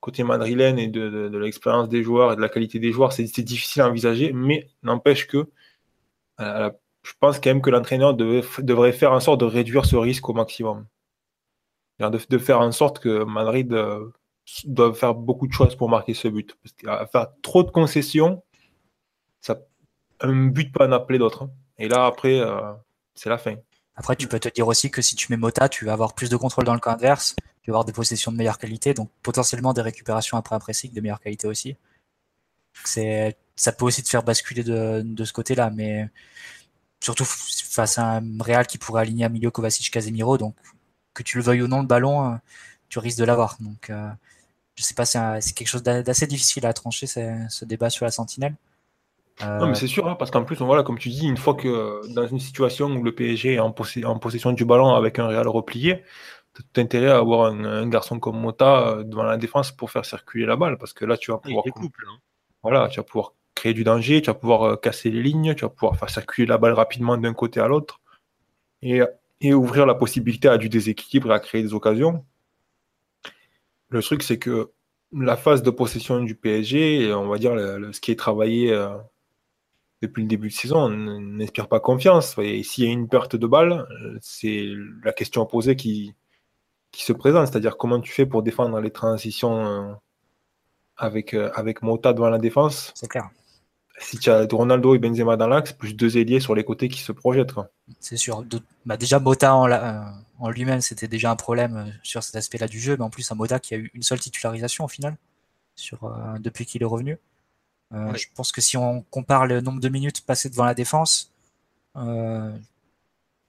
côté 0.00 0.22
madrilène 0.22 0.78
et 0.78 0.88
de, 0.88 1.36
l'expérience 1.36 1.88
des 1.88 2.02
joueurs 2.02 2.32
et 2.32 2.36
de 2.36 2.40
la 2.40 2.48
qualité 2.48 2.78
des 2.78 2.92
joueurs, 2.92 3.12
c'est 3.12 3.24
difficile 3.42 3.82
à 3.82 3.88
envisager, 3.88 4.32
mais 4.32 4.68
n'empêche 4.82 5.26
que 5.26 5.48
euh, 6.40 6.70
je 7.02 7.12
pense 7.20 7.40
quand 7.40 7.50
même 7.50 7.62
que 7.62 7.70
l'entraîneur 7.70 8.14
devrait 8.14 8.92
faire 8.92 9.12
en 9.12 9.20
sorte 9.20 9.40
de 9.40 9.44
réduire 9.44 9.84
ce 9.84 9.96
risque 9.96 10.28
au 10.28 10.32
maximum. 10.34 10.86
De, 11.98 12.38
faire 12.38 12.60
en 12.60 12.70
sorte 12.70 13.00
que 13.00 13.24
Madrid 13.24 13.72
euh, 13.72 14.08
doit 14.64 14.94
faire 14.94 15.14
beaucoup 15.14 15.46
de 15.46 15.52
choses 15.52 15.76
pour 15.76 15.88
marquer 15.88 16.14
ce 16.14 16.28
but. 16.28 16.56
Parce 16.62 16.72
qu'à 16.74 17.06
faire 17.06 17.28
trop 17.42 17.62
de 17.62 17.70
concessions, 17.70 18.42
ça, 19.40 19.58
un 20.20 20.46
but 20.46 20.72
peut 20.72 20.84
en 20.84 20.92
appeler 20.92 21.18
d'autres. 21.18 21.44
Hein. 21.44 21.50
Et 21.78 21.88
là, 21.88 22.06
après, 22.06 22.40
euh, 22.40 22.72
c'est 23.14 23.28
la 23.28 23.38
fin. 23.38 23.56
Après, 23.96 24.16
tu 24.16 24.28
peux 24.28 24.38
te 24.38 24.48
dire 24.48 24.66
aussi 24.66 24.90
que 24.90 25.02
si 25.02 25.16
tu 25.16 25.30
mets 25.30 25.36
Mota, 25.36 25.68
tu 25.68 25.84
vas 25.84 25.92
avoir 25.92 26.14
plus 26.14 26.30
de 26.30 26.36
contrôle 26.36 26.64
dans 26.64 26.74
le 26.74 26.80
camp 26.80 26.92
adverse 26.92 27.34
avoir 27.70 27.84
des 27.84 27.92
possessions 27.92 28.32
de 28.32 28.36
meilleure 28.36 28.58
qualité, 28.58 28.94
donc 28.94 29.10
potentiellement 29.22 29.72
des 29.72 29.82
récupérations 29.82 30.36
après 30.36 30.56
un 30.56 30.58
pressing 30.58 30.92
de 30.92 31.00
meilleure 31.00 31.20
qualité 31.20 31.46
aussi. 31.46 31.76
C'est, 32.84 33.36
ça 33.56 33.72
peut 33.72 33.84
aussi 33.84 34.02
te 34.02 34.08
faire 34.08 34.22
basculer 34.22 34.62
de, 34.64 35.02
de 35.04 35.24
ce 35.24 35.32
côté-là, 35.32 35.70
mais 35.70 36.08
surtout 37.00 37.24
face 37.24 37.98
à 37.98 38.18
un 38.18 38.22
Real 38.40 38.66
qui 38.66 38.78
pourrait 38.78 39.02
aligner 39.02 39.24
à 39.24 39.28
milieu 39.28 39.50
Kovacic 39.50 39.90
Casemiro, 39.90 40.38
donc 40.38 40.56
que 41.14 41.22
tu 41.22 41.38
le 41.38 41.44
veuilles 41.44 41.62
ou 41.62 41.68
non, 41.68 41.80
le 41.80 41.86
ballon, 41.86 42.32
euh, 42.32 42.36
tu 42.88 42.98
risques 42.98 43.18
de 43.18 43.24
l'avoir. 43.24 43.56
Donc, 43.60 43.90
euh, 43.90 44.10
je 44.78 44.84
sais 44.84 44.94
pas, 44.94 45.04
c'est, 45.04 45.52
quelque 45.54 45.66
chose 45.66 45.82
d'assez 45.82 46.28
difficile 46.28 46.64
à 46.66 46.72
trancher, 46.72 47.08
ce 47.08 47.64
débat 47.64 47.90
sur 47.90 48.04
la 48.04 48.12
sentinelle. 48.12 48.54
Non, 49.40 49.66
mais 49.68 49.74
c'est 49.74 49.86
sûr, 49.86 50.06
hein, 50.08 50.16
parce 50.16 50.30
qu'en 50.30 50.44
plus, 50.44 50.56
voilà, 50.56 50.82
comme 50.82 50.98
tu 50.98 51.08
dis, 51.08 51.26
une 51.26 51.36
fois 51.36 51.54
que 51.54 52.00
dans 52.12 52.26
une 52.26 52.40
situation 52.40 52.86
où 52.86 53.02
le 53.02 53.14
PSG 53.14 53.54
est 53.54 53.58
en, 53.58 53.74
en 54.04 54.18
possession 54.18 54.52
du 54.52 54.64
ballon 54.64 54.94
avec 54.94 55.18
un 55.18 55.26
Real 55.26 55.48
replié, 55.48 56.04
tout 56.54 56.80
intérêt 56.80 57.10
à 57.10 57.18
avoir 57.18 57.52
un, 57.52 57.88
garçon 57.88 58.20
comme 58.20 58.40
Mota 58.40 58.88
euh, 58.88 59.04
devant 59.04 59.24
la 59.24 59.36
défense 59.36 59.72
pour 59.72 59.90
faire 59.90 60.04
circuler 60.04 60.46
la 60.46 60.56
balle, 60.56 60.78
parce 60.78 60.92
que 60.92 61.04
là, 61.04 61.16
tu 61.16 61.32
vas 61.32 61.38
pouvoir, 61.38 61.64
hein. 61.66 62.18
voilà, 62.62 62.88
tu 62.88 63.00
vas 63.00 63.04
pouvoir 63.04 63.34
créer 63.54 63.74
du 63.74 63.84
danger, 63.84 64.22
tu 64.22 64.26
vas 64.26 64.34
pouvoir 64.34 64.62
euh, 64.62 64.76
casser 64.76 65.10
les 65.10 65.22
lignes, 65.22 65.54
tu 65.54 65.64
vas 65.64 65.68
pouvoir 65.68 65.96
faire 65.96 66.10
circuler 66.10 66.46
la 66.46 66.58
balle 66.58 66.72
rapidement 66.72 67.16
d'un 67.16 67.34
côté 67.34 67.60
à 67.60 67.68
l'autre, 67.68 68.00
et, 68.82 69.02
et, 69.40 69.54
ouvrir 69.54 69.86
la 69.86 69.94
possibilité 69.94 70.48
à 70.48 70.58
du 70.58 70.68
déséquilibre 70.68 71.30
et 71.30 71.34
à 71.34 71.40
créer 71.40 71.62
des 71.62 71.74
occasions. 71.74 72.24
Le 73.90 74.02
truc, 74.02 74.22
c'est 74.22 74.38
que 74.38 74.70
la 75.12 75.36
phase 75.36 75.62
de 75.62 75.70
possession 75.70 76.20
du 76.20 76.34
PSG, 76.34 77.12
on 77.14 77.28
va 77.28 77.38
dire 77.38 77.54
ce 77.92 78.00
qui 78.00 78.10
est 78.10 78.18
travaillé 78.18 78.72
euh, 78.72 78.96
depuis 80.02 80.22
le 80.22 80.28
début 80.28 80.48
de 80.48 80.52
saison, 80.52 80.88
n'inspire 80.88 81.68
pas 81.68 81.80
confiance. 81.80 82.36
Et 82.38 82.62
s'il 82.62 82.84
y 82.84 82.88
a 82.88 82.90
une 82.90 83.08
perte 83.08 83.36
de 83.36 83.46
balle, 83.46 83.86
c'est 84.20 84.68
la 85.02 85.12
question 85.12 85.42
à 85.42 85.46
poser 85.46 85.76
qui, 85.76 86.14
qui 86.92 87.04
se 87.04 87.12
présentent. 87.12 87.48
C'est-à-dire 87.48 87.76
comment 87.76 88.00
tu 88.00 88.12
fais 88.12 88.26
pour 88.26 88.42
défendre 88.42 88.80
les 88.80 88.90
transitions 88.90 89.98
avec, 90.96 91.34
avec 91.34 91.82
Mota 91.82 92.12
devant 92.12 92.30
la 92.30 92.38
défense? 92.38 92.92
C'est 92.94 93.08
clair 93.08 93.30
si 93.98 94.18
tu 94.18 94.30
as 94.30 94.46
Ronaldo 94.50 94.94
et 94.94 94.98
Benzema 94.98 95.36
dans 95.36 95.48
l'axe, 95.48 95.72
plus 95.72 95.94
deux 95.94 96.16
ailiers 96.16 96.40
sur 96.40 96.54
les 96.54 96.64
côtés 96.64 96.88
qui 96.88 97.00
se 97.00 97.12
projettent. 97.12 97.52
C'est 98.00 98.16
sûr. 98.16 98.44
Bah, 98.86 98.96
déjà, 98.96 99.18
Mota 99.18 99.54
en, 99.54 99.70
euh, 99.70 100.00
en 100.38 100.50
lui-même, 100.50 100.80
c'était 100.80 101.08
déjà 101.08 101.30
un 101.30 101.36
problème 101.36 101.76
euh, 101.76 101.90
sur 102.02 102.22
cet 102.22 102.36
aspect-là 102.36 102.68
du 102.68 102.80
jeu, 102.80 102.96
mais 102.96 103.04
en 103.04 103.10
plus, 103.10 103.30
un 103.32 103.34
Mota 103.34 103.58
qui 103.58 103.74
a 103.74 103.78
eu 103.78 103.90
une 103.94 104.02
seule 104.02 104.20
titularisation 104.20 104.84
au 104.84 104.88
final, 104.88 105.16
sur, 105.74 106.04
euh, 106.04 106.38
depuis 106.38 106.66
qu'il 106.66 106.82
est 106.82 106.86
revenu. 106.86 107.18
Je 107.90 108.26
pense 108.34 108.52
que 108.52 108.60
si 108.60 108.76
on 108.76 109.02
compare 109.10 109.46
le 109.46 109.62
nombre 109.62 109.80
de 109.80 109.88
minutes 109.88 110.20
passées 110.20 110.50
devant 110.50 110.66
la 110.66 110.74
défense, 110.74 111.32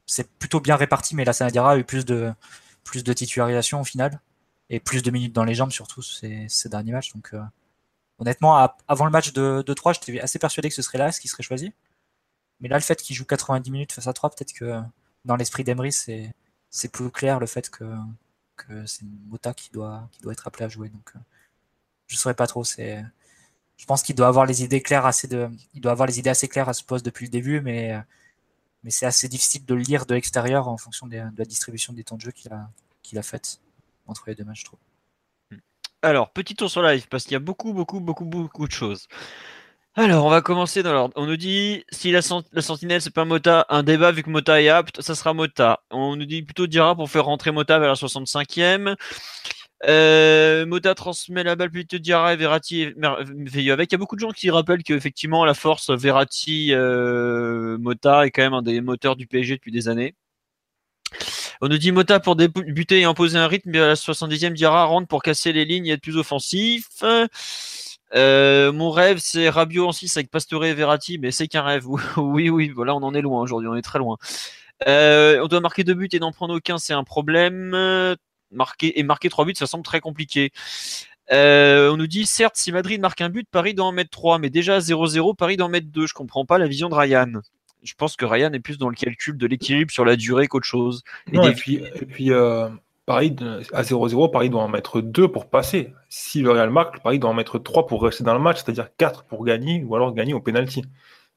c'est 0.05 0.29
plutôt 0.39 0.61
bien 0.61 0.77
réparti, 0.77 1.13
mais 1.13 1.25
la 1.25 1.33
Sanadira 1.33 1.71
a 1.71 1.77
eu 1.77 1.83
plus 1.83 2.05
de, 2.05 2.33
plus 2.85 3.03
de 3.03 3.11
titularisation 3.11 3.81
au 3.81 3.83
final, 3.83 4.21
et 4.69 4.79
plus 4.79 5.03
de 5.03 5.11
minutes 5.11 5.33
dans 5.33 5.43
les 5.43 5.55
jambes, 5.55 5.71
surtout 5.71 6.01
ces, 6.01 6.45
ces 6.47 6.69
derniers 6.69 6.93
matchs. 6.93 7.11
Donc, 7.13 7.33
Honnêtement, 8.19 8.69
avant 8.89 9.05
le 9.05 9.11
match 9.11 9.31
de, 9.31 9.61
3, 9.61 9.93
j'étais 9.93 10.19
assez 10.19 10.39
persuadé 10.39 10.67
que 10.67 10.75
ce 10.75 10.81
serait 10.81 10.97
là 10.97 11.11
ce 11.11 11.21
qui 11.21 11.29
serait 11.29 11.43
choisi. 11.43 11.73
Mais 12.59 12.67
là, 12.67 12.75
le 12.75 12.83
fait 12.83 13.01
qu'il 13.01 13.15
joue 13.15 13.23
90 13.23 13.71
minutes 13.71 13.93
face 13.93 14.07
à 14.07 14.13
3, 14.13 14.31
peut-être 14.31 14.51
que 14.51 14.81
dans 15.23 15.37
l'esprit 15.37 15.63
d'Emery, 15.63 15.93
c'est, 15.93 16.33
plus 16.91 17.11
clair 17.11 17.39
le 17.39 17.45
fait 17.45 17.69
que, 17.69 17.85
c'est 18.85 19.05
Mota 19.27 19.53
qui 19.53 19.69
doit, 19.71 20.09
être 20.29 20.47
appelé 20.47 20.65
à 20.65 20.69
jouer. 20.69 20.89
Donc, 20.89 21.11
euh, 21.15 21.19
je 22.07 22.15
ne 22.15 22.19
saurais 22.19 22.35
pas 22.35 22.47
trop. 22.47 22.63
C'est, 22.63 23.03
je 23.77 23.85
pense 23.85 24.03
qu'il 24.03 24.15
doit 24.15 24.27
avoir 24.27 24.45
les 24.45 24.63
idées 24.63 24.81
claires 24.81 25.05
assez 25.05 25.27
de, 25.27 25.49
il 25.73 25.81
doit 25.81 25.91
avoir 25.91 26.07
les 26.07 26.19
idées 26.19 26.29
assez 26.29 26.47
claires 26.47 26.69
à 26.69 26.73
ce 26.73 26.83
poste 26.83 27.05
depuis 27.05 27.25
le 27.25 27.31
début, 27.31 27.61
mais, 27.61 27.95
c'est 28.87 29.05
assez 29.05 29.27
difficile 29.27 29.65
de 29.65 29.73
le 29.73 29.81
lire 29.81 30.05
de 30.05 30.13
l'extérieur 30.13 30.67
en 30.67 30.77
fonction 30.77 31.07
de 31.07 31.17
la 31.17 31.45
distribution 31.45 31.93
des 31.93 32.03
temps 32.03 32.15
de 32.15 32.21
jeu 32.21 32.31
qu'il 32.31 33.17
a, 33.17 33.23
faite 33.23 33.59
entre 34.07 34.23
les 34.27 34.35
deux 34.35 34.45
matchs, 34.45 34.63
trouve. 34.63 34.79
Alors, 36.01 36.31
petit 36.31 36.55
tour 36.55 36.69
sur 36.69 36.81
live, 36.81 37.07
parce 37.09 37.23
qu'il 37.23 37.33
y 37.33 37.35
a 37.35 37.39
beaucoup, 37.39 37.73
beaucoup, 37.73 37.99
beaucoup, 37.99 38.23
beaucoup 38.23 38.67
de 38.67 38.71
choses. 38.71 39.07
Alors, 39.99 40.25
on 40.25 40.29
va 40.29 40.39
commencer 40.39 40.81
dans 40.81 40.93
l'ordre. 40.93 41.13
On 41.17 41.25
nous 41.25 41.35
dit, 41.35 41.83
si 41.91 42.11
la, 42.11 42.21
sentinelle, 42.21 43.01
c'est 43.01 43.13
pas 43.13 43.25
Mota, 43.25 43.65
un 43.67 43.83
débat, 43.83 44.13
vu 44.13 44.23
que 44.23 44.29
Mota 44.29 44.61
est 44.61 44.69
apte, 44.69 45.01
ça 45.01 45.13
sera 45.13 45.33
Mota. 45.33 45.81
On 45.91 46.15
nous 46.15 46.23
dit 46.23 46.41
plutôt 46.41 46.67
Dira 46.67 46.95
pour 46.95 47.09
faire 47.09 47.25
rentrer 47.25 47.51
Mota 47.51 47.79
vers 47.79 47.89
la 47.89 47.95
65e. 47.95 48.95
Euh, 49.87 50.65
Mota 50.65 50.95
transmet 50.95 51.43
la 51.43 51.57
balle 51.57 51.69
plutôt 51.69 51.97
Dira 51.97 52.33
et 52.33 52.37
Verratti 52.37 52.83
et 52.83 53.71
avec. 53.71 53.91
Il 53.91 53.93
y 53.93 53.95
a 53.95 53.97
beaucoup 53.97 54.15
de 54.15 54.21
gens 54.21 54.31
qui 54.31 54.49
rappellent 54.49 54.83
qu'effectivement, 54.83 55.43
la 55.43 55.53
force 55.53 55.89
Verratti, 55.89 56.69
euh, 56.71 57.77
Mota 57.77 58.25
est 58.25 58.31
quand 58.31 58.43
même 58.43 58.53
un 58.53 58.61
des 58.61 58.79
moteurs 58.79 59.17
du 59.17 59.27
PSG 59.27 59.55
depuis 59.55 59.73
des 59.73 59.89
années. 59.89 60.15
On 61.59 61.67
nous 61.67 61.77
dit 61.77 61.91
Mota 61.91 62.21
pour 62.21 62.37
débuter 62.37 63.01
et 63.01 63.03
imposer 63.03 63.37
un 63.37 63.47
rythme, 63.47 63.71
mais 63.71 63.79
à 63.79 63.87
la 63.87 63.95
70e, 63.95 64.53
Diarra 64.53 64.85
rentre 64.85 65.09
pour 65.09 65.21
casser 65.21 65.51
les 65.51 65.65
lignes 65.65 65.87
et 65.87 65.91
être 65.91 66.01
plus 66.01 66.15
offensif. 66.15 66.85
Euh, 68.15 68.71
mon 68.71 68.89
rêve, 68.91 69.19
c'est 69.19 69.49
Rabiot 69.49 69.87
en 69.87 69.91
6 69.91 70.17
avec 70.17 70.31
Pastore 70.31 70.65
et 70.65 70.73
Verratti, 70.73 71.17
mais 71.19 71.31
c'est 71.31 71.47
qu'un 71.47 71.63
rêve. 71.63 71.85
oui, 72.17 72.49
oui, 72.49 72.69
voilà, 72.69 72.95
on 72.95 73.03
en 73.03 73.13
est 73.13 73.21
loin 73.21 73.41
aujourd'hui, 73.41 73.69
on 73.69 73.75
est 73.75 73.81
très 73.81 73.99
loin. 73.99 74.17
Euh, 74.87 75.41
on 75.43 75.47
doit 75.47 75.59
marquer 75.59 75.83
deux 75.83 75.93
buts 75.93 76.09
et 76.11 76.19
n'en 76.19 76.31
prendre 76.31 76.55
aucun, 76.55 76.77
c'est 76.77 76.93
un 76.93 77.03
problème. 77.03 78.15
Marquer 78.51 78.99
et 78.99 79.03
marquer 79.03 79.29
trois 79.29 79.45
buts, 79.45 79.53
ça 79.55 79.67
semble 79.67 79.83
très 79.83 79.99
compliqué. 79.99 80.51
Euh, 81.31 81.91
on 81.91 81.97
nous 81.97 82.07
dit 82.07 82.25
certes, 82.25 82.55
si 82.55 82.71
Madrid 82.71 82.99
marque 82.99 83.21
un 83.21 83.29
but, 83.29 83.47
Paris 83.49 83.75
doit 83.75 83.85
en 83.85 83.91
mettre 83.91 84.09
trois, 84.09 84.39
mais 84.39 84.49
déjà 84.49 84.79
0-0, 84.79 85.35
Paris 85.35 85.57
doit 85.57 85.67
en 85.67 85.69
mettre 85.69 85.87
deux. 85.87 86.07
Je 86.07 86.13
comprends 86.13 86.45
pas 86.45 86.57
la 86.57 86.67
vision 86.67 86.89
de 86.89 86.95
Ryan 86.95 87.41
je 87.83 87.93
pense 87.93 88.15
que 88.15 88.25
Ryan 88.25 88.51
est 88.53 88.59
plus 88.59 88.77
dans 88.77 88.89
le 88.89 88.95
calcul 88.95 89.37
de 89.37 89.47
l'équilibre 89.47 89.91
sur 89.91 90.05
la 90.05 90.15
durée 90.15 90.47
qu'autre 90.47 90.65
chose. 90.65 91.03
Et, 91.31 91.53
puis, 91.53 91.75
et 91.75 92.05
puis 92.05 92.31
euh, 92.31 92.69
Paris, 93.09 93.35
à 93.73 93.81
0-0, 93.81 94.29
Paris 94.29 94.51
doit 94.51 94.61
en 94.61 94.67
mettre 94.67 95.01
2 95.01 95.31
pour 95.31 95.49
passer. 95.49 95.95
Si 96.09 96.43
le 96.43 96.51
Real 96.51 96.69
marque, 96.69 97.01
Paris 97.01 97.17
doit 97.17 97.31
en 97.31 97.33
mettre 97.33 97.57
3 97.57 97.87
pour 97.87 98.03
rester 98.03 98.23
dans 98.23 98.35
le 98.35 98.39
match, 98.39 98.57
c'est-à-dire 98.57 98.89
4 98.97 99.23
pour 99.23 99.43
gagner 99.43 99.83
ou 99.83 99.95
alors 99.95 100.13
gagner 100.13 100.35
au 100.35 100.39
penalty. 100.41 100.83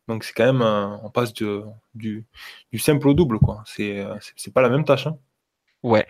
Donc 0.07 0.23
c'est 0.23 0.35
quand 0.35 0.45
même, 0.45 0.61
on 0.61 1.09
passe 1.09 1.33
de, 1.33 1.63
du, 1.95 2.27
du, 2.73 2.79
simple 2.79 3.09
au 3.09 3.15
double. 3.15 3.39
quoi. 3.39 3.65
C'est 3.65 4.01
euh, 4.01 4.15
pas 4.53 4.61
la 4.61 4.69
même 4.69 4.85
tâche. 4.85 5.07
Hein. 5.07 5.17
Ouais. 5.83 6.07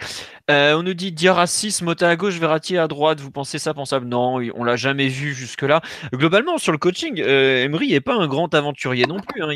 Euh, 0.50 0.74
on 0.74 0.82
nous 0.82 0.94
dit 0.94 1.12
Diarra 1.12 1.46
6, 1.46 1.82
Mota 1.82 2.08
à 2.08 2.16
gauche, 2.16 2.40
Verratti 2.40 2.76
à 2.76 2.88
droite. 2.88 3.20
Vous 3.20 3.30
pensez 3.30 3.60
ça 3.60 3.72
pensable? 3.72 4.08
Non, 4.08 4.40
on 4.56 4.64
l'a 4.64 4.74
jamais 4.74 5.06
vu 5.06 5.32
jusque-là. 5.32 5.80
Globalement, 6.12 6.58
sur 6.58 6.72
le 6.72 6.78
coaching, 6.78 7.20
euh, 7.20 7.62
Emery 7.62 7.90
n'est 7.90 8.00
pas 8.00 8.16
un 8.16 8.26
grand 8.26 8.52
aventurier 8.52 9.06
non 9.06 9.20
plus. 9.20 9.44
Hein. 9.44 9.52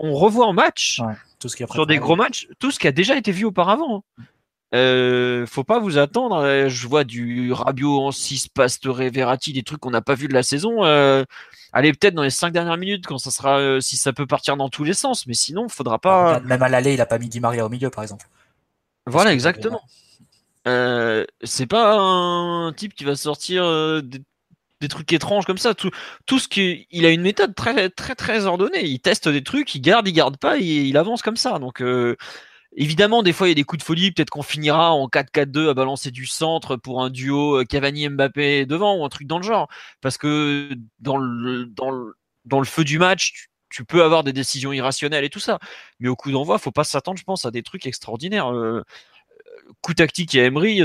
on 0.00 0.14
revoit 0.14 0.46
en 0.46 0.52
match, 0.52 1.00
tout 1.38 1.48
ce 1.48 1.54
qui 1.54 1.64
sur 1.70 1.86
des 1.86 1.98
gros 1.98 2.16
matchs, 2.16 2.48
tout 2.58 2.72
ce 2.72 2.80
qui 2.80 2.88
a 2.88 2.92
déjà 2.92 3.16
été 3.16 3.30
vu 3.30 3.44
auparavant. 3.44 4.04
Hein. 4.18 4.24
Euh, 4.74 5.46
faut 5.46 5.64
pas 5.64 5.78
vous 5.78 5.98
attendre. 5.98 6.36
Euh, 6.36 6.68
je 6.68 6.88
vois 6.88 7.04
du 7.04 7.52
Rabiot 7.52 8.00
en 8.00 8.10
6, 8.10 8.48
Pastore, 8.48 8.96
Verratti, 8.96 9.52
des 9.52 9.62
trucs 9.62 9.80
qu'on 9.80 9.90
n'a 9.90 10.02
pas 10.02 10.14
vu 10.14 10.28
de 10.28 10.34
la 10.34 10.42
saison. 10.42 10.84
Euh, 10.84 11.24
allez, 11.72 11.92
peut-être 11.92 12.14
dans 12.14 12.22
les 12.22 12.30
5 12.30 12.52
dernières 12.52 12.76
minutes, 12.76 13.06
quand 13.06 13.18
ça 13.18 13.30
sera, 13.30 13.80
si 13.80 13.96
ça 13.96 14.12
peut 14.12 14.26
partir 14.26 14.56
dans 14.56 14.68
tous 14.68 14.84
les 14.84 14.94
sens. 14.94 15.26
Mais 15.26 15.34
sinon, 15.34 15.68
faudra 15.68 15.98
pas. 15.98 16.40
Même 16.40 16.62
à 16.62 16.68
l'aller, 16.68 16.94
il 16.94 17.00
a 17.00 17.06
pas 17.06 17.18
mis 17.18 17.28
Di 17.28 17.40
Maria 17.40 17.64
au 17.64 17.68
milieu, 17.68 17.90
par 17.90 18.02
exemple. 18.02 18.26
Voilà, 19.06 19.32
exactement. 19.32 19.82
Euh, 20.66 21.24
c'est 21.42 21.66
pas 21.66 21.94
un 21.98 22.72
type 22.72 22.94
qui 22.94 23.04
va 23.04 23.16
sortir 23.16 23.64
euh, 23.64 24.00
des, 24.00 24.88
trucs 24.88 25.12
étranges 25.12 25.46
comme 25.46 25.58
ça. 25.58 25.74
Tout, 25.74 25.90
tout 26.26 26.38
ce 26.38 26.48
qui, 26.48 26.86
il 26.90 27.06
a 27.06 27.10
une 27.10 27.22
méthode 27.22 27.54
très 27.54 27.90
très 27.90 28.14
très 28.14 28.46
ordonnée. 28.46 28.84
Il 28.84 29.00
teste 29.00 29.28
des 29.28 29.42
trucs, 29.42 29.74
il 29.74 29.80
garde, 29.80 30.06
il 30.08 30.12
garde 30.12 30.36
pas, 30.36 30.58
et 30.58 30.62
il 30.62 30.96
avance 30.96 31.22
comme 31.22 31.36
ça. 31.36 31.58
Donc 31.58 31.80
euh, 31.80 32.16
évidemment, 32.76 33.22
des 33.22 33.32
fois 33.32 33.46
il 33.46 33.50
y 33.50 33.52
a 33.52 33.54
des 33.54 33.64
coups 33.64 33.80
de 33.80 33.84
folie. 33.84 34.12
Peut-être 34.12 34.30
qu'on 34.30 34.42
finira 34.42 34.92
en 34.92 35.06
4-4-2 35.08 35.70
à 35.70 35.74
balancer 35.74 36.10
du 36.10 36.26
centre 36.26 36.76
pour 36.76 37.02
un 37.02 37.10
duo 37.10 37.64
Cavani-Mbappé 37.64 38.66
devant 38.66 38.96
ou 38.96 39.04
un 39.04 39.08
truc 39.08 39.26
dans 39.26 39.38
le 39.38 39.44
genre. 39.44 39.68
Parce 40.00 40.18
que 40.18 40.70
dans 40.98 41.16
le 41.16 41.66
dans 41.66 41.90
le, 41.90 42.14
dans 42.44 42.58
le 42.58 42.64
feu 42.66 42.84
du 42.84 42.98
match, 42.98 43.48
tu 43.70 43.84
peux 43.84 44.04
avoir 44.04 44.22
des 44.22 44.32
décisions 44.32 44.72
irrationnelles 44.72 45.24
et 45.24 45.30
tout 45.30 45.40
ça. 45.40 45.58
Mais 45.98 46.08
au 46.08 46.16
coup 46.16 46.30
d'envoi, 46.30 46.58
faut 46.58 46.70
pas 46.70 46.84
s'attendre, 46.84 47.18
je 47.18 47.24
pense, 47.24 47.44
à 47.44 47.50
des 47.50 47.62
trucs 47.62 47.86
extraordinaires. 47.86 48.52
Euh, 48.52 48.82
coup 49.80 49.94
tactique 49.94 50.34
et 50.34 50.44
Emery, 50.44 50.82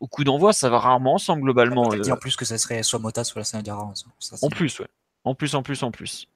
au 0.00 0.06
coup 0.08 0.24
d'envoi, 0.24 0.52
ça 0.52 0.68
va 0.68 0.78
rarement 0.78 1.14
ensemble 1.14 1.42
globalement. 1.42 1.90
euh. 1.92 2.10
en 2.12 2.16
plus 2.16 2.36
que 2.36 2.44
ça 2.44 2.58
serait 2.58 2.82
soit 2.82 2.98
Mota, 2.98 3.24
soit 3.24 3.40
la 3.40 3.44
Sénégara. 3.44 3.92
En 4.42 4.48
plus, 4.50 4.78
ouais. 4.80 4.88
En 5.24 5.34
plus, 5.34 5.54
en 5.54 5.62
plus, 5.62 5.82
en 5.82 5.90
plus. 5.90 6.26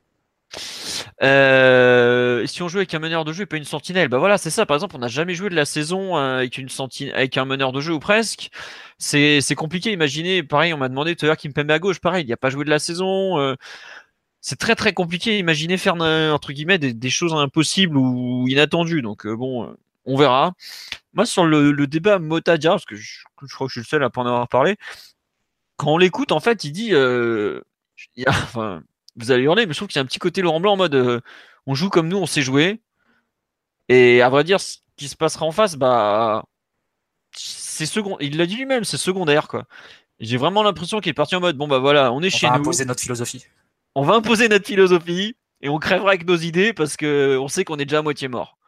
Euh, 1.22 2.46
si 2.46 2.62
on 2.62 2.68
joue 2.68 2.78
avec 2.78 2.94
un 2.94 2.98
meneur 2.98 3.24
de 3.24 3.32
jeu 3.32 3.42
et 3.42 3.46
pas 3.46 3.56
une 3.56 3.64
sentinelle, 3.64 4.08
bah 4.08 4.18
voilà, 4.18 4.38
c'est 4.38 4.50
ça. 4.50 4.66
Par 4.66 4.76
exemple, 4.76 4.96
on 4.96 5.00
n'a 5.00 5.08
jamais 5.08 5.34
joué 5.34 5.50
de 5.50 5.54
la 5.54 5.64
saison 5.64 6.16
avec 6.16 6.58
une 6.58 6.68
avec 7.14 7.36
un 7.36 7.44
meneur 7.44 7.72
de 7.72 7.80
jeu 7.80 7.92
ou 7.92 7.98
presque. 7.98 8.50
C'est 8.98 9.54
compliqué. 9.56 9.92
Imaginez, 9.92 10.42
pareil, 10.42 10.72
on 10.74 10.78
m'a 10.78 10.88
demandé 10.88 11.16
tout 11.16 11.24
à 11.24 11.28
l'heure 11.28 11.36
qui 11.36 11.48
me 11.48 11.54
permet 11.54 11.74
à 11.74 11.78
gauche. 11.78 12.00
Pareil, 12.00 12.24
il 12.24 12.26
n'y 12.26 12.32
a 12.32 12.38
pas 12.38 12.50
joué 12.50 12.64
de 12.64 12.70
la 12.70 12.78
saison 12.78 13.56
c'est 14.46 14.58
très 14.60 14.76
très 14.76 14.92
compliqué. 14.92 15.38
Imaginez 15.38 15.76
faire 15.76 15.96
entre 15.96 16.52
guillemets 16.52 16.78
des, 16.78 17.10
choses 17.10 17.34
impossibles 17.34 17.96
ou 17.96 18.46
inattendues. 18.48 19.02
Donc 19.02 19.26
euh, 19.26 19.34
bon, 19.34 19.64
euh, 19.64 19.76
on 20.04 20.16
verra. 20.16 20.54
Moi 21.14 21.26
sur 21.26 21.46
le, 21.46 21.86
débat 21.88 22.20
Motadia, 22.20 22.70
parce 22.70 22.84
que 22.84 22.94
je, 22.94 23.24
crois 23.34 23.66
que 23.66 23.72
je 23.72 23.72
suis 23.72 23.80
le 23.80 23.86
seul 23.86 24.04
à 24.04 24.10
pas 24.10 24.20
en 24.20 24.26
avoir 24.26 24.48
parlé. 24.48 24.76
Quand 25.76 25.94
on 25.94 25.98
l'écoute, 25.98 26.30
en 26.30 26.38
fait, 26.40 26.62
il 26.62 26.70
dit, 26.70 26.94
euh, 26.94 27.60
vous 29.16 29.30
allez 29.30 29.44
hurler, 29.44 29.66
mais 29.66 29.72
je 29.72 29.78
trouve 29.78 29.88
qu'il 29.88 29.96
y 29.96 30.00
a 30.00 30.02
un 30.02 30.06
petit 30.06 30.18
côté 30.18 30.42
Laurent 30.42 30.60
Blanc 30.60 30.72
en 30.74 30.76
mode, 30.76 31.22
on 31.66 31.74
joue 31.74 31.90
comme 31.90 32.08
nous, 32.08 32.18
on 32.18 32.26
sait 32.26 32.42
jouer. 32.42 32.80
Et 33.88 34.22
à 34.22 34.28
vrai 34.28 34.44
dire, 34.44 34.60
ce 34.60 34.78
qui 34.96 35.08
se 35.08 35.16
passera 35.16 35.46
en 35.46 35.52
face, 35.52 35.76
bah, 35.76 36.44
c'est 37.32 37.86
second. 37.86 38.16
Il 38.20 38.36
l'a 38.36 38.46
dit 38.46 38.56
lui-même, 38.56 38.84
c'est 38.84 38.96
secondaire 38.96 39.48
quoi. 39.48 39.64
J'ai 40.18 40.38
vraiment 40.38 40.62
l'impression 40.62 41.00
qu'il 41.00 41.10
est 41.10 41.14
parti 41.14 41.36
en 41.36 41.40
mode, 41.40 41.56
bon 41.56 41.68
bah 41.68 41.78
voilà, 41.78 42.12
on 42.12 42.22
est 42.22 42.30
chez 42.30 42.46
va 42.46 42.54
nous. 42.54 42.60
imposer 42.62 42.86
notre 42.86 43.02
philosophie 43.02 43.44
on 43.96 44.02
va 44.02 44.14
imposer 44.14 44.48
notre 44.48 44.66
philosophie 44.66 45.36
et 45.62 45.70
on 45.70 45.78
crèvera 45.78 46.10
avec 46.10 46.26
nos 46.26 46.36
idées 46.36 46.74
parce 46.74 46.98
que 46.98 47.38
on 47.40 47.48
sait 47.48 47.64
qu'on 47.64 47.78
est 47.78 47.86
déjà 47.86 48.00
à 48.00 48.02
moitié 48.02 48.28
mort. 48.28 48.58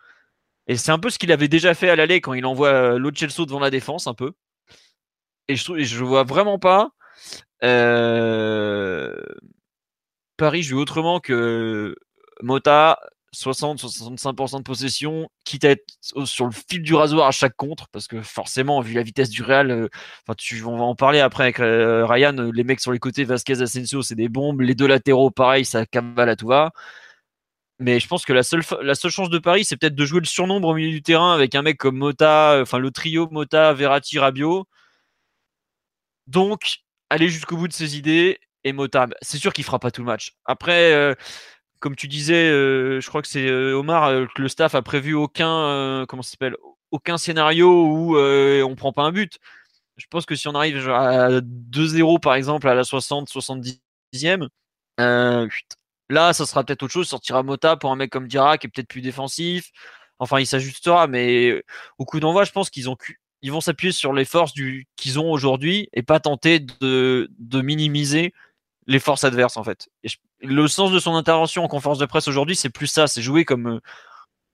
Et 0.68 0.76
c'est 0.76 0.90
un 0.90 0.98
peu 0.98 1.10
ce 1.10 1.18
qu'il 1.18 1.30
avait 1.32 1.48
déjà 1.48 1.74
fait 1.74 1.90
à 1.90 1.96
l'aller 1.96 2.22
quand 2.22 2.32
il 2.32 2.46
envoie 2.46 2.98
l'autre 2.98 3.18
Chelsea 3.18 3.44
devant 3.46 3.60
la 3.60 3.70
défense, 3.70 4.06
un 4.06 4.14
peu. 4.14 4.32
Et 5.48 5.56
je, 5.56 5.64
trouve, 5.64 5.78
je 5.78 6.04
vois 6.04 6.24
vraiment 6.24 6.58
pas 6.58 6.92
euh, 7.62 9.14
Paris 10.38 10.62
joue 10.62 10.78
autrement 10.78 11.20
que 11.20 11.94
Mota 12.40 12.98
60-65% 13.34 14.58
de 14.58 14.62
possession, 14.62 15.28
quitte 15.44 15.64
à 15.64 15.70
être 15.70 15.84
sur 16.00 16.46
le 16.46 16.52
fil 16.52 16.82
du 16.82 16.94
rasoir 16.94 17.28
à 17.28 17.30
chaque 17.30 17.56
contre, 17.56 17.88
parce 17.88 18.08
que 18.08 18.22
forcément, 18.22 18.80
vu 18.80 18.94
la 18.94 19.02
vitesse 19.02 19.30
du 19.30 19.42
Real, 19.42 19.70
euh, 19.70 19.88
tu, 20.38 20.62
on 20.64 20.76
va 20.76 20.84
en 20.84 20.94
parler 20.94 21.20
après 21.20 21.44
avec 21.44 21.60
euh, 21.60 22.06
Ryan, 22.06 22.36
euh, 22.38 22.50
les 22.52 22.64
mecs 22.64 22.80
sur 22.80 22.92
les 22.92 22.98
côtés, 22.98 23.24
Vasquez, 23.24 23.60
Asensio, 23.60 24.02
c'est 24.02 24.14
des 24.14 24.28
bombes, 24.28 24.60
les 24.62 24.74
deux 24.74 24.86
latéraux, 24.86 25.30
pareil, 25.30 25.64
ça 25.64 25.84
cavale 25.86 26.30
à 26.30 26.36
tout 26.36 26.48
va. 26.48 26.72
Mais 27.80 28.00
je 28.00 28.08
pense 28.08 28.24
que 28.24 28.32
la 28.32 28.42
seule, 28.42 28.62
la 28.82 28.94
seule 28.94 29.10
chance 29.10 29.30
de 29.30 29.38
Paris, 29.38 29.64
c'est 29.64 29.76
peut-être 29.76 29.94
de 29.94 30.04
jouer 30.04 30.20
le 30.20 30.26
surnombre 30.26 30.68
au 30.68 30.74
milieu 30.74 30.90
du 30.90 31.02
terrain 31.02 31.32
avec 31.34 31.54
un 31.54 31.62
mec 31.62 31.78
comme 31.78 31.96
Mota, 31.96 32.58
enfin 32.60 32.78
le 32.78 32.90
trio 32.90 33.28
Mota, 33.30 33.72
Verratti, 33.72 34.18
Rabiot. 34.18 34.66
Donc, 36.26 36.80
aller 37.10 37.28
jusqu'au 37.28 37.56
bout 37.56 37.68
de 37.68 37.72
ses 37.72 37.96
idées 37.96 38.38
et 38.64 38.72
Mota, 38.72 39.08
c'est 39.22 39.38
sûr 39.38 39.52
qu'il 39.52 39.64
fera 39.64 39.78
pas 39.78 39.90
tout 39.90 40.02
le 40.02 40.06
match. 40.06 40.34
Après, 40.44 41.16
comme 41.80 41.96
tu 41.96 42.08
disais, 42.08 42.50
euh, 42.50 43.00
je 43.00 43.08
crois 43.08 43.22
que 43.22 43.28
c'est 43.28 43.46
euh, 43.46 43.78
Omar 43.78 44.04
euh, 44.04 44.26
que 44.34 44.42
le 44.42 44.48
staff 44.48 44.74
a 44.74 44.82
prévu 44.82 45.14
aucun 45.14 46.04
comment 46.08 46.22
s'appelle 46.22 46.56
aucun 46.90 47.18
scénario 47.18 47.68
où 47.86 48.16
euh, 48.16 48.62
on 48.62 48.74
prend 48.74 48.92
pas 48.92 49.02
un 49.02 49.12
but. 49.12 49.38
Je 49.96 50.06
pense 50.10 50.26
que 50.26 50.36
si 50.36 50.48
on 50.48 50.54
arrive 50.54 50.88
à 50.90 51.40
2-0 51.40 52.20
par 52.20 52.34
exemple 52.34 52.68
à 52.68 52.74
la 52.74 52.84
60, 52.84 53.28
70e, 53.28 54.48
euh, 55.00 55.48
là, 56.08 56.32
ça 56.32 56.46
sera 56.46 56.64
peut-être 56.64 56.84
autre 56.84 56.92
chose. 56.92 57.08
Sortira 57.08 57.42
Mota 57.42 57.76
pour 57.76 57.90
un 57.92 57.96
mec 57.96 58.10
comme 58.10 58.28
Dirac 58.28 58.60
qui 58.60 58.66
est 58.68 58.70
peut-être 58.70 58.88
plus 58.88 59.02
défensif. 59.02 59.70
Enfin, 60.20 60.40
il 60.40 60.46
s'ajustera, 60.46 61.06
mais 61.06 61.62
au 61.98 62.04
coup 62.04 62.20
d'envoi, 62.20 62.44
je 62.44 62.52
pense 62.52 62.70
qu'ils 62.70 62.90
ont 62.90 62.96
ils 63.42 63.52
vont 63.52 63.60
s'appuyer 63.60 63.92
sur 63.92 64.12
les 64.12 64.24
forces 64.24 64.52
qu'ils 64.96 65.18
ont 65.20 65.30
aujourd'hui 65.30 65.88
et 65.92 66.02
pas 66.02 66.18
tenter 66.18 66.58
de, 66.58 67.30
de 67.38 67.60
minimiser 67.62 68.32
les 68.88 68.98
forces 68.98 69.22
adverses 69.22 69.56
en 69.56 69.62
fait. 69.62 69.88
Le 70.40 70.66
sens 70.66 70.90
de 70.90 70.98
son 70.98 71.14
intervention 71.14 71.62
en 71.62 71.68
conférence 71.68 71.98
de 71.98 72.06
presse 72.06 72.26
aujourd'hui, 72.26 72.56
c'est 72.56 72.70
plus 72.70 72.88
ça, 72.88 73.06
c'est 73.06 73.22
jouer 73.22 73.44
comme 73.44 73.80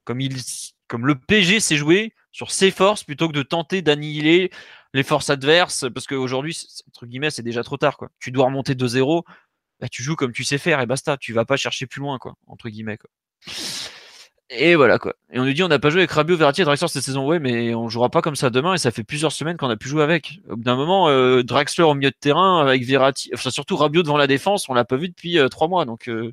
comme 0.05 1.07
le 1.07 1.14
PG 1.14 1.61
s'est 1.61 1.76
joué 1.76 2.12
sur 2.30 2.51
ses 2.51 2.70
forces 2.70 3.05
plutôt 3.05 3.28
que 3.28 3.32
de 3.32 3.43
tenter 3.43 3.80
d'annihiler 3.80 4.51
les 4.93 5.03
forces 5.03 5.30
adverses 5.30 5.87
parce 5.95 6.07
qu'aujourd'hui 6.07 6.61
entre 6.89 7.07
guillemets 7.07 7.30
c'est 7.30 7.43
déjà 7.43 7.62
trop 7.62 7.78
tard 7.78 7.97
quoi. 7.97 8.11
Tu 8.18 8.32
dois 8.32 8.47
remonter 8.47 8.74
2-0, 8.74 9.22
bah, 9.80 9.89
tu 9.89 10.03
joues 10.03 10.16
comme 10.16 10.32
tu 10.32 10.45
sais 10.45 10.59
faire 10.59 10.80
et 10.80 10.87
basta, 10.87 11.16
tu 11.16 11.32
vas 11.32 11.47
pas 11.47 11.57
chercher 11.57 11.87
plus 11.87 12.01
loin 12.01 12.18
quoi 12.18 12.35
entre 12.47 12.68
guillemets 12.68 12.99
quoi. 12.99 13.09
Et 14.51 14.74
voilà 14.74 14.99
quoi. 14.99 15.14
Et 15.32 15.38
on 15.38 15.45
nous 15.45 15.53
dit 15.55 15.62
on 15.62 15.68
n'a 15.68 15.78
pas 15.78 15.88
joué 15.88 16.01
avec 16.01 16.11
Rabiot, 16.11 16.36
Verratti 16.36 16.61
et 16.61 16.64
Draxler 16.64 16.88
cette 16.88 17.03
saison. 17.03 17.26
Ouais, 17.26 17.38
mais 17.38 17.74
on 17.74 17.88
jouera 17.88 18.11
pas 18.11 18.20
comme 18.20 18.36
ça 18.36 18.51
demain 18.51 18.74
et 18.74 18.78
ça 18.78 18.90
fait 18.90 19.03
plusieurs 19.03 19.32
semaines 19.32 19.57
qu'on 19.57 19.70
a 19.70 19.76
pu 19.76 19.88
jouer 19.88 20.03
avec. 20.03 20.40
Au 20.49 20.57
bout 20.57 20.62
d'un 20.62 20.76
moment, 20.76 21.09
euh, 21.09 21.42
Draxler 21.42 21.84
au 21.84 21.95
milieu 21.95 22.11
de 22.11 22.16
terrain 22.18 22.61
avec 22.61 22.84
Verratti, 22.84 23.30
enfin 23.32 23.51
surtout 23.51 23.76
Rabiot 23.76 24.03
devant 24.03 24.18
la 24.18 24.26
défense, 24.26 24.68
on 24.68 24.74
l'a 24.74 24.84
pas 24.84 24.97
vu 24.97 25.09
depuis 25.09 25.38
euh, 25.38 25.49
trois 25.49 25.66
mois. 25.68 25.86
Donc 25.86 26.09
euh, 26.09 26.32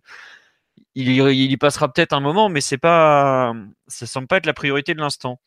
il, 0.96 1.10
y 1.10 1.58
passera 1.58 1.92
peut-être 1.92 2.12
un 2.12 2.20
moment, 2.20 2.50
mais 2.50 2.60
c'est 2.60 2.78
pas, 2.78 3.54
ça 3.88 4.06
semble 4.06 4.28
pas 4.28 4.38
être 4.38 4.46
la 4.46 4.54
priorité 4.54 4.94
de 4.94 5.00
l'instant. 5.00 5.40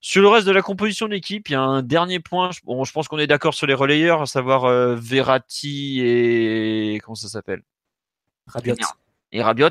Sur 0.00 0.22
le 0.22 0.28
reste 0.28 0.46
de 0.46 0.52
la 0.52 0.62
composition 0.62 1.06
de 1.06 1.12
l'équipe, 1.12 1.48
il 1.48 1.52
y 1.52 1.56
a 1.56 1.62
un 1.62 1.82
dernier 1.82 2.20
point. 2.20 2.50
Bon, 2.64 2.84
je 2.84 2.92
pense 2.92 3.08
qu'on 3.08 3.18
est 3.18 3.26
d'accord 3.26 3.54
sur 3.54 3.66
les 3.66 3.74
relayeurs, 3.74 4.22
à 4.22 4.26
savoir 4.26 4.68
Verratti 4.96 6.00
et 6.02 7.00
comment 7.02 7.14
ça 7.14 7.28
s'appelle? 7.28 7.62
Rabiot. 8.46 8.76
Et 9.32 9.42
Rabiot. 9.42 9.70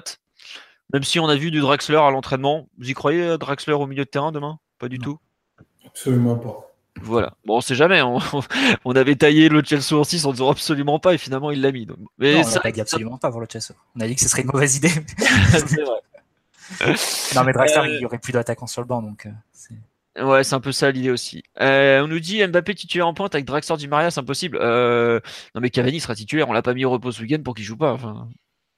Même 0.94 1.04
si 1.04 1.20
on 1.20 1.28
a 1.28 1.36
vu 1.36 1.50
du 1.50 1.60
Draxler 1.60 1.98
à 1.98 2.12
l'entraînement, 2.12 2.68
vous 2.78 2.90
y 2.90 2.94
croyez 2.94 3.24
euh, 3.24 3.38
Draxler 3.38 3.74
au 3.74 3.88
milieu 3.88 4.06
de 4.06 4.10
terrain 4.10 4.32
demain? 4.32 4.60
Pas 4.78 4.90
du 4.90 5.00
tout? 5.00 5.18
Absolument 5.86 6.36
pas. 6.36 6.70
Voilà. 7.02 7.34
Bon, 7.46 7.58
on 7.58 7.62
sait 7.62 7.74
jamais. 7.74 8.00
On, 8.86 8.96
avait 8.96 9.16
taillé 9.16 9.50
le 9.50 9.64
Chelsea 9.64 9.94
en 9.94 10.04
6 10.04 10.26
en 10.28 10.32
disant 10.32 10.52
absolument 10.52 11.00
pas 11.00 11.16
et 11.16 11.18
finalement 11.18 11.50
il 11.50 11.62
l'a 11.62 11.72
mis. 11.72 11.88
Mais 12.20 12.36
non, 12.36 12.48
on 12.48 12.60
pas 12.60 12.72
dit 12.72 12.82
absolument 12.82 13.18
pas 13.18 13.32
pour 13.32 13.42
le 13.42 13.48
Chelsea. 13.52 13.74
On 13.96 14.02
a 14.02 14.08
dit 14.08 14.14
que 14.14 14.22
ce 14.22 14.30
serait 14.30 14.44
une 14.44 14.52
mauvaise 14.54 14.78
idée. 14.78 14.90
c'est 15.18 15.82
vrai. 15.82 16.96
non, 17.36 17.44
mais 17.44 17.54
Draxler, 17.54 17.90
euh, 17.90 17.96
il 17.96 18.02
y 18.02 18.06
aurait 18.06 18.20
plus 18.20 18.32
d'attaquants 18.32 18.68
sur 18.68 18.82
le 18.82 18.88
banc 18.88 19.02
donc. 19.02 19.28
Euh, 20.20 20.26
ouais, 20.26 20.44
c'est 20.44 20.54
un 20.54 20.60
peu 20.60 20.72
ça 20.72 20.92
l'idée 20.92 21.10
aussi. 21.10 21.42
on 21.60 22.08
nous 22.08 22.20
dit 22.20 22.46
Mbappé 22.46 22.76
titulaire 22.76 23.08
en 23.08 23.16
pointe 23.16 23.34
avec 23.34 23.46
Draxler 23.46 23.78
Di 23.78 23.88
Maria, 23.88 24.12
c'est 24.12 24.20
impossible. 24.20 24.60
non 24.60 25.62
mais 25.62 25.72
Cavani 25.72 26.00
sera 26.00 26.14
titulaire, 26.14 26.48
on 26.50 26.54
l'a 26.54 26.62
pas 26.62 26.76
mis 26.76 26.86
au 26.86 26.92
repos 26.92 27.12
ce 27.12 27.22
week-end 27.24 27.42
pour 27.44 27.56
qu'il 27.56 27.66
joue 27.66 27.78
pas. 27.78 27.94
Enfin, 27.94 28.30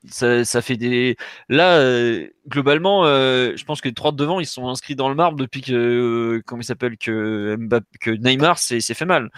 ça, 0.09 0.61
fait 0.61 0.77
des. 0.77 1.17
Là, 1.49 1.77
euh, 1.77 2.29
globalement, 2.47 3.05
euh, 3.05 3.53
je 3.55 3.63
pense 3.65 3.81
que 3.81 3.87
les 3.87 3.93
trois 3.93 4.11
de 4.11 4.17
devant, 4.17 4.39
ils 4.39 4.45
sont 4.45 4.67
inscrits 4.67 4.95
dans 4.95 5.09
le 5.09 5.15
marbre 5.15 5.37
depuis 5.37 5.61
que, 5.61 5.73
euh, 5.73 6.43
comment 6.45 6.61
il 6.61 6.65
s'appelle, 6.65 6.97
que, 6.97 7.57
que 7.99 8.11
Neymar 8.11 8.59
s'est 8.59 8.81
fait 8.81 9.05
mal. 9.05 9.31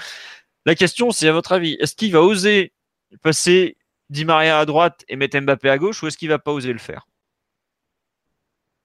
La 0.65 0.75
question, 0.75 1.11
c'est 1.11 1.27
à 1.27 1.33
votre 1.33 1.51
avis, 1.51 1.77
est-ce 1.79 1.95
qu'il 1.95 2.11
va 2.11 2.21
oser 2.21 2.73
passer 3.21 3.77
Di 4.09 4.25
Maria 4.25 4.59
à 4.59 4.65
droite 4.65 5.03
et 5.07 5.15
mettre 5.15 5.39
Mbappé 5.39 5.69
à 5.69 5.77
gauche, 5.77 6.03
ou 6.03 6.07
est-ce 6.07 6.17
qu'il 6.17 6.29
va 6.29 6.39
pas 6.39 6.51
oser 6.51 6.73
le 6.73 6.79
faire? 6.79 7.07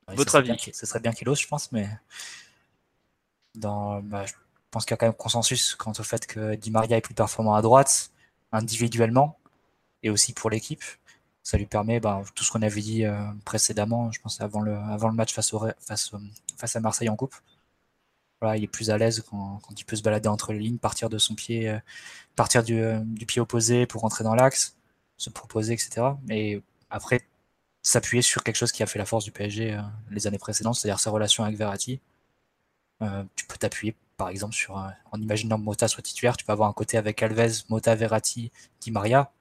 Votre 0.08 0.36
avis 0.36 0.56
Ce 0.72 0.86
serait 0.86 1.00
bien 1.00 1.12
qu'il 1.12 1.28
ose, 1.28 1.40
je 1.40 1.46
pense, 1.46 1.72
mais 1.72 1.88
dans, 3.54 4.00
bah, 4.00 4.24
je 4.26 4.32
pense 4.70 4.84
qu'il 4.84 4.92
y 4.92 4.94
a 4.94 4.96
quand 4.96 5.06
même 5.06 5.14
consensus 5.14 5.74
quant 5.74 5.92
au 5.98 6.02
fait 6.02 6.26
que 6.26 6.54
Di 6.54 6.70
Maria 6.70 6.96
est 6.96 7.00
plus 7.02 7.14
performant 7.14 7.54
à 7.54 7.62
droite, 7.62 8.10
individuellement, 8.52 9.38
et 10.02 10.10
aussi 10.10 10.32
pour 10.32 10.50
l'équipe 10.50 10.82
ça 11.42 11.58
lui 11.58 11.66
permet 11.66 12.00
ben, 12.00 12.22
tout 12.34 12.44
ce 12.44 12.52
qu'on 12.52 12.62
avait 12.62 12.80
dit 12.80 13.04
euh, 13.04 13.24
précédemment, 13.44 14.12
je 14.12 14.20
pense 14.20 14.40
avant 14.40 14.60
le, 14.60 14.78
match 15.12 15.34
face, 15.34 15.52
à 16.76 16.80
Marseille 16.80 17.08
en 17.08 17.16
coupe. 17.16 17.34
Il 18.56 18.64
est 18.64 18.68
plus 18.68 18.90
à 18.90 18.98
l'aise 18.98 19.22
quand, 19.30 19.60
il 19.76 19.84
peut 19.84 19.94
se 19.94 20.02
balader 20.02 20.28
entre 20.28 20.52
les 20.52 20.58
lignes, 20.58 20.78
partir 20.78 21.08
de 21.08 21.18
son 21.18 21.36
pied, 21.36 21.68
euh, 21.68 21.78
partir 22.34 22.64
du, 22.64 22.80
euh, 22.80 22.98
du, 23.04 23.24
pied 23.24 23.40
opposé 23.40 23.86
pour 23.86 24.02
rentrer 24.02 24.24
dans 24.24 24.34
l'axe, 24.34 24.76
se 25.16 25.30
proposer, 25.30 25.74
etc. 25.74 26.08
Mais 26.26 26.60
après, 26.90 27.22
s'appuyer 27.82 28.22
sur 28.22 28.42
quelque 28.42 28.56
chose 28.56 28.72
qui 28.72 28.82
a 28.82 28.86
fait 28.86 28.98
la 28.98 29.04
force 29.06 29.24
du 29.24 29.32
PSG 29.32 29.80
les 30.10 30.26
années 30.26 30.38
précédentes, 30.38 30.76
c'est-à-dire 30.76 31.00
sa 31.00 31.10
relation 31.10 31.44
avec 31.44 31.56
Verratti. 31.56 32.00
tu 33.36 33.46
peux 33.46 33.56
t'appuyer 33.58 33.96
par 34.16 34.28
exemple 34.28 34.54
sur 34.54 34.76
en 34.76 35.20
imaginant 35.20 35.58
Mota 35.58 35.88
soit 35.88 36.02
titulaire, 36.02 36.36
tu 36.36 36.44
peux 36.44 36.52
avoir 36.52 36.68
un 36.68 36.72
côté 36.72 36.98
avec 36.98 37.22
Alves, 37.22 37.62
Mota, 37.68 37.94
Verratti, 37.94 38.52
Di 38.80 38.90
Maria 38.90 39.32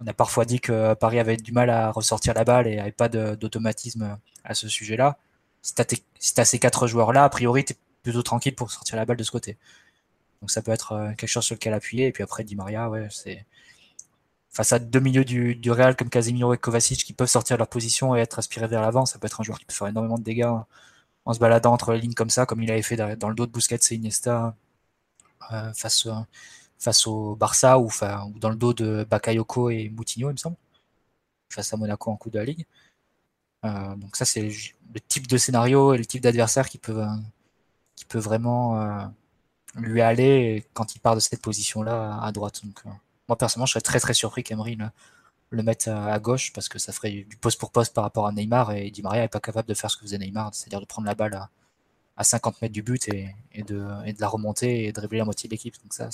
on 0.00 0.06
a 0.06 0.12
parfois 0.12 0.44
dit 0.44 0.60
que 0.60 0.94
Paris 0.94 1.18
avait 1.18 1.36
du 1.36 1.52
mal 1.52 1.70
à 1.70 1.90
ressortir 1.90 2.34
la 2.34 2.44
balle 2.44 2.66
et 2.66 2.78
avait 2.78 2.92
pas 2.92 3.08
d'automatisme 3.08 4.18
à 4.44 4.54
ce 4.54 4.68
sujet-là. 4.68 5.18
Si 5.62 5.74
tu 5.74 5.82
as, 5.82 6.44
ces 6.44 6.58
quatre 6.58 6.86
joueurs-là, 6.86 7.24
a 7.24 7.28
priori, 7.28 7.64
tu 7.64 7.72
es 7.74 7.76
plutôt 8.02 8.22
tranquille 8.22 8.54
pour 8.54 8.70
sortir 8.70 8.96
la 8.96 9.04
balle 9.04 9.16
de 9.16 9.22
ce 9.24 9.30
côté. 9.30 9.56
Donc 10.40 10.50
ça 10.50 10.62
peut 10.62 10.72
être 10.72 10.92
euh, 10.92 11.12
quelque 11.14 11.28
chose 11.28 11.44
sur 11.44 11.54
lequel 11.54 11.72
appuyer. 11.72 12.08
Et 12.08 12.12
puis 12.12 12.22
après, 12.22 12.44
Di 12.44 12.54
Maria, 12.56 12.90
ouais, 12.90 13.08
c'est 13.10 13.46
face 14.50 14.72
à 14.72 14.78
deux 14.78 15.00
milieux 15.00 15.24
du, 15.24 15.70
Real 15.70 15.96
comme 15.96 16.10
Casemiro 16.10 16.54
et 16.54 16.58
Kovacic 16.58 17.04
qui 17.04 17.12
peuvent 17.12 17.28
sortir 17.28 17.56
de 17.56 17.58
leur 17.58 17.68
position 17.68 18.14
et 18.14 18.20
être 18.20 18.38
aspirés 18.38 18.68
vers 18.68 18.82
l'avant, 18.82 19.04
ça 19.06 19.18
peut 19.18 19.26
être 19.26 19.40
un 19.40 19.44
joueur 19.44 19.58
qui 19.58 19.64
peut 19.64 19.74
faire 19.74 19.88
énormément 19.88 20.16
de 20.18 20.22
dégâts 20.22 20.52
en 21.24 21.32
se 21.32 21.38
baladant 21.38 21.72
entre 21.72 21.92
les 21.92 22.00
lignes 22.00 22.14
comme 22.14 22.30
ça, 22.30 22.46
comme 22.46 22.62
il 22.62 22.70
avait 22.70 22.82
fait 22.82 22.96
dans 22.96 23.28
le 23.28 23.34
dos 23.34 23.46
de 23.46 23.50
Busquets 23.50 23.76
et 23.90 23.94
Iniesta 23.94 24.54
euh, 25.52 25.72
face, 25.74 26.06
face 26.84 27.06
au 27.06 27.34
Barça 27.34 27.78
ou, 27.78 27.88
dans 28.36 28.50
le 28.50 28.56
dos 28.56 28.74
de 28.74 29.06
Bakayoko 29.10 29.70
et 29.70 29.88
Moutinho, 29.88 30.28
il 30.30 30.34
me 30.34 30.38
semble, 30.38 30.56
face 31.48 31.72
à 31.72 31.76
Monaco 31.76 32.10
en 32.10 32.16
coup 32.16 32.30
de 32.30 32.38
la 32.38 32.44
Ligue. 32.44 32.66
Euh, 33.64 33.96
donc 33.96 34.16
ça, 34.16 34.24
c'est 34.24 34.42
le 34.92 35.00
type 35.00 35.26
de 35.26 35.38
scénario 35.38 35.94
et 35.94 35.98
le 35.98 36.04
type 36.04 36.22
d'adversaire 36.22 36.68
qui 36.68 36.78
peut, 36.78 37.02
qui 37.96 38.04
peut 38.04 38.18
vraiment 38.18 38.80
euh, 38.80 39.04
lui 39.76 40.02
aller 40.02 40.66
quand 40.74 40.94
il 40.94 41.00
part 41.00 41.14
de 41.14 41.20
cette 41.20 41.40
position-là 41.40 42.20
à 42.22 42.32
droite. 42.32 42.64
Donc, 42.64 42.80
euh, 42.86 42.90
moi, 43.28 43.38
personnellement, 43.38 43.66
je 43.66 43.72
serais 43.72 43.80
très 43.80 44.00
très 44.00 44.14
surpris 44.14 44.42
qu'Emery 44.44 44.76
le, 45.50 45.62
mette 45.62 45.88
à, 45.88 46.18
gauche 46.18 46.52
parce 46.52 46.68
que 46.68 46.78
ça 46.78 46.92
ferait 46.92 47.24
du 47.28 47.36
poste 47.36 47.58
pour 47.58 47.70
poste 47.70 47.94
par 47.94 48.04
rapport 48.04 48.26
à 48.26 48.32
Neymar 48.32 48.72
et 48.72 48.90
Di 48.90 49.02
Maria 49.02 49.22
n'est 49.22 49.28
pas 49.28 49.40
capable 49.40 49.68
de 49.68 49.74
faire 49.74 49.90
ce 49.90 49.96
que 49.96 50.02
faisait 50.02 50.18
Neymar, 50.18 50.54
c'est-à-dire 50.54 50.80
de 50.80 50.86
prendre 50.86 51.06
la 51.06 51.14
balle 51.14 51.34
à, 51.34 51.48
à 52.16 52.24
50 52.24 52.60
mètres 52.60 52.74
du 52.74 52.82
but 52.82 53.08
et, 53.08 53.34
de, 53.62 53.86
et 54.04 54.12
de 54.12 54.20
la 54.20 54.28
remonter 54.28 54.84
et 54.84 54.88
de 54.88 54.92
dribbler 54.92 55.18
la 55.18 55.24
moitié 55.24 55.48
de 55.48 55.54
l'équipe. 55.54 55.74
Donc 55.82 55.94
ça, 55.94 56.08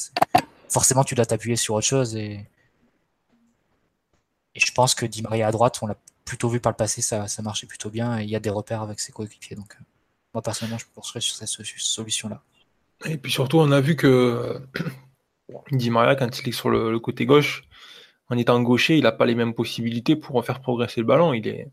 forcément, 0.70 1.04
tu 1.04 1.14
dois 1.14 1.26
t'appuyer 1.26 1.56
sur 1.56 1.74
autre 1.74 1.86
chose. 1.86 2.16
Et, 2.16 2.46
et 4.54 4.60
je 4.60 4.72
pense 4.72 4.94
que 4.94 5.04
Di 5.04 5.22
Maria 5.22 5.48
à 5.48 5.52
droite, 5.52 5.78
on 5.82 5.86
l'a 5.86 5.96
plutôt 6.24 6.48
vu 6.48 6.60
par 6.60 6.72
le 6.72 6.76
passé, 6.76 7.02
ça, 7.02 7.26
ça 7.28 7.42
marchait 7.42 7.66
plutôt 7.66 7.90
bien 7.90 8.20
et 8.20 8.22
il 8.22 8.30
y 8.30 8.36
a 8.36 8.40
des 8.40 8.50
repères 8.50 8.82
avec 8.82 9.00
ses 9.00 9.12
coéquipiers. 9.12 9.56
Donc, 9.56 9.74
euh, 9.74 9.84
moi, 10.32 10.42
personnellement, 10.42 10.78
je 10.78 10.86
poursuivrai 10.94 11.20
sur 11.20 11.34
cette 11.34 11.48
solution-là. 11.48 12.40
Et 13.06 13.16
puis 13.16 13.32
surtout, 13.32 13.58
on 13.58 13.72
a 13.72 13.80
vu 13.80 13.96
que 13.96 14.60
Di 15.72 15.90
Maria, 15.90 16.14
quand 16.14 16.38
il 16.38 16.48
est 16.48 16.52
sur 16.52 16.70
le, 16.70 16.98
côté 17.00 17.26
gauche, 17.26 17.64
en 18.28 18.38
étant 18.38 18.60
gaucher, 18.62 18.96
il 18.96 19.02
n'a 19.02 19.12
pas 19.12 19.26
les 19.26 19.34
mêmes 19.34 19.54
possibilités 19.54 20.14
pour 20.14 20.44
faire 20.44 20.60
progresser 20.60 21.00
le 21.00 21.06
ballon. 21.06 21.32
Il 21.32 21.48
est 21.48 21.68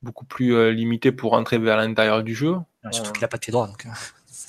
beaucoup 0.00 0.24
plus 0.24 0.54
euh, 0.54 0.70
limité 0.70 1.12
pour 1.12 1.34
entrer 1.34 1.58
vers 1.58 1.76
l'intérieur 1.76 2.22
du 2.22 2.34
jeu. 2.34 2.56
surtout 2.92 3.12
qu'il 3.12 3.20
n'a 3.20 3.28
pas 3.28 3.36
de 3.36 3.42
pied 3.42 3.52
droit. 3.52 3.66
Donc... 3.66 3.86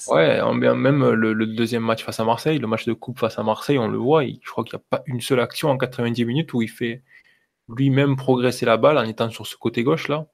Euh. 0.09 0.13
Ouais, 0.13 0.73
même 0.75 1.09
le, 1.11 1.45
deuxième 1.45 1.83
match 1.83 2.03
face 2.03 2.19
à 2.19 2.25
Marseille, 2.25 2.59
le 2.59 2.67
match 2.67 2.85
de 2.85 2.93
coupe 2.93 3.19
face 3.19 3.37
à 3.39 3.43
Marseille, 3.43 3.77
on 3.77 3.87
le 3.87 3.97
voit, 3.97 4.23
je 4.25 4.49
crois 4.49 4.63
qu'il 4.63 4.77
n'y 4.77 4.81
a 4.81 4.85
pas 4.89 5.03
une 5.05 5.21
seule 5.21 5.39
action 5.39 5.69
en 5.69 5.77
90 5.77 6.25
minutes 6.25 6.53
où 6.53 6.61
il 6.61 6.69
fait 6.69 7.03
lui-même 7.69 8.15
progresser 8.15 8.65
la 8.65 8.77
balle 8.77 8.97
en 8.97 9.03
étant 9.03 9.29
sur 9.29 9.47
ce 9.47 9.55
côté 9.55 9.83
gauche 9.83 10.07
là. 10.07 10.27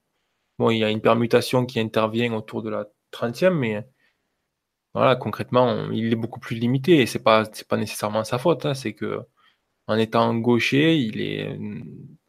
Bon, 0.58 0.70
il 0.70 0.78
y 0.78 0.84
a 0.84 0.90
une 0.90 1.00
permutation 1.00 1.66
qui 1.66 1.80
intervient 1.80 2.32
autour 2.34 2.62
de 2.62 2.70
la 2.70 2.86
30e, 3.12 3.50
mais 3.54 3.86
voilà, 4.94 5.16
concrètement, 5.16 5.90
il 5.92 6.12
est 6.12 6.16
beaucoup 6.16 6.40
plus 6.40 6.56
limité 6.56 7.00
et 7.00 7.06
c'est 7.06 7.22
pas 7.22 7.44
pas 7.68 7.76
nécessairement 7.76 8.24
sa 8.24 8.38
faute. 8.38 8.66
Hein. 8.66 8.74
c'est 8.74 8.94
que 8.94 9.20
en 9.86 9.96
étant 9.98 10.34
gaucher, 10.36 10.96
il 10.96 11.20
est 11.20 11.58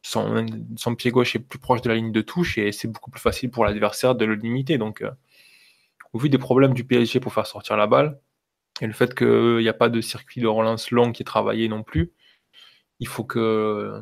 son, 0.02 0.46
son, 0.78 0.96
pied 0.96 1.12
gauche 1.12 1.36
est 1.36 1.40
plus 1.40 1.60
proche 1.60 1.82
de 1.82 1.90
la 1.90 1.96
ligne 1.96 2.12
de 2.12 2.22
touche 2.22 2.58
et 2.58 2.72
c'est 2.72 2.88
beaucoup 2.88 3.12
plus 3.12 3.22
facile 3.22 3.52
pour 3.52 3.66
l'adversaire 3.66 4.16
de 4.16 4.26
le 4.26 4.36
limiter. 4.36 4.78
Donc 4.78 5.02
euh, 5.02 5.12
au 6.14 6.20
vu 6.20 6.30
des 6.30 6.38
problèmes 6.38 6.74
du 6.74 6.84
PSG 6.86 7.20
pour 7.20 7.34
faire 7.34 7.48
sortir 7.48 7.78
la 7.78 7.88
balle, 7.88 8.20
et 8.82 8.88
le 8.88 8.94
fait 8.94 9.14
qu'il 9.16 9.58
n'y 9.58 9.70
a 9.70 9.74
pas 9.74 9.90
de 9.90 10.02
circuit 10.02 10.42
de 10.42 10.48
relance 10.48 10.92
long 10.92 11.12
qui 11.12 11.24
est 11.24 11.26
travaillé 11.26 11.68
non 11.68 11.84
plus, 11.84 12.14
il 13.00 13.08
faut 13.08 13.24
que 13.24 14.02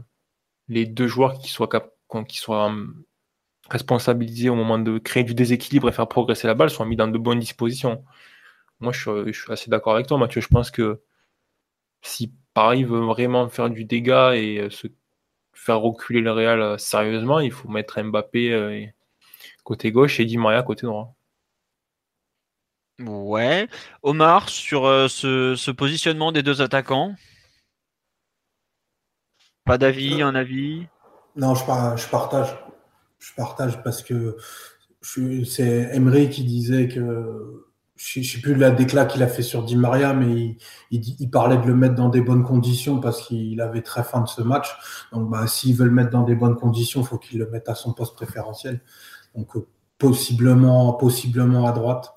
les 0.67 0.85
deux 0.85 1.07
joueurs 1.07 1.39
qui 1.39 1.49
soient, 1.49 1.69
hum, 2.65 3.03
responsabilisés 3.69 4.49
au 4.49 4.55
moment 4.55 4.79
de 4.79 4.97
créer 4.99 5.23
du 5.23 5.35
déséquilibre 5.35 5.89
et 5.89 5.91
faire 5.91 6.07
progresser 6.07 6.47
la 6.47 6.53
balle 6.55 6.69
soient 6.69 6.85
mis 6.85 6.95
dans 6.95 7.07
de 7.07 7.17
bonnes 7.17 7.39
dispositions. 7.39 8.03
Moi, 8.79 8.93
je, 8.93 9.31
suis 9.31 9.51
assez 9.51 9.69
d'accord 9.69 9.95
avec 9.95 10.07
toi, 10.07 10.17
Mathieu. 10.17 10.41
Je 10.41 10.47
pense 10.47 10.71
que 10.71 11.01
si 12.01 12.33
Paris 12.53 12.83
veut 12.83 13.01
vraiment 13.01 13.49
faire 13.49 13.69
du 13.69 13.85
dégât 13.85 14.35
et 14.35 14.59
euh, 14.59 14.69
se 14.69 14.87
faire 15.53 15.79
reculer 15.81 16.21
le 16.21 16.31
Real 16.31 16.61
euh, 16.61 16.77
sérieusement, 16.77 17.39
il 17.39 17.51
faut 17.51 17.69
mettre 17.69 18.01
Mbappé 18.01 18.53
euh, 18.53 18.85
côté 19.63 19.91
gauche 19.91 20.19
et 20.19 20.25
Di 20.25 20.37
Maria 20.37 20.63
côté 20.63 20.87
droit. 20.87 21.16
Ouais. 22.99 23.67
Omar, 24.03 24.49
sur 24.49 24.85
euh, 24.85 25.07
ce, 25.07 25.71
positionnement 25.71 26.31
des 26.31 26.43
deux 26.43 26.61
attaquants? 26.61 27.15
Pas 29.65 29.77
d'avis, 29.77 30.21
un 30.21 30.33
avis? 30.33 30.87
Non, 31.35 31.53
je, 31.53 31.61
je, 31.61 32.07
partage. 32.09 32.57
Je 33.19 33.33
partage 33.35 33.83
parce 33.83 34.01
que 34.01 34.37
c'est 35.01 35.89
Emery 35.93 36.29
qui 36.29 36.43
disait 36.43 36.87
que 36.87 37.67
je 37.97 38.19
ne 38.19 38.23
sais 38.23 38.39
plus 38.39 38.55
la 38.55 38.71
déclat 38.71 39.05
qu'il 39.05 39.23
a 39.23 39.27
fait 39.27 39.41
sur 39.41 39.63
Di 39.63 39.75
Maria, 39.75 40.13
mais 40.13 40.57
il, 40.91 41.29
parlait 41.29 41.57
de 41.57 41.65
le 41.65 41.75
mettre 41.75 41.95
dans 41.95 42.09
des 42.09 42.21
bonnes 42.21 42.43
conditions 42.43 42.99
parce 42.99 43.25
qu'il 43.25 43.59
avait 43.59 43.81
très 43.81 44.03
faim 44.03 44.21
de 44.21 44.27
ce 44.27 44.41
match. 44.41 44.77
Donc, 45.11 45.29
bah, 45.29 45.47
s'il 45.47 45.75
veut 45.75 45.85
le 45.85 45.91
mettre 45.91 46.11
dans 46.11 46.23
des 46.23 46.35
bonnes 46.35 46.55
conditions, 46.55 47.01
il 47.01 47.07
faut 47.07 47.17
qu'il 47.17 47.39
le 47.39 47.49
mette 47.49 47.67
à 47.69 47.75
son 47.75 47.93
poste 47.93 48.15
préférentiel. 48.15 48.81
Donc, 49.35 49.55
euh, 49.55 49.67
possiblement, 49.97 50.93
possiblement 50.93 51.67
à 51.67 51.71
droite. 51.71 52.13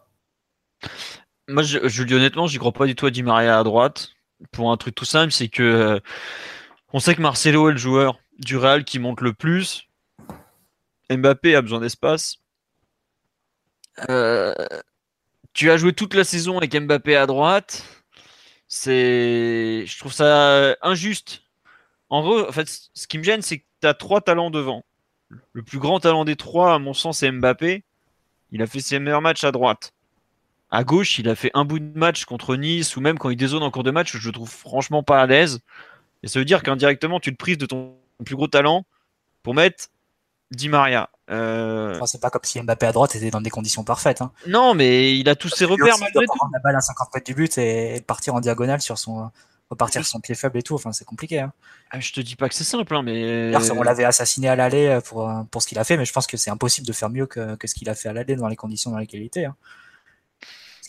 Moi, 1.48 1.62
je, 1.62 1.88
je 1.88 2.02
dis 2.04 2.14
honnêtement, 2.14 2.46
j'y 2.46 2.58
crois 2.58 2.72
pas 2.72 2.86
du 2.86 2.94
tout 2.94 3.06
à 3.06 3.10
Di 3.10 3.22
Maria 3.22 3.58
à 3.58 3.64
droite. 3.64 4.10
Pour 4.52 4.70
un 4.70 4.76
truc 4.76 4.94
tout 4.94 5.04
simple, 5.04 5.32
c'est 5.32 5.48
que 5.48 5.62
euh, 5.62 6.00
on 6.92 7.00
sait 7.00 7.14
que 7.14 7.20
Marcelo 7.20 7.68
est 7.68 7.72
le 7.72 7.78
joueur 7.78 8.18
du 8.38 8.56
Real 8.56 8.84
qui 8.84 8.98
monte 8.98 9.20
le 9.20 9.32
plus. 9.32 9.88
Mbappé 11.10 11.54
a 11.54 11.62
besoin 11.62 11.80
d'espace. 11.80 12.36
Euh, 14.08 14.54
tu 15.52 15.70
as 15.70 15.76
joué 15.76 15.92
toute 15.92 16.14
la 16.14 16.24
saison 16.24 16.58
avec 16.58 16.74
Mbappé 16.74 17.16
à 17.16 17.26
droite. 17.26 17.84
C'est, 18.68 19.84
je 19.86 19.98
trouve 19.98 20.12
ça 20.12 20.76
injuste. 20.82 21.42
En 22.08 22.22
gros, 22.22 22.48
en 22.48 22.52
ce 22.52 23.06
qui 23.06 23.18
me 23.18 23.24
gêne, 23.24 23.42
c'est 23.42 23.58
que 23.58 23.64
tu 23.80 23.86
as 23.86 23.94
trois 23.94 24.20
talents 24.20 24.50
devant. 24.50 24.84
Le 25.52 25.62
plus 25.62 25.78
grand 25.78 26.00
talent 26.00 26.24
des 26.24 26.36
trois, 26.36 26.74
à 26.74 26.78
mon 26.78 26.94
sens, 26.94 27.18
c'est 27.18 27.30
Mbappé. 27.30 27.84
Il 28.52 28.62
a 28.62 28.66
fait 28.66 28.80
ses 28.80 28.98
meilleurs 28.98 29.22
matchs 29.22 29.44
à 29.44 29.52
droite. 29.52 29.92
À 30.70 30.84
gauche, 30.84 31.18
il 31.18 31.28
a 31.28 31.34
fait 31.34 31.50
un 31.54 31.64
bout 31.64 31.80
de 31.80 31.98
match 31.98 32.24
contre 32.24 32.56
Nice 32.56 32.96
ou 32.96 33.00
même 33.00 33.18
quand 33.18 33.30
il 33.30 33.36
dézone 33.36 33.62
en 33.62 33.70
cours 33.70 33.82
de 33.82 33.90
match, 33.90 34.16
je 34.16 34.28
le 34.28 34.32
trouve 34.32 34.50
franchement 34.50 35.02
pas 35.02 35.20
à 35.20 35.26
l'aise. 35.26 35.60
Et 36.22 36.28
ça 36.28 36.38
veut 36.38 36.44
dire 36.44 36.62
qu'indirectement, 36.62 37.18
tu 37.18 37.32
te 37.32 37.36
prises 37.36 37.58
de 37.58 37.66
ton 37.66 37.96
plus 38.24 38.36
gros 38.36 38.46
talent 38.46 38.84
pour 39.42 39.54
mettre 39.54 39.88
Di 40.50 40.68
Maria. 40.68 41.10
Euh... 41.30 41.98
c'est 42.06 42.20
pas 42.20 42.30
comme 42.30 42.42
si 42.44 42.60
Mbappé 42.60 42.86
à 42.86 42.92
droite 42.92 43.14
était 43.14 43.30
dans 43.30 43.40
des 43.40 43.50
conditions 43.50 43.84
parfaites. 43.84 44.20
Hein. 44.20 44.32
Non, 44.46 44.74
mais 44.74 45.16
il 45.16 45.28
a 45.28 45.36
tous 45.36 45.48
ses 45.48 45.64
repères 45.64 45.96
malgré 45.98 46.26
tout. 46.26 46.48
la 46.52 46.58
balle 46.58 46.76
à 46.76 46.80
50 46.80 47.14
mètres 47.14 47.26
du 47.26 47.34
but 47.34 47.56
et 47.58 48.02
partir 48.06 48.34
en 48.34 48.40
diagonale 48.40 48.80
sur 48.80 48.98
son 48.98 49.30
repartir 49.70 50.04
son 50.04 50.20
pied 50.20 50.34
faible 50.34 50.58
et 50.58 50.62
tout. 50.62 50.74
Enfin, 50.74 50.92
c'est 50.92 51.04
compliqué. 51.04 51.38
Hein. 51.38 51.52
Ah, 51.90 52.00
je 52.00 52.12
te 52.12 52.20
dis 52.20 52.36
pas 52.36 52.48
que 52.48 52.54
c'est 52.54 52.64
simple, 52.64 52.94
hein, 52.94 53.02
mais. 53.02 53.52
on 53.70 53.82
l'avait 53.82 54.04
assassiné 54.04 54.48
à 54.48 54.56
l'aller 54.56 54.86
euh, 54.86 55.00
pour, 55.00 55.28
euh, 55.28 55.42
pour 55.50 55.62
ce 55.62 55.68
qu'il 55.68 55.78
a 55.78 55.84
fait, 55.84 55.96
mais 55.96 56.04
je 56.04 56.12
pense 56.12 56.26
que 56.26 56.36
c'est 56.36 56.50
impossible 56.50 56.86
de 56.86 56.92
faire 56.92 57.08
mieux 57.08 57.26
que, 57.26 57.54
que 57.54 57.66
ce 57.66 57.74
qu'il 57.74 57.88
a 57.88 57.94
fait 57.94 58.08
à 58.08 58.12
l'aller 58.12 58.36
dans 58.36 58.48
les 58.48 58.56
conditions 58.56 58.90
dans 58.90 58.98
lesquelles 58.98 59.20
il 59.20 59.26
était. 59.26 59.44
Hein. 59.44 59.56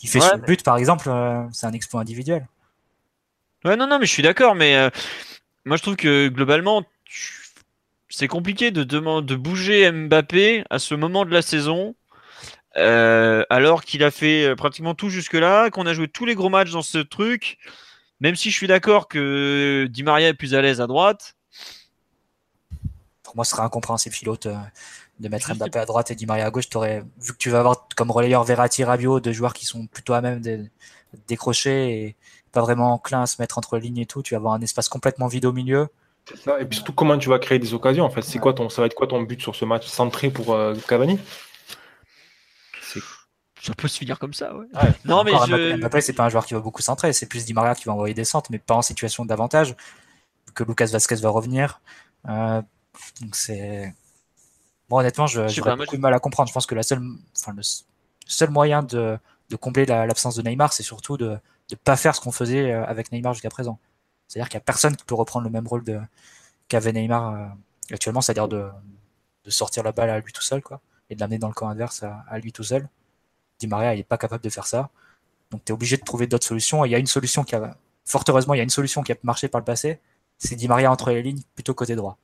Qu'il 0.02 0.10
fait 0.10 0.20
sur 0.20 0.36
le 0.36 0.42
but, 0.42 0.64
par 0.64 0.78
exemple, 0.78 1.08
euh, 1.08 1.44
c'est 1.52 1.66
un 1.66 1.72
exploit 1.72 2.00
individuel. 2.00 2.48
Ouais, 3.64 3.76
non, 3.76 3.86
non, 3.86 4.00
mais 4.00 4.06
je 4.06 4.10
suis 4.10 4.24
d'accord, 4.24 4.56
mais 4.56 4.90
moi 5.64 5.76
je 5.76 5.82
trouve 5.82 5.94
que 5.94 6.26
globalement, 6.26 6.82
c'est 8.08 8.26
compliqué 8.26 8.72
de, 8.72 8.82
de 8.82 9.34
bouger 9.36 9.92
Mbappé 9.92 10.64
à 10.68 10.80
ce 10.80 10.96
moment 10.96 11.24
de 11.24 11.30
la 11.30 11.42
saison. 11.42 11.94
Euh, 12.76 13.44
alors 13.50 13.84
qu'il 13.84 14.02
a 14.02 14.10
fait 14.10 14.46
euh, 14.46 14.56
pratiquement 14.56 14.94
tout 14.94 15.10
jusque-là, 15.10 15.70
qu'on 15.70 15.86
a 15.86 15.92
joué 15.92 16.08
tous 16.08 16.24
les 16.24 16.34
gros 16.34 16.48
matchs 16.48 16.70
dans 16.70 16.82
ce 16.82 16.98
truc, 16.98 17.58
même 18.20 18.34
si 18.34 18.50
je 18.50 18.56
suis 18.56 18.66
d'accord 18.66 19.08
que 19.08 19.86
Di 19.90 20.02
Maria 20.02 20.28
est 20.28 20.34
plus 20.34 20.54
à 20.54 20.62
l'aise 20.62 20.80
à 20.80 20.86
droite. 20.86 21.36
Pour 23.22 23.36
moi, 23.36 23.44
ce 23.44 23.52
serait 23.52 23.62
incompréhensible, 23.62 24.14
Philote, 24.14 24.46
euh, 24.46 24.56
de 25.22 25.28
mettre 25.28 25.54
Mbappé 25.54 25.78
à 25.78 25.86
droite 25.86 26.10
et 26.10 26.14
Di 26.14 26.26
Maria 26.26 26.46
à 26.46 26.50
gauche. 26.50 26.64
Aurais, 26.74 27.02
vu 27.20 27.32
que 27.32 27.38
tu 27.38 27.48
vas 27.48 27.60
avoir 27.60 27.86
comme 27.96 28.10
relayeur 28.10 28.44
Verratti, 28.44 28.84
Rabiot, 28.84 29.20
deux 29.20 29.32
joueurs 29.32 29.54
qui 29.54 29.64
sont 29.64 29.86
plutôt 29.86 30.12
à 30.12 30.20
même 30.20 30.40
de 30.40 30.66
décrocher 31.26 31.92
et 31.92 32.16
pas 32.50 32.60
vraiment 32.60 32.92
enclin 32.92 33.22
à 33.22 33.26
se 33.26 33.40
mettre 33.40 33.58
entre 33.58 33.76
les 33.76 33.82
lignes 33.82 33.98
et 33.98 34.06
tout, 34.06 34.22
tu 34.22 34.34
vas 34.34 34.38
avoir 34.38 34.54
un 34.54 34.60
espace 34.60 34.88
complètement 34.88 35.26
vide 35.26 35.46
au 35.46 35.52
milieu. 35.52 35.88
Et 36.60 36.64
puis 36.64 36.76
surtout, 36.76 36.92
comment 36.92 37.18
tu 37.18 37.28
vas 37.28 37.38
créer 37.38 37.58
des 37.58 37.74
occasions 37.74 38.04
en 38.04 38.10
fait? 38.10 38.22
C'est 38.22 38.38
quoi 38.38 38.52
ton, 38.52 38.68
ça 38.68 38.82
va 38.82 38.86
être 38.86 38.94
quoi 38.94 39.06
ton 39.06 39.22
but 39.22 39.40
sur 39.40 39.56
ce 39.56 39.64
match? 39.64 39.86
Centré 39.86 40.30
pour 40.30 40.54
euh, 40.54 40.74
Cavani? 40.86 41.18
Ça 43.62 43.74
peut 43.74 43.86
se 43.86 43.98
finir 43.98 44.18
comme 44.18 44.34
ça, 44.34 44.56
ouais. 44.56 44.66
non, 45.04 45.22
mais 45.22 45.30
je... 45.46 45.76
Mbappé, 45.76 46.00
c'est 46.00 46.12
pas 46.14 46.24
un 46.24 46.28
joueur 46.28 46.44
qui 46.44 46.54
va 46.54 46.58
beaucoup 46.58 46.82
centrer, 46.82 47.12
c'est 47.12 47.26
plus 47.26 47.44
Di 47.44 47.54
Maria 47.54 47.76
qui 47.76 47.84
va 47.84 47.92
envoyer 47.92 48.12
des 48.12 48.24
centres, 48.24 48.50
mais 48.50 48.58
pas 48.58 48.74
en 48.74 48.82
situation 48.82 49.24
d'avantage, 49.24 49.76
que 50.54 50.64
Lucas 50.64 50.86
Vasquez 50.86 51.14
va 51.16 51.30
revenir. 51.30 51.80
Euh, 52.28 52.60
donc 53.20 53.36
c'est. 53.36 53.94
Bon, 54.92 54.98
honnêtement, 54.98 55.26
je, 55.26 55.48
j'ai 55.48 55.62
beaucoup 55.62 55.96
de 55.96 56.02
mal 56.02 56.12
à 56.12 56.20
comprendre. 56.20 56.50
Je 56.50 56.52
pense 56.52 56.66
que 56.66 56.74
la 56.74 56.82
seule, 56.82 57.00
enfin, 57.34 57.54
le 57.56 57.62
seul 58.26 58.50
moyen 58.50 58.82
de, 58.82 59.18
de 59.48 59.56
combler 59.56 59.86
l'absence 59.86 60.36
de 60.36 60.42
Neymar, 60.42 60.74
c'est 60.74 60.82
surtout 60.82 61.16
de 61.16 61.38
ne 61.70 61.76
pas 61.76 61.96
faire 61.96 62.14
ce 62.14 62.20
qu'on 62.20 62.30
faisait 62.30 62.70
euh, 62.70 62.84
avec 62.84 63.10
Neymar 63.10 63.32
jusqu'à 63.32 63.48
présent. 63.48 63.78
C'est-à-dire 64.28 64.50
qu'il 64.50 64.58
n'y 64.58 64.60
a 64.60 64.64
personne 64.64 64.94
qui 64.94 65.06
peut 65.06 65.14
reprendre 65.14 65.46
le 65.46 65.50
même 65.50 65.66
rôle 65.66 65.82
qu'avait 66.68 66.92
Neymar 66.92 67.34
euh, 67.34 67.46
actuellement, 67.90 68.20
c'est-à-dire 68.20 68.48
de, 68.48 68.68
sortir 69.46 69.82
la 69.82 69.92
balle 69.92 70.10
à 70.10 70.20
lui 70.20 70.30
tout 70.30 70.42
seul, 70.42 70.60
quoi, 70.60 70.82
et 71.08 71.14
de 71.14 71.20
l'amener 71.20 71.38
dans 71.38 71.48
le 71.48 71.54
camp 71.54 71.68
adverse 71.68 72.02
à, 72.02 72.38
lui 72.38 72.52
tout 72.52 72.62
seul. 72.62 72.86
Di 73.60 73.68
Maria, 73.68 73.94
il 73.94 73.96
n'est 73.96 74.04
pas 74.04 74.18
capable 74.18 74.44
de 74.44 74.50
faire 74.50 74.66
ça. 74.66 74.90
Donc 75.52 75.64
tu 75.64 75.72
es 75.72 75.74
obligé 75.74 75.96
de 75.96 76.04
trouver 76.04 76.26
d'autres 76.26 76.46
solutions. 76.46 76.84
il 76.84 76.90
y 76.90 76.94
a 76.94 76.98
une 76.98 77.06
solution 77.06 77.44
qui 77.44 77.54
a, 77.54 77.78
fort 78.04 78.24
heureusement, 78.28 78.52
il 78.52 78.58
y 78.58 78.60
a 78.60 78.64
une 78.64 78.68
solution 78.68 79.02
qui 79.02 79.12
a 79.12 79.16
marché 79.22 79.48
par 79.48 79.58
le 79.58 79.64
passé. 79.64 80.00
C'est 80.36 80.54
Di 80.54 80.68
Maria 80.68 80.92
entre 80.92 81.12
les 81.12 81.22
lignes 81.22 81.40
plutôt 81.54 81.72
côté 81.72 81.96
droit. 81.96 82.18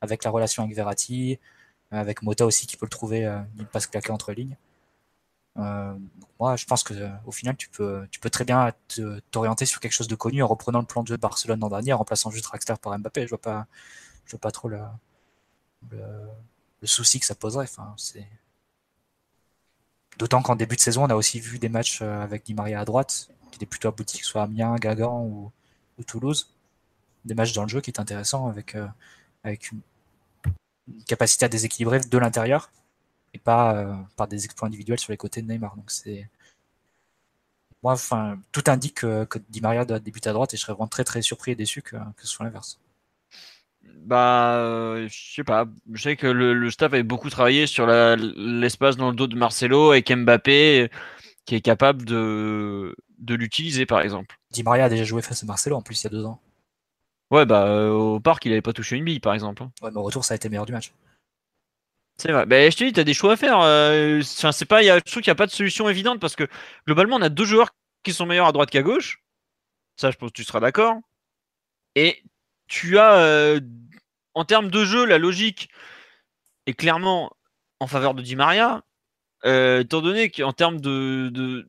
Avec 0.00 0.22
la 0.22 0.30
relation 0.30 0.62
avec 0.62 0.76
Verratti, 0.76 1.40
avec 1.98 2.22
Mota 2.22 2.46
aussi 2.46 2.66
qui 2.66 2.76
peut 2.76 2.86
le 2.86 2.90
trouver, 2.90 3.26
euh, 3.26 3.40
il 3.58 3.66
passe 3.66 3.86
claquer 3.86 4.10
entre 4.10 4.32
lignes. 4.32 4.56
Euh, 5.58 5.94
moi, 6.40 6.56
je 6.56 6.64
pense 6.64 6.82
que 6.82 6.94
euh, 6.94 7.10
au 7.26 7.32
final, 7.32 7.56
tu 7.56 7.68
peux, 7.68 8.06
tu 8.10 8.20
peux 8.20 8.30
très 8.30 8.44
bien 8.44 8.72
t'orienter 9.30 9.66
sur 9.66 9.80
quelque 9.80 9.92
chose 9.92 10.08
de 10.08 10.14
connu 10.14 10.42
en 10.42 10.46
reprenant 10.46 10.80
le 10.80 10.86
plan 10.86 11.02
de 11.02 11.08
jeu 11.08 11.16
de 11.16 11.20
Barcelone 11.20 11.60
l'an 11.60 11.68
dernier, 11.68 11.92
en 11.92 11.98
remplaçant 11.98 12.30
juste 12.30 12.46
Raxter 12.46 12.74
par 12.80 12.98
Mbappé. 12.98 13.24
Je 13.24 13.28
vois 13.30 13.40
pas, 13.40 13.66
je 14.26 14.32
vois 14.32 14.40
pas 14.40 14.50
trop 14.50 14.68
le, 14.68 14.80
souci 16.84 17.20
que 17.20 17.26
ça 17.26 17.34
poserait. 17.34 17.64
Enfin, 17.64 17.94
c'est 17.96 18.26
d'autant 20.18 20.42
qu'en 20.42 20.56
début 20.56 20.76
de 20.76 20.80
saison, 20.80 21.04
on 21.04 21.10
a 21.10 21.14
aussi 21.14 21.40
vu 21.40 21.58
des 21.58 21.68
matchs 21.68 22.00
euh, 22.02 22.22
avec 22.22 22.44
Di 22.44 22.54
Maria 22.54 22.80
à 22.80 22.84
droite, 22.84 23.28
qui 23.50 23.56
étaient 23.56 23.66
plutôt 23.66 23.88
aboutis, 23.88 24.18
que 24.18 24.24
ce 24.24 24.30
soit 24.30 24.42
Amiens, 24.42 24.76
Gagan 24.76 25.24
ou, 25.24 25.52
Toulouse, 26.06 26.52
des 27.24 27.34
matchs 27.34 27.52
dans 27.52 27.62
le 27.62 27.68
jeu 27.68 27.80
qui 27.80 27.90
est 27.90 28.00
intéressant 28.00 28.48
avec 28.48 28.76
avec 29.44 29.70
une 29.70 29.80
capacité 31.06 31.44
à 31.44 31.48
déséquilibrer 31.48 32.00
de 32.00 32.18
l'intérieur 32.18 32.70
et 33.34 33.38
pas 33.38 33.76
euh, 33.76 33.94
par 34.16 34.28
des 34.28 34.44
exploits 34.44 34.68
individuels 34.68 34.98
sur 34.98 35.12
les 35.12 35.16
côtés 35.16 35.42
de 35.42 35.50
Neymar. 35.50 35.76
Donc 35.76 35.90
c'est 35.90 36.28
moi, 37.82 37.94
enfin, 37.94 38.38
tout 38.52 38.62
indique 38.68 38.94
que, 39.00 39.26
Di 39.48 39.60
Maria 39.60 39.84
doit 39.84 39.98
débuter 39.98 40.30
à 40.30 40.32
droite 40.32 40.54
et 40.54 40.56
je 40.56 40.62
serais 40.62 40.72
vraiment 40.72 40.86
très 40.86 41.04
très 41.04 41.20
surpris 41.20 41.52
et 41.52 41.54
déçu 41.56 41.82
que, 41.82 41.96
ce 42.18 42.28
soit 42.28 42.44
l'inverse. 42.44 42.78
Bah, 44.04 44.56
euh, 44.56 45.08
je 45.08 45.34
sais 45.34 45.44
pas. 45.44 45.66
Je 45.92 46.02
sais 46.02 46.16
que 46.16 46.28
le, 46.28 46.70
staff 46.70 46.92
avait 46.92 47.02
beaucoup 47.02 47.30
travaillé 47.30 47.66
sur 47.66 47.86
l'espace 47.86 48.96
dans 48.96 49.10
le 49.10 49.16
dos 49.16 49.26
de 49.26 49.36
Marcelo 49.36 49.90
avec 49.90 50.12
Mbappé 50.12 50.90
qui 51.44 51.56
est 51.56 51.60
capable 51.60 52.04
de, 52.04 52.94
de 53.18 53.34
l'utiliser 53.34 53.84
par 53.84 54.00
exemple. 54.00 54.38
Di 54.52 54.62
Maria 54.62 54.84
a 54.84 54.88
déjà 54.88 55.04
joué 55.04 55.22
face 55.22 55.42
à 55.42 55.46
Marcelo 55.46 55.76
en 55.76 55.82
plus 55.82 56.00
il 56.00 56.04
y 56.04 56.06
a 56.06 56.10
deux 56.10 56.24
ans. 56.24 56.40
Ouais, 57.32 57.46
bah 57.46 57.66
euh, 57.66 57.90
au 57.90 58.20
parc 58.20 58.44
il 58.44 58.52
avait 58.52 58.62
pas 58.62 58.72
touché 58.72 58.96
une 58.96 59.04
bille 59.04 59.20
par 59.20 59.34
exemple. 59.34 59.64
Ouais, 59.82 59.90
mais 59.90 59.96
au 59.96 60.02
retour 60.02 60.24
ça 60.24 60.34
a 60.34 60.36
été 60.36 60.48
meilleur 60.48 60.66
du 60.66 60.72
match. 60.72 60.92
C'est 62.18 62.30
vrai. 62.30 62.46
Ben, 62.46 62.70
je 62.70 62.76
te 62.76 62.84
dis, 62.84 62.92
tu 62.92 63.00
as 63.00 63.04
des 63.04 63.14
choix 63.14 63.32
à 63.32 63.36
faire. 63.36 63.60
Euh, 63.62 64.20
c'est 64.22 64.64
pas, 64.64 64.82
y 64.82 64.90
a, 64.90 64.98
je 64.98 65.10
trouve 65.10 65.22
qu'il 65.22 65.30
n'y 65.30 65.32
a 65.32 65.36
pas 65.36 65.46
de 65.46 65.50
solution 65.50 65.88
évidente 65.88 66.20
parce 66.20 66.36
que 66.36 66.46
globalement, 66.86 67.16
on 67.16 67.22
a 67.22 67.28
deux 67.28 67.44
joueurs 67.44 67.70
qui 68.04 68.12
sont 68.12 68.26
meilleurs 68.26 68.46
à 68.46 68.52
droite 68.52 68.70
qu'à 68.70 68.82
gauche. 68.82 69.22
Ça, 69.96 70.10
je 70.10 70.16
pense 70.16 70.30
que 70.30 70.36
tu 70.36 70.44
seras 70.44 70.60
d'accord. 70.60 70.96
Et 71.94 72.22
tu 72.68 72.98
as, 72.98 73.14
euh, 73.14 73.60
en 74.34 74.44
termes 74.44 74.70
de 74.70 74.84
jeu, 74.84 75.04
la 75.04 75.18
logique 75.18 75.68
est 76.66 76.74
clairement 76.74 77.32
en 77.80 77.86
faveur 77.86 78.14
de 78.14 78.22
Di 78.22 78.36
Maria. 78.36 78.82
Euh, 79.44 79.80
étant 79.80 80.00
donné 80.00 80.30
qu'en 80.30 80.52
termes 80.52 80.80
de, 80.80 81.28
de, 81.32 81.66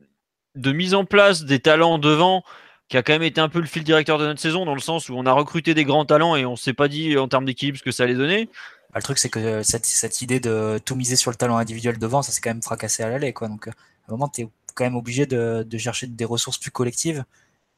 de, 0.54 0.72
mise 0.72 0.94
en 0.94 1.04
place 1.04 1.44
des 1.44 1.58
talents 1.58 1.98
devant, 1.98 2.44
qui 2.88 2.96
a 2.96 3.02
quand 3.02 3.12
même 3.12 3.22
été 3.22 3.40
un 3.40 3.48
peu 3.48 3.60
le 3.60 3.66
fil 3.66 3.84
directeur 3.84 4.18
de 4.18 4.26
notre 4.26 4.40
saison, 4.40 4.64
dans 4.64 4.74
le 4.74 4.80
sens 4.80 5.08
où 5.08 5.14
on 5.14 5.26
a 5.26 5.32
recruté 5.32 5.74
des 5.74 5.84
grands 5.84 6.04
talents 6.04 6.36
et 6.36 6.44
on 6.44 6.56
s'est 6.56 6.74
pas 6.74 6.88
dit 6.88 7.16
en 7.16 7.28
termes 7.28 7.44
d'équilibre 7.44 7.78
ce 7.78 7.82
que 7.82 7.90
ça 7.90 8.04
allait 8.04 8.14
donner. 8.14 8.48
Bah, 8.94 9.00
le 9.00 9.02
truc, 9.02 9.18
c'est 9.18 9.30
que 9.30 9.62
cette, 9.62 10.22
idée 10.22 10.40
de 10.40 10.78
tout 10.84 10.94
miser 10.94 11.16
sur 11.16 11.30
le 11.30 11.36
talent 11.36 11.56
individuel 11.56 11.98
devant, 11.98 12.22
ça 12.22 12.30
s'est 12.32 12.40
quand 12.40 12.50
même 12.50 12.62
fracassé 12.62 13.02
à 13.02 13.08
l'aller. 13.08 13.32
Donc, 13.32 13.68
à 13.68 13.72
un 14.08 14.12
moment, 14.12 14.28
tu 14.28 14.42
es 14.42 14.48
quand 14.74 14.84
même 14.84 14.96
obligé 14.96 15.26
de, 15.26 15.66
chercher 15.78 16.06
des 16.06 16.24
ressources 16.24 16.58
plus 16.58 16.70
collectives. 16.70 17.24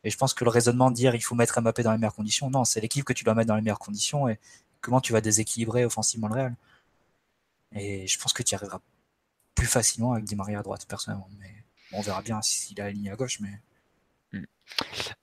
Et 0.05 0.11
je 0.11 0.17
pense 0.19 0.35
que 0.35 0.45
le 0.45 0.51
raisonnement 0.51 0.91
de 0.91 0.97
dire 0.97 1.15
il 1.15 1.21
faut 1.21 1.35
mettre 1.35 1.61
Mbappé 1.61 1.83
dans 1.83 1.93
les 1.93 1.99
meilleures 1.99 2.15
conditions, 2.15 2.51
non, 2.51 2.65
c'est 2.65 2.81
l'équipe 2.81 3.05
que 3.05 3.13
tu 3.13 3.25
dois 3.25 3.35
mettre 3.35 3.49
dans 3.49 3.57
les 3.57 3.63
meilleures 3.63 3.79
conditions 3.79 4.29
et 4.29 4.39
comment 4.81 5.01
tu 5.01 5.13
vas 5.13 5.21
déséquilibrer 5.21 5.85
offensivement 5.85 6.29
le 6.29 6.35
Real. 6.35 6.57
Et 7.75 8.07
je 8.07 8.19
pense 8.19 8.33
que 8.33 8.43
tu 8.43 8.53
y 8.53 8.55
arriveras 8.55 8.81
plus 9.55 9.67
facilement 9.67 10.13
avec 10.13 10.25
Di 10.25 10.37
Maria 10.37 10.61
à 10.61 10.63
droite, 10.63 10.87
personnellement. 10.87 11.29
Mais 11.41 11.51
on 11.93 12.03
verra 12.03 12.23
bien 12.23 12.41
s'il 12.43 12.81
a 12.81 12.91
ligne 12.91 13.11
à 13.11 13.17
gauche. 13.17 13.41
Mais 13.41 13.61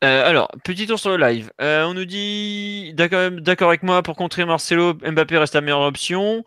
euh, 0.03 0.29
alors, 0.29 0.49
petit 0.63 0.87
tour 0.87 0.99
sur 0.99 1.15
le 1.15 1.17
live. 1.17 1.51
Euh, 1.61 1.85
on 1.85 1.93
nous 1.93 2.05
dit 2.05 2.93
d'accord 2.93 3.69
avec 3.69 3.83
moi 3.83 4.03
pour 4.03 4.15
contrer 4.15 4.45
Marcelo, 4.45 4.93
Mbappé 4.93 5.37
reste 5.37 5.55
la 5.55 5.61
meilleure 5.61 5.81
option. 5.81 6.43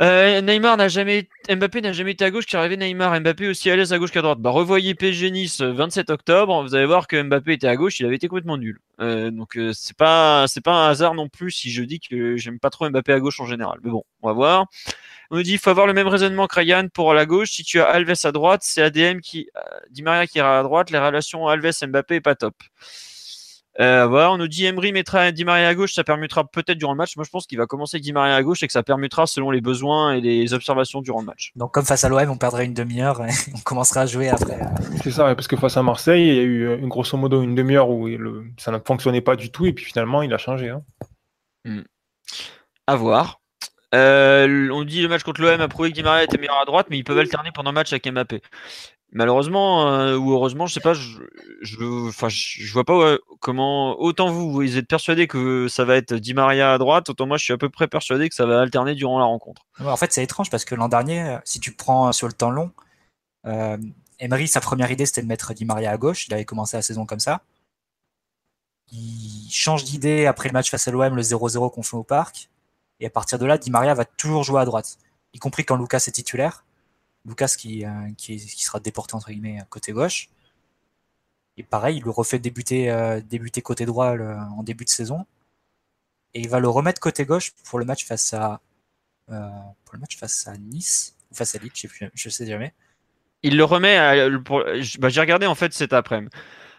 Euh, 0.00 0.40
Neymar 0.40 0.76
n'a 0.76 0.86
jamais, 0.86 1.28
Mbappé 1.50 1.80
n'a 1.80 1.92
jamais 1.92 2.12
été 2.12 2.24
à 2.24 2.30
gauche, 2.30 2.46
qui 2.46 2.56
arrivé 2.56 2.76
Neymar, 2.76 3.20
Mbappé 3.20 3.48
aussi 3.48 3.68
à 3.68 3.74
l'aise 3.74 3.92
à 3.92 3.98
gauche 3.98 4.12
qu'à 4.12 4.22
droite. 4.22 4.38
Bah 4.38 4.50
revoyez 4.50 4.94
PSG 4.94 5.30
Nice 5.32 5.60
27 5.60 6.10
octobre, 6.10 6.62
vous 6.62 6.76
allez 6.76 6.86
voir 6.86 7.08
que 7.08 7.20
Mbappé 7.20 7.54
était 7.54 7.66
à 7.66 7.74
gauche, 7.74 7.98
il 7.98 8.06
avait 8.06 8.14
été 8.14 8.28
complètement 8.28 8.58
nul. 8.58 8.78
Euh, 9.00 9.32
donc 9.32 9.56
euh, 9.56 9.72
c'est 9.74 9.96
pas 9.96 10.46
c'est 10.46 10.60
pas 10.60 10.72
un 10.72 10.88
hasard 10.90 11.14
non 11.14 11.28
plus 11.28 11.50
si 11.50 11.70
je 11.70 11.82
dis 11.82 11.98
que 11.98 12.36
j'aime 12.36 12.60
pas 12.60 12.70
trop 12.70 12.88
Mbappé 12.88 13.12
à 13.12 13.18
gauche 13.18 13.40
en 13.40 13.46
général. 13.46 13.78
Mais 13.82 13.90
bon, 13.90 14.04
on 14.22 14.28
va 14.28 14.34
voir. 14.34 14.66
On 15.30 15.36
nous 15.36 15.42
dit 15.42 15.58
faut 15.58 15.70
avoir 15.70 15.86
le 15.88 15.94
même 15.94 16.08
raisonnement 16.08 16.46
que 16.46 16.60
Ryan 16.60 16.86
pour 16.94 17.12
la 17.12 17.26
gauche. 17.26 17.50
Si 17.50 17.64
tu 17.64 17.80
as 17.80 17.86
Alves 17.86 18.14
à 18.24 18.32
droite, 18.32 18.60
c'est 18.64 18.82
ADM 18.82 19.18
qui 19.20 19.48
dit 19.90 20.02
Maria 20.02 20.28
qui 20.28 20.38
ira 20.38 20.60
à 20.60 20.62
droite. 20.62 20.90
Les 20.90 20.98
relations 20.98 21.48
Alves 21.48 21.72
Mbappé 21.82 22.16
est 22.16 22.20
pas 22.20 22.36
top. 22.36 22.54
Euh, 23.80 24.06
voilà, 24.06 24.32
on 24.32 24.38
nous 24.38 24.48
dit 24.48 24.64
Emery 24.64 24.92
mettra 24.92 25.30
Di 25.30 25.44
Maria 25.44 25.68
à 25.68 25.74
gauche, 25.74 25.94
ça 25.94 26.02
permettra 26.02 26.44
peut-être 26.44 26.78
durant 26.78 26.92
le 26.92 26.96
match. 26.96 27.16
Moi, 27.16 27.24
je 27.24 27.30
pense 27.30 27.46
qu'il 27.46 27.58
va 27.58 27.66
commencer 27.66 27.96
avec 27.96 28.02
Di 28.02 28.12
Maria 28.12 28.34
à 28.34 28.42
gauche 28.42 28.62
et 28.62 28.66
que 28.66 28.72
ça 28.72 28.82
permettra 28.82 29.26
selon 29.26 29.52
les 29.52 29.60
besoins 29.60 30.14
et 30.14 30.20
les 30.20 30.52
observations 30.52 31.00
durant 31.00 31.20
le 31.20 31.26
match. 31.26 31.52
Donc, 31.54 31.72
comme 31.72 31.84
face 31.84 32.02
à 32.02 32.08
l'OM, 32.08 32.28
on 32.28 32.36
perdrait 32.36 32.64
une 32.64 32.74
demi-heure 32.74 33.24
et 33.24 33.30
on 33.54 33.60
commencera 33.60 34.00
à 34.00 34.06
jouer 34.06 34.28
après. 34.28 34.58
C'est 35.02 35.12
ça, 35.12 35.32
parce 35.34 35.46
que 35.46 35.56
face 35.56 35.76
à 35.76 35.82
Marseille, 35.82 36.26
il 36.26 36.34
y 36.34 36.40
a 36.40 36.42
eu 36.42 36.78
une 36.78 36.88
grosso 36.88 37.16
modo 37.16 37.40
une 37.42 37.54
demi-heure 37.54 37.88
où 37.88 38.08
ça 38.56 38.72
ne 38.72 38.78
fonctionnait 38.84 39.20
pas 39.20 39.36
du 39.36 39.50
tout 39.50 39.66
et 39.66 39.72
puis 39.72 39.84
finalement, 39.84 40.22
il 40.22 40.34
a 40.34 40.38
changé. 40.38 40.70
Hein. 40.70 40.82
Hmm. 41.64 41.82
À 42.88 42.96
voir. 42.96 43.40
Euh, 43.94 44.68
on 44.70 44.84
dit 44.84 45.02
le 45.02 45.08
match 45.08 45.22
contre 45.22 45.40
l'OM 45.40 45.60
a 45.60 45.68
prouvé 45.68 45.90
que 45.90 45.94
Di 45.94 46.02
Maria 46.02 46.24
était 46.24 46.38
meilleur 46.38 46.60
à 46.60 46.64
droite, 46.64 46.88
mais 46.90 46.98
ils 46.98 47.04
peuvent 47.04 47.18
alterner 47.18 47.50
pendant 47.54 47.70
le 47.70 47.74
match 47.74 47.92
avec 47.92 48.06
Mbappé. 48.10 48.42
Malheureusement 49.12 49.88
euh, 49.90 50.16
ou 50.16 50.32
heureusement, 50.32 50.66
je 50.66 50.74
sais 50.74 50.80
pas, 50.80 50.92
je, 50.92 51.18
je, 51.62 52.08
enfin, 52.08 52.28
je 52.28 52.70
vois 52.72 52.84
pas 52.84 53.16
comment. 53.40 53.98
Autant 53.98 54.30
vous, 54.30 54.52
vous 54.52 54.76
êtes 54.76 54.86
persuadé 54.86 55.26
que 55.26 55.66
ça 55.68 55.86
va 55.86 55.96
être 55.96 56.14
Di 56.14 56.34
Maria 56.34 56.74
à 56.74 56.78
droite, 56.78 57.08
autant 57.08 57.26
moi 57.26 57.38
je 57.38 57.44
suis 57.44 57.54
à 57.54 57.56
peu 57.56 57.70
près 57.70 57.88
persuadé 57.88 58.28
que 58.28 58.34
ça 58.34 58.44
va 58.44 58.60
alterner 58.60 58.94
durant 58.94 59.18
la 59.18 59.24
rencontre. 59.24 59.62
en 59.82 59.96
fait, 59.96 60.12
c'est 60.12 60.22
étrange 60.22 60.50
parce 60.50 60.66
que 60.66 60.74
l'an 60.74 60.88
dernier, 60.88 61.38
si 61.44 61.58
tu 61.58 61.72
prends 61.72 62.12
sur 62.12 62.26
le 62.26 62.34
temps 62.34 62.50
long, 62.50 62.70
euh, 63.46 63.78
Emery, 64.18 64.48
sa 64.48 64.60
première 64.60 64.90
idée 64.90 65.06
c'était 65.06 65.22
de 65.22 65.26
mettre 65.26 65.54
Di 65.54 65.64
Maria 65.64 65.90
à 65.90 65.96
gauche. 65.96 66.26
Il 66.26 66.34
avait 66.34 66.44
commencé 66.44 66.76
la 66.76 66.82
saison 66.82 67.06
comme 67.06 67.20
ça. 67.20 67.42
Il 68.90 69.48
change 69.50 69.84
d'idée 69.84 70.26
après 70.26 70.48
le 70.48 70.52
match 70.52 70.70
face 70.70 70.88
à 70.88 70.90
l'OM, 70.90 71.14
le 71.14 71.22
0-0 71.22 71.72
qu'on 71.72 71.82
fait 71.82 71.96
au 71.96 72.02
parc. 72.02 72.48
Et 73.00 73.06
à 73.06 73.10
partir 73.10 73.38
de 73.38 73.46
là, 73.46 73.58
Di 73.58 73.70
Maria 73.70 73.94
va 73.94 74.04
toujours 74.04 74.42
jouer 74.42 74.60
à 74.60 74.64
droite, 74.64 74.98
y 75.32 75.38
compris 75.38 75.64
quand 75.64 75.76
Lucas 75.76 76.04
est 76.06 76.12
titulaire. 76.12 76.64
Lucas 77.24 77.54
qui, 77.58 77.84
euh, 77.84 77.90
qui, 78.16 78.38
sera 78.38 78.80
déporté 78.80 79.14
entre 79.14 79.30
guillemets 79.30 79.58
côté 79.70 79.92
gauche. 79.92 80.30
Et 81.56 81.62
pareil, 81.62 81.98
il 81.98 82.04
le 82.04 82.10
refait 82.10 82.38
débuter, 82.38 82.90
euh, 82.90 83.20
débuter 83.20 83.62
côté 83.62 83.84
droit 83.84 84.16
en 84.16 84.62
début 84.62 84.84
de 84.84 84.90
saison. 84.90 85.26
Et 86.34 86.40
il 86.40 86.48
va 86.48 86.60
le 86.60 86.68
remettre 86.68 87.00
côté 87.00 87.24
gauche 87.24 87.52
pour 87.64 87.78
le 87.78 87.84
match 87.84 88.04
face 88.04 88.32
à, 88.34 88.60
euh, 89.30 89.48
pour 89.84 89.94
le 89.94 90.00
match 90.00 90.16
face 90.16 90.46
à 90.46 90.56
Nice 90.56 91.16
ou 91.30 91.34
face 91.34 91.54
à 91.54 91.58
Lille, 91.58 91.70
je, 91.74 92.04
ne 92.04 92.30
sais 92.30 92.46
jamais. 92.46 92.72
Il 93.42 93.56
le 93.56 93.64
remet 93.64 93.96
à, 93.96 94.28
bah, 94.30 95.08
j'ai 95.08 95.20
regardé 95.20 95.46
en 95.46 95.54
fait 95.54 95.72
cet 95.72 95.92
après-midi. 95.92 96.34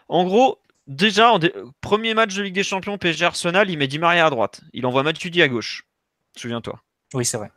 En 0.08 0.24
gros, 0.24 0.58
déjà, 0.86 1.32
en 1.32 1.38
premier 1.80 2.14
match 2.14 2.34
de 2.34 2.42
Ligue 2.42 2.54
des 2.54 2.64
Champions 2.64 2.98
PSG 2.98 3.24
Arsenal, 3.24 3.70
il 3.70 3.78
met 3.78 3.86
Di 3.86 3.98
Maria 3.98 4.26
à 4.26 4.30
droite. 4.30 4.62
Il 4.72 4.86
envoie 4.86 5.02
Matuidi 5.02 5.42
à 5.42 5.48
gauche. 5.48 5.86
Souviens-toi. 6.36 6.80
Oui, 7.14 7.24
c'est 7.24 7.36
vrai. 7.36 7.50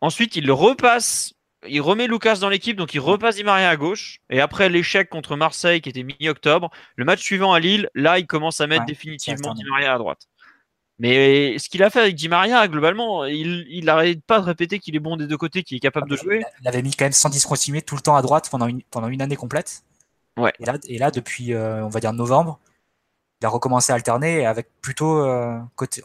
Ensuite, 0.00 0.36
il 0.36 0.46
le 0.46 0.52
repasse 0.52 1.34
il 1.66 1.80
remet 1.80 2.06
Lucas 2.06 2.36
dans 2.36 2.48
l'équipe, 2.48 2.76
donc 2.76 2.94
il 2.94 3.00
repasse 3.00 3.36
Di 3.36 3.44
Maria 3.44 3.70
à 3.70 3.76
gauche. 3.76 4.20
Et 4.30 4.40
après 4.40 4.68
l'échec 4.68 5.08
contre 5.08 5.36
Marseille, 5.36 5.80
qui 5.80 5.88
était 5.88 6.02
mi-octobre, 6.02 6.70
le 6.96 7.04
match 7.04 7.20
suivant 7.20 7.52
à 7.52 7.60
Lille, 7.60 7.88
là, 7.94 8.18
il 8.18 8.26
commence 8.26 8.60
à 8.60 8.66
mettre 8.66 8.84
définitivement 8.84 9.54
Di 9.54 9.64
Maria 9.64 9.94
à 9.94 9.98
droite. 9.98 10.28
Mais 11.00 11.58
ce 11.58 11.68
qu'il 11.68 11.82
a 11.82 11.90
fait 11.90 12.00
avec 12.00 12.14
Di 12.16 12.28
Maria, 12.28 12.66
globalement, 12.68 13.24
il 13.24 13.84
n'arrête 13.84 14.22
pas 14.24 14.40
de 14.40 14.44
répéter 14.44 14.78
qu'il 14.78 14.96
est 14.96 15.00
bon 15.00 15.16
des 15.16 15.26
deux 15.26 15.36
côtés, 15.36 15.62
qu'il 15.62 15.76
est 15.76 15.80
capable 15.80 16.10
de 16.10 16.16
jouer. 16.16 16.42
Il 16.60 16.68
avait 16.68 16.82
mis 16.82 16.94
quand 16.94 17.04
même 17.04 17.12
110 17.12 17.44
continuer 17.46 17.82
tout 17.82 17.94
le 17.94 18.00
temps 18.00 18.16
à 18.16 18.22
droite 18.22 18.48
pendant 18.50 18.66
une, 18.66 18.82
pendant 18.82 19.08
une 19.08 19.22
année 19.22 19.36
complète. 19.36 19.82
Ouais. 20.36 20.52
Et, 20.60 20.64
là, 20.64 20.74
et 20.86 20.98
là 20.98 21.10
depuis, 21.10 21.52
euh, 21.52 21.84
on 21.84 21.88
va 21.88 22.00
dire 22.00 22.12
novembre, 22.12 22.60
il 23.40 23.46
a 23.46 23.48
recommencé 23.48 23.92
à 23.92 23.96
alterner 23.96 24.46
avec 24.46 24.68
plutôt 24.80 25.24
euh, 25.24 25.58
côté, 25.76 26.02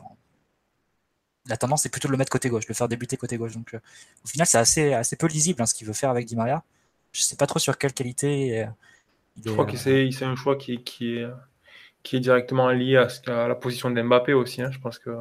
la 1.48 1.58
tendance 1.58 1.84
c'est 1.84 1.90
plutôt 1.90 2.08
de 2.08 2.14
le 2.14 2.18
mettre 2.18 2.32
côté 2.32 2.50
gauche, 2.50 2.66
de 2.66 2.70
le 2.70 2.76
faire 2.76 2.88
débuter 2.88 3.18
côté 3.18 3.38
gauche. 3.38 3.54
Donc 3.54 3.74
euh, 3.74 3.80
au 4.24 4.28
final, 4.28 4.48
c'est 4.48 4.58
assez, 4.58 4.94
assez 4.94 5.16
peu 5.16 5.28
lisible 5.28 5.62
hein, 5.62 5.66
ce 5.66 5.74
qu'il 5.74 5.88
veut 5.88 5.94
faire 5.94 6.10
avec 6.10 6.26
Di 6.26 6.36
Maria. 6.36 6.64
Je 7.12 7.22
sais 7.22 7.36
pas 7.36 7.48
trop 7.48 7.60
sur 7.60 7.78
quelle 7.78 7.94
qualité. 7.94 8.64
Euh, 8.64 8.66
je 9.44 9.52
crois 9.52 9.66
que 9.66 9.78
c'est 9.78 10.24
un 10.24 10.36
choix 10.36 10.56
qui, 10.56 10.84
qui, 10.84 11.18
est, 11.18 11.28
qui 12.04 12.18
est 12.18 12.20
directement 12.20 12.70
lié 12.70 12.98
à, 12.98 13.48
la 13.48 13.56
position 13.56 13.90
d'Mbappé 13.92 14.34
aussi. 14.34 14.62
Hein. 14.62 14.72
Je 14.72 14.80
pense 14.80 15.00
que 15.00 15.12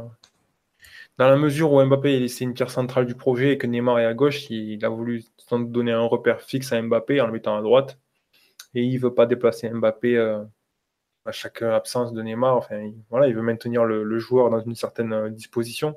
dans 1.19 1.29
la 1.29 1.37
mesure 1.37 1.73
où 1.73 1.85
Mbappé 1.85 2.29
c'est 2.29 2.45
une 2.45 2.55
pierre 2.55 2.71
centrale 2.71 3.07
du 3.07 3.15
projet 3.15 3.53
et 3.53 3.59
que 3.59 3.67
Neymar 3.67 3.99
est 3.99 4.07
à 4.07 4.15
gauche, 4.15 4.49
il, 4.51 4.85
a 4.85 4.89
voulu 4.89 5.25
donner 5.51 5.93
un 5.93 6.03
repère 6.03 6.41
fixe 6.43 6.73
à 6.73 6.81
Mbappé 6.81 7.21
en 7.21 7.27
le 7.27 7.33
mettant 7.33 7.57
à 7.57 7.63
droite. 7.63 7.99
Et 8.75 8.83
il 8.83 8.99
veut 8.99 9.13
pas 9.13 9.27
déplacer 9.27 9.69
Mbappé 9.71 10.17
euh, 10.17 10.43
à 11.27 11.33
chaque 11.33 11.63
absence 11.63 12.13
de 12.13 12.23
Neymar. 12.23 12.57
Enfin, 12.57 12.79
il, 12.79 12.95
voilà, 13.11 13.29
il 13.29 13.35
veut 13.35 13.43
maintenir 13.43 13.85
le 13.85 14.19
joueur 14.19 14.51
dans 14.51 14.61
une 14.61 14.75
certaine 14.75 15.31
disposition. 15.31 15.97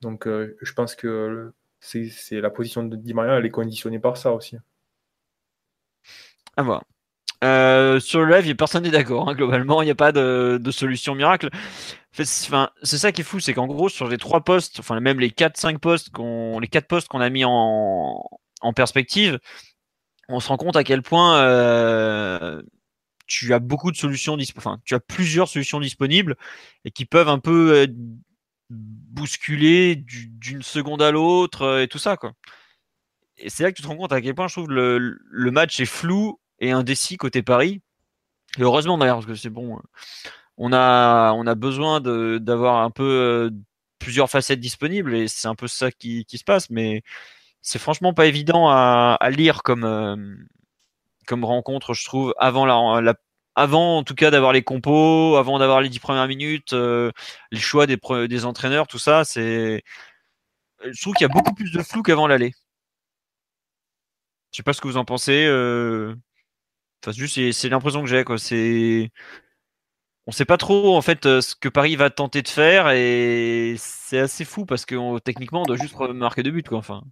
Donc 0.00 0.26
euh, 0.26 0.56
je 0.62 0.72
pense 0.72 0.94
que 0.94 1.52
c'est 1.80 2.40
la 2.40 2.50
position 2.50 2.84
de 2.84 2.96
Di 2.96 3.14
Maria, 3.14 3.34
elle 3.34 3.46
est 3.46 3.50
conditionnée 3.50 3.98
par 3.98 4.16
ça 4.16 4.32
aussi. 4.32 4.56
À 6.56 6.62
voir. 6.62 6.82
Euh, 7.44 8.00
sur 8.00 8.24
le 8.24 8.34
live, 8.34 8.54
personne 8.56 8.84
n'est 8.84 8.90
d'accord. 8.90 9.28
Hein, 9.28 9.34
globalement, 9.34 9.82
il 9.82 9.86
n'y 9.86 9.90
a 9.90 9.96
pas 9.96 10.12
de, 10.12 10.60
solution 10.70 11.14
miracle. 11.14 11.50
c'est 12.12 12.24
ça 12.24 13.12
qui 13.12 13.20
est 13.20 13.24
fou, 13.24 13.40
c'est 13.40 13.54
qu'en 13.54 13.66
gros, 13.66 13.88
sur 13.88 14.08
les 14.08 14.18
trois 14.18 14.42
postes, 14.42 14.80
enfin 14.80 14.98
même 15.00 15.20
les 15.20 15.30
4-5 15.30 15.78
postes 15.78 16.10
qu'on, 16.10 16.58
les 16.58 16.68
quatre 16.68 16.86
postes 16.86 17.08
qu'on 17.08 17.20
a 17.20 17.30
mis 17.30 17.44
en, 17.44 18.22
perspective, 18.74 19.38
on 20.28 20.40
se 20.40 20.48
rend 20.48 20.56
compte 20.56 20.76
à 20.76 20.84
quel 20.84 21.02
point 21.02 21.38
euh, 21.38 22.62
tu 23.26 23.52
as 23.54 23.58
beaucoup 23.58 23.92
de 23.92 23.96
solutions, 23.96 24.36
enfin, 24.56 24.80
tu 24.84 24.94
as 24.94 25.00
plusieurs 25.00 25.48
solutions 25.48 25.78
disponibles 25.78 26.36
et 26.84 26.90
qui 26.90 27.04
peuvent 27.04 27.28
un 27.28 27.38
peu 27.38 27.86
bousculer 28.70 29.96
d'une 29.96 30.62
seconde 30.62 31.02
à 31.02 31.10
l'autre 31.10 31.62
euh, 31.62 31.82
et 31.82 31.88
tout 31.88 31.98
ça 31.98 32.16
quoi. 32.16 32.32
Et 33.38 33.50
c'est 33.50 33.62
là 33.62 33.70
que 33.70 33.76
tu 33.76 33.82
te 33.82 33.88
rends 33.88 33.96
compte 33.96 34.12
à 34.12 34.20
quel 34.20 34.34
point 34.34 34.48
je 34.48 34.54
trouve 34.54 34.70
le, 34.70 35.50
match 35.50 35.78
est 35.80 35.86
flou 35.86 36.40
et 36.58 36.72
indécis 36.72 37.16
côté 37.18 37.42
Paris. 37.42 37.82
Et 38.58 38.62
heureusement 38.62 38.98
d'ailleurs 38.98 39.16
parce 39.16 39.26
que 39.26 39.34
c'est 39.34 39.50
bon. 39.50 39.76
Euh, 39.76 39.80
on 40.56 40.72
a 40.72 41.32
on 41.34 41.46
a 41.46 41.54
besoin 41.54 42.00
d'avoir 42.00 42.82
un 42.82 42.90
peu 42.90 43.04
euh, 43.04 43.50
plusieurs 43.98 44.30
facettes 44.30 44.60
disponibles 44.60 45.14
et 45.14 45.28
c'est 45.28 45.48
un 45.48 45.54
peu 45.54 45.68
ça 45.68 45.90
qui, 45.92 46.26
se 46.28 46.44
passe. 46.44 46.70
Mais 46.70 47.02
c'est 47.62 47.78
franchement 47.78 48.14
pas 48.14 48.26
évident 48.26 48.68
à, 48.70 49.18
lire 49.30 49.62
comme 49.62 50.46
comme 51.26 51.44
rencontre 51.44 51.94
je 51.94 52.04
trouve 52.04 52.34
avant 52.38 52.64
la 52.66 53.14
avant 53.56 53.98
en 53.98 54.04
tout 54.04 54.14
cas 54.14 54.30
d'avoir 54.30 54.52
les 54.52 54.62
compos, 54.62 55.36
avant 55.36 55.58
d'avoir 55.58 55.80
les 55.80 55.88
dix 55.88 55.98
premières 55.98 56.28
minutes, 56.28 56.74
euh, 56.74 57.10
les 57.50 57.60
choix 57.60 57.86
des, 57.86 57.98
des 58.28 58.44
entraîneurs, 58.44 58.86
tout 58.86 58.98
ça, 58.98 59.24
c'est. 59.24 59.82
Je 60.84 61.00
trouve 61.02 61.14
qu'il 61.14 61.26
y 61.26 61.30
a 61.30 61.32
beaucoup 61.32 61.54
plus 61.54 61.72
de 61.72 61.82
flou 61.82 62.02
qu'avant 62.02 62.26
l'aller. 62.28 62.52
Je 64.52 64.58
sais 64.58 64.62
pas 64.62 64.72
ce 64.72 64.80
que 64.80 64.88
vous 64.88 64.96
en 64.96 65.04
pensez. 65.04 65.46
Euh... 65.46 66.14
Enfin, 67.02 67.12
juste, 67.12 67.52
c'est 67.52 67.68
l'impression 67.68 68.02
que 68.02 68.08
j'ai. 68.08 68.24
Quoi. 68.24 68.38
C'est. 68.38 69.10
On 70.26 70.32
sait 70.32 70.44
pas 70.44 70.56
trop 70.58 70.96
en 70.96 71.02
fait 71.02 71.26
euh, 71.26 71.40
ce 71.40 71.54
que 71.54 71.68
Paris 71.68 71.96
va 71.96 72.10
tenter 72.10 72.42
de 72.42 72.48
faire 72.48 72.90
et 72.90 73.76
c'est 73.78 74.18
assez 74.18 74.44
fou 74.44 74.66
parce 74.66 74.84
que 74.84 75.18
techniquement 75.20 75.62
on 75.62 75.66
doit 75.66 75.76
juste 75.76 75.96
marquer 75.98 76.42
deux 76.42 76.50
buts 76.50 76.62
quoi. 76.64 76.78
Enfin. 76.78 77.02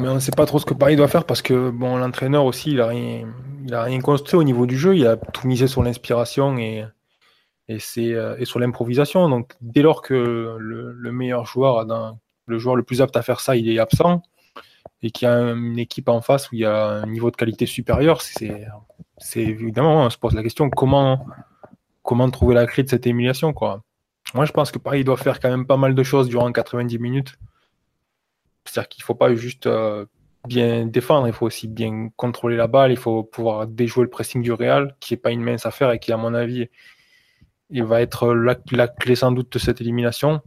Mais 0.00 0.08
on 0.08 0.14
ne 0.14 0.20
sait 0.20 0.32
pas 0.32 0.46
trop 0.46 0.58
ce 0.58 0.66
que 0.66 0.74
Paris 0.74 0.96
doit 0.96 1.08
faire 1.08 1.24
parce 1.24 1.42
que 1.42 1.70
bon, 1.70 1.96
l'entraîneur 1.96 2.44
aussi, 2.44 2.72
il 2.72 2.80
a 2.80 2.88
rien, 2.88 3.26
rien 3.70 4.00
construit 4.00 4.38
au 4.38 4.44
niveau 4.44 4.66
du 4.66 4.76
jeu. 4.76 4.96
Il 4.96 5.06
a 5.06 5.16
tout 5.16 5.46
misé 5.46 5.66
sur 5.66 5.82
l'inspiration 5.82 6.58
et, 6.58 6.84
et, 7.68 7.78
euh, 7.98 8.36
et 8.38 8.44
sur 8.44 8.58
l'improvisation. 8.58 9.28
Donc, 9.28 9.54
dès 9.60 9.82
lors 9.82 10.02
que 10.02 10.56
le, 10.58 11.12
meilleur 11.12 11.46
joueur, 11.46 11.86
le 12.46 12.58
joueur 12.58 12.76
le 12.76 12.82
plus 12.82 13.00
apte 13.00 13.16
à 13.16 13.22
faire 13.22 13.40
ça, 13.40 13.56
il 13.56 13.68
est 13.68 13.78
absent 13.78 14.22
et 15.02 15.10
qu'il 15.10 15.28
y 15.28 15.30
a 15.30 15.34
une 15.34 15.78
équipe 15.78 16.08
en 16.08 16.20
face 16.20 16.50
où 16.50 16.54
il 16.54 16.60
y 16.60 16.64
a 16.64 16.86
un 16.86 17.06
niveau 17.06 17.30
de 17.30 17.36
qualité 17.36 17.66
supérieur, 17.66 18.22
c'est 18.22 18.66
évidemment, 19.36 20.04
on 20.04 20.10
se 20.10 20.18
pose 20.18 20.34
la 20.34 20.42
question 20.42 20.70
comment, 20.70 21.26
comment 22.02 22.30
trouver 22.30 22.54
la 22.54 22.66
clé 22.66 22.82
de 22.82 22.88
cette 22.88 23.06
émulation, 23.06 23.52
quoi? 23.52 23.82
Moi, 24.34 24.44
je 24.44 24.52
pense 24.52 24.72
que 24.72 24.78
Paris 24.78 25.04
doit 25.04 25.16
faire 25.16 25.38
quand 25.38 25.48
même 25.48 25.66
pas 25.66 25.76
mal 25.76 25.94
de 25.94 26.02
choses 26.02 26.28
durant 26.28 26.50
90 26.50 26.98
minutes 26.98 27.38
c'est-à-dire 28.68 28.88
qu'il 28.88 29.02
ne 29.02 29.06
faut 29.06 29.14
pas 29.14 29.34
juste 29.34 29.66
euh, 29.66 30.06
bien 30.46 30.86
défendre, 30.86 31.26
il 31.26 31.32
faut 31.32 31.46
aussi 31.46 31.68
bien 31.68 32.08
contrôler 32.16 32.56
la 32.56 32.66
balle, 32.66 32.92
il 32.92 32.98
faut 32.98 33.24
pouvoir 33.24 33.66
déjouer 33.66 34.04
le 34.04 34.10
pressing 34.10 34.42
du 34.42 34.52
Real, 34.52 34.96
qui 35.00 35.14
n'est 35.14 35.18
pas 35.18 35.30
une 35.30 35.42
mince 35.42 35.66
affaire 35.66 35.90
et 35.92 35.98
qui, 35.98 36.12
à 36.12 36.16
mon 36.16 36.34
avis, 36.34 36.68
il 37.70 37.84
va 37.84 38.00
être 38.02 38.32
la, 38.34 38.88
clé 38.88 39.16
sans 39.16 39.32
doute 39.32 39.52
de 39.52 39.58
cette 39.58 39.80
élimination. 39.80 40.40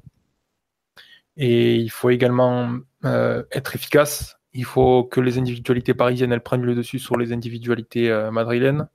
Et 1.37 1.75
il 1.75 1.89
faut 1.89 2.09
également 2.09 2.77
euh, 3.05 3.43
être 3.51 3.75
efficace. 3.75 4.37
Il 4.53 4.65
faut 4.65 5.03
que 5.03 5.21
les 5.21 5.37
individualités 5.37 5.93
parisiennes 5.93 6.31
elles 6.31 6.43
prennent 6.43 6.63
le 6.63 6.75
dessus 6.75 6.99
sur 6.99 7.17
les 7.17 7.31
individualités 7.33 8.09
euh, 8.09 8.31
madrilènes. 8.31 8.87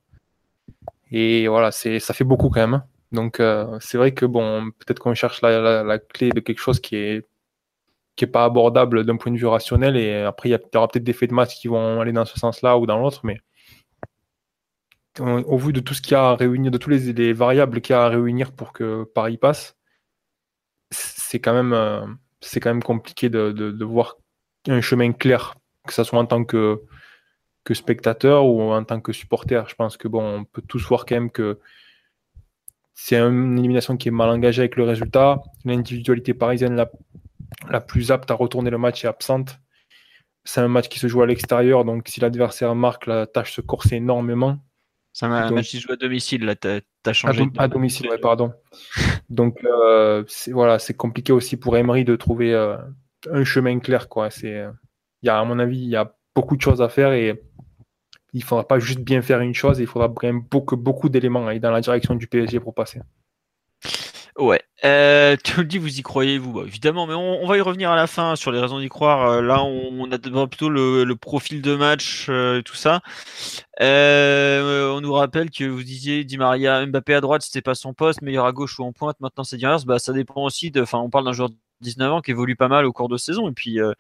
Et 1.11 1.49
voilà, 1.49 1.71
c'est 1.71 2.01
ça 2.01 2.13
fait 2.15 2.25
beaucoup 2.25 2.51
quand 2.51 2.67
même. 2.67 2.83
Donc 3.13 3.41
c'est 3.81 3.97
vrai 3.97 4.13
que 4.13 4.27
bon, 4.27 4.71
peut-être 4.73 4.99
qu'on 4.99 5.15
cherche 5.15 5.41
la, 5.43 5.99
clé 5.99 6.31
de 6.31 6.41
quelque 6.41 6.59
chose 6.59 6.81
qui 6.81 6.97
est 6.97 7.27
qui 8.17 8.25
est 8.25 8.29
pas 8.29 8.45
abordable 8.45 9.05
d'un 9.05 9.17
point 9.17 9.33
de 9.33 9.39
vue 9.39 9.47
rationnel. 9.47 9.97
Et 9.97 10.23
après, 10.23 10.49
il 10.49 10.53
y, 10.53 10.77
aura 10.77 10.89
peut-être 10.89 11.05
des 11.05 11.13
faits 11.13 11.31
de 11.31 11.35
match 11.35 11.57
qui 11.57 11.69
vont 11.69 12.01
aller 12.01 12.13
dans 12.13 12.25
ce 12.25 12.39
sens-là 12.39 12.79
ou 12.79 12.87
dans 12.87 12.99
l'autre, 12.99 13.21
mais 13.25 13.39
au, 15.21 15.59
vu 15.59 15.73
de 15.73 15.81
tout 15.81 15.95
ce 15.95 16.03
qu'il 16.03 16.13
y 16.13 16.15
a 16.15 16.31
à 16.31 16.37
réunir, 16.37 16.71
de 16.71 16.79
toutes 16.79 16.93
les, 16.93 17.33
variables 17.33 17.81
qu'il 17.81 17.95
y 17.95 17.97
a 17.97 18.05
à 18.05 18.09
réunir 18.09 18.53
pour 18.53 18.73
que 18.73 19.05
Paris 19.15 19.37
passe, 19.37 19.77
c'est 20.91 21.41
quand 21.41 21.55
même, 21.55 21.73
euh, 21.73 22.07
quand 22.55 22.67
même 22.71 22.83
compliqué 22.83 23.29
de, 23.29 23.85
voir 23.85 24.17
un 24.69 24.81
chemin 24.81 25.13
clair, 25.13 25.55
que 25.87 25.93
ce 25.93 26.05
soit 26.05 26.19
en 26.19 26.27
tant 26.27 26.45
que, 26.45 26.83
que 27.65 27.75
spectateur 27.75 28.47
ou 28.47 28.73
en 28.73 28.85
tant 28.85 29.01
que 29.01 29.13
supporter. 29.13 29.69
Je 29.69 29.75
pense 29.75 29.97
que 29.97 30.09
bon, 30.09 30.41
on 30.41 30.45
peut 30.45 30.63
tous 30.63 30.87
voir 30.87 31.07
quand 31.07 31.17
même 31.17 31.31
que 31.31 31.59
c'est 32.95 33.19
une 33.19 33.59
élimination 33.59 33.97
qui 33.97 34.09
est 34.09 34.13
mal 34.13 34.31
engagée 34.31 34.63
avec 34.63 34.77
le 34.77 34.85
résultat. 34.85 35.43
L'individualité 35.65 36.33
parisienne 36.33 36.77
la, 36.77 36.91
la 37.69 37.81
plus 37.81 38.11
apte 38.11 38.31
à 38.31 38.35
retourner 38.35 38.71
le 38.71 38.79
match 38.79 39.05
est 39.05 39.09
absente. 39.09 39.59
C'est 40.45 40.61
un 40.61 40.69
match 40.69 40.89
qui 40.89 40.99
se 40.99 41.07
joue 41.07 41.23
à 41.23 41.27
l'extérieur, 41.27 41.85
donc 41.85 42.09
si 42.09 42.21
l'adversaire 42.21 42.75
marque, 42.75 43.07
la 43.07 43.27
tâche 43.27 43.53
se 43.55 43.61
corse 43.61 43.93
énormément. 43.93 44.59
C'est 45.13 45.27
un 45.27 45.51
match 45.51 45.69
qui 45.69 45.77
se 45.79 45.83
joue 45.83 45.93
à 45.93 45.97
domicile, 45.97 46.45
là, 46.45 46.57
tu 46.57 46.69
as, 46.69 47.13
changé. 47.13 47.47
À, 47.57 47.69
domicile, 47.69 48.09
pardon. 48.21 48.53
donc 49.31 49.65
euh, 49.65 50.25
voilà, 50.51 50.79
c'est 50.79 50.95
compliqué 50.95 51.33
aussi 51.33 51.57
pour 51.57 51.77
Emery 51.77 52.05
de 52.05 52.17
trouver 52.17 52.53
euh, 52.53 52.77
un 53.31 53.45
chemin 53.45 53.79
clair. 53.79 54.09
Quoi. 54.09 54.31
C'est, 54.31 54.65
y 55.23 55.29
a, 55.29 55.39
à 55.39 55.45
mon 55.45 55.59
avis, 55.61 55.79
il 55.79 55.89
y 55.89 55.97
a 55.97 56.15
beaucoup 56.35 56.57
de 56.57 56.63
choses 56.63 56.83
à 56.83 56.89
faire 56.89 57.13
et 57.13 57.41
il 58.33 58.41
ne 58.41 58.45
faudra 58.45 58.67
pas 58.67 58.81
juste 58.81 59.01
bien 59.01 59.23
faire 59.23 59.41
une 59.41 59.55
chose, 59.55 59.79
il 59.79 59.87
faudra 59.87 60.09
beaucoup, 60.09 60.77
beaucoup 60.77 61.09
d'éléments 61.09 61.47
aller 61.47 61.61
dans 61.61 61.71
la 61.71 61.81
direction 61.81 62.17
du 62.17 62.27
PSG 62.27 62.59
pour 62.59 62.75
passer. 62.75 63.01
Ouais. 64.37 64.61
Euh, 64.85 65.37
tu 65.45 65.59
le 65.59 65.65
dis, 65.65 65.79
vous 65.79 65.99
y 65.99 66.03
croyez, 66.03 66.39
vous? 66.39 66.53
Bah, 66.53 66.63
Évidemment, 66.67 67.07
mais 67.07 67.15
on, 67.15 67.47
va 67.47 67.57
y 67.57 67.61
revenir 67.61 67.91
à 67.91 67.97
la 67.97 68.09
fin 68.09 68.35
sur 68.35 68.51
les 68.51 68.59
raisons 68.59 68.81
d'y 68.81 68.89
croire. 68.89 69.31
Euh, 69.31 69.43
là, 69.43 69.63
on, 69.63 70.11
a 70.11 70.47
plutôt 70.49 70.69
le, 70.69 71.15
profil 71.15 71.63
de 71.63 71.77
match 71.77 72.27
euh, 72.29 72.59
et 72.59 72.63
tout 72.65 72.75
ça. 72.75 73.01
on 73.81 75.01
nous 75.01 75.13
rappelle 75.13 75.51
que 75.51 75.65
vous 75.65 75.85
disiez, 75.85 76.25
Di 76.25 76.37
Maria, 76.37 76.85
Mbappé 76.85 77.15
à 77.15 77.21
droite, 77.21 77.43
c'était 77.43 77.63
pas 77.63 77.77
son 77.77 77.95
poste, 77.95 78.23
meilleur 78.23 78.45
à 78.45 78.53
gauche 78.53 78.79
ou 78.81 78.85
en 78.85 78.93
pointe. 78.93 79.21
Maintenant, 79.21 79.45
c'est 79.45 79.57
l'inverse. 79.57 79.85
Bah, 79.85 79.99
ça 80.01 80.13
dépend 80.13 80.43
aussi 80.43 80.71
de. 80.73 80.83
Enfin, 80.83 80.99
on 80.99 81.11
parle 81.11 81.25
d'un 81.27 81.33
joueur 81.33 81.51
19 81.85 82.13
ans 82.13 82.21
qui 82.21 82.33
évolue 82.33 82.57
pas 82.57 82.69
mal 82.69 82.85
au 82.87 82.93
cours 82.93 83.09
de 83.09 83.17
saison. 83.17 83.49
Et 83.49 83.53
puis, 83.53 83.81
euh, 83.81 83.93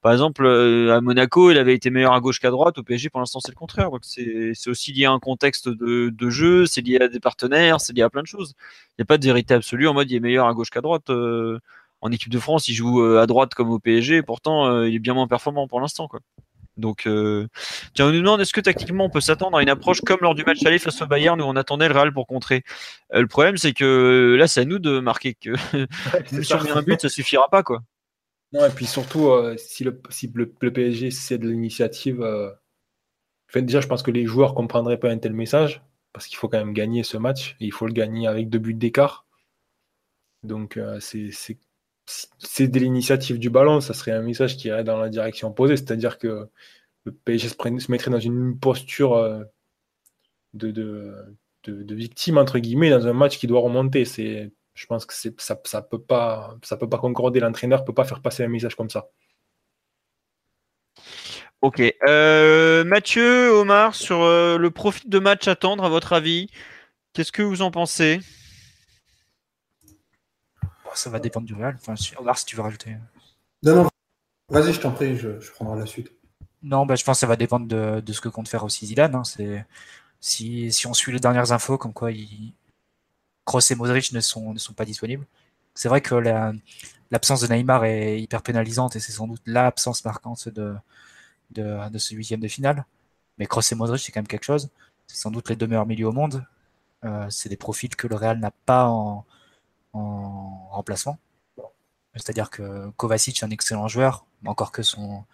par 0.00 0.12
exemple, 0.12 0.44
euh, 0.46 0.96
à 0.96 1.00
Monaco, 1.00 1.50
il 1.50 1.58
avait 1.58 1.74
été 1.74 1.90
meilleur 1.90 2.14
à 2.14 2.20
gauche 2.20 2.40
qu'à 2.40 2.50
droite. 2.50 2.78
Au 2.78 2.82
PSG, 2.82 3.10
pour 3.10 3.20
l'instant, 3.20 3.40
c'est 3.40 3.52
le 3.52 3.56
contraire. 3.56 3.90
Donc, 3.90 4.02
c'est 4.04 4.68
aussi 4.68 4.92
lié 4.92 5.04
à 5.04 5.12
un 5.12 5.18
contexte 5.18 5.68
de, 5.68 6.30
jeu, 6.30 6.66
c'est 6.66 6.80
lié 6.80 6.98
à 7.00 7.08
des 7.08 7.20
partenaires, 7.20 7.80
c'est 7.80 7.92
lié 7.92 8.02
à 8.02 8.10
plein 8.10 8.22
de 8.22 8.26
choses. 8.26 8.54
Il 8.90 8.94
n'y 9.00 9.02
a 9.02 9.06
pas 9.06 9.18
de 9.18 9.24
vérité 9.24 9.54
absolue 9.54 9.88
en 9.88 9.94
mode 9.94 10.10
il 10.10 10.16
est 10.16 10.20
meilleur 10.20 10.46
à 10.46 10.54
gauche 10.54 10.70
qu'à 10.70 10.80
droite. 10.80 11.10
Euh, 11.10 11.58
en 12.00 12.10
équipe 12.10 12.30
de 12.30 12.38
France, 12.38 12.68
il 12.68 12.74
joue 12.74 13.02
à 13.02 13.26
droite 13.26 13.54
comme 13.54 13.70
au 13.70 13.78
PSG. 13.78 14.22
Pourtant, 14.22 14.82
il 14.82 14.94
est 14.94 14.98
bien 14.98 15.14
moins 15.14 15.28
performant 15.28 15.68
pour 15.68 15.80
l'instant. 15.80 16.08
quoi. 16.08 16.20
Donc, 16.76 17.06
euh, 17.06 17.46
tiens, 17.94 18.06
on 18.06 18.12
nous 18.12 18.20
demande 18.20 18.40
est-ce 18.40 18.52
que 18.52 18.60
tactiquement 18.60 19.04
on 19.04 19.10
peut 19.10 19.20
s'attendre 19.20 19.58
à 19.58 19.62
une 19.62 19.68
approche 19.68 20.00
comme 20.00 20.20
lors 20.22 20.34
du 20.34 20.44
match 20.44 20.64
aller 20.64 20.78
face 20.78 21.02
au 21.02 21.06
Bayern 21.06 21.40
où 21.40 21.44
on 21.44 21.56
attendait 21.56 21.88
le 21.88 21.94
Real 21.94 22.12
pour 22.12 22.26
contrer? 22.26 22.64
Euh, 23.14 23.20
le 23.20 23.26
problème, 23.26 23.56
c'est 23.56 23.72
que 23.72 24.36
là, 24.38 24.46
c'est 24.46 24.60
à 24.60 24.64
nous 24.64 24.78
de 24.78 24.98
marquer 24.98 25.34
que 25.34 25.50
met 25.50 26.70
un 26.70 26.82
but, 26.82 27.00
ça 27.00 27.08
suffira 27.08 27.48
pas, 27.50 27.62
quoi. 27.62 27.82
Non, 28.52 28.66
et 28.66 28.70
puis 28.70 28.86
surtout, 28.86 29.28
euh, 29.28 29.56
si, 29.56 29.84
le, 29.84 30.00
si 30.10 30.30
le, 30.34 30.46
PSG 30.46 31.10
cède 31.10 31.44
l'initiative, 31.44 32.24
déjà, 33.54 33.80
je 33.80 33.86
pense 33.86 34.02
que 34.02 34.10
les 34.10 34.26
joueurs 34.26 34.54
comprendraient 34.54 34.98
pas 34.98 35.10
un 35.10 35.18
tel 35.18 35.32
message 35.32 35.82
parce 36.12 36.26
qu'il 36.26 36.36
faut 36.36 36.48
quand 36.48 36.58
même 36.58 36.74
gagner 36.74 37.02
ce 37.02 37.16
match 37.16 37.56
et 37.60 37.66
il 37.66 37.72
faut 37.72 37.86
le 37.86 37.94
gagner 37.94 38.26
avec 38.26 38.48
deux 38.48 38.58
buts 38.58 38.74
d'écart. 38.74 39.26
Donc, 40.42 40.78
c'est 41.00 41.30
c'est 42.38 42.68
de 42.68 42.78
l'initiative 42.78 43.38
du 43.38 43.50
ballon, 43.50 43.80
ça 43.80 43.94
serait 43.94 44.12
un 44.12 44.22
message 44.22 44.56
qui 44.56 44.68
irait 44.68 44.84
dans 44.84 44.98
la 44.98 45.08
direction 45.08 45.48
opposée, 45.48 45.76
c'est-à-dire 45.76 46.18
que 46.18 46.48
le 47.04 47.12
PSG 47.12 47.48
se, 47.48 47.90
mettrait 47.90 48.10
dans 48.10 48.20
une 48.20 48.58
posture 48.58 49.14
euh, 49.14 49.42
de, 50.54 51.94
victime, 51.94 52.38
entre 52.38 52.58
guillemets, 52.58 52.90
dans 52.90 53.06
un 53.06 53.12
match 53.12 53.38
qui 53.38 53.46
doit 53.46 53.60
remonter. 53.60 54.04
Je 54.04 54.86
pense 54.86 55.06
que 55.06 55.14
ça 55.14 55.54
ne 55.54 55.80
peut, 55.80 56.00
pas, 56.00 56.56
ça 56.62 56.76
peut 56.76 56.88
pas 56.88 56.98
concorder, 56.98 57.40
l'entraîneur 57.40 57.80
ne 57.80 57.86
peut 57.86 57.94
pas 57.94 58.04
faire 58.04 58.22
passer 58.22 58.44
un 58.44 58.48
message 58.48 58.74
comme 58.74 58.90
ça. 58.90 59.08
Ok. 61.60 61.80
Euh, 62.08 62.82
Mathieu, 62.84 63.50
Omar, 63.52 63.94
sur 63.94 64.22
euh, 64.22 64.58
le 64.58 64.70
profit 64.70 65.08
de 65.08 65.18
match 65.20 65.46
à 65.46 65.52
attendre, 65.52 65.84
à 65.84 65.88
votre 65.88 66.12
avis, 66.12 66.48
qu'est-ce 67.12 67.30
que 67.30 67.42
vous 67.42 67.62
en 67.62 67.70
pensez? 67.70 68.18
Ça 70.94 71.10
va 71.10 71.18
dépendre 71.18 71.46
du 71.46 71.54
Real. 71.54 71.74
Enfin, 71.74 71.96
si, 71.96 72.14
si 72.36 72.44
tu 72.44 72.56
veux 72.56 72.62
rajouter. 72.62 72.96
Non, 73.62 73.84
non. 73.84 73.88
Vas-y, 74.48 74.72
je 74.72 74.80
t'en 74.80 74.92
prie, 74.92 75.16
je, 75.16 75.28
prendrai 75.52 75.78
la 75.78 75.86
suite. 75.86 76.12
Non, 76.62 76.86
bah, 76.86 76.94
je 76.94 77.04
pense 77.04 77.16
que 77.16 77.20
ça 77.20 77.26
va 77.26 77.36
dépendre 77.36 77.66
de, 77.66 78.12
ce 78.12 78.20
que 78.20 78.28
compte 78.28 78.48
faire 78.48 78.64
aussi 78.64 78.86
Zidane. 78.86 79.14
Hein. 79.14 79.24
C'est, 79.24 79.66
si, 80.20 80.70
si, 80.72 80.86
on 80.86 80.94
suit 80.94 81.12
les 81.12 81.20
dernières 81.20 81.52
infos, 81.52 81.78
comme 81.78 81.92
quoi 81.92 82.12
il... 82.12 82.52
Kroos 83.44 83.60
et 83.70 83.74
Modric 83.74 84.12
ne 84.12 84.20
sont, 84.20 84.52
ne 84.52 84.58
sont 84.58 84.72
pas 84.72 84.84
disponibles. 84.84 85.26
C'est 85.74 85.88
vrai 85.88 86.00
que 86.00 86.14
l'absence 87.10 87.40
de 87.40 87.52
Neymar 87.52 87.84
est 87.84 88.20
hyper 88.20 88.42
pénalisante 88.42 88.94
et 88.94 89.00
c'est 89.00 89.12
sans 89.12 89.26
doute 89.26 89.42
l'absence 89.46 90.04
marquante 90.04 90.48
de, 90.48 90.74
de, 91.50 91.90
de, 91.90 91.98
ce 91.98 92.14
huitième 92.14 92.40
de 92.40 92.48
finale. 92.48 92.84
Mais 93.38 93.46
Kroos 93.46 93.62
et 93.72 93.74
Modric, 93.74 94.00
c'est 94.02 94.12
quand 94.12 94.20
même 94.20 94.28
quelque 94.28 94.44
chose. 94.44 94.68
C'est 95.06 95.16
sans 95.16 95.30
doute 95.30 95.48
les 95.48 95.56
deux 95.56 95.66
meilleurs 95.66 95.86
milieux 95.86 96.08
au 96.08 96.12
monde. 96.12 96.44
Euh, 97.04 97.26
c'est 97.30 97.48
des 97.48 97.56
profils 97.56 97.94
que 97.96 98.06
le 98.06 98.14
Real 98.14 98.38
n'a 98.38 98.52
pas 98.66 98.86
en, 98.86 99.24
en 99.92 100.68
remplacement. 100.70 101.18
C'est-à-dire 102.14 102.50
que 102.50 102.90
Kovacic 102.90 103.42
est 103.42 103.46
un 103.46 103.50
excellent 103.50 103.88
joueur, 103.88 104.26
encore 104.44 104.70
que 104.70 104.82
son, 104.82 105.24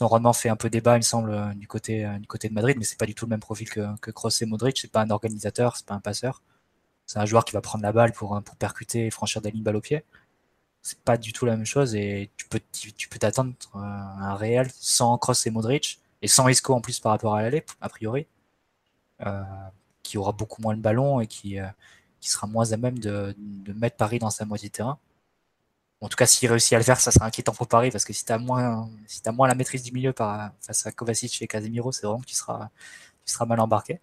rendement 0.00 0.34
fait 0.34 0.50
un 0.50 0.56
peu 0.56 0.68
débat, 0.68 0.96
il 0.96 0.98
me 0.98 1.02
semble, 1.02 1.54
du 1.54 1.66
côté, 1.66 2.06
du 2.20 2.26
côté 2.26 2.48
de 2.48 2.54
Madrid, 2.54 2.76
mais 2.78 2.84
c'est 2.84 2.98
pas 2.98 3.06
du 3.06 3.14
tout 3.14 3.24
le 3.24 3.30
même 3.30 3.40
profil 3.40 3.70
que, 3.70 3.96
que 4.00 4.10
Kroos 4.10 4.42
et 4.42 4.46
Modric. 4.46 4.76
C'est 4.78 4.90
pas 4.92 5.00
un 5.00 5.10
organisateur, 5.10 5.76
c'est 5.76 5.86
pas 5.86 5.94
un 5.94 6.00
passeur. 6.00 6.42
C'est 7.06 7.18
un 7.18 7.24
joueur 7.24 7.44
qui 7.44 7.52
va 7.52 7.60
prendre 7.62 7.82
la 7.82 7.92
balle 7.92 8.12
pour, 8.12 8.40
pour 8.42 8.56
percuter 8.56 9.06
et 9.06 9.10
franchir 9.10 9.40
des 9.40 9.50
lignes 9.50 9.62
balle 9.62 9.76
au 9.76 9.80
pied. 9.80 10.04
C'est 10.82 10.98
pas 11.00 11.16
du 11.16 11.32
tout 11.32 11.46
la 11.46 11.56
même 11.56 11.66
chose 11.66 11.94
et 11.94 12.30
tu 12.36 12.46
peux, 12.48 12.60
tu 12.72 13.08
peux 13.08 13.18
t'attendre 13.18 13.54
un 13.74 14.34
réel 14.34 14.68
sans 14.74 15.16
Kroos 15.18 15.34
et 15.46 15.50
Modric 15.50 16.00
et 16.22 16.28
sans 16.28 16.48
Isco 16.48 16.74
en 16.74 16.80
plus 16.80 17.00
par 17.00 17.12
rapport 17.12 17.34
à 17.34 17.42
l'aller, 17.42 17.64
a 17.80 17.88
priori, 17.88 18.26
euh, 19.24 19.42
qui 20.02 20.18
aura 20.18 20.32
beaucoup 20.32 20.62
moins 20.62 20.74
le 20.74 20.80
ballon 20.80 21.20
et 21.20 21.26
qui, 21.26 21.58
euh, 21.58 21.66
sera 22.28 22.46
moins 22.46 22.72
à 22.72 22.76
même 22.76 22.98
de, 22.98 23.34
mettre 23.74 23.96
Paris 23.96 24.18
dans 24.18 24.30
sa 24.30 24.44
moitié 24.44 24.70
terrain. 24.70 24.98
En 26.00 26.08
tout 26.08 26.16
cas, 26.16 26.26
s'il 26.26 26.48
réussit 26.50 26.74
à 26.74 26.78
le 26.78 26.84
faire, 26.84 27.00
ça 27.00 27.10
sera 27.10 27.26
inquiétant 27.26 27.52
pour 27.52 27.68
Paris 27.68 27.90
parce 27.90 28.04
que 28.04 28.12
si 28.12 28.24
tu 28.24 28.32
as 28.32 28.38
moins, 28.38 28.88
si 29.06 29.22
moins 29.32 29.48
la 29.48 29.54
maîtrise 29.54 29.82
du 29.82 29.92
milieu 29.92 30.12
face 30.12 30.86
à 30.86 30.92
Kovacic 30.92 31.40
et 31.42 31.46
Casemiro, 31.46 31.92
c'est 31.92 32.06
vraiment 32.06 32.20
que 32.20 32.26
tu 32.26 32.34
seras, 32.34 32.68
tu 33.24 33.34
mal 33.46 33.60
embarqué. 33.60 34.00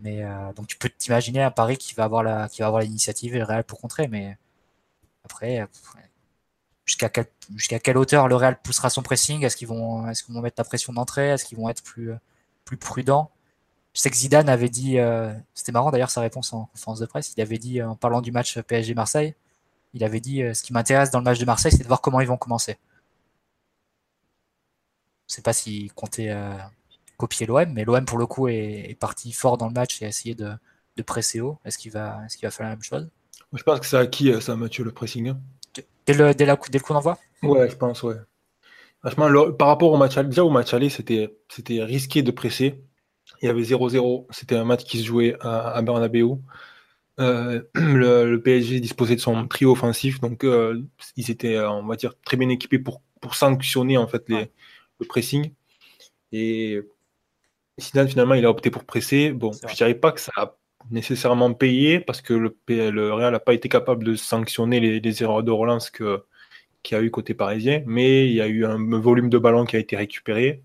Mais 0.00 0.24
euh, 0.24 0.52
donc 0.54 0.66
tu 0.66 0.76
peux 0.76 0.90
t'imaginer 0.90 1.42
un 1.42 1.50
Paris 1.50 1.78
qui 1.78 1.94
va 1.94 2.04
avoir 2.04 2.22
la, 2.22 2.48
qui 2.48 2.60
va 2.62 2.68
avoir 2.68 2.82
l'initiative 2.82 3.34
et 3.36 3.38
le 3.38 3.44
Real 3.44 3.64
pour 3.64 3.80
contrer, 3.80 4.08
mais 4.08 4.36
après, 5.24 5.66
jusqu'à 6.86 7.08
quelle, 7.08 7.26
jusqu'à 7.56 7.78
quelle 7.80 7.98
hauteur 7.98 8.28
le 8.28 8.36
Real 8.36 8.60
poussera 8.62 8.90
son 8.90 9.02
pressing? 9.02 9.44
Est-ce 9.44 9.56
qu'ils 9.56 9.68
vont, 9.68 10.08
est-ce 10.08 10.22
qu'ils 10.22 10.34
vont 10.34 10.40
mettre 10.40 10.56
la 10.58 10.64
pression 10.64 10.92
d'entrée? 10.92 11.30
Est-ce 11.30 11.44
qu'ils 11.44 11.58
vont 11.58 11.68
être 11.68 11.82
plus, 11.82 12.12
plus 12.64 12.76
prudents? 12.76 13.30
Je 13.96 14.02
sais 14.02 14.10
que 14.10 14.16
Zidane 14.16 14.50
avait 14.50 14.68
dit, 14.68 14.98
euh, 14.98 15.32
c'était 15.54 15.72
marrant 15.72 15.90
d'ailleurs 15.90 16.10
sa 16.10 16.20
réponse 16.20 16.52
en 16.52 16.66
conférence 16.66 17.00
de 17.00 17.06
presse, 17.06 17.32
il 17.34 17.40
avait 17.40 17.56
dit, 17.56 17.80
euh, 17.80 17.88
en 17.88 17.96
parlant 17.96 18.20
du 18.20 18.30
match 18.30 18.60
PSG-Marseille, 18.60 19.34
il 19.94 20.04
avait 20.04 20.20
dit, 20.20 20.42
euh, 20.42 20.52
ce 20.52 20.62
qui 20.62 20.74
m'intéresse 20.74 21.10
dans 21.10 21.18
le 21.18 21.24
match 21.24 21.38
de 21.38 21.46
Marseille, 21.46 21.72
c'est 21.72 21.82
de 21.82 21.88
voir 21.88 22.02
comment 22.02 22.20
ils 22.20 22.26
vont 22.26 22.36
commencer. 22.36 22.76
Je 25.26 25.34
sais 25.34 25.40
pas 25.40 25.54
s'il 25.54 25.90
comptait 25.94 26.30
copier 27.16 27.46
l'OM, 27.46 27.72
mais 27.72 27.84
l'OM 27.84 28.04
pour 28.04 28.18
le 28.18 28.26
coup 28.26 28.48
est, 28.48 28.96
parti 29.00 29.32
fort 29.32 29.56
dans 29.56 29.66
le 29.66 29.72
match 29.72 30.00
et 30.02 30.04
a 30.04 30.08
essayé 30.08 30.34
de, 30.34 30.52
presser 31.02 31.40
haut. 31.40 31.58
Est-ce 31.64 31.78
qu'il 31.78 31.90
va, 31.90 32.20
est 32.26 32.42
va 32.42 32.50
faire 32.50 32.66
la 32.66 32.72
même 32.72 32.82
chose? 32.82 33.08
Je 33.54 33.62
pense 33.62 33.80
que 33.80 33.86
c'est 33.86 33.96
acquis 33.96 34.30
ça, 34.42 34.54
Mathieu, 34.56 34.84
le 34.84 34.92
pressing. 34.92 35.30
Hein. 35.30 35.40
Dès, 36.04 36.14
le, 36.14 36.34
dès, 36.34 36.44
la, 36.44 36.56
dès 36.56 36.78
le 36.78 36.84
coup 36.84 36.92
d'envoi? 36.92 37.18
Ouais, 37.42 37.68
je 37.70 37.76
pense, 37.76 38.02
ouais. 38.02 38.16
Franchement, 39.00 39.52
par 39.52 39.68
rapport 39.68 39.90
au 39.90 39.96
match, 39.96 40.16
déjà 40.18 40.44
au 40.44 40.50
match 40.50 40.74
aller, 40.74 40.90
c'était 40.90 41.28
risqué 41.82 42.22
de 42.22 42.30
presser. 42.30 42.84
Il 43.42 43.46
y 43.46 43.48
avait 43.48 43.62
0-0. 43.62 44.26
C'était 44.30 44.56
un 44.56 44.64
match 44.64 44.84
qui 44.84 44.98
se 44.98 45.04
jouait 45.04 45.36
à, 45.40 45.70
à 45.70 45.82
Bernabeu. 45.82 46.38
Euh, 47.18 47.62
le, 47.74 48.36
PSG 48.36 48.80
disposait 48.80 49.16
de 49.16 49.20
son 49.20 49.46
trio 49.48 49.72
offensif, 49.72 50.20
donc 50.20 50.44
euh, 50.44 50.82
ils 51.16 51.30
étaient, 51.30 51.56
euh, 51.56 51.70
on 51.70 51.86
va 51.86 51.96
dire, 51.96 52.14
très 52.24 52.36
bien 52.36 52.48
équipés 52.48 52.78
pour, 52.78 53.02
pour 53.20 53.34
sanctionner 53.34 53.96
en 53.96 54.06
fait 54.06 54.28
les, 54.28 54.50
le 55.00 55.06
pressing. 55.06 55.52
Et 56.32 56.80
Zidane 57.80 58.08
finalement, 58.08 58.34
il 58.34 58.44
a 58.44 58.50
opté 58.50 58.70
pour 58.70 58.84
presser. 58.84 59.32
Bon, 59.32 59.52
je 59.52 59.74
dirais 59.74 59.94
pas 59.94 60.12
que 60.12 60.20
ça 60.20 60.32
a 60.36 60.56
nécessairement 60.90 61.52
payé 61.54 62.00
parce 62.00 62.20
que 62.22 62.34
le, 62.34 62.56
le 62.68 63.12
Real 63.12 63.32
n'a 63.32 63.40
pas 63.40 63.54
été 63.54 63.68
capable 63.68 64.04
de 64.04 64.14
sanctionner 64.14 64.80
les, 64.80 65.00
les 65.00 65.22
erreurs 65.22 65.42
de 65.42 65.50
relance 65.50 65.90
que 65.90 66.24
qu'il 66.82 66.96
y 66.96 67.00
a 67.00 67.02
eu 67.02 67.10
côté 67.10 67.34
parisien, 67.34 67.82
mais 67.86 68.28
il 68.28 68.34
y 68.34 68.40
a 68.40 68.46
eu 68.46 68.64
un 68.64 68.78
volume 69.00 69.28
de 69.28 69.38
ballon 69.38 69.64
qui 69.64 69.74
a 69.74 69.80
été 69.80 69.96
récupéré. 69.96 70.62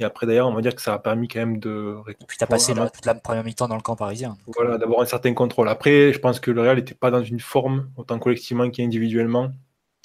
Et 0.00 0.04
après, 0.04 0.26
d'ailleurs, 0.26 0.46
on 0.46 0.54
va 0.54 0.60
dire 0.60 0.74
que 0.74 0.82
ça 0.82 0.94
a 0.94 0.98
permis 0.98 1.26
quand 1.26 1.40
même 1.40 1.58
de. 1.58 1.96
Et 2.08 2.14
puis, 2.26 2.38
tu 2.38 2.44
as 2.44 2.46
passé 2.46 2.72
toute 2.72 3.04
la 3.04 3.14
première 3.14 3.42
mi-temps 3.42 3.66
dans 3.66 3.74
le 3.74 3.82
camp 3.82 3.96
parisien. 3.96 4.36
Voilà, 4.46 4.78
d'avoir 4.78 5.00
un 5.00 5.06
certain 5.06 5.34
contrôle. 5.34 5.68
Après, 5.68 6.12
je 6.12 6.18
pense 6.20 6.38
que 6.38 6.52
le 6.52 6.60
Real 6.60 6.76
n'était 6.76 6.94
pas 6.94 7.10
dans 7.10 7.22
une 7.22 7.40
forme, 7.40 7.90
autant 7.96 8.18
collectivement 8.18 8.70
qu'individuellement, 8.70 9.50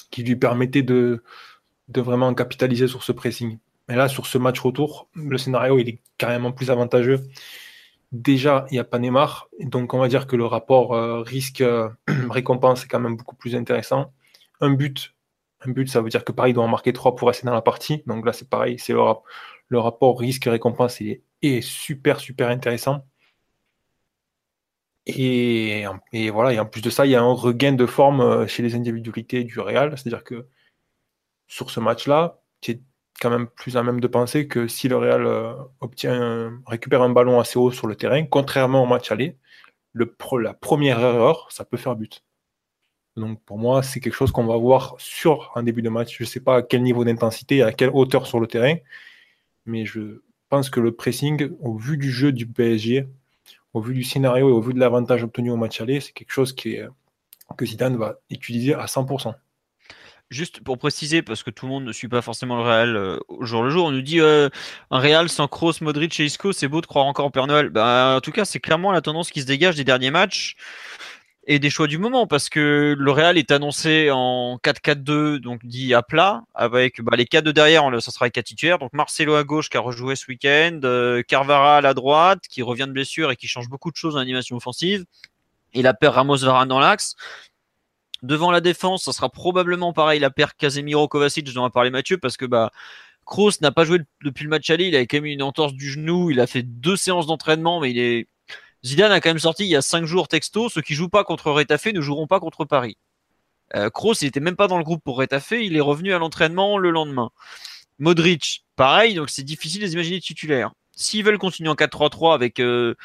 qui 0.10 0.24
lui 0.24 0.36
permettait 0.36 0.82
de, 0.82 1.24
de 1.90 2.02
vraiment 2.02 2.34
capitaliser 2.34 2.88
sur 2.88 3.04
ce 3.04 3.12
pressing. 3.12 3.60
Mais 3.88 3.96
là, 3.96 4.08
sur 4.08 4.26
ce 4.26 4.38
match 4.38 4.60
retour, 4.60 5.10
le 5.14 5.38
scénario 5.38 5.78
il 5.78 5.90
est 5.90 6.00
carrément 6.18 6.52
plus 6.52 6.72
avantageux. 6.72 7.22
Déjà, 8.12 8.66
il 8.70 8.76
n'y 8.76 8.80
a 8.80 8.84
pas 8.84 9.00
Neymar, 9.00 9.50
donc 9.60 9.94
on 9.94 10.00
va 10.00 10.08
dire 10.08 10.28
que 10.28 10.36
le 10.36 10.46
rapport 10.46 10.94
euh, 10.94 11.22
risque-récompense 11.22 12.84
est 12.86 12.88
quand 12.88 13.00
même 13.00 13.18
beaucoup 13.18 13.36
plus 13.36 13.56
intéressant. 13.56 14.14
Un 14.62 14.70
but, 14.70 15.16
un 15.66 15.72
but, 15.72 15.90
ça 15.90 16.02
veut 16.02 16.10
dire 16.10 16.24
que 16.24 16.32
Paris 16.32 16.54
doit 16.54 16.64
en 16.64 16.68
marquer 16.68 16.94
3 16.94 17.16
pour 17.16 17.28
rester 17.28 17.48
dans 17.48 17.54
la 17.54 17.62
partie. 17.62 18.04
Donc 18.06 18.26
là, 18.26 18.34
c'est 18.34 18.50
pareil, 18.50 18.78
c'est 18.78 18.94
le, 18.94 19.02
rapport 19.72 20.20
risque-récompense 20.20 21.02
est, 21.02 21.62
super, 21.62 22.20
super 22.20 22.50
intéressant. 22.50 23.06
Et, 25.06 25.86
voilà, 26.32 26.54
et 26.54 26.60
en 26.60 26.66
plus 26.66 26.82
de 26.82 26.90
ça, 26.90 27.06
il 27.06 27.12
y 27.12 27.16
a 27.16 27.22
un 27.22 27.34
regain 27.34 27.74
de 27.74 27.86
forme 27.86 28.22
euh, 28.22 28.48
chez 28.48 28.64
les 28.64 28.76
individualités 28.76 29.44
du 29.44 29.60
Real. 29.60 29.98
C'est-à-dire 29.98 30.24
que 30.24 30.48
sur 31.48 31.72
ce 31.72 31.80
match-là, 31.80 32.42
tu 32.62 32.72
es 32.72 32.82
quand 33.20 33.30
même 33.30 33.48
plus 33.48 33.78
à 33.78 33.84
même 33.84 34.00
de 34.00 34.08
penser 34.08 34.48
que 34.48 34.68
si 34.68 34.88
le 34.88 34.98
Real 34.98 35.26
euh, 35.26 35.54
récupère 36.68 37.02
un 37.02 37.10
ballon 37.10 37.40
assez 37.40 37.60
haut 37.60 37.72
sur 37.72 37.88
le 37.88 37.96
terrain, 37.96 38.26
contrairement 38.26 38.84
au 38.84 38.86
match 38.88 39.12
aller, 39.12 39.38
le, 39.94 40.16
la 40.42 40.54
première 40.54 41.00
erreur, 41.00 41.48
ça 41.52 41.66
peut 41.66 41.78
faire 41.78 41.96
but. 41.96 42.24
Donc 43.16 43.44
pour 43.44 43.58
moi, 43.60 43.84
c'est 43.84 44.00
quelque 44.00 44.16
chose 44.16 44.32
qu'on 44.32 44.46
va 44.46 44.58
voir 44.58 44.96
sur 44.98 45.52
un 45.56 45.64
début 45.64 45.82
de 45.82 45.90
match. 45.90 46.18
Je 46.18 46.24
ne 46.24 46.28
sais 46.28 46.40
pas 46.40 46.58
à 46.58 46.62
quel 46.64 46.82
niveau 46.82 47.06
d'intensité, 47.06 47.62
à 47.62 47.72
quelle 47.72 47.92
hauteur 47.94 48.26
sur 48.28 48.40
le 48.40 48.48
terrain, 48.48 48.76
mais 49.66 49.86
je 49.86 50.22
pense 50.50 50.70
que 50.70 50.80
le 50.80 50.92
pressing, 50.92 51.50
au 51.60 51.76
vu 51.76 51.98
du 51.98 52.12
jeu 52.12 52.32
du 52.32 52.46
PSG, 52.46 53.08
au 53.74 53.82
vu 53.82 53.94
du 53.94 54.04
scénario 54.04 54.50
et 54.50 54.52
au 54.52 54.62
vu 54.62 54.74
de 54.74 54.80
l'avantage 54.80 55.24
obtenu 55.24 55.52
au 55.52 55.58
match 55.58 55.82
aller, 55.82 56.00
c'est 56.00 56.12
quelque 56.12 56.32
chose 56.32 56.54
que 56.54 57.66
Zidane 57.66 57.98
va 57.98 58.20
utiliser 58.30 58.74
à 58.74 58.86
100%. 58.86 59.34
Juste 60.30 60.62
pour 60.62 60.78
préciser, 60.78 61.22
parce 61.22 61.44
que 61.44 61.52
tout 61.52 61.68
le 61.68 61.72
monde 61.72 61.86
ne 61.86 61.92
suit 61.92 62.08
pas 62.08 62.22
forcément 62.22 62.56
le 62.56 62.64
Real 62.64 62.96
euh, 62.96 63.20
au 63.28 63.46
jour 63.46 63.62
le 63.62 63.70
jour, 63.70 63.86
on 63.86 63.92
nous 63.92 64.02
dit 64.02 64.20
euh, 64.20 64.50
un 64.90 65.00
Real 65.00 65.30
sans 65.30 65.48
Kroos, 65.48 65.74
Modric 65.82 66.20
et 66.20 66.26
Isco, 66.26 66.54
c'est 66.54 66.68
beau 66.68 66.82
de 66.82 66.88
croire 66.88 67.06
encore 67.06 67.28
au 67.28 67.30
Père 67.30 67.46
Noël. 67.46 67.70
Bah, 67.70 68.16
en 68.18 68.22
tout 68.22 68.32
cas, 68.32 68.44
c'est 68.44 68.60
clairement 68.60 68.92
la 68.92 69.02
tendance 69.02 69.30
qui 69.30 69.42
se 69.42 69.46
dégage 69.46 69.76
des 69.76 69.84
derniers 69.84 70.10
matchs 70.10 70.56
et 71.46 71.60
des 71.60 71.70
choix 71.70 71.88
du 71.88 71.98
moment, 71.98 72.26
parce 72.26 72.48
que 72.48 72.96
le 72.98 73.12
Real 73.12 73.38
est 73.38 73.52
annoncé 73.52 74.10
en 74.12 74.58
4-4-2, 74.64 75.40
donc 75.40 75.66
dit 75.66 75.94
à 75.94 76.02
plat, 76.02 76.44
avec 76.54 77.02
bah, 77.02 77.18
les 77.18 77.26
quatre 77.26 77.44
de 77.44 77.52
derrière, 77.52 77.84
ça 78.02 78.12
sera 78.12 78.26
les 78.26 78.32
quatre 78.32 78.46
titulaires. 78.46 78.80
Donc 78.80 78.94
Marcelo 78.94 79.36
à 79.36 79.44
gauche 79.44 79.70
qui 79.70 79.76
a 79.76 79.82
rejoué 79.82 80.16
ce 80.16 80.26
week-end, 80.28 80.80
euh, 80.86 81.22
Carvara 81.22 81.78
à 81.78 81.82
la 81.82 81.94
droite 81.94 82.44
qui 82.50 82.62
revient 82.62 82.86
de 82.88 82.94
blessure 82.94 83.32
et 83.32 83.36
qui 83.36 83.48
change 83.48 83.68
beaucoup 83.68 83.92
de 83.92 83.96
choses 83.98 84.16
en 84.16 84.20
animation 84.20 84.56
offensive, 84.56 85.06
et 85.74 85.82
la 85.82 85.94
paire 85.94 86.14
Ramos-Varane 86.14 86.70
dans 86.70 86.80
l'axe. 86.80 87.16
Devant 88.22 88.52
la 88.52 88.62
défense, 88.62 89.04
ça 89.04 89.12
sera 89.12 89.30
probablement 89.30 89.92
pareil 89.92 90.22
la 90.22 90.30
paire 90.30 90.54
Casemiro-Kovacic 90.56 91.54
dont 91.54 91.66
a 91.66 91.70
parlé 91.70 91.90
Mathieu, 91.90 92.18
parce 92.18 92.38
que 92.38 92.46
bah 92.46 92.72
Kroos 93.26 93.52
n'a 93.62 93.72
pas 93.72 93.84
joué 93.84 94.00
depuis 94.24 94.44
le 94.44 94.50
match 94.50 94.70
aller, 94.70 94.88
il 94.88 94.96
avait 94.96 95.08
quand 95.08 95.18
même 95.18 95.26
une 95.26 95.44
entorse 95.44 95.74
du 95.74 95.90
genou, 95.90 96.32
il 96.32 96.40
a 96.40 96.48
fait 96.48 96.64
deux 96.64 96.96
séances 96.96 97.28
d'entraînement, 97.28 97.82
mais 97.82 97.92
il 97.92 98.00
est 98.00 98.28
Zidane 98.86 99.12
a 99.12 99.22
quand 99.22 99.30
même 99.30 99.40
sorti 99.40 99.64
il 99.64 99.70
y 99.70 99.76
a 99.76 99.82
cinq 99.82 100.06
jours 100.06 100.28
texto, 100.28 100.70
ceux 100.70 100.82
qui 100.82 100.94
jouent 100.94 101.10
pas 101.10 101.24
contre 101.24 101.52
Retafe 101.52 101.88
ne 101.88 102.02
joueront 102.02 102.28
pas 102.28 102.40
contre 102.40 102.66
Paris. 102.66 102.98
Euh, 103.76 103.90
Kroos, 103.90 104.16
il 104.22 104.28
était 104.28 104.40
même 104.40 104.56
pas 104.56 104.68
dans 104.68 104.78
le 104.78 104.84
groupe 104.84 105.04
pour 105.04 105.18
Retafe, 105.18 105.52
il 105.52 105.76
est 105.76 105.82
revenu 105.82 106.14
à 106.14 106.20
l'entraînement 106.20 106.78
le 106.78 106.92
lendemain. 106.92 107.32
Modric, 108.00 108.66
pareil, 108.76 109.16
donc 109.16 109.30
c'est 109.30 109.44
difficile 109.44 109.82
de 109.82 109.86
les 109.86 109.94
imaginer 109.94 110.20
titulaires. 110.20 110.74
S'ils 110.96 111.24
veulent 111.24 111.38
continuer 111.38 111.70
en 111.70 111.76
4-3-3 111.76 112.34
avec 112.34 112.60
euh, 112.60 112.96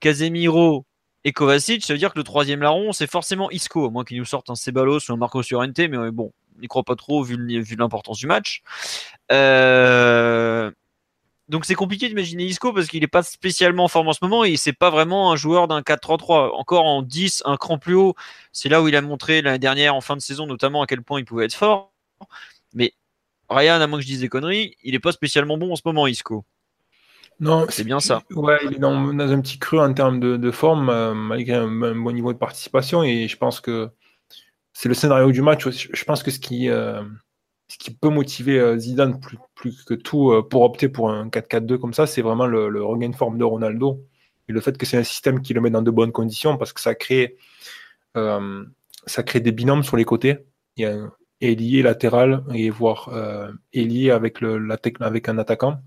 Casemiro, 0.00 0.84
et 1.26 1.32
Kovacic, 1.32 1.84
ça 1.84 1.92
veut 1.92 1.98
dire 1.98 2.12
que 2.12 2.18
le 2.20 2.22
troisième 2.22 2.60
larron, 2.60 2.92
c'est 2.92 3.10
forcément 3.10 3.50
Isco, 3.50 3.84
à 3.84 3.90
moins 3.90 4.04
qu'il 4.04 4.16
nous 4.16 4.24
sorte 4.24 4.48
un 4.48 4.54
Ceballos 4.54 5.00
ou 5.08 5.12
un 5.12 5.16
Marco 5.16 5.42
Llorente, 5.50 5.76
mais 5.76 6.12
bon, 6.12 6.32
on 6.56 6.60
n'y 6.60 6.68
croit 6.68 6.84
pas 6.84 6.94
trop 6.94 7.24
vu, 7.24 7.36
l'importance 7.76 8.18
du 8.18 8.28
match. 8.28 8.62
Euh, 9.32 10.70
donc 11.48 11.64
c'est 11.64 11.74
compliqué 11.74 12.08
d'imaginer 12.08 12.44
Isco 12.44 12.72
parce 12.72 12.88
qu'il 12.88 13.00
n'est 13.00 13.06
pas 13.06 13.22
spécialement 13.22 13.84
en 13.84 13.88
forme 13.88 14.08
en 14.08 14.12
ce 14.12 14.18
moment 14.22 14.44
et 14.44 14.56
c'est 14.56 14.72
pas 14.72 14.90
vraiment 14.90 15.30
un 15.32 15.36
joueur 15.36 15.68
d'un 15.68 15.80
4-3-3. 15.80 16.50
Encore 16.54 16.84
en 16.84 17.02
10, 17.02 17.44
un 17.46 17.56
cran 17.56 17.78
plus 17.78 17.94
haut, 17.94 18.14
c'est 18.52 18.68
là 18.68 18.82
où 18.82 18.88
il 18.88 18.96
a 18.96 19.00
montré 19.00 19.42
l'année 19.42 19.58
dernière 19.58 19.94
en 19.94 20.00
fin 20.00 20.16
de 20.16 20.20
saison 20.20 20.46
notamment 20.46 20.82
à 20.82 20.86
quel 20.86 21.02
point 21.02 21.20
il 21.20 21.24
pouvait 21.24 21.44
être 21.44 21.54
fort. 21.54 21.92
Mais 22.74 22.94
Ryan, 23.48 23.80
à 23.80 23.86
moins 23.86 23.98
que 23.98 24.02
je 24.02 24.08
dise 24.08 24.20
des 24.20 24.28
conneries, 24.28 24.76
il 24.82 24.92
n'est 24.92 24.98
pas 24.98 25.12
spécialement 25.12 25.56
bon 25.56 25.72
en 25.72 25.76
ce 25.76 25.82
moment, 25.84 26.06
Isco. 26.06 26.44
Non, 27.38 27.66
c'est 27.68 27.84
bien 27.84 28.00
ça. 28.00 28.22
Ouais, 28.30 28.58
il 28.64 28.74
est 28.74 28.78
dans, 28.78 28.94
un 28.96 29.40
petit 29.40 29.58
creux 29.58 29.78
en 29.78 29.92
termes 29.92 30.20
de, 30.20 30.50
forme, 30.50 30.88
euh, 30.88 31.14
malgré 31.14 31.54
un, 31.54 31.68
bon 31.68 32.12
niveau 32.12 32.32
de 32.32 32.38
participation. 32.38 33.02
Et 33.04 33.28
je 33.28 33.36
pense 33.36 33.60
que 33.60 33.90
c'est 34.72 34.88
le 34.88 34.94
scénario 34.94 35.30
du 35.30 35.42
match. 35.42 35.68
Je 35.68 36.04
pense 36.04 36.22
que 36.22 36.30
ce 36.30 36.38
qui, 36.38 36.70
euh, 36.70 37.02
ce 37.68 37.78
qui 37.78 37.92
peut 37.92 38.08
motiver 38.08 38.58
euh, 38.58 38.78
Zidane 38.78 39.20
plus, 39.20 39.38
plus 39.54 39.84
que 39.84 39.94
tout 39.94 40.42
pour 40.50 40.62
opter 40.62 40.88
pour 40.88 41.10
un 41.10 41.28
4-4-2 41.28 41.78
comme 41.78 41.94
ça, 41.94 42.06
c'est 42.06 42.22
vraiment 42.22 42.46
le, 42.46 42.84
regain 42.84 43.08
de 43.08 43.16
forme 43.16 43.38
de 43.38 43.44
Ronaldo. 43.44 44.04
Et 44.48 44.52
le 44.52 44.60
fait 44.60 44.78
que 44.78 44.86
c'est 44.86 44.96
un 44.96 45.04
système 45.04 45.42
qui 45.42 45.54
le 45.54 45.60
met 45.60 45.70
dans 45.70 45.82
de 45.82 45.90
bonnes 45.90 46.12
conditions 46.12 46.56
parce 46.56 46.72
que 46.72 46.80
ça 46.80 46.94
crée, 46.94 47.36
ça 48.14 49.22
crée 49.24 49.40
des 49.40 49.50
binômes 49.50 49.82
sur 49.82 49.96
les 49.96 50.04
côtés. 50.04 50.38
Il 50.76 50.82
y 50.82 50.86
a 50.86 50.92
un 50.92 51.12
ailier 51.40 51.82
latéral 51.82 52.44
et 52.54 52.70
voire 52.70 53.10
ailier 53.72 54.12
avec, 54.12 54.40
le, 54.40 54.68
avec 55.00 55.28
un 55.28 55.38
attaquant. 55.38 55.80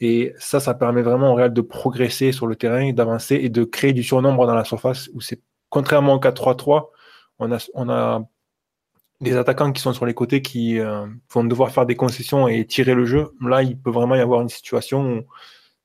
Et 0.00 0.34
ça, 0.38 0.60
ça 0.60 0.74
permet 0.74 1.02
vraiment 1.02 1.32
au 1.32 1.34
Real 1.34 1.52
de 1.52 1.60
progresser 1.60 2.32
sur 2.32 2.46
le 2.46 2.56
terrain, 2.56 2.92
d'avancer 2.92 3.36
et 3.36 3.48
de 3.48 3.64
créer 3.64 3.92
du 3.92 4.02
surnombre 4.02 4.46
dans 4.46 4.54
la 4.54 4.64
surface. 4.64 5.10
Où 5.14 5.20
c'est 5.20 5.40
contrairement 5.70 6.14
au 6.14 6.20
4-3-3, 6.20 6.88
on 7.40 7.52
a, 7.52 7.58
on 7.74 7.88
a 7.88 8.24
des 9.20 9.36
attaquants 9.36 9.72
qui 9.72 9.82
sont 9.82 9.92
sur 9.92 10.06
les 10.06 10.14
côtés 10.14 10.42
qui 10.42 10.78
euh, 10.78 11.06
vont 11.32 11.44
devoir 11.44 11.70
faire 11.72 11.86
des 11.86 11.96
concessions 11.96 12.46
et 12.48 12.64
tirer 12.66 12.94
le 12.94 13.04
jeu. 13.04 13.32
Là, 13.40 13.62
il 13.62 13.78
peut 13.78 13.90
vraiment 13.90 14.14
y 14.14 14.20
avoir 14.20 14.40
une 14.40 14.48
situation 14.48 15.02
où 15.02 15.24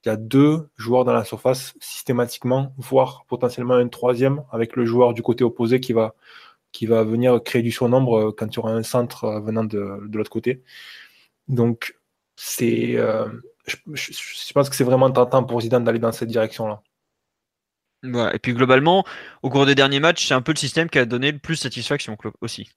il 0.05 0.09
y 0.09 0.11
a 0.11 0.17
deux 0.17 0.69
joueurs 0.75 1.05
dans 1.05 1.13
la 1.13 1.23
surface 1.23 1.73
systématiquement, 1.79 2.73
voire 2.77 3.25
potentiellement 3.27 3.75
un 3.75 3.87
troisième 3.87 4.43
avec 4.51 4.75
le 4.75 4.85
joueur 4.85 5.13
du 5.13 5.23
côté 5.23 5.43
opposé 5.43 5.79
qui 5.79 5.93
va, 5.93 6.13
venir 6.79 7.41
créer 7.43 7.61
du 7.63 7.71
surnombre 7.71 8.17
euh, 8.17 8.31
quand 8.37 8.47
il 8.47 8.55
y 8.55 8.59
aura 8.59 8.71
un 8.71 8.83
centre 8.83 9.23
euh, 9.25 9.39
venant 9.39 9.63
de, 9.63 9.99
de 10.07 10.17
l'autre 10.17 10.31
côté. 10.31 10.63
Donc, 11.47 11.95
c'est 12.35 12.97
je, 13.65 14.53
pense 14.53 14.69
que 14.69 14.75
c'est 14.75 14.83
vraiment 14.83 15.11
tentant 15.11 15.43
pour 15.43 15.61
Zidane 15.61 15.83
d'aller 15.83 15.99
dans 15.99 16.11
cette 16.11 16.29
direction-là. 16.29 16.81
et 18.33 18.39
puis 18.39 18.53
globalement, 18.53 19.05
au 19.41 19.49
cours 19.49 19.65
des 19.65 19.75
derniers 19.75 19.99
matchs, 19.99 20.27
c'est 20.27 20.33
un 20.33 20.41
peu 20.41 20.51
le 20.51 20.57
système 20.57 20.89
qui 20.89 20.99
a 20.99 21.05
donné 21.05 21.31
le 21.31 21.39
plus 21.39 21.55
satisfaction 21.55 22.17
aussi. 22.41 22.69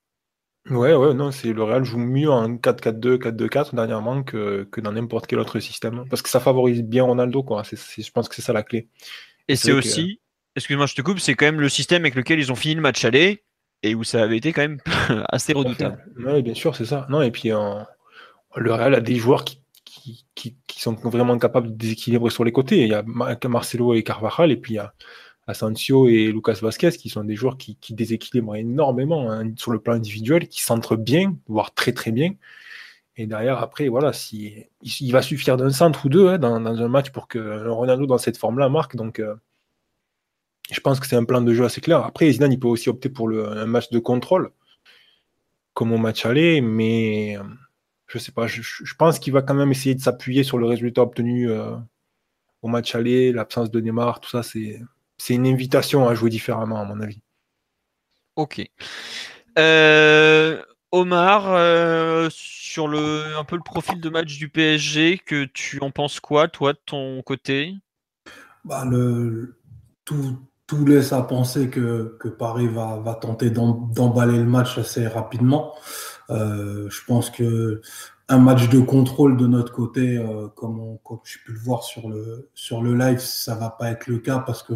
Ouais, 0.70 0.94
ouais, 0.94 1.14
non, 1.14 1.30
c'est 1.30 1.52
le 1.52 1.62
Real 1.62 1.84
joue 1.84 1.98
mieux 1.98 2.30
en 2.30 2.56
4-4-2, 2.56 3.18
4-2-4 3.18 3.74
dernièrement 3.74 4.22
que, 4.22 4.66
que 4.70 4.80
dans 4.80 4.92
n'importe 4.92 5.26
quel 5.26 5.38
autre 5.38 5.60
système. 5.60 6.04
Parce 6.10 6.22
que 6.22 6.28
ça 6.28 6.40
favorise 6.40 6.82
bien 6.82 7.04
Ronaldo, 7.04 7.42
quoi. 7.42 7.62
je 7.62 8.10
pense 8.10 8.28
que 8.28 8.34
c'est 8.34 8.42
ça 8.42 8.52
la 8.52 8.62
clé. 8.62 8.88
Et 9.48 9.56
c'est 9.56 9.72
aussi, 9.72 10.20
excuse-moi, 10.56 10.86
je 10.86 10.94
te 10.94 11.02
coupe, 11.02 11.20
c'est 11.20 11.34
quand 11.34 11.46
même 11.46 11.60
le 11.60 11.68
système 11.68 12.02
avec 12.02 12.16
lequel 12.16 12.38
ils 12.40 12.50
ont 12.50 12.56
fini 12.56 12.74
le 12.74 12.80
match 12.80 13.04
aller 13.04 13.44
et 13.82 13.94
où 13.94 14.02
ça 14.02 14.22
avait 14.22 14.38
été 14.38 14.52
quand 14.52 14.62
même 14.62 14.80
assez 15.28 15.52
redoutable. 15.52 16.04
Oui, 16.18 16.42
bien 16.42 16.54
sûr, 16.54 16.74
c'est 16.74 16.86
ça. 16.86 17.06
Non, 17.10 17.22
et 17.22 17.30
puis 17.30 17.50
le 17.50 18.72
Real 18.72 18.94
a 18.94 19.00
des 19.00 19.16
joueurs 19.16 19.44
qui 19.44 19.62
qui, 20.34 20.56
sont 20.76 20.94
vraiment 20.94 21.38
capables 21.38 21.68
de 21.68 21.74
déséquilibrer 21.74 22.30
sur 22.30 22.44
les 22.44 22.52
côtés. 22.52 22.82
Il 22.82 22.88
y 22.88 22.94
a 22.94 23.04
Marcelo 23.48 23.94
et 23.94 24.02
Carvajal, 24.02 24.52
et 24.52 24.56
puis 24.56 24.74
il 24.74 24.76
y 24.76 24.80
a 24.80 24.92
Asensio 25.46 26.08
et 26.08 26.32
Lucas 26.32 26.58
Vasquez, 26.60 26.90
qui 26.90 27.08
sont 27.08 27.24
des 27.24 27.36
joueurs 27.36 27.56
qui, 27.56 27.76
déséquilibrent 27.90 28.56
énormément 28.56 29.30
hein, 29.30 29.52
sur 29.56 29.70
le 29.70 29.78
plan 29.78 29.94
individuel, 29.94 30.48
qui 30.48 30.62
centrent 30.62 30.96
bien, 30.96 31.36
voire 31.46 31.72
très 31.74 31.92
très 31.92 32.12
bien. 32.12 32.34
Et 33.16 33.26
derrière, 33.26 33.58
après, 33.58 33.88
voilà, 33.88 34.12
si, 34.12 34.66
il, 34.82 35.12
va 35.12 35.22
suffire 35.22 35.56
d'un 35.56 35.70
centre 35.70 36.06
ou 36.06 36.08
deux 36.08 36.28
hein, 36.28 36.38
dans, 36.38 36.66
un 36.66 36.88
match 36.88 37.10
pour 37.10 37.28
que 37.28 37.68
Ronaldo, 37.68 38.06
dans 38.06 38.18
cette 38.18 38.36
forme-là, 38.36 38.68
marque. 38.68 38.96
Donc, 38.96 39.20
euh, 39.20 39.34
je 40.70 40.80
pense 40.80 41.00
que 41.00 41.06
c'est 41.06 41.16
un 41.16 41.24
plan 41.24 41.40
de 41.40 41.54
jeu 41.54 41.64
assez 41.64 41.80
clair. 41.80 42.04
Après, 42.04 42.30
Zidane, 42.30 42.52
il 42.52 42.60
peut 42.60 42.68
aussi 42.68 42.88
opter 42.88 43.08
pour 43.08 43.30
un 43.30 43.66
match 43.66 43.90
de 43.90 43.98
contrôle, 43.98 44.50
comme 45.74 45.92
au 45.92 45.98
match 45.98 46.26
aller, 46.26 46.60
mais. 46.60 47.38
Euh, 47.38 47.42
je 48.08 48.18
sais 48.18 48.32
pas, 48.32 48.46
je, 48.46 48.62
pense 48.96 49.18
qu'il 49.18 49.32
va 49.32 49.42
quand 49.42 49.54
même 49.54 49.70
essayer 49.70 49.94
de 49.94 50.00
s'appuyer 50.00 50.44
sur 50.44 50.58
le 50.58 50.66
résultat 50.66 51.02
obtenu 51.02 51.50
euh, 51.50 51.74
au 52.62 52.68
match 52.68 52.94
aller, 52.94 53.32
l'absence 53.32 53.70
de 53.70 53.80
Neymar, 53.80 54.20
tout 54.20 54.30
ça, 54.30 54.42
c'est, 55.18 55.34
une 55.34 55.46
invitation 55.46 56.08
à 56.08 56.14
jouer 56.14 56.30
différemment, 56.30 56.80
à 56.80 56.84
mon 56.84 57.00
avis. 57.00 57.20
Ok. 58.36 58.62
Euh, 59.58 60.62
Omar, 60.92 61.46
euh, 61.48 62.28
sur 62.30 62.88
le, 62.88 63.36
un 63.36 63.44
peu 63.44 63.56
le 63.56 63.62
profil 63.62 64.00
de 64.00 64.08
match 64.08 64.36
du 64.36 64.48
PSG, 64.48 65.18
que 65.18 65.44
tu 65.44 65.80
en 65.80 65.90
penses 65.90 66.20
quoi, 66.20 66.48
toi, 66.48 66.72
de 66.72 66.80
ton 66.84 67.22
côté? 67.22 67.74
Bah, 68.64 68.84
le, 68.84 69.58
tout, 70.04 70.38
laisse 70.86 71.12
à 71.12 71.22
penser 71.22 71.70
que, 71.70 72.18
Paris 72.38 72.68
va, 72.68 72.96
va 72.96 73.14
tenter 73.14 73.50
d'emballer 73.50 74.38
le 74.38 74.44
match 74.44 74.78
assez 74.78 75.06
rapidement. 75.06 75.74
Euh, 76.30 76.88
je 76.90 77.04
pense 77.06 77.30
que 77.30 77.80
un 78.28 78.38
match 78.38 78.68
de 78.68 78.80
contrôle 78.80 79.36
de 79.36 79.46
notre 79.46 79.72
côté, 79.72 80.18
euh, 80.18 80.48
comme, 80.48 80.80
on, 80.80 80.96
comme 80.98 81.18
j'ai 81.24 81.38
pu 81.44 81.52
le 81.52 81.58
voir 81.58 81.84
sur 81.84 82.08
le, 82.08 82.50
sur 82.54 82.82
le 82.82 82.96
live, 82.96 83.20
ça 83.20 83.54
va 83.54 83.70
pas 83.70 83.90
être 83.90 84.06
le 84.08 84.18
cas 84.18 84.38
parce 84.38 84.62
que 84.62 84.74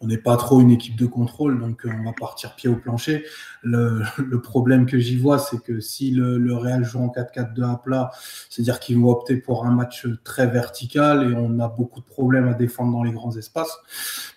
on 0.00 0.08
n'est 0.08 0.18
pas 0.18 0.36
trop 0.36 0.60
une 0.60 0.70
équipe 0.70 0.96
de 0.96 1.06
contrôle, 1.06 1.58
donc 1.58 1.86
on 1.86 2.04
va 2.04 2.12
partir 2.12 2.56
pied 2.56 2.68
au 2.68 2.76
plancher. 2.76 3.24
Le, 3.62 4.36
problème 4.42 4.84
que 4.84 4.98
j'y 4.98 5.16
vois, 5.16 5.38
c'est 5.38 5.62
que 5.62 5.80
si 5.80 6.10
le, 6.10 6.54
Real 6.54 6.84
joue 6.84 6.98
en 6.98 7.08
4-4-2 7.08 7.62
à 7.62 7.76
plat, 7.76 8.10
c'est-à-dire 8.50 8.80
qu'ils 8.80 8.98
vont 8.98 9.08
opter 9.08 9.36
pour 9.36 9.64
un 9.64 9.70
match 9.70 10.06
très 10.22 10.46
vertical 10.46 11.30
et 11.30 11.34
on 11.34 11.58
a 11.58 11.68
beaucoup 11.68 12.00
de 12.00 12.04
problèmes 12.04 12.48
à 12.48 12.54
défendre 12.54 12.92
dans 12.92 13.02
les 13.02 13.12
grands 13.12 13.34
espaces. 13.34 13.78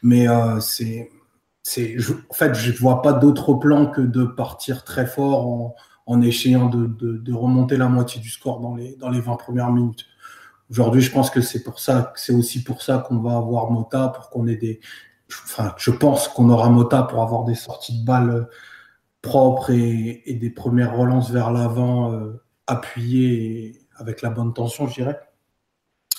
Mais 0.04 0.28
c'est 0.62 1.10
en 2.30 2.34
fait, 2.34 2.54
je 2.56 2.72
ne 2.72 2.78
vois 2.78 3.02
pas 3.02 3.14
d'autre 3.14 3.54
plan 3.54 3.88
que 3.88 4.02
de 4.02 4.24
partir 4.24 4.84
très 4.84 5.06
fort 5.06 5.48
en, 5.48 5.76
en 6.08 6.22
essayant 6.22 6.68
de, 6.68 7.34
remonter 7.34 7.78
la 7.78 7.88
moitié 7.88 8.20
du 8.20 8.30
score 8.30 8.60
dans 8.62 8.76
les, 8.76 8.96
dans 8.96 9.10
les 9.10 9.20
20 9.20 9.36
premières 9.36 9.72
minutes. 9.72 10.06
Aujourd'hui, 10.72 11.02
je 11.02 11.12
pense 11.12 11.30
que 11.30 11.42
c'est 11.42 11.64
pour 11.64 11.80
ça, 11.80 12.14
c'est 12.16 12.34
aussi 12.34 12.64
pour 12.64 12.82
ça 12.82 12.98
qu'on 12.98 13.20
va 13.20 13.36
avoir 13.36 13.70
Mota, 13.70 14.08
pour 14.10 14.30
qu'on 14.30 14.48
ait 14.48 14.56
des. 14.56 14.80
Enfin, 15.44 15.74
je 15.78 15.92
pense 15.92 16.30
qu'on 16.30 16.50
aura 16.50 16.70
Mota 16.70 17.04
pour 17.04 17.22
avoir 17.22 17.44
des 17.44 17.56
sorties 17.56 18.02
de 18.02 18.06
balles 18.06 18.50
propres 19.22 19.72
et, 19.72 20.38
des 20.40 20.50
premières 20.50 20.96
relances 20.96 21.30
vers 21.30 21.52
l'avant 21.52 22.14
euh, 22.14 22.42
appuyées 22.66 23.80
avec 23.98 24.22
la 24.22 24.30
bonne 24.30 24.54
tension, 24.54 24.88
je 24.88 24.94
dirais. 24.96 25.20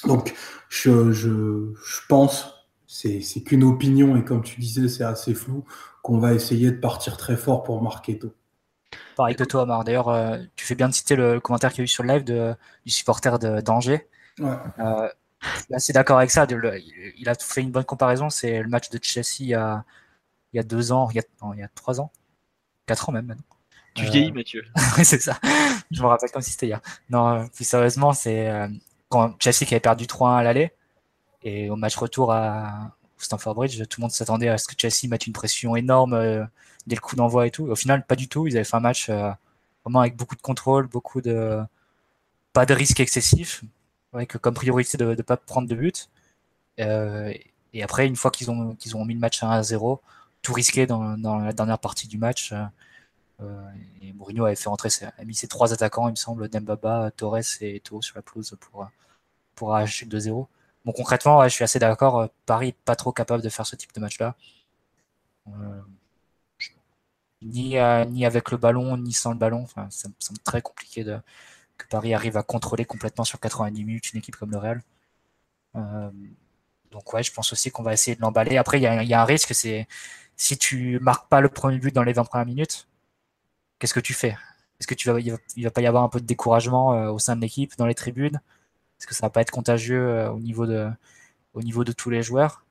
Donc, 0.06 0.34
je, 0.68 1.12
je, 1.12 1.72
je 1.74 2.00
pense 2.08 2.54
c'est 2.86 3.42
qu'une 3.44 3.64
opinion 3.64 4.16
et 4.16 4.24
comme 4.24 4.42
tu 4.42 4.60
disais, 4.60 4.88
c'est 4.88 5.04
assez 5.04 5.34
flou, 5.34 5.64
qu'on 6.02 6.18
va 6.18 6.32
essayer 6.32 6.70
de 6.70 6.78
partir 6.78 7.16
très 7.18 7.36
fort 7.36 7.62
pour 7.62 7.82
marquer 7.82 8.18
tôt. 8.18 8.32
Pareil 9.16 9.36
que 9.36 9.44
toi, 9.44 9.62
Amar. 9.62 9.84
D'ailleurs, 9.84 10.08
euh, 10.08 10.38
tu 10.56 10.64
fais 10.64 10.74
bien 10.74 10.88
de 10.88 10.94
citer 10.94 11.16
le 11.16 11.40
commentaire 11.40 11.70
qu'il 11.70 11.80
y 11.80 11.82
a 11.82 11.84
eu 11.84 11.88
sur 11.88 12.02
le 12.02 12.12
live 12.12 12.24
de, 12.24 12.54
du 12.86 12.92
supporter 12.92 13.38
d'Angers. 13.38 14.08
Ouais. 14.38 14.56
Euh, 14.78 15.08
assez 15.72 15.92
d'accord 15.92 16.18
avec 16.18 16.30
ça. 16.30 16.46
il, 16.48 17.28
a 17.28 17.34
fait 17.34 17.60
une 17.60 17.70
bonne 17.70 17.84
comparaison. 17.84 18.30
C'est 18.30 18.62
le 18.62 18.68
match 18.68 18.90
de 18.90 18.98
Chelsea 19.02 19.40
il 19.40 19.48
y 19.48 19.54
a, 19.54 19.84
il 20.52 20.56
y 20.56 20.60
a 20.60 20.62
deux 20.62 20.92
ans, 20.92 21.08
il 21.10 21.16
y 21.16 21.20
a, 21.20 21.22
il 21.54 21.60
y 21.60 21.62
a 21.62 21.68
trois 21.68 22.00
ans, 22.00 22.10
quatre 22.86 23.08
ans 23.08 23.12
même 23.12 23.26
maintenant. 23.26 23.44
Tu 23.94 24.04
vieillis, 24.04 24.32
Mathieu. 24.32 24.64
oui, 24.98 25.04
c'est 25.04 25.20
ça. 25.20 25.38
Je 25.90 26.02
me 26.02 26.06
rappelle 26.06 26.30
comme 26.30 26.42
si 26.42 26.52
c'était 26.52 26.66
hier. 26.66 26.80
Non, 27.10 27.48
plus 27.48 27.64
sérieusement, 27.64 28.12
c'est 28.12 28.48
euh, 28.48 28.68
quand 29.08 29.34
Chelsea 29.40 29.66
qui 29.66 29.74
avait 29.74 29.80
perdu 29.80 30.04
3-1 30.04 30.38
à 30.38 30.42
l'aller 30.42 30.72
et 31.42 31.70
au 31.70 31.76
match 31.76 31.96
retour 31.96 32.32
à 32.32 32.92
Stamford 33.16 33.54
Bridge, 33.54 33.78
tout 33.88 34.00
le 34.00 34.02
monde 34.02 34.10
s'attendait 34.12 34.48
à 34.48 34.58
ce 34.58 34.68
que 34.68 34.74
Chelsea 34.78 35.08
mette 35.10 35.26
une 35.26 35.32
pression 35.32 35.74
énorme 35.74 36.14
euh, 36.14 36.44
dès 36.88 36.96
le 36.96 37.00
coup 37.00 37.16
d'envoi 37.16 37.46
et 37.46 37.50
tout. 37.50 37.66
Au 37.66 37.76
final, 37.76 38.04
pas 38.06 38.16
du 38.16 38.28
tout. 38.28 38.46
Ils 38.46 38.56
avaient 38.56 38.64
fait 38.64 38.76
un 38.76 38.80
match 38.80 39.08
euh, 39.10 39.30
vraiment 39.84 40.00
avec 40.00 40.16
beaucoup 40.16 40.36
de 40.36 40.42
contrôle, 40.42 40.86
beaucoup 40.88 41.20
de 41.20 41.60
pas 42.52 42.66
de 42.66 42.74
risque 42.74 43.00
excessif, 43.00 43.64
avec 44.12 44.38
comme 44.38 44.54
priorité 44.54 44.98
de 44.98 45.04
ne 45.06 45.22
pas 45.22 45.36
prendre 45.36 45.68
de 45.68 45.74
but. 45.74 46.10
Euh, 46.80 47.32
et 47.74 47.82
après, 47.82 48.06
une 48.06 48.16
fois 48.16 48.30
qu'ils 48.30 48.50
ont 48.50 48.74
qu'ils 48.76 48.96
ont 48.96 49.04
mis 49.04 49.14
le 49.14 49.20
match 49.20 49.42
à 49.42 49.60
1-0, 49.60 50.00
tout 50.42 50.52
risqué 50.52 50.86
dans, 50.86 51.18
dans, 51.18 51.38
la 51.38 51.52
dernière 51.52 51.78
partie 51.78 52.08
du 52.08 52.18
match. 52.18 52.52
et 54.02 54.12
Mourinho 54.14 54.44
avait 54.46 54.56
fait 54.56 54.68
rentrer, 54.68 54.88
a 55.18 55.24
mis 55.24 55.34
ses 55.34 55.48
trois 55.48 55.72
attaquants, 55.72 56.08
il 56.08 56.12
me 56.12 56.16
semble, 56.16 56.48
Dembaba, 56.48 57.10
Torres 57.16 57.38
et 57.60 57.76
Eto'o 57.76 58.02
sur 58.02 58.16
la 58.16 58.22
pelouse 58.22 58.56
pour 58.60 58.88
pour 59.54 59.74
arracher 59.74 60.06
2-0. 60.06 60.46
Bon, 60.84 60.92
concrètement, 60.92 61.42
je 61.44 61.50
suis 61.50 61.64
assez 61.64 61.78
d'accord. 61.78 62.20
Euh, 62.20 62.26
Paris 62.46 62.74
pas 62.84 62.96
trop 62.96 63.12
capable 63.12 63.42
de 63.42 63.48
faire 63.48 63.66
ce 63.66 63.76
type 63.76 63.92
de 63.94 64.00
match-là. 64.00 64.34
Euh, 65.48 65.80
ni, 67.42 67.76
ni 68.10 68.26
avec 68.26 68.50
le 68.50 68.56
ballon, 68.56 68.96
ni 68.96 69.12
sans 69.12 69.32
le 69.32 69.38
ballon. 69.38 69.62
Enfin, 69.62 69.88
ça 69.90 70.08
me 70.08 70.14
semble 70.18 70.40
très 70.40 70.62
compliqué 70.62 71.04
de, 71.04 71.18
que 71.78 71.86
Paris 71.88 72.12
arrive 72.14 72.36
à 72.36 72.42
contrôler 72.42 72.84
complètement 72.84 73.24
sur 73.24 73.40
90 73.40 73.84
minutes 73.84 74.12
une 74.12 74.18
équipe 74.18 74.36
comme 74.36 74.50
le 74.50 74.58
Real. 74.58 74.82
Euh, 75.76 76.10
donc 76.90 77.12
ouais, 77.12 77.22
je 77.22 77.32
pense 77.32 77.52
aussi 77.52 77.70
qu'on 77.70 77.82
va 77.82 77.94
essayer 77.94 78.16
de 78.16 78.20
l'emballer. 78.20 78.58
Après, 78.58 78.78
il 78.78 78.82
y 78.82 78.86
a, 79.14 79.22
un 79.22 79.24
risque, 79.24 79.54
c'est 79.54 79.88
si 80.36 80.58
tu 80.58 80.98
marques 81.00 81.28
pas 81.28 81.40
le 81.40 81.48
premier 81.48 81.78
but 81.78 81.94
dans 81.94 82.02
les 82.02 82.12
20 82.12 82.24
premières 82.24 82.46
minutes, 82.46 82.88
qu'est-ce 83.78 83.94
que 83.94 84.00
tu 84.00 84.14
fais? 84.14 84.36
Est-ce 84.80 84.86
que 84.86 84.94
tu 84.94 85.10
vas, 85.10 85.20
il 85.20 85.32
va, 85.64 85.70
pas 85.70 85.80
y 85.82 85.86
avoir 85.86 86.04
un 86.04 86.08
peu 86.08 86.20
de 86.20 86.26
découragement 86.26 86.90
au 87.12 87.18
sein 87.18 87.36
de 87.36 87.40
l'équipe, 87.40 87.76
dans 87.78 87.86
les 87.86 87.94
tribunes? 87.94 88.40
Est-ce 88.98 89.06
que 89.06 89.14
ça 89.14 89.26
va 89.26 89.30
pas 89.30 89.42
être 89.42 89.50
contagieux 89.50 90.00
euh, 90.08 90.30
au 90.30 90.40
niveau 90.40 90.66
de, 90.66 90.90
au 91.54 91.62
niveau 91.62 91.84
de 91.84 91.92
tous 91.92 92.10
les 92.10 92.22
joueurs? 92.22 92.64
euh, 92.64 92.67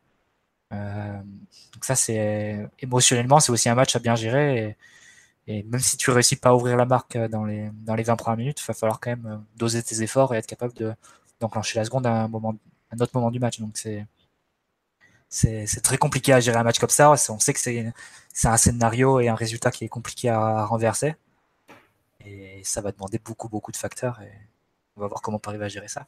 Donc 0.72 1.86
ça, 1.86 1.96
c'est 1.96 2.68
émotionnellement, 2.80 3.40
c'est 3.40 3.52
aussi 3.52 3.70
un 3.70 3.76
match 3.76 3.96
à 3.96 4.00
bien 4.00 4.16
gérer. 4.16 4.78
Et, 5.48 5.64
même 5.64 5.80
si 5.80 5.96
tu 5.98 6.12
réussis 6.12 6.36
pas 6.36 6.50
à 6.50 6.54
ouvrir 6.54 6.76
la 6.76 6.86
marque 6.86 7.18
dans 7.18 7.46
les, 7.46 7.70
dans 7.86 7.96
les 7.96 8.04
20 8.04 8.18
premières 8.18 8.38
minutes, 8.38 8.60
il 8.62 8.66
va 8.66 8.74
falloir 8.74 9.00
quand 9.00 9.12
même 9.12 9.26
euh, 9.26 9.38
doser 9.56 9.82
tes 9.82 10.02
efforts 10.02 10.36
et 10.36 10.38
être 10.38 10.48
capable 10.48 10.74
de, 10.74 10.94
d'enclencher 11.40 11.80
la 11.80 11.86
seconde 11.86 12.06
à 12.06 12.24
un, 12.24 12.28
moment, 12.28 12.56
un 12.92 12.98
autre 13.00 13.12
moment 13.16 13.32
du 13.32 13.40
match. 13.40 13.60
Donc 13.60 13.78
c'est, 13.78 14.06
c'est, 15.30 15.82
très 15.82 15.98
compliqué 15.98 16.34
à 16.34 16.40
gérer 16.40 16.58
un 16.58 16.64
match 16.64 16.80
comme 16.80 16.90
ça. 16.90 17.12
On 17.12 17.40
sait 17.40 17.54
que 17.54 17.60
c'est, 17.60 17.94
c'est 18.34 18.48
un 18.48 18.58
scénario 18.58 19.20
et 19.20 19.30
un 19.30 19.36
résultat 19.36 19.72
qui 19.72 19.86
est 19.86 19.90
compliqué 19.90 20.30
à, 20.30 20.66
renverser. 20.66 21.16
Et 22.26 22.62
ça 22.64 22.82
va 22.82 22.92
demander 22.92 23.20
beaucoup, 23.20 23.50
beaucoup 23.50 23.72
de 23.72 23.78
facteurs. 23.78 24.22
Et, 24.22 24.32
on 24.98 25.02
va 25.02 25.08
voir 25.08 25.22
comment 25.22 25.40
Paris 25.40 25.58
va 25.58 25.68
gérer 25.70 25.88
ça. 25.88 26.08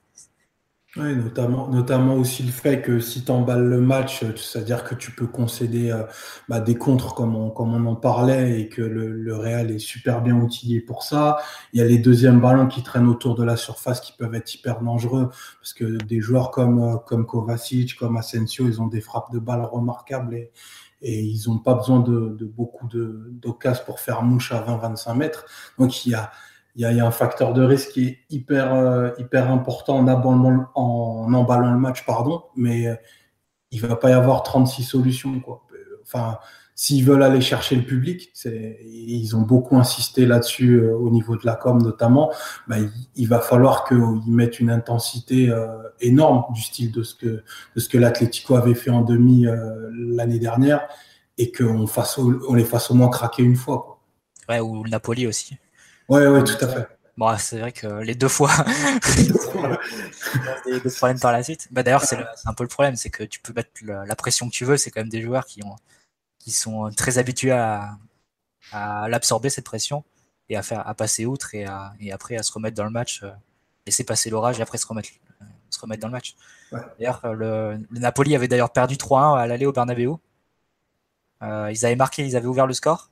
Oui, 0.95 1.15
notamment, 1.15 1.67
notamment 1.67 2.15
aussi 2.15 2.41
le 2.41 2.51
fait 2.51 2.81
que 2.81 2.99
si 2.99 3.23
tu 3.23 3.31
emballes 3.31 3.63
le 3.63 3.79
match, 3.79 4.23
c'est-à-dire 4.35 4.83
que 4.83 4.95
tu 4.95 5.11
peux 5.11 5.27
concéder 5.27 5.91
euh, 5.91 6.01
bah, 6.47 6.59
des 6.61 6.73
contres 6.73 7.13
comme 7.13 7.35
on, 7.35 7.51
comme 7.51 7.75
on 7.75 7.91
en 7.91 7.95
parlait 7.95 8.59
et 8.59 8.69
que 8.69 8.81
le, 8.81 9.35
Real 9.35 9.69
est 9.69 9.77
super 9.77 10.23
bien 10.23 10.35
outillé 10.35 10.81
pour 10.81 11.03
ça. 11.03 11.37
Il 11.73 11.79
y 11.79 11.83
a 11.83 11.85
les 11.85 11.99
deuxièmes 11.99 12.41
ballons 12.41 12.67
qui 12.67 12.81
traînent 12.81 13.07
autour 13.07 13.35
de 13.35 13.43
la 13.43 13.55
surface 13.55 14.01
qui 14.01 14.13
peuvent 14.13 14.33
être 14.33 14.51
hyper 14.51 14.81
dangereux 14.81 15.29
parce 15.61 15.73
que 15.73 15.85
des 15.85 16.21
joueurs 16.21 16.49
comme, 16.49 16.81
euh, 16.81 16.97
comme 16.97 17.27
Kovacic, 17.27 17.95
comme 17.95 18.17
Asensio, 18.17 18.67
ils 18.67 18.81
ont 18.81 18.87
des 18.87 19.01
frappes 19.01 19.31
de 19.31 19.37
balles 19.37 19.65
remarquables 19.65 20.33
et, 20.33 20.51
et 21.03 21.19
ils 21.19 21.43
n'ont 21.47 21.59
pas 21.59 21.75
besoin 21.75 21.99
de, 21.99 22.35
de 22.35 22.45
beaucoup 22.45 22.87
d'occasions 22.87 23.83
pour 23.85 23.99
faire 23.99 24.23
mouche 24.23 24.51
à 24.51 24.65
20-25 24.65 25.15
mètres. 25.15 25.45
Donc 25.77 26.07
il 26.07 26.13
y 26.13 26.15
a, 26.15 26.31
il 26.79 26.95
y, 26.95 27.01
a, 27.01 27.05
un 27.05 27.11
facteur 27.11 27.53
de 27.53 27.61
risque 27.61 27.89
qui 27.91 28.07
est 28.07 28.19
hyper, 28.29 28.73
euh, 28.73 29.09
hyper 29.17 29.51
important 29.51 29.97
en, 29.97 31.33
emballant, 31.33 31.73
le 31.73 31.77
match, 31.77 32.05
pardon, 32.05 32.43
mais 32.55 32.87
euh, 32.87 32.95
il 33.71 33.83
ne 33.83 33.87
va 33.87 33.97
pas 33.97 34.09
y 34.11 34.13
avoir 34.13 34.43
36 34.43 34.83
solutions. 34.83 35.41
Quoi. 35.41 35.61
Enfin, 36.03 36.37
s'ils 36.75 37.03
veulent 37.03 37.23
aller 37.23 37.41
chercher 37.41 37.75
le 37.75 37.81
public, 37.81 38.31
ils 38.45 39.35
ont 39.35 39.41
beaucoup 39.41 39.75
insisté 39.75 40.25
là-dessus 40.25 40.75
euh, 40.75 40.95
au 40.95 41.09
niveau 41.09 41.35
de 41.35 41.45
la 41.45 41.55
com 41.55 41.81
notamment, 41.81 42.31
bah, 42.69 42.77
il, 43.13 43.27
va 43.27 43.41
falloir 43.41 43.83
qu'ils 43.83 44.33
mettent 44.33 44.61
une 44.61 44.69
intensité 44.69 45.53
énorme 45.99 46.45
du 46.53 46.61
style 46.61 46.93
de 46.93 47.03
ce 47.03 47.13
que, 47.13 47.97
l'Atlético 47.97 48.55
avait 48.55 48.73
fait 48.73 48.89
en 48.89 49.01
demi 49.01 49.45
l'année 49.91 50.39
dernière 50.39 50.87
et 51.37 51.51
qu'on 51.51 51.87
on 52.47 52.53
les 52.53 52.63
fasse 52.63 52.89
au 52.89 52.93
moins 52.93 53.09
craquer 53.09 53.43
une 53.43 53.57
fois. 53.57 53.99
Ou 54.47 54.85
le 54.85 54.89
Napoli 54.89 55.27
aussi. 55.27 55.57
Oui, 56.09 56.25
ouais, 56.25 56.43
tout 56.43 56.65
à 56.65 56.67
fait. 56.67 56.87
Bon, 57.17 57.37
c'est 57.37 57.59
vrai 57.59 57.71
que 57.71 57.85
les 58.01 58.15
deux 58.15 58.27
fois, 58.29 58.49
des, 60.65 60.79
des, 60.79 60.89
problèmes 60.89 61.19
par 61.19 61.31
la 61.31 61.43
suite. 61.43 61.67
Bah, 61.69 61.83
D'ailleurs, 61.83 62.03
c'est 62.03 62.17
un 62.45 62.53
peu 62.53 62.63
le 62.63 62.69
problème, 62.69 62.95
c'est 62.95 63.09
que 63.09 63.23
tu 63.23 63.39
peux 63.41 63.53
mettre 63.53 63.69
la, 63.83 64.15
pression 64.15 64.47
que 64.47 64.53
tu 64.53 64.65
veux. 64.65 64.77
C'est 64.77 64.89
quand 64.89 65.01
même 65.01 65.09
des 65.09 65.21
joueurs 65.21 65.45
qui, 65.45 65.63
ont, 65.63 65.75
qui 66.39 66.51
sont 66.51 66.89
très 66.95 67.17
habitués 67.17 67.51
à, 67.51 67.97
à 68.71 69.07
l'absorber, 69.09 69.49
cette 69.49 69.65
pression, 69.65 70.03
et 70.49 70.55
à, 70.55 70.63
faire, 70.63 70.87
à 70.87 70.93
passer 70.95 71.25
outre, 71.25 71.53
et, 71.53 71.65
à, 71.65 71.93
et 71.99 72.11
après 72.11 72.37
à 72.37 72.43
se 72.43 72.53
remettre 72.53 72.77
dans 72.77 72.85
le 72.85 72.89
match, 72.89 73.21
euh, 73.23 73.31
laisser 73.85 74.03
passer 74.03 74.29
l'orage, 74.29 74.59
et 74.59 74.61
après 74.61 74.77
se 74.77 74.87
remettre, 74.87 75.09
euh, 75.41 75.45
se 75.69 75.79
remettre 75.79 76.01
dans 76.01 76.07
le 76.07 76.13
match. 76.13 76.35
D'ailleurs, 76.97 77.21
le, 77.33 77.85
le, 77.89 77.99
Napoli 77.99 78.33
avait 78.33 78.47
d'ailleurs 78.47 78.71
perdu 78.71 78.95
3-1 78.95 79.37
à 79.37 79.45
l'aller 79.45 79.65
au 79.65 79.73
Bernabeu. 79.73 80.15
Euh, 81.43 81.71
ils 81.71 81.85
avaient 81.85 81.95
marqué, 81.95 82.25
ils 82.25 82.35
avaient 82.35 82.47
ouvert 82.47 82.65
le 82.65 82.73
score 82.73 83.11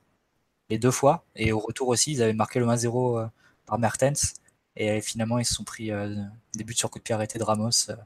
les 0.70 0.78
deux 0.78 0.90
fois. 0.90 1.24
Et 1.36 1.52
au 1.52 1.58
retour 1.58 1.88
aussi, 1.88 2.12
ils 2.12 2.22
avaient 2.22 2.32
marqué 2.32 2.58
le 2.58 2.66
1-0 2.66 3.18
euh, 3.18 3.26
par 3.66 3.78
Mertens. 3.78 4.34
Et 4.76 5.00
finalement, 5.00 5.38
ils 5.38 5.44
se 5.44 5.54
sont 5.54 5.64
pris 5.64 5.90
euh, 5.90 6.14
des 6.54 6.64
buts 6.64 6.74
sur 6.74 6.90
coup 6.90 6.98
de 6.98 7.02
pied 7.02 7.14
arrêté 7.14 7.38
de 7.38 7.44
Ramos 7.44 7.70
euh, 7.90 7.96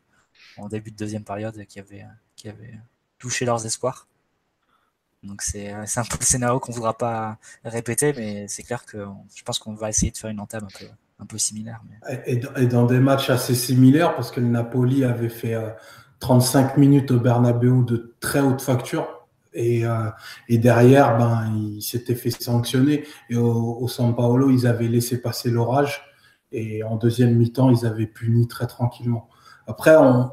en 0.57 0.69
début 0.69 0.91
de 0.91 0.97
deuxième 0.97 1.25
période 1.25 1.65
qui 1.67 1.79
avait, 1.79 2.07
qui 2.37 2.49
avait 2.49 2.79
touché 3.19 3.45
leurs 3.45 3.65
espoirs. 3.67 4.07
Donc 5.23 5.43
c'est 5.43 5.71
un 5.71 6.05
peu 6.05 6.17
le 6.19 6.25
scénario 6.25 6.59
qu'on 6.59 6.73
ne 6.73 6.77
voudra 6.77 6.99
pas 6.99 7.39
répéter, 7.65 8.13
mais 8.13 8.49
c'est 8.49 8.65
clair 8.65 8.85
que 8.85 9.07
je 9.33 9.43
pense 9.45 9.61
qu'on 9.61 9.75
va 9.75 9.89
essayer 9.89 10.11
de 10.11 10.17
faire 10.17 10.31
une 10.31 10.41
entame 10.41 10.67
un 11.21 11.27
peu, 11.27 11.39
similaire. 11.39 11.81
Et, 12.27 12.67
dans 12.67 12.87
des 12.87 12.99
matchs 12.99 13.31
assez 13.31 13.55
similaires, 13.55 14.17
parce 14.17 14.33
que 14.33 14.41
le 14.41 14.49
Napoli 14.49 15.05
avait 15.05 15.29
fait 15.29 15.55
35 16.19 16.77
minutes 16.77 17.13
au 17.13 17.21
Bernabeu 17.21 17.85
de 17.85 18.17
très 18.19 18.41
haute 18.41 18.61
facture, 18.61 19.22
et, 19.55 19.85
euh, 19.85 20.11
et, 20.49 20.59
derrière, 20.59 21.17
ben, 21.19 21.53
il 21.57 21.83
s'était 21.83 22.15
fait 22.15 22.31
sanctionner. 22.31 23.05
Et 23.31 23.37
au, 23.37 23.79
au, 23.81 23.89
San 23.89 24.15
Paolo, 24.15 24.51
ils 24.51 24.67
avaient 24.67 24.89
laissé 24.89 25.21
passer 25.21 25.51
l'orage. 25.51 26.03
Et 26.53 26.83
en 26.83 26.97
deuxième 26.97 27.37
mi-temps, 27.37 27.71
ils 27.71 27.87
avaient 27.87 28.07
puni 28.07 28.49
très 28.49 28.67
tranquillement. 28.67 29.29
Après, 29.67 29.97
on, 29.97 30.31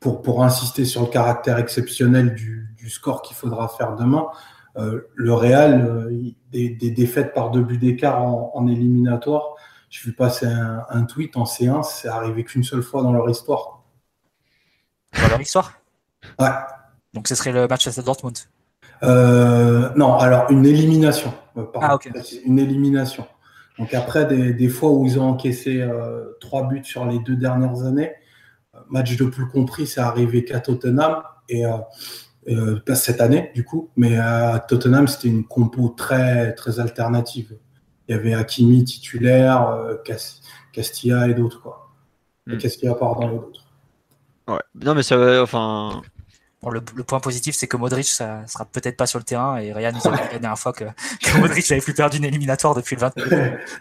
pour, 0.00 0.20
pour 0.22 0.44
insister 0.44 0.84
sur 0.84 1.02
le 1.02 1.06
caractère 1.06 1.58
exceptionnel 1.58 2.34
du, 2.34 2.74
du 2.76 2.90
score 2.90 3.22
qu'il 3.22 3.36
faudra 3.36 3.68
faire 3.68 3.94
demain, 3.96 4.26
euh, 4.76 5.02
le 5.14 5.34
Real, 5.34 5.86
euh, 5.86 6.30
des, 6.50 6.70
des, 6.70 6.90
défaites 6.90 7.34
par 7.34 7.50
deux 7.50 7.62
buts 7.62 7.78
d'écart 7.78 8.22
en, 8.22 8.50
en, 8.54 8.66
éliminatoire, 8.66 9.54
je 9.90 10.02
vu 10.02 10.14
passer 10.14 10.46
un, 10.46 10.84
un, 10.88 11.04
tweet 11.04 11.36
en 11.36 11.44
C1, 11.44 11.82
c'est 11.82 12.08
arrivé 12.08 12.42
qu'une 12.44 12.64
seule 12.64 12.82
fois 12.82 13.02
dans 13.02 13.12
leur 13.12 13.28
histoire. 13.28 13.84
Dans 15.14 15.28
leur 15.28 15.40
histoire? 15.40 15.74
Ouais. 16.38 16.48
Donc 17.12 17.28
ce 17.28 17.34
serait 17.34 17.52
le 17.52 17.68
match 17.68 17.86
à 17.86 18.02
Dortmund 18.02 18.38
non, 19.02 20.16
alors 20.16 20.50
une 20.50 20.66
élimination. 20.66 21.32
ah, 21.80 21.94
ok. 21.94 22.10
Une 22.44 22.58
élimination. 22.58 23.26
Donc 23.78 23.94
après, 23.94 24.26
des, 24.26 24.52
des, 24.52 24.68
fois 24.68 24.90
où 24.90 25.06
ils 25.06 25.18
ont 25.18 25.28
encaissé 25.30 25.86
trois 26.40 26.68
buts 26.68 26.84
sur 26.84 27.06
les 27.06 27.18
deux 27.20 27.36
dernières 27.36 27.82
années, 27.84 28.12
match 28.90 29.16
de 29.16 29.24
plus 29.24 29.48
compris, 29.48 29.86
c'est 29.86 30.00
arrivé 30.00 30.44
qu'à 30.44 30.60
Tottenham. 30.60 31.22
Et 31.48 31.64
euh, 32.48 32.80
cette 32.94 33.20
année, 33.20 33.50
du 33.54 33.64
coup. 33.64 33.90
Mais 33.96 34.16
à 34.16 34.64
Tottenham, 34.66 35.06
c'était 35.06 35.28
une 35.28 35.44
compo 35.44 35.88
très, 35.90 36.54
très 36.54 36.80
alternative. 36.80 37.56
Il 38.08 38.16
y 38.16 38.18
avait 38.18 38.34
Hakimi 38.34 38.84
titulaire, 38.84 39.68
euh, 39.68 39.96
Castilla 40.72 41.28
et 41.28 41.34
d'autres, 41.34 41.62
quoi. 41.62 41.90
Hmm. 42.46 42.58
Castilla, 42.58 42.94
pardon, 42.94 43.30
et 43.30 43.38
d'autres. 43.38 43.64
Ouais. 44.48 44.60
Non, 44.74 44.94
mais 44.94 45.04
ça, 45.04 45.42
enfin, 45.42 46.02
le, 46.70 46.80
point 47.02 47.18
positif, 47.18 47.56
c'est 47.56 47.66
que 47.66 47.76
Modric, 47.76 48.06
ça 48.06 48.46
sera 48.46 48.64
peut-être 48.64 48.96
pas 48.96 49.06
sur 49.06 49.18
le 49.18 49.24
terrain. 49.24 49.58
Et 49.58 49.72
Ryan 49.72 49.90
nous 49.92 50.08
a 50.08 50.12
dit 50.12 50.22
la 50.32 50.38
dernière 50.38 50.58
fois 50.58 50.72
que, 50.72 50.84
Modric 51.38 51.68
n'avait 51.68 51.82
plus 51.82 51.94
perdu 51.94 52.18
une 52.18 52.24
éliminatoire 52.24 52.74
depuis 52.74 52.94
le, 52.94 53.02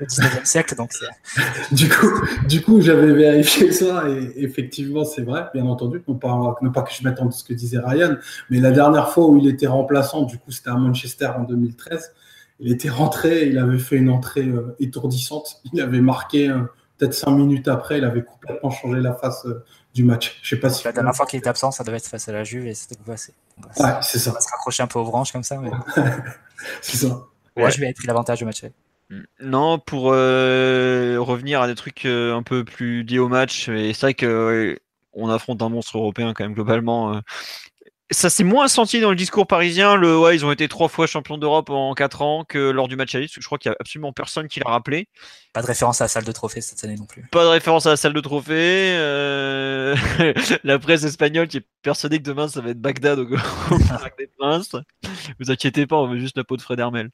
19e 0.05 0.45
siècle. 0.45 0.75
Donc 0.75 0.91
du 1.71 1.89
coup, 1.89 2.11
du 2.47 2.61
coup 2.63 2.81
j'avais 2.81 3.13
vérifié 3.13 3.71
ça. 3.71 4.05
Et 4.09 4.43
effectivement, 4.43 5.05
c'est 5.05 5.21
vrai, 5.21 5.45
bien 5.53 5.65
entendu. 5.65 6.01
Non 6.07 6.15
pas, 6.15 6.55
pas 6.73 6.81
que 6.81 6.91
je 6.91 7.03
m'attende 7.03 7.29
à 7.29 7.31
ce 7.31 7.43
que 7.43 7.53
disait 7.53 7.79
Ryan. 7.79 8.15
Mais 8.49 8.59
la 8.59 8.71
dernière 8.71 9.09
fois 9.09 9.27
où 9.27 9.37
il 9.37 9.47
était 9.47 9.67
remplaçant, 9.67 10.23
du 10.23 10.37
coup, 10.37 10.49
c'était 10.51 10.71
à 10.71 10.75
Manchester 10.75 11.27
en 11.37 11.43
2013. 11.43 12.13
Il 12.59 12.71
était 12.71 12.89
rentré, 12.89 13.47
il 13.47 13.57
avait 13.57 13.79
fait 13.79 13.97
une 13.97 14.09
entrée 14.09 14.47
euh, 14.47 14.75
étourdissante. 14.79 15.61
Il 15.73 15.81
avait 15.81 16.01
marqué, 16.01 16.49
euh, 16.49 16.61
peut-être 16.97 17.13
cinq 17.15 17.31
minutes 17.31 17.67
après, 17.67 17.97
il 17.97 18.03
avait 18.03 18.23
complètement 18.23 18.69
changé 18.69 18.99
la 19.01 19.13
face. 19.13 19.45
Euh, 19.45 19.63
du 19.93 20.03
match. 20.03 20.39
Je 20.41 20.49
sais 20.49 20.59
pas 20.59 20.69
si 20.69 20.83
la 20.85 20.91
dernière 20.91 21.15
fois 21.15 21.25
qu'il 21.25 21.39
était 21.39 21.49
absent, 21.49 21.71
ça 21.71 21.83
devait 21.83 21.97
être 21.97 22.07
face 22.07 22.27
à 22.29 22.31
la 22.31 22.43
Juve 22.43 22.67
et 22.67 22.73
c'était 22.73 22.95
ouais, 23.07 23.17
c'est 23.17 24.19
ça. 24.19 24.31
On 24.31 24.33
va 24.33 24.41
se 24.41 24.49
raccrocher 24.49 24.83
un 24.83 24.87
peu 24.87 24.99
aux 24.99 25.05
branches 25.05 25.31
comme 25.31 25.43
ça. 25.43 25.57
Mais... 25.57 25.71
c'est 26.81 26.97
ça. 26.97 27.25
Ouais, 27.57 27.71
je 27.71 27.79
vais 27.79 27.89
être 27.89 27.97
pris 27.97 28.07
l'avantage 28.07 28.39
du 28.39 28.45
match. 28.45 28.63
Non, 29.41 29.77
pour 29.77 30.11
euh, 30.13 31.17
revenir 31.19 31.61
à 31.61 31.67
des 31.67 31.75
trucs 31.75 32.05
euh, 32.05 32.33
un 32.33 32.43
peu 32.43 32.63
plus 32.63 33.03
liés 33.03 33.19
au 33.19 33.27
match, 33.27 33.67
et 33.67 33.93
c'est 33.93 34.01
vrai 34.01 34.13
que 34.13 34.79
on 35.13 35.27
affronte 35.29 35.61
un 35.61 35.67
monstre 35.67 35.97
européen 35.97 36.33
quand 36.33 36.45
même 36.45 36.53
globalement. 36.53 37.21
Ça 38.11 38.29
s'est 38.29 38.43
moins 38.43 38.67
senti 38.67 38.99
dans 38.99 39.09
le 39.09 39.15
discours 39.15 39.47
parisien. 39.47 39.95
Le 39.95 40.19
ouais, 40.19 40.35
ils 40.35 40.45
ont 40.45 40.51
été 40.51 40.67
trois 40.67 40.89
fois 40.89 41.07
champions 41.07 41.37
d'Europe 41.37 41.69
en 41.69 41.93
quatre 41.93 42.21
ans 42.21 42.43
que 42.43 42.57
lors 42.57 42.89
du 42.89 42.97
match 42.97 43.15
à 43.15 43.21
Je 43.21 43.45
crois 43.45 43.57
qu'il 43.57 43.69
y 43.69 43.73
a 43.73 43.77
absolument 43.79 44.11
personne 44.11 44.49
qui 44.49 44.59
l'a 44.59 44.69
rappelé. 44.69 45.07
Pas 45.53 45.61
de 45.61 45.67
référence 45.67 46.01
à 46.01 46.05
la 46.05 46.07
salle 46.09 46.25
de 46.25 46.31
trophée 46.31 46.59
cette 46.59 46.83
année 46.83 46.97
non 46.97 47.05
plus. 47.05 47.25
Pas 47.31 47.43
de 47.43 47.49
référence 47.49 47.85
à 47.85 47.91
la 47.91 47.97
salle 47.97 48.11
de 48.11 48.19
trophée. 48.19 48.95
Euh, 48.97 49.95
la 50.65 50.77
presse 50.77 51.03
espagnole 51.03 51.47
qui 51.47 51.57
est 51.57 51.65
persuadée 51.81 52.19
que 52.19 52.23
demain 52.23 52.49
ça 52.49 52.59
va 52.59 52.71
être 52.71 52.81
Bagdad 52.81 53.19
au, 53.19 53.27
Parc 53.89 54.17
des 54.17 54.27
Princes. 54.37 54.75
Vous 55.39 55.49
inquiétez 55.49 55.87
pas, 55.87 55.95
on 55.95 56.07
veut 56.07 56.19
juste 56.19 56.35
la 56.35 56.43
peau 56.43 56.57
de 56.57 56.61
Fred 56.61 56.79
Hermel. 56.79 57.11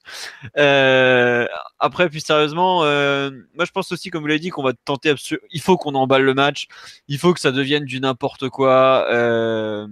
Euh, 0.57 1.45
après, 1.79 2.09
plus 2.09 2.21
sérieusement, 2.21 2.83
euh, 2.83 3.29
moi 3.55 3.65
je 3.65 3.71
pense 3.71 3.91
aussi, 3.91 4.09
comme 4.09 4.21
vous 4.21 4.27
l'avez 4.27 4.39
dit, 4.39 4.49
qu'on 4.49 4.63
va 4.63 4.73
tenter. 4.73 5.13
Il 5.51 5.61
faut 5.61 5.77
qu'on 5.77 5.93
emballe 5.95 6.23
le 6.23 6.33
match. 6.33 6.67
Il 7.07 7.19
faut 7.19 7.33
que 7.33 7.39
ça 7.39 7.51
devienne 7.51 7.85
du 7.85 7.99
n'importe 7.99 8.49
quoi. 8.49 9.07
Euh, 9.11 9.87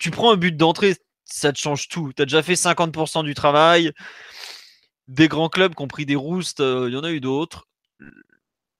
tu 0.00 0.10
prends 0.10 0.32
un 0.32 0.36
but 0.36 0.56
d'entrée, 0.56 0.96
ça 1.24 1.52
te 1.52 1.58
change 1.58 1.88
tout. 1.88 2.12
Tu 2.16 2.22
as 2.22 2.24
déjà 2.24 2.42
fait 2.42 2.54
50% 2.54 3.22
du 3.22 3.34
travail. 3.34 3.92
Des 5.06 5.28
grands 5.28 5.48
clubs 5.48 5.74
qui 5.74 5.82
ont 5.82 5.88
pris 5.88 6.06
des 6.06 6.16
roustes, 6.16 6.60
euh, 6.60 6.86
il 6.88 6.94
y 6.94 6.96
en 6.96 7.04
a 7.04 7.12
eu 7.12 7.20
d'autres. 7.20 7.68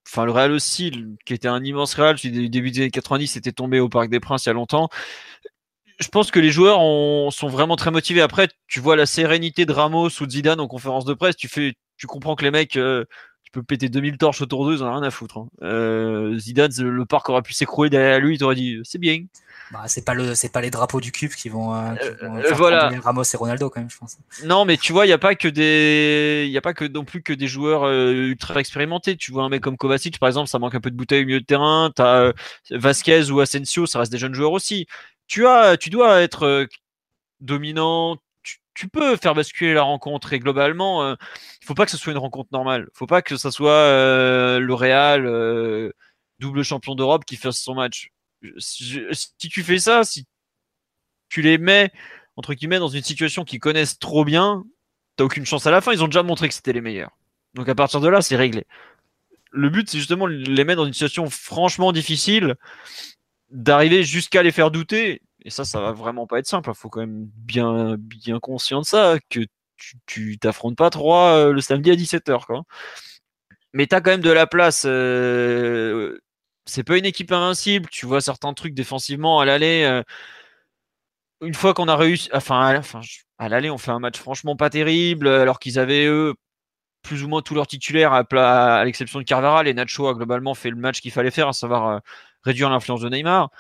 Enfin, 0.09 0.25
le 0.25 0.33
Real 0.33 0.51
aussi, 0.51 0.93
qui 1.25 1.35
était 1.35 1.47
un 1.47 1.63
immense 1.63 1.95
Real, 1.95 2.17
du 2.17 2.49
début 2.49 2.71
des 2.71 2.81
années 2.81 2.91
90, 2.91 3.29
c'était 3.29 3.53
tombé 3.53 3.79
au 3.79 3.89
Parc 3.89 4.09
des 4.11 4.19
Princes 4.19 4.47
il 4.47 4.49
y 4.49 4.51
a 4.51 4.55
longtemps. 4.55 4.89
Je 6.01 6.09
pense 6.09 6.31
que 6.31 6.41
les 6.41 6.51
joueurs 6.51 6.79
sont 7.33 7.49
vraiment 7.49 7.77
très 7.77 7.91
motivés. 7.91 8.23
Après, 8.23 8.49
tu 8.67 8.81
vois 8.81 8.97
la 8.97 9.07
sérénité 9.07 9.67
de 9.67 9.73
Ramos 9.73 10.09
ou 10.21 10.27
de 10.27 10.31
Zidane 10.31 10.59
en 10.59 10.69
conférence 10.69 11.05
de 11.05 11.13
presse, 11.13 11.37
tu, 11.37 11.47
fais, 11.49 11.75
tu 11.99 12.07
comprends 12.07 12.35
que 12.35 12.45
les 12.45 12.51
mecs, 12.51 12.77
euh, 12.77 13.05
tu 13.43 13.51
peux 13.53 13.63
péter 13.63 13.91
2000 13.91 14.17
torches 14.17 14.41
autour 14.41 14.67
d'eux, 14.67 14.77
ils 14.77 14.81
n'en 14.81 14.89
ont 14.89 14.95
rien 14.95 15.03
à 15.03 15.11
foutre. 15.11 15.39
Hein. 15.39 15.49
Euh, 15.63 16.39
Zidane, 16.39 16.73
le 16.79 17.05
parc 17.05 17.29
aurait 17.29 17.43
pu 17.43 17.53
s'écrouler 17.53 17.91
derrière 17.91 18.19
lui, 18.19 18.37
il 18.37 18.39
t'aurait 18.39 18.55
dit 18.55 18.79
c'est 18.85 18.99
bien. 18.99 19.25
Bah, 19.71 19.85
c'est 19.87 20.05
pas 20.05 20.15
le, 20.15 20.35
c'est 20.35 20.49
pas 20.49 20.61
les 20.61 20.71
drapeaux 20.71 21.01
du 21.01 21.13
cube 21.13 21.31
qui 21.31 21.49
vont, 21.49 21.73
euh, 21.75 21.95
euh, 22.23 22.55
voilà. 22.55 22.91
Ramos 23.01 23.23
et 23.23 23.37
Ronaldo 23.37 23.71
quand 23.71 23.81
même, 23.81 23.91
je 23.91 23.99
pense. 23.99 24.19
Non, 24.45 24.65
mais 24.65 24.77
tu 24.77 24.93
vois, 24.93 25.07
il 25.07 25.11
y 25.11 25.13
a 25.13 25.19
pas 25.19 25.37
que 25.37 25.47
des, 25.47 26.45
il 26.47 26.51
y 26.51 26.59
a 26.59 26.61
pas 26.61 26.75
que 26.75 26.85
non 26.85 27.05
plus 27.05 27.23
que 27.23 27.33
des 27.33 27.47
joueurs 27.47 27.85
euh, 27.85 28.11
ultra 28.11 28.59
expérimentés. 28.59 29.17
Tu 29.17 29.31
vois 29.31 29.45
un 29.45 29.49
mec 29.49 29.63
comme 29.63 29.77
Kovacic, 29.77 30.19
par 30.19 30.29
exemple, 30.29 30.49
ça 30.49 30.59
manque 30.59 30.75
un 30.75 30.81
peu 30.81 30.91
de 30.91 30.97
bouteille 30.97 31.23
au 31.23 31.27
milieu 31.27 31.41
de 31.41 31.45
terrain. 31.47 31.93
T'as 31.95 32.33
Vasquez 32.71 33.31
ou 33.31 33.39
Asensio, 33.39 33.87
ça 33.87 34.01
reste 34.01 34.11
des 34.11 34.19
jeunes 34.19 34.35
joueurs 34.35 34.53
aussi. 34.53 34.87
Tu 35.29 35.47
as, 35.47 35.77
tu 35.77 35.89
dois 35.89 36.21
être 36.21 36.67
dominant. 37.41 38.17
Tu, 38.75 38.89
peux 38.89 39.17
faire 39.17 39.35
basculer 39.35 39.75
la 39.75 39.83
rencontre 39.83 40.33
et 40.33 40.39
globalement, 40.39 41.13
il 41.13 41.67
faut 41.67 41.75
pas 41.75 41.85
que 41.85 41.91
ce 41.91 41.99
soit 41.99 42.13
une 42.13 42.19
rencontre 42.19 42.49
normale. 42.51 42.89
Faut 42.95 43.07
pas 43.07 43.21
que 43.21 43.37
ça 43.37 43.51
soit 43.51 43.87
le 44.59 44.73
Real 44.73 45.93
double 46.41 46.65
champion 46.65 46.95
d'Europe 46.95 47.25
qui 47.25 47.37
fasse 47.37 47.59
son 47.59 47.75
match 47.75 48.11
si, 48.59 49.49
tu 49.49 49.63
fais 49.63 49.79
ça, 49.79 50.05
si 50.05 50.27
tu 51.29 51.43
les 51.43 51.59
mets 51.59 51.91
entre 52.37 52.55
guillemets 52.55 52.79
dans 52.79 52.89
une 52.89 53.03
situation 53.03 53.45
qu'ils 53.45 53.61
connaissent 53.61 53.99
trop 53.99 54.25
bien, 54.25 54.65
t'as 55.17 55.25
aucune 55.25 55.45
chance 55.45 55.67
à 55.67 55.71
la 55.71 55.81
fin. 55.81 55.93
Ils 55.93 56.03
ont 56.03 56.09
déjà 56.09 56.23
montré 56.23 56.49
que 56.49 56.55
c'était 56.55 56.73
les 56.73 56.81
meilleurs. 56.81 57.17
Donc 57.55 57.69
à 57.69 57.75
partir 57.75 58.01
de 58.01 58.09
là, 58.09 58.23
c'est 58.23 58.37
réglé. 58.37 58.67
Le 59.51 59.69
but, 59.69 59.91
c'est 59.91 59.99
justement 59.99 60.29
de 60.29 60.33
les 60.33 60.65
mettre 60.65 60.79
dans 60.79 60.87
une 60.87 60.93
situation 60.93 61.29
franchement 61.29 61.93
difficile, 61.93 62.55
d'arriver 63.51 64.05
jusqu'à 64.05 64.43
les 64.43 64.53
faire 64.53 64.71
douter. 64.71 65.23
Et 65.43 65.51
ça, 65.51 65.65
ça 65.65 65.81
va 65.81 65.93
vraiment 65.93 66.27
pas 66.27 66.39
être 66.39 66.47
simple. 66.47 66.71
Il 66.73 66.79
faut 66.79 66.89
quand 66.89 67.01
même 67.01 67.29
bien, 67.37 67.97
bien 67.99 68.39
conscient 68.39 68.81
de 68.81 68.87
ça, 68.87 69.19
que 69.29 69.41
tu 70.07 70.39
t'affrontes 70.39 70.77
pas 70.77 70.91
trois 70.91 71.35
euh, 71.35 71.53
le 71.53 71.61
samedi 71.61 71.91
à 71.91 71.95
17h. 71.95 72.47
Quoi. 72.47 72.63
Mais 73.73 73.87
tu 73.87 73.95
as 73.95 74.01
quand 74.01 74.11
même 74.11 74.21
de 74.21 74.31
la 74.31 74.47
place 74.47 74.85
euh, 74.87 76.19
c'est 76.71 76.85
pas 76.85 76.97
une 76.99 77.05
équipe 77.05 77.33
invincible. 77.33 77.89
Tu 77.91 78.07
vois 78.07 78.21
certains 78.21 78.55
trucs 78.55 78.75
défensivement 78.75 79.41
à 79.41 79.45
l'aller. 79.45 79.85
Euh, 79.85 80.03
une 81.43 81.55
fois 81.55 81.75
qu'on 81.75 81.89
a 81.89 81.97
réussi, 81.97 82.29
enfin, 82.33 82.81
à, 83.39 83.49
l'aller, 83.49 83.71
on 83.71 83.79
fait 83.79 83.91
un 83.91 83.99
match 83.99 84.19
franchement 84.19 84.57
pas 84.57 84.71
terrible, 84.71 85.29
alors 85.29 85.59
qu'ils 85.59 85.79
avaient 85.79 86.07
eux 86.07 86.35
plus 87.03 87.25
ou 87.25 87.29
moins 87.29 87.43
tous 87.43 87.55
leurs 87.55 87.67
titulaires, 87.67 88.13
à, 88.13 88.85
l'exception 88.85 89.21
de 89.21 89.25
Carvara. 89.25 89.65
Et 89.67 89.75
Nacho 89.75 90.07
a 90.09 90.15
globalement 90.15 90.55
fait 90.55 90.71
le 90.71 90.77
match 90.77 91.01
qu'il 91.01 91.13
fallait 91.13 91.31
faire, 91.31 91.49
à 91.49 91.53
savoir 91.53 91.89
euh, 91.89 91.99
réduire 92.45 92.71
l'influence 92.71 93.01
de 93.01 93.09
Neymar. 93.09 93.51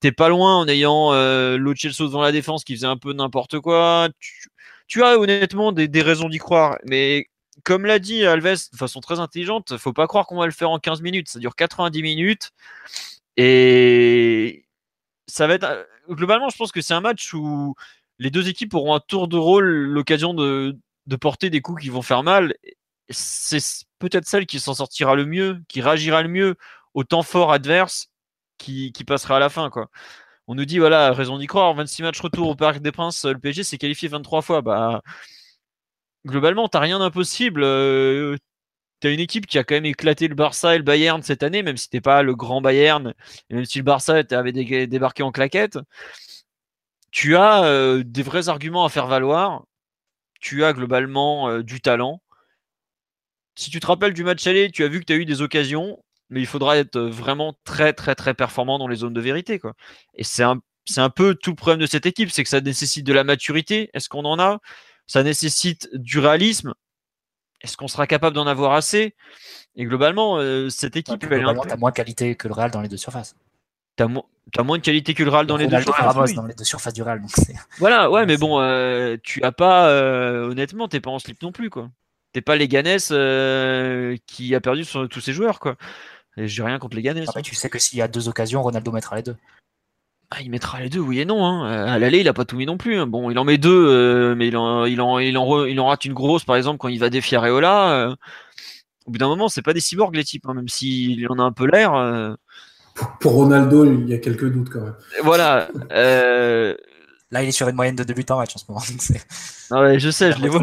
T'es 0.00 0.12
pas 0.12 0.28
loin 0.28 0.56
en 0.58 0.68
ayant 0.68 1.12
euh, 1.12 1.58
Chelsea 1.74 2.02
devant 2.02 2.22
la 2.22 2.32
défense 2.32 2.64
qui 2.64 2.74
faisait 2.74 2.86
un 2.86 2.96
peu 2.96 3.12
n'importe 3.12 3.60
quoi. 3.60 4.08
Tu, 4.88 5.02
as 5.02 5.18
honnêtement 5.18 5.72
des, 5.72 5.88
des 5.88 6.02
raisons 6.02 6.28
d'y 6.28 6.38
croire, 6.38 6.78
mais 6.84 7.26
comme 7.64 7.86
l'a 7.86 7.98
dit 7.98 8.24
Alves 8.24 8.70
de 8.72 8.76
façon 8.76 9.00
très 9.00 9.20
intelligente, 9.20 9.76
faut 9.78 9.92
pas 9.92 10.06
croire 10.06 10.26
qu'on 10.26 10.38
va 10.38 10.46
le 10.46 10.52
faire 10.52 10.70
en 10.70 10.78
15 10.78 11.02
minutes. 11.02 11.28
Ça 11.28 11.38
dure 11.38 11.54
90 11.56 12.02
minutes. 12.02 12.50
Et 13.36 14.66
ça 15.26 15.46
va 15.46 15.54
être. 15.54 15.86
Globalement, 16.08 16.48
je 16.48 16.56
pense 16.56 16.72
que 16.72 16.80
c'est 16.80 16.94
un 16.94 17.00
match 17.00 17.34
où 17.34 17.74
les 18.18 18.30
deux 18.30 18.48
équipes 18.48 18.74
auront 18.74 18.94
un 18.94 19.00
tour 19.00 19.28
de 19.28 19.36
rôle, 19.36 19.66
l'occasion 19.66 20.34
de, 20.34 20.76
porter 21.20 21.50
des 21.50 21.60
coups 21.60 21.82
qui 21.82 21.88
vont 21.90 22.02
faire 22.02 22.22
mal. 22.22 22.54
C'est 23.10 23.60
peut-être 23.98 24.26
celle 24.26 24.46
qui 24.46 24.60
s'en 24.60 24.74
sortira 24.74 25.14
le 25.14 25.26
mieux, 25.26 25.60
qui 25.68 25.80
réagira 25.80 26.22
le 26.22 26.28
mieux 26.28 26.56
au 26.94 27.04
temps 27.04 27.22
fort 27.22 27.52
adverse, 27.52 28.10
qui, 28.58 28.92
passera 29.06 29.36
à 29.36 29.38
la 29.40 29.48
fin. 29.50 29.70
On 30.46 30.54
nous 30.54 30.64
dit, 30.64 30.78
voilà, 30.78 31.12
raison 31.12 31.38
d'y 31.38 31.46
croire, 31.46 31.74
26 31.74 32.02
matchs 32.02 32.20
retour 32.20 32.48
au 32.48 32.56
Parc 32.56 32.80
des 32.80 32.92
Princes, 32.92 33.24
le 33.24 33.38
PSG 33.38 33.64
s'est 33.64 33.78
qualifié 33.78 34.08
23 34.08 34.42
fois. 34.42 34.62
Bah 34.62 35.02
globalement, 36.28 36.68
t'as 36.68 36.80
rien 36.80 36.98
d'impossible. 36.98 37.62
Euh, 37.64 38.36
t'as 39.00 39.12
une 39.12 39.20
équipe 39.20 39.46
qui 39.46 39.58
a 39.58 39.64
quand 39.64 39.74
même 39.76 39.86
éclaté 39.86 40.28
le 40.28 40.34
Barça 40.34 40.74
et 40.74 40.78
le 40.78 40.84
Bayern 40.84 41.22
cette 41.22 41.42
année, 41.42 41.62
même 41.62 41.76
si 41.76 41.88
t'es 41.88 42.00
pas 42.00 42.22
le 42.22 42.34
grand 42.36 42.60
Bayern, 42.60 43.14
et 43.50 43.54
même 43.54 43.64
si 43.64 43.78
le 43.78 43.84
Barça 43.84 44.22
avait 44.30 44.86
débarqué 44.86 45.22
en 45.22 45.32
claquette. 45.32 45.78
Tu 47.10 47.36
as 47.36 47.64
euh, 47.64 48.02
des 48.04 48.22
vrais 48.22 48.48
arguments 48.48 48.84
à 48.84 48.88
faire 48.88 49.06
valoir. 49.06 49.64
Tu 50.40 50.64
as 50.64 50.72
globalement 50.72 51.48
euh, 51.48 51.62
du 51.62 51.80
talent. 51.80 52.22
Si 53.56 53.70
tu 53.70 53.80
te 53.80 53.86
rappelles 53.86 54.14
du 54.14 54.24
match 54.24 54.46
aller, 54.46 54.70
tu 54.70 54.84
as 54.84 54.88
vu 54.88 55.00
que 55.00 55.04
tu 55.04 55.12
as 55.12 55.16
eu 55.16 55.24
des 55.24 55.42
occasions, 55.42 56.02
mais 56.30 56.40
il 56.40 56.46
faudra 56.46 56.76
être 56.78 57.00
vraiment 57.00 57.54
très 57.64 57.92
très 57.92 58.14
très 58.14 58.34
performant 58.34 58.78
dans 58.78 58.88
les 58.88 58.96
zones 58.96 59.14
de 59.14 59.20
vérité. 59.20 59.60
Et 60.14 60.24
c'est 60.24 60.44
un, 60.44 60.60
un 60.96 61.10
peu 61.10 61.34
tout 61.34 61.50
le 61.50 61.56
problème 61.56 61.80
de 61.80 61.86
cette 61.86 62.06
équipe, 62.06 62.30
c'est 62.30 62.44
que 62.44 62.48
ça 62.48 62.60
nécessite 62.60 63.04
de 63.06 63.12
la 63.12 63.24
maturité. 63.24 63.90
Est-ce 63.94 64.08
qu'on 64.08 64.24
en 64.24 64.38
a? 64.38 64.60
Ça 65.08 65.24
nécessite 65.24 65.88
du 65.94 66.20
réalisme. 66.20 66.74
Est-ce 67.60 67.76
qu'on 67.76 67.88
sera 67.88 68.06
capable 68.06 68.36
d'en 68.36 68.46
avoir 68.46 68.74
assez? 68.74 69.16
Et 69.74 69.84
globalement, 69.84 70.38
euh, 70.38 70.68
cette 70.68 70.94
équipe, 70.94 71.24
ouais, 71.24 71.38
elle 71.40 71.48
a 71.48 71.76
moins 71.76 71.90
de 71.90 71.94
qualité 71.96 72.36
que 72.36 72.46
le 72.46 72.54
Real 72.54 72.70
dans 72.70 72.80
les 72.80 72.88
deux 72.88 72.96
surfaces. 72.96 73.34
T'as 73.96 74.06
as 74.56 74.62
moins 74.62 74.78
de 74.78 74.82
qualité 74.82 75.12
que 75.12 75.24
le 75.24 75.30
Real 75.30 75.46
dans 75.46 75.56
les 75.56 75.66
deux 75.66 75.82
surfaces. 75.82 76.34
dans 76.34 76.46
les 76.46 76.54
deux 76.54 76.64
surfaces 76.64 76.94
du 76.94 77.02
Real. 77.02 77.20
voilà, 77.78 78.08
ouais, 78.10 78.26
mais 78.26 78.36
bon, 78.38 78.60
euh, 78.60 79.16
tu 79.24 79.42
as 79.42 79.50
pas, 79.50 79.88
euh, 79.88 80.50
honnêtement, 80.50 80.86
t'es 80.86 81.00
pas 81.00 81.10
en 81.10 81.18
slip 81.18 81.42
non 81.42 81.50
plus, 81.50 81.68
quoi. 81.68 81.90
T'es 82.32 82.40
pas 82.40 82.54
les 82.54 82.68
euh, 83.10 84.16
qui 84.26 84.54
a 84.54 84.60
perdu 84.60 84.84
sur 84.84 85.08
tous 85.08 85.20
ses 85.20 85.32
joueurs, 85.32 85.58
quoi. 85.58 85.76
J'ai 86.36 86.62
rien 86.62 86.78
contre 86.78 86.94
les 86.94 87.02
Ganes. 87.02 87.24
Après, 87.26 87.42
tu 87.42 87.56
sais 87.56 87.68
que 87.68 87.80
s'il 87.80 87.98
y 87.98 88.02
a 88.02 88.06
deux 88.06 88.28
occasions, 88.28 88.62
Ronaldo 88.62 88.92
mettra 88.92 89.16
les 89.16 89.22
deux. 89.22 89.36
Ah, 90.30 90.42
il 90.42 90.50
mettra 90.50 90.80
les 90.80 90.90
deux, 90.90 91.00
oui 91.00 91.20
et 91.20 91.24
non. 91.24 91.44
Hein. 91.44 91.64
À 91.86 91.98
l'aller, 91.98 92.20
il 92.20 92.28
a 92.28 92.34
pas 92.34 92.44
tout 92.44 92.56
mis 92.56 92.66
non 92.66 92.76
plus. 92.76 92.98
Hein. 92.98 93.06
Bon, 93.06 93.30
il 93.30 93.38
en 93.38 93.44
met 93.44 93.58
deux, 93.58 94.34
mais 94.34 94.48
il 94.48 94.56
en, 94.56 94.84
il, 94.84 95.00
en, 95.00 95.18
il, 95.18 95.38
en 95.38 95.64
il 95.64 95.80
en 95.80 95.86
rate 95.86 96.04
une 96.04 96.12
grosse, 96.12 96.44
par 96.44 96.56
exemple, 96.56 96.78
quand 96.78 96.88
il 96.88 96.98
va 96.98 97.08
défier 97.08 97.38
Areola. 97.38 98.14
au 99.06 99.10
bout 99.10 99.18
d'un 99.18 99.28
moment, 99.28 99.48
c'est 99.48 99.62
pas 99.62 99.72
des 99.72 99.80
cyborgs, 99.80 100.14
les 100.14 100.24
types, 100.24 100.44
hein, 100.46 100.54
même 100.54 100.68
s'il 100.68 101.26
en 101.30 101.38
a 101.38 101.42
un 101.42 101.52
peu 101.52 101.66
l'air. 101.66 102.36
Pour 103.20 103.32
Ronaldo, 103.32 103.84
il 103.84 104.08
y 104.08 104.14
a 104.14 104.18
quelques 104.18 104.50
doutes 104.52 104.68
quand 104.68 104.82
même. 104.82 104.94
Voilà. 105.22 105.68
Là, 107.30 107.42
il 107.42 107.48
est 107.48 107.52
sur 107.52 107.68
une 107.68 107.76
moyenne 107.76 107.96
de 107.96 108.04
deux 108.04 108.14
buts 108.14 108.24
en 108.30 108.38
match 108.38 108.56
en 108.56 108.58
ce 108.58 108.64
moment. 108.68 108.80
non, 109.70 109.98
je 109.98 110.10
sais, 110.10 110.32
je 110.32 110.40
les 110.40 110.48
vois. 110.48 110.62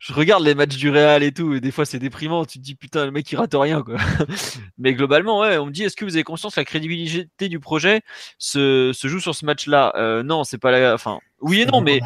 Je 0.00 0.12
regarde 0.12 0.42
les 0.42 0.56
matchs 0.56 0.76
du 0.76 0.90
Real 0.90 1.22
et 1.22 1.30
tout, 1.30 1.54
et 1.54 1.60
des 1.60 1.70
fois 1.70 1.84
c'est 1.86 2.00
déprimant. 2.00 2.44
Tu 2.44 2.58
te 2.58 2.64
dis 2.64 2.74
putain, 2.74 3.04
le 3.04 3.12
mec 3.12 3.30
il 3.30 3.36
rate 3.36 3.54
rien 3.54 3.82
quoi. 3.82 3.96
Mais 4.78 4.94
globalement, 4.94 5.40
ouais, 5.40 5.56
on 5.58 5.66
me 5.66 5.70
dit 5.70 5.84
est-ce 5.84 5.94
que 5.94 6.04
vous 6.04 6.16
avez 6.16 6.24
conscience 6.24 6.56
que 6.56 6.60
la 6.60 6.64
crédibilité 6.64 7.48
du 7.48 7.60
projet 7.60 8.02
se, 8.38 8.92
se 8.92 9.06
joue 9.06 9.20
sur 9.20 9.36
ce 9.36 9.44
match-là? 9.44 9.92
Euh, 9.96 10.24
Non, 10.24 10.42
c'est 10.42 10.58
pas 10.58 10.72
la. 10.72 10.94
Enfin, 10.94 11.20
oui 11.40 11.60
et 11.60 11.66
non, 11.66 11.80
mais 11.80 12.00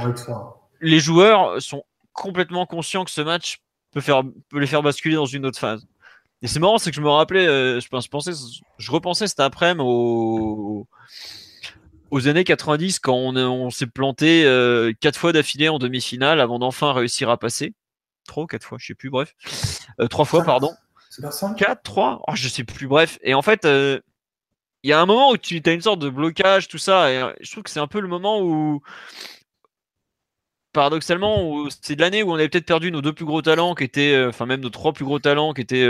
les 0.83 1.01
joueurs 1.01 1.63
sont 1.63 1.85
complètement 2.13 2.67
conscients 2.67 3.05
que 3.05 3.11
ce 3.11 3.23
match 3.23 3.61
peut, 3.93 4.01
faire, 4.03 4.23
peut 4.51 4.59
les 4.59 4.67
faire 4.67 4.83
basculer 4.83 5.15
dans 5.15 5.27
une 5.27 5.47
autre 5.47 5.59
phase. 5.59 5.87
Et 6.43 6.49
c'est 6.49 6.59
marrant, 6.59 6.77
c'est 6.79 6.91
que 6.91 6.97
je 6.97 7.01
me 7.01 7.09
rappelais, 7.09 7.47
euh, 7.47 7.81
je, 7.81 8.09
pensais, 8.09 8.33
je 8.77 8.91
repensais 8.91 9.29
cet 9.29 9.41
après-midi 9.41 9.81
au 9.87 10.87
aux 12.13 12.29
années 12.29 12.45
90 12.45 12.99
quand 13.01 13.17
on, 13.17 13.71
s'est 13.71 13.87
planté 13.87 14.45
euh, 14.45 14.93
quatre 15.01 15.19
fois 15.19 15.33
d'affilée 15.33 15.71
en 15.71 15.79
demi-finale 15.79 16.41
avant 16.41 16.59
d'enfin 16.59 16.93
réussir 16.93 17.31
à 17.31 17.39
passer. 17.39 17.73
Trois 18.29 18.45
ou 18.45 18.47
quatre 18.47 18.65
fois, 18.65 18.77
je 18.79 18.87
sais 18.87 18.95
plus, 18.95 19.09
bref. 19.09 19.35
Euh, 19.99 20.09
trois 20.09 20.27
fois, 20.27 20.45
pardon. 20.45 20.73
C'est 21.09 21.23
pas 21.23 21.31
ça 21.31 21.55
Quatre, 21.57 21.83
trois? 21.83 22.23
Oh, 22.29 22.33
Je 22.35 22.49
sais 22.49 22.65
plus, 22.65 22.87
bref. 22.87 23.19
Et 23.23 23.33
en 23.33 23.41
fait, 23.41 23.65
euh, 23.65 23.99
il 24.83 24.91
y 24.91 24.93
a 24.93 25.01
un 25.01 25.07
moment 25.07 25.31
où 25.31 25.39
tu 25.39 25.61
as 25.65 25.73
une 25.73 25.81
sorte 25.81 26.01
de 26.01 26.11
blocage, 26.11 26.69
tout 26.69 26.79
ça. 26.79 27.11
Et 27.11 27.35
je 27.41 27.51
trouve 27.51 27.65
que 27.65 27.71
c'est 27.71 27.81
un 27.81 27.87
peu 27.87 28.01
le 28.01 28.09
moment 28.09 28.43
où, 28.43 28.83
paradoxalement, 30.75 31.67
c'est 31.81 31.97
de 31.97 32.03
l'année 32.03 32.23
où 32.23 32.31
on 32.31 32.35
avait 32.35 32.51
peut-être 32.51 32.67
perdu 32.67 32.93
nos 32.93 33.01
deux 33.01 33.15
plus 33.15 33.25
gros 33.25 33.41
talents, 33.41 33.75
qui 33.75 33.85
étaient, 33.85 34.23
enfin 34.27 34.45
même 34.45 34.61
nos 34.61 34.71
trois 34.71 34.93
plus 34.93 35.07
gros 35.07 35.19
talents, 35.19 35.55
qui 35.55 35.63
étaient 35.63 35.89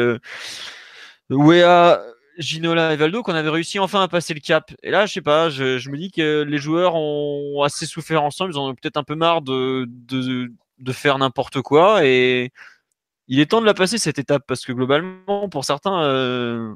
Wea, 1.31 2.01
Ginola 2.39 2.93
et 2.93 2.97
Valdo 2.97 3.23
qu'on 3.23 3.35
avait 3.35 3.49
réussi 3.51 3.79
enfin 3.79 4.03
à 4.03 4.09
passer 4.09 4.35
le 4.35 4.41
cap. 4.41 4.73
Et 4.83 4.91
là, 4.91 5.07
je 5.07 5.13
sais 5.13 5.21
pas, 5.21 5.51
je, 5.51 5.89
me 5.91 5.97
dis 5.97 6.11
que 6.11 6.43
les 6.43 6.59
joueurs 6.59 6.95
ont 6.95 7.63
assez 7.63 7.87
souffert 7.87 8.23
ensemble, 8.23 8.53
ils 8.53 8.59
en 8.59 8.69
ont 8.69 8.75
peut-être 8.75 8.97
un 8.97 9.05
peu 9.05 9.15
marre 9.15 9.43
de, 9.43 9.87
de, 9.89 10.93
faire 10.93 11.19
n'importe 11.19 11.63
quoi 11.63 12.05
et 12.05 12.51
il 13.29 13.41
est 13.41 13.47
temps 13.47 13.61
de 13.61 13.67
la 13.67 13.75
passer 13.75 13.99
cette 13.99 14.19
étape 14.19 14.45
parce 14.47 14.65
que 14.65 14.73
globalement, 14.73 15.49
pour 15.49 15.65
certains, 15.65 16.03
euh, 16.05 16.75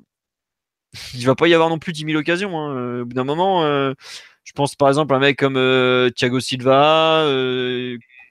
il 1.15 1.27
va 1.27 1.35
pas 1.35 1.49
y 1.49 1.55
avoir 1.55 1.69
non 1.69 1.79
plus 1.79 1.93
10 1.93 2.05
000 2.07 2.19
occasions. 2.19 2.59
Hein. 2.59 3.01
Au 3.03 3.05
bout 3.05 3.15
d'un 3.15 3.25
moment, 3.25 3.65
euh, 3.65 3.95
je 4.45 4.53
pense 4.53 4.77
par 4.77 4.89
exemple 4.89 5.13
à 5.15 5.17
un 5.19 5.21
mec 5.21 5.39
comme 5.39 5.57
euh, 5.57 6.11
Thiago 6.11 6.41
Silva. 6.41 7.27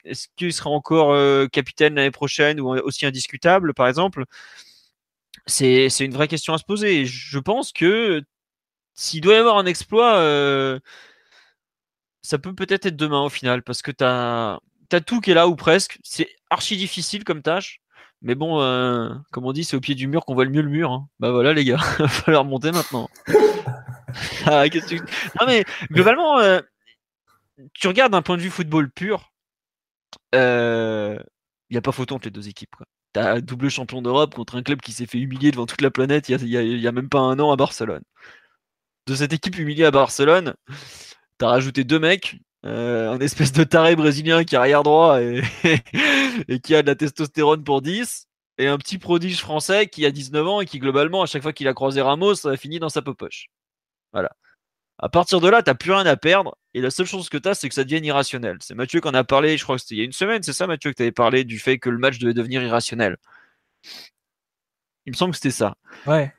Est-ce 0.05 0.27
qu'il 0.35 0.53
sera 0.53 0.69
encore 0.69 1.15
capitaine 1.49 1.95
l'année 1.95 2.11
prochaine 2.11 2.59
ou 2.59 2.69
aussi 2.69 3.05
indiscutable, 3.05 3.73
par 3.73 3.87
exemple? 3.87 4.25
C'est 5.47 5.87
une 5.99 6.13
vraie 6.13 6.27
question 6.27 6.53
à 6.53 6.57
se 6.57 6.63
poser. 6.63 7.05
Je 7.05 7.39
pense 7.39 7.71
que 7.71 8.23
s'il 8.95 9.21
doit 9.21 9.35
y 9.35 9.37
avoir 9.37 9.57
un 9.57 9.65
exploit, 9.65 10.17
euh, 10.17 10.79
ça 12.21 12.39
peut 12.39 12.55
peut-être 12.55 12.85
être 12.87 12.95
demain 12.95 13.21
au 13.21 13.29
final, 13.29 13.61
parce 13.63 13.81
que 13.81 13.91
tu 13.91 14.03
as, 14.03 14.59
tout 15.05 15.21
qui 15.21 15.31
est 15.31 15.33
là 15.35 15.47
ou 15.47 15.55
presque. 15.55 15.99
C'est 16.03 16.29
archi 16.49 16.77
difficile 16.77 17.23
comme 17.23 17.41
tâche. 17.41 17.81
Mais 18.21 18.35
bon, 18.35 18.61
euh, 18.61 19.13
comme 19.31 19.45
on 19.45 19.51
dit, 19.51 19.63
c'est 19.63 19.75
au 19.75 19.81
pied 19.81 19.93
du 19.95 20.07
mur 20.07 20.25
qu'on 20.25 20.33
voit 20.33 20.45
le 20.45 20.51
mieux 20.51 20.61
le 20.61 20.69
mur. 20.69 20.91
Hein. 20.91 21.07
Bah 21.19 21.31
voilà 21.31 21.53
les 21.53 21.65
gars, 21.65 21.77
il 21.99 22.03
va 22.03 22.07
falloir 22.07 22.45
monter 22.45 22.71
maintenant. 22.71 23.09
ah. 24.45 24.65
Non 25.39 25.45
mais 25.45 25.65
globalement, 25.91 26.39
euh, 26.39 26.61
tu 27.73 27.87
regardes 27.87 28.13
d'un 28.13 28.21
point 28.21 28.37
de 28.37 28.41
vue 28.41 28.49
football 28.49 28.89
pur, 28.89 29.31
il 30.33 31.19
n'y 31.71 31.77
a 31.77 31.81
pas 31.81 31.91
photo 31.91 32.15
entre 32.15 32.25
les 32.25 32.31
deux 32.31 32.47
équipes. 32.47 32.75
T'as 33.15 33.39
double 33.39 33.69
champion 33.69 34.01
d'Europe 34.01 34.35
contre 34.35 34.57
un 34.57 34.61
club 34.61 34.81
qui 34.81 34.91
s'est 34.91 35.05
fait 35.05 35.19
humilier 35.19 35.49
devant 35.51 35.65
toute 35.65 35.79
la 35.79 35.89
planète 35.89 36.27
il 36.27 36.49
y, 36.49 36.87
a, 36.87 36.91
même 36.91 37.07
pas 37.07 37.19
un 37.19 37.39
an 37.39 37.49
à 37.49 37.55
Barcelone. 37.55 38.03
De 39.07 39.15
cette 39.15 39.31
équipe 39.31 39.57
humiliée 39.57 39.85
à 39.85 39.91
Barcelone, 39.91 40.53
t'as 41.37 41.47
rajouté 41.47 41.85
deux 41.85 41.97
mecs, 41.97 42.41
euh, 42.65 43.09
un 43.09 43.19
espèce 43.19 43.53
de 43.53 43.63
taré 43.63 43.95
brésilien 43.95 44.43
qui 44.43 44.55
est 44.55 44.57
arrière 44.57 44.83
droit 44.83 45.21
et, 45.21 45.41
qui 46.61 46.75
a 46.75 46.81
de 46.81 46.87
la 46.87 46.95
testostérone 46.95 47.63
pour 47.63 47.81
10, 47.81 48.27
et 48.57 48.67
un 48.67 48.77
petit 48.77 48.97
prodige 48.97 49.39
français 49.39 49.87
qui 49.87 50.05
a 50.05 50.11
19 50.11 50.45
ans 50.45 50.59
et 50.59 50.65
qui 50.65 50.79
globalement, 50.79 51.21
à 51.21 51.25
chaque 51.25 51.41
fois 51.41 51.53
qu'il 51.53 51.69
a 51.69 51.73
croisé 51.73 52.01
Ramos, 52.01 52.35
ça 52.35 52.49
a 52.49 52.57
fini 52.57 52.79
dans 52.79 52.89
sa 52.89 53.01
poche. 53.01 53.47
Voilà. 54.11 54.31
À 54.97 55.07
partir 55.07 55.39
de 55.39 55.47
là, 55.47 55.63
t'as 55.63 55.73
plus 55.73 55.93
rien 55.93 56.05
à 56.05 56.17
perdre. 56.17 56.57
Et 56.75 56.81
la 56.81 56.91
seule 56.91 57.05
chose 57.05 57.29
que 57.29 57.37
tu 57.37 57.47
as, 57.47 57.55
c'est 57.55 57.69
que 57.69 57.73
ça 57.73 57.85
devienne 57.85 58.03
irrationnel. 58.03 58.57
C'est 58.59 58.75
Mathieu 58.75 58.99
qui 58.99 59.07
en 59.07 59.13
a 59.13 59.23
parlé, 59.23 59.57
je 59.57 59.63
crois 59.63 59.77
que 59.77 59.81
c'était 59.81 59.95
il 59.95 59.97
y 59.99 60.01
a 60.01 60.03
une 60.03 60.11
semaine, 60.11 60.43
c'est 60.43 60.51
ça 60.51 60.67
Mathieu 60.67 60.91
que 60.91 60.97
tu 60.97 61.03
avais 61.03 61.13
parlé 61.13 61.45
du 61.45 61.57
fait 61.57 61.79
que 61.79 61.89
le 61.89 61.97
match 61.97 62.19
devait 62.19 62.33
devenir 62.33 62.61
irrationnel. 62.61 63.15
Il 65.05 65.13
me 65.13 65.15
semble 65.15 65.31
que 65.31 65.37
c'était 65.37 65.51
ça. 65.51 65.77
Ouais. 66.05 66.33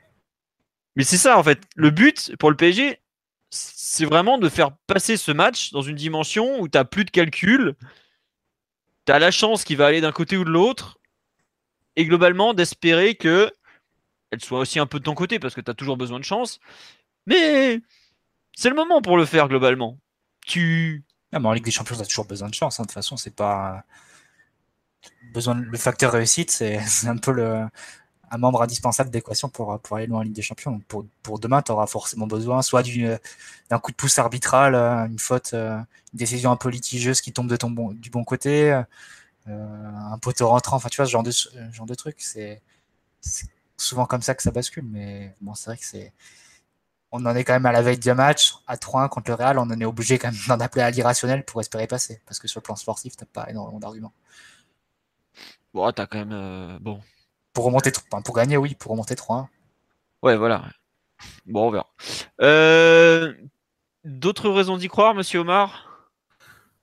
Mais 0.95 1.05
c'est 1.05 1.17
ça 1.17 1.39
en 1.39 1.43
fait. 1.43 1.63
Le 1.75 1.89
but 1.89 2.37
pour 2.37 2.51
le 2.51 2.57
PSG, 2.57 3.01
c'est 3.49 4.05
vraiment 4.05 4.37
de 4.37 4.51
faire 4.51 4.77
passer 4.87 5.17
ce 5.17 5.33
match 5.33 5.73
dans 5.73 5.81
une 5.81 5.97
dimension 5.97 6.61
où 6.61 6.69
tu 6.69 6.79
plus 6.85 7.07
de 7.07 7.11
calcul, 7.11 7.75
tu 9.07 9.13
as 9.13 9.19
la 9.19 9.31
chance 9.31 9.65
qu'il 9.65 9.79
va 9.79 9.87
aller 9.87 10.03
d'un 10.03 10.13
côté 10.13 10.37
ou 10.37 10.45
de 10.45 10.51
l'autre, 10.51 10.99
et 11.97 12.05
globalement 12.05 12.53
d'espérer 12.53 13.15
que 13.15 13.51
elle 14.31 14.45
soit 14.45 14.59
aussi 14.59 14.79
un 14.79 14.87
peu 14.87 14.99
de 14.99 15.05
ton 15.05 15.15
côté 15.15 15.39
parce 15.39 15.55
que 15.55 15.63
tu 15.63 15.71
as 15.71 15.75
toujours 15.75 15.97
besoin 15.97 16.21
de 16.21 16.25
chance. 16.25 16.61
Mais 17.25 17.81
c'est 18.53 18.69
le 18.69 18.77
moment 18.77 19.01
pour 19.01 19.17
le 19.17 19.25
faire 19.25 19.49
globalement. 19.49 19.99
Tu. 20.47 21.05
Ah, 21.32 21.40
mais 21.40 21.48
en 21.48 21.52
Ligue 21.52 21.64
des 21.64 21.70
Champions, 21.70 21.97
tu 21.97 22.02
as 22.02 22.06
toujours 22.06 22.27
besoin 22.27 22.48
de 22.48 22.55
chance. 22.55 22.81
Hein. 22.81 22.85
De 22.85 22.89
toute 22.89 22.94
façon, 22.94 23.16
c'est 23.16 23.35
pas. 23.35 23.85
Besoin 25.32 25.55
Le 25.55 25.78
facteur 25.78 26.12
réussite, 26.12 26.51
c'est 26.51 26.78
un 27.06 27.16
peu 27.16 27.32
un 28.31 28.39
membre 28.39 28.62
indispensable 28.62 29.10
d'équation 29.10 29.48
pour, 29.48 29.78
pour 29.81 29.97
aller 29.97 30.06
loin 30.06 30.20
en 30.20 30.23
Ligue 30.23 30.32
des 30.32 30.43
Champions. 30.43 30.81
Pour, 30.89 31.06
pour 31.23 31.39
demain, 31.39 31.62
tu 31.62 31.73
auras 31.73 31.86
forcément 31.86 32.27
besoin 32.27 32.62
soit 32.62 32.82
d'un 33.70 33.78
coup 33.78 33.90
de 33.93 33.97
pouce 33.97 34.18
arbitral, 34.18 34.74
euh, 34.74 35.06
une 35.06 35.18
faute, 35.18 35.52
euh, 35.55 35.78
une 35.78 36.18
décision 36.18 36.51
un 36.51 36.56
peu 36.56 36.68
litigieuse 36.68 37.20
qui 37.20 37.32
tombe 37.32 37.48
de 37.48 37.56
ton 37.56 37.70
bon, 37.70 37.93
du 37.93 38.10
bon 38.10 38.24
côté, 38.24 38.73
euh, 38.73 38.82
un 40.12 40.18
poteau 40.18 40.48
rentrant, 40.48 40.77
enfin 40.77 40.89
tu 40.89 40.97
vois, 40.97 41.06
ce 41.06 41.12
genre 41.12 41.23
de, 41.23 41.32
genre 41.73 41.86
de 41.86 41.94
truc. 41.94 42.16
C'est 42.18 42.62
souvent 43.77 44.06
comme 44.06 44.23
ça 44.23 44.35
que 44.35 44.43
ça 44.43 44.51
bascule. 44.51 44.85
Mais 44.85 45.35
bon, 45.40 45.55
c'est 45.55 45.70
vrai 45.70 45.77
que 45.77 45.85
c'est 45.85 46.12
on 47.17 47.27
en 47.27 47.35
est 47.35 47.45
quand 47.45 47.55
même 47.55 47.67
à 47.67 47.73
la 47.73 47.83
veille 47.83 47.99
d'un 47.99 48.15
match, 48.15 48.55
à 48.67 48.77
3-1 48.77 49.09
contre 49.09 49.31
le 49.31 49.35
Real, 49.35 49.59
on 49.59 49.63
en 49.63 49.81
est 49.81 49.85
obligé 49.85 50.19
quand 50.19 50.29
même 50.31 50.41
d'en 50.49 50.61
appeler 50.61 50.83
à 50.83 50.91
l'irrationnel 50.91 51.45
pour 51.45 51.61
espérer 51.61 51.87
passer. 51.87 52.21
Parce 52.27 52.39
que 52.39 52.49
sur 52.49 52.61
le 52.61 52.63
plan 52.63 52.77
sportif, 52.77 53.17
t'as 53.17 53.27
pas 53.27 53.49
énormément 53.51 53.79
d'arguments. 53.79 54.13
Bon, 55.75 55.91
t'as 55.93 56.07
quand 56.07 56.19
même. 56.19 56.33
Euh, 56.33 56.79
bon. 56.81 57.01
Pour 57.53 57.65
remonter, 57.65 57.91
pour 58.25 58.35
gagner, 58.35 58.57
oui, 58.57 58.75
pour 58.75 58.93
remonter 58.93 59.15
3-1. 59.15 59.47
Ouais, 60.23 60.37
voilà. 60.37 60.65
Bon, 61.47 61.69
on 61.69 61.71
verra. 61.71 61.87
Euh, 62.43 63.33
d'autres 64.05 64.51
raisons 64.51 64.77
d'y 64.77 64.89
croire, 64.89 65.15
monsieur 65.15 65.41
Omar? 65.41 66.11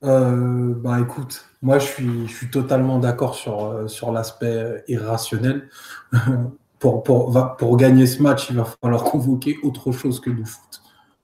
Euh, 0.03 0.73
Bah 0.75 0.99
écoute, 0.99 1.45
moi 1.61 1.79
je 1.79 1.85
suis, 1.85 2.27
je 2.27 2.33
suis 2.35 2.49
totalement 2.49 2.99
d'accord 2.99 3.35
sur, 3.35 3.89
sur 3.89 4.11
l'aspect 4.11 4.83
irrationnel. 4.87 5.69
pour, 6.83 7.01
pour, 7.01 7.55
pour, 7.55 7.77
gagner 7.77 8.05
ce 8.05 8.21
match, 8.21 8.47
il 8.49 8.57
va 8.57 8.65
falloir 8.65 9.03
convoquer 9.11 9.57
autre 9.63 9.93
chose 9.93 10.19
que 10.19 10.29
du 10.29 10.43
foot. 10.43 10.81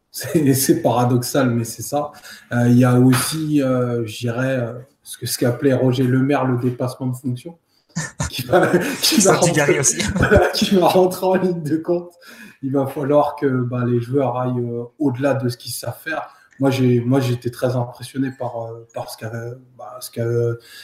C'est 0.10 0.82
paradoxal, 0.82 1.50
mais 1.50 1.66
c'est 1.66 1.82
ça. 1.82 2.12
Euh, 2.54 2.70
il 2.70 2.78
y 2.78 2.86
a 2.86 2.98
aussi, 2.98 3.62
euh, 3.62 4.06
je 4.06 4.20
dirais, 4.20 4.58
euh, 4.58 4.74
ce 5.04 5.26
ce 5.26 5.38
qu'appelait 5.38 5.74
Roger 5.74 6.04
Lemaire 6.04 6.46
le 6.46 6.58
dépassement 6.58 7.08
de 7.08 7.16
fonction, 7.16 7.58
qui 8.30 8.44
va, 8.44 8.68
qui 9.02 9.20
va, 9.20 9.34
rentrer, 9.34 9.82
qui 10.54 10.76
va 10.76 10.88
rentrer 10.88 11.26
en 11.26 11.36
ligne 11.36 11.62
de 11.62 11.76
compte. 11.76 12.14
Il 12.62 12.72
va 12.72 12.88
falloir 12.88 13.36
que 13.36 13.46
bah, 13.46 13.84
les 13.86 14.00
joueurs 14.00 14.38
aillent 14.38 14.66
au-delà 14.98 15.34
de 15.34 15.50
ce 15.50 15.58
qu'ils 15.58 15.74
savent 15.74 16.00
faire 16.02 16.30
moi 16.60 16.70
j'ai 16.70 17.00
moi 17.00 17.20
j'étais 17.20 17.50
très 17.50 17.76
impressionné 17.76 18.32
par 18.32 18.62
euh, 18.64 18.88
par 18.94 19.10
ce 19.10 19.18
qu'a 19.18 19.32
bah, 19.78 19.98
ce 20.02 20.12
qu'a 20.12 20.26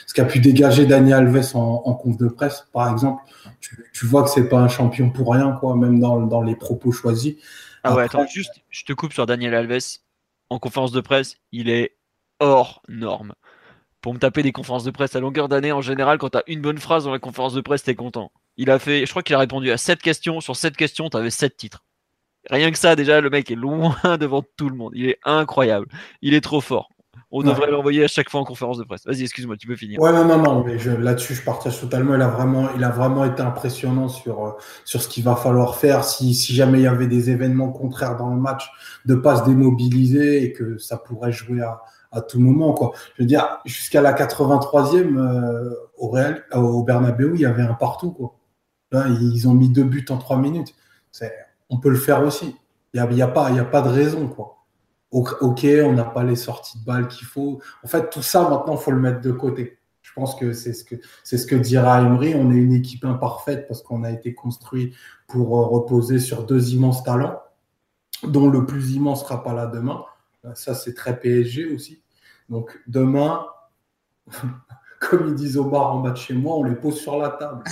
ce 0.07 0.13
qu'a 0.13 0.25
pu 0.25 0.39
dégager 0.39 0.85
Daniel 0.85 1.27
Alves 1.27 1.55
en, 1.55 1.83
en 1.85 1.93
conf 1.93 2.17
de 2.17 2.27
presse 2.27 2.67
par 2.73 2.91
exemple. 2.91 3.23
Tu, 3.59 3.83
tu 3.93 4.05
vois 4.05 4.23
que 4.23 4.29
c'est 4.29 4.47
pas 4.47 4.59
un 4.59 4.67
champion 4.67 5.09
pour 5.09 5.33
rien 5.33 5.51
quoi 5.53 5.75
même 5.75 5.99
dans, 5.99 6.21
dans 6.21 6.41
les 6.41 6.55
propos 6.55 6.91
choisis. 6.91 7.35
Ah 7.83 7.95
ouais 7.95 8.03
attends 8.03 8.25
juste 8.27 8.53
je 8.69 8.83
te 8.83 8.93
coupe 8.93 9.13
sur 9.13 9.25
Daniel 9.25 9.53
Alves. 9.53 9.99
En 10.49 10.59
conférence 10.59 10.91
de 10.91 11.01
presse 11.01 11.37
il 11.51 11.69
est 11.69 11.97
hors 12.39 12.81
norme. 12.87 13.33
Pour 14.01 14.13
me 14.13 14.19
taper 14.19 14.43
des 14.43 14.51
conférences 14.51 14.83
de 14.83 14.91
presse 14.91 15.15
à 15.15 15.19
longueur 15.19 15.49
d'année 15.49 15.71
en 15.71 15.81
général 15.81 16.17
quand 16.17 16.29
tu 16.29 16.37
as 16.37 16.43
une 16.47 16.61
bonne 16.61 16.77
phrase 16.77 17.05
dans 17.05 17.11
la 17.11 17.19
conférence 17.19 17.53
de 17.53 17.61
presse 17.61 17.83
t'es 17.83 17.95
content. 17.95 18.31
Il 18.57 18.69
a 18.71 18.79
fait 18.79 19.05
je 19.05 19.09
crois 19.09 19.23
qu'il 19.23 19.35
a 19.35 19.39
répondu 19.39 19.71
à 19.71 19.77
7 19.77 20.01
questions. 20.01 20.39
Sur 20.41 20.55
7 20.55 20.77
questions 20.77 21.09
tu 21.09 21.17
avais 21.17 21.31
7 21.31 21.57
titres 21.57 21.84
Rien 22.49 22.71
que 22.71 22.77
ça, 22.77 22.95
déjà, 22.95 23.21
le 23.21 23.29
mec 23.29 23.49
est 23.51 23.55
loin 23.55 23.95
devant 24.19 24.43
tout 24.55 24.69
le 24.69 24.75
monde. 24.75 24.91
Il 24.95 25.07
est 25.09 25.19
incroyable. 25.23 25.87
Il 26.21 26.33
est 26.33 26.41
trop 26.41 26.61
fort. 26.61 26.89
On 27.31 27.43
devrait 27.43 27.69
l'envoyer 27.69 28.03
à 28.03 28.07
chaque 28.07 28.29
fois 28.29 28.39
en 28.39 28.45
conférence 28.45 28.77
de 28.77 28.83
presse. 28.83 29.05
Vas-y, 29.05 29.23
excuse-moi, 29.23 29.57
tu 29.57 29.67
peux 29.67 29.75
finir. 29.75 29.99
Ouais, 29.99 30.13
non, 30.13 30.23
non, 30.25 30.37
non, 30.37 30.63
mais 30.63 30.77
là-dessus, 30.77 31.33
je 31.33 31.41
partage 31.41 31.79
totalement. 31.81 32.15
Il 32.15 32.21
a 32.21 32.29
vraiment, 32.29 32.69
il 32.77 32.83
a 32.83 32.89
vraiment 32.89 33.25
été 33.25 33.41
impressionnant 33.41 34.07
sur, 34.07 34.45
euh, 34.45 34.51
sur 34.85 35.01
ce 35.01 35.09
qu'il 35.09 35.23
va 35.25 35.35
falloir 35.35 35.75
faire 35.75 36.05
si, 36.05 36.33
si 36.33 36.55
jamais 36.55 36.79
il 36.79 36.83
y 36.83 36.87
avait 36.87 37.07
des 37.07 37.29
événements 37.29 37.71
contraires 37.71 38.15
dans 38.15 38.29
le 38.29 38.39
match, 38.39 38.69
de 39.05 39.15
pas 39.15 39.37
se 39.37 39.45
démobiliser 39.45 40.43
et 40.43 40.53
que 40.53 40.77
ça 40.77 40.97
pourrait 40.97 41.33
jouer 41.33 41.61
à, 41.61 41.81
à 42.15 42.21
tout 42.21 42.39
moment. 42.39 42.73
Quoi. 42.73 42.93
Je 43.17 43.23
veux 43.23 43.27
dire, 43.27 43.59
jusqu'à 43.65 44.01
la 44.01 44.13
83e, 44.13 45.17
euh, 45.17 45.75
au, 45.97 46.09
Real, 46.09 46.45
euh, 46.53 46.59
au 46.59 46.83
Bernabeu, 46.83 47.33
il 47.35 47.41
y 47.41 47.45
avait 47.45 47.63
un 47.63 47.73
partout. 47.73 48.11
Quoi. 48.11 48.35
Là, 48.91 49.07
ils 49.09 49.47
ont 49.47 49.53
mis 49.53 49.69
deux 49.69 49.83
buts 49.83 50.05
en 50.09 50.17
trois 50.17 50.37
minutes. 50.37 50.73
On 51.69 51.79
peut 51.79 51.89
le 51.89 51.97
faire 51.97 52.23
aussi. 52.23 52.55
Il 52.93 53.03
n'y 53.03 53.21
a, 53.21 53.25
a, 53.25 53.27
pas, 53.27 53.47
a 53.47 53.65
pas 53.65 53.81
de 53.81 53.89
raison. 53.89 54.27
Quoi. 54.27 54.55
Ok, 55.11 55.65
on 55.83 55.93
n'a 55.93 56.05
pas 56.05 56.23
les 56.23 56.35
sorties 56.35 56.79
de 56.79 56.85
balles 56.85 57.07
qu'il 57.07 57.27
faut. 57.27 57.61
En 57.83 57.87
fait, 57.87 58.09
tout 58.09 58.21
ça, 58.21 58.49
maintenant, 58.49 58.75
il 58.75 58.81
faut 58.81 58.91
le 58.91 58.99
mettre 58.99 59.21
de 59.21 59.31
côté. 59.31 59.79
Je 60.01 60.13
pense 60.13 60.35
que 60.35 60.53
c'est 60.53 60.73
ce 60.73 60.83
que, 60.83 60.95
c'est 61.23 61.37
ce 61.37 61.47
que 61.47 61.55
dira 61.55 62.01
Emery. 62.01 62.35
On 62.35 62.51
est 62.51 62.55
une 62.55 62.73
équipe 62.73 63.05
imparfaite 63.05 63.67
parce 63.67 63.81
qu'on 63.81 64.03
a 64.03 64.11
été 64.11 64.33
construit 64.33 64.93
pour 65.27 65.59
euh, 65.59 65.65
reposer 65.65 66.19
sur 66.19 66.45
deux 66.45 66.73
immenses 66.73 67.03
talents, 67.03 67.41
dont 68.23 68.49
le 68.49 68.65
plus 68.65 68.93
immense 68.93 69.23
sera 69.23 69.43
pas 69.43 69.53
là 69.53 69.67
demain. 69.67 70.05
Ça, 70.53 70.75
c'est 70.75 70.93
très 70.93 71.19
PSG 71.19 71.73
aussi. 71.73 72.03
Donc, 72.49 72.79
demain, 72.87 73.45
comme 74.99 75.27
ils 75.29 75.35
disent 75.35 75.57
au 75.57 75.65
bar 75.65 75.95
en 75.95 75.99
bas 75.99 76.11
de 76.11 76.17
chez 76.17 76.33
moi, 76.33 76.55
on 76.55 76.63
les 76.63 76.75
pose 76.75 76.99
sur 76.99 77.17
la 77.17 77.29
table. 77.29 77.63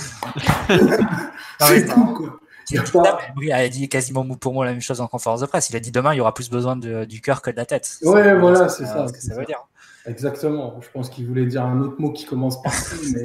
c'est 1.60 1.86
tout, 1.86 2.14
quoi. 2.14 2.40
Il 2.70 3.52
a 3.52 3.68
dit 3.68 3.88
quasiment 3.88 4.26
pour 4.36 4.54
moi 4.54 4.64
la 4.64 4.72
même 4.72 4.80
chose 4.80 5.00
en 5.00 5.06
conférence 5.06 5.40
de 5.40 5.46
presse. 5.46 5.70
Il 5.70 5.76
a 5.76 5.80
dit 5.80 5.90
demain, 5.90 6.14
il 6.14 6.18
y 6.18 6.20
aura 6.20 6.34
plus 6.34 6.50
besoin 6.50 6.76
du 6.76 7.20
cœur 7.20 7.42
que 7.42 7.50
de 7.50 7.56
la 7.56 7.66
tête. 7.66 7.98
Ouais, 8.02 8.38
voilà, 8.38 8.68
c'est 8.68 8.86
ça. 8.86 9.06
Ce 9.08 9.12
que 9.12 9.20
ça 9.20 9.34
veut 9.34 9.44
dire. 9.44 9.66
Exactement. 10.06 10.78
Je 10.82 10.88
pense 10.92 11.08
qu'il 11.08 11.26
voulait 11.26 11.46
dire 11.46 11.64
un 11.64 11.80
autre 11.80 11.96
mot 11.98 12.12
qui 12.12 12.26
commence 12.26 12.62
par 12.62 12.74
C, 12.74 12.96
mais 13.14 13.24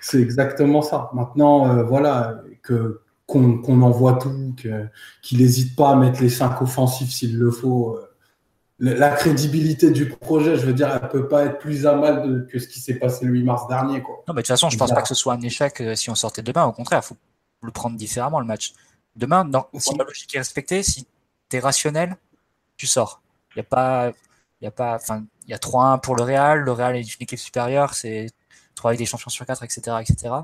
c'est 0.00 0.20
exactement 0.20 0.82
ça. 0.82 1.10
Maintenant, 1.12 1.68
euh, 1.68 1.82
voilà, 1.82 2.40
que 2.62 3.00
qu'on 3.26 3.82
envoie 3.82 4.14
tout, 4.14 4.54
qu'il 5.20 5.38
n'hésite 5.38 5.74
pas 5.74 5.90
à 5.90 5.96
mettre 5.96 6.22
les 6.22 6.28
cinq 6.28 6.62
offensifs 6.62 7.10
s'il 7.10 7.36
le 7.38 7.50
faut. 7.50 7.96
Euh, 7.96 8.08
la 8.78 9.10
crédibilité 9.10 9.90
du 9.90 10.06
projet, 10.08 10.56
je 10.56 10.66
veux 10.66 10.74
dire, 10.74 10.90
elle 10.92 11.08
peut 11.08 11.26
pas 11.26 11.46
être 11.46 11.58
plus 11.58 11.86
à 11.86 11.96
mal 11.96 12.46
que 12.50 12.58
ce 12.58 12.68
qui 12.68 12.78
s'est 12.78 12.94
passé 12.94 13.24
le 13.24 13.32
8 13.32 13.42
mars 13.42 13.68
dernier. 13.68 14.02
Quoi. 14.02 14.22
Non, 14.28 14.34
mais 14.34 14.42
de 14.42 14.46
toute 14.46 14.48
façon, 14.48 14.68
je 14.68 14.76
pense 14.76 14.92
pas 14.92 15.00
que 15.00 15.08
ce 15.08 15.14
soit 15.14 15.32
un 15.32 15.40
échec 15.40 15.80
euh, 15.80 15.94
si 15.94 16.10
on 16.10 16.14
sortait 16.14 16.42
demain. 16.42 16.66
Au 16.66 16.72
contraire, 16.72 17.00
il 17.02 17.06
faut 17.06 17.16
le 17.62 17.70
prendre 17.70 17.96
différemment 17.96 18.40
le 18.40 18.46
match. 18.46 18.72
Demain, 19.16 19.44
dans, 19.44 19.68
si 19.78 19.96
la 19.96 20.04
logique 20.04 20.34
est 20.34 20.38
respectée, 20.38 20.82
si 20.82 21.06
tu 21.48 21.56
es 21.56 21.60
rationnel, 21.60 22.16
tu 22.76 22.86
sors. 22.86 23.22
Il 23.54 23.58
y 23.58 23.60
a 23.60 23.64
pas, 23.64 24.12
il 24.60 24.64
y 24.64 24.66
a 24.66 24.70
pas, 24.70 24.94
enfin, 24.94 25.24
il 25.46 25.50
y 25.50 25.54
a 25.54 25.58
3-1 25.58 26.00
pour 26.00 26.16
le 26.16 26.22
Real. 26.22 26.60
Le 26.60 26.72
Real 26.72 26.96
est 26.96 27.00
une 27.00 27.22
équipe 27.22 27.38
supérieure, 27.38 27.94
c'est 27.94 28.30
3 28.74 28.90
avec 28.90 28.98
des 28.98 29.06
champions 29.06 29.30
sur 29.30 29.46
4, 29.46 29.62
etc., 29.62 29.96
etc. 30.00 30.34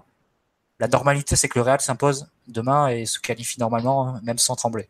La 0.78 0.88
normalité, 0.88 1.36
c'est 1.36 1.48
que 1.48 1.58
le 1.58 1.62
Real 1.62 1.80
s'impose 1.80 2.28
demain 2.48 2.88
et 2.88 3.04
se 3.04 3.18
qualifie 3.18 3.60
normalement, 3.60 4.18
même 4.22 4.38
sans 4.38 4.56
trembler. 4.56 4.88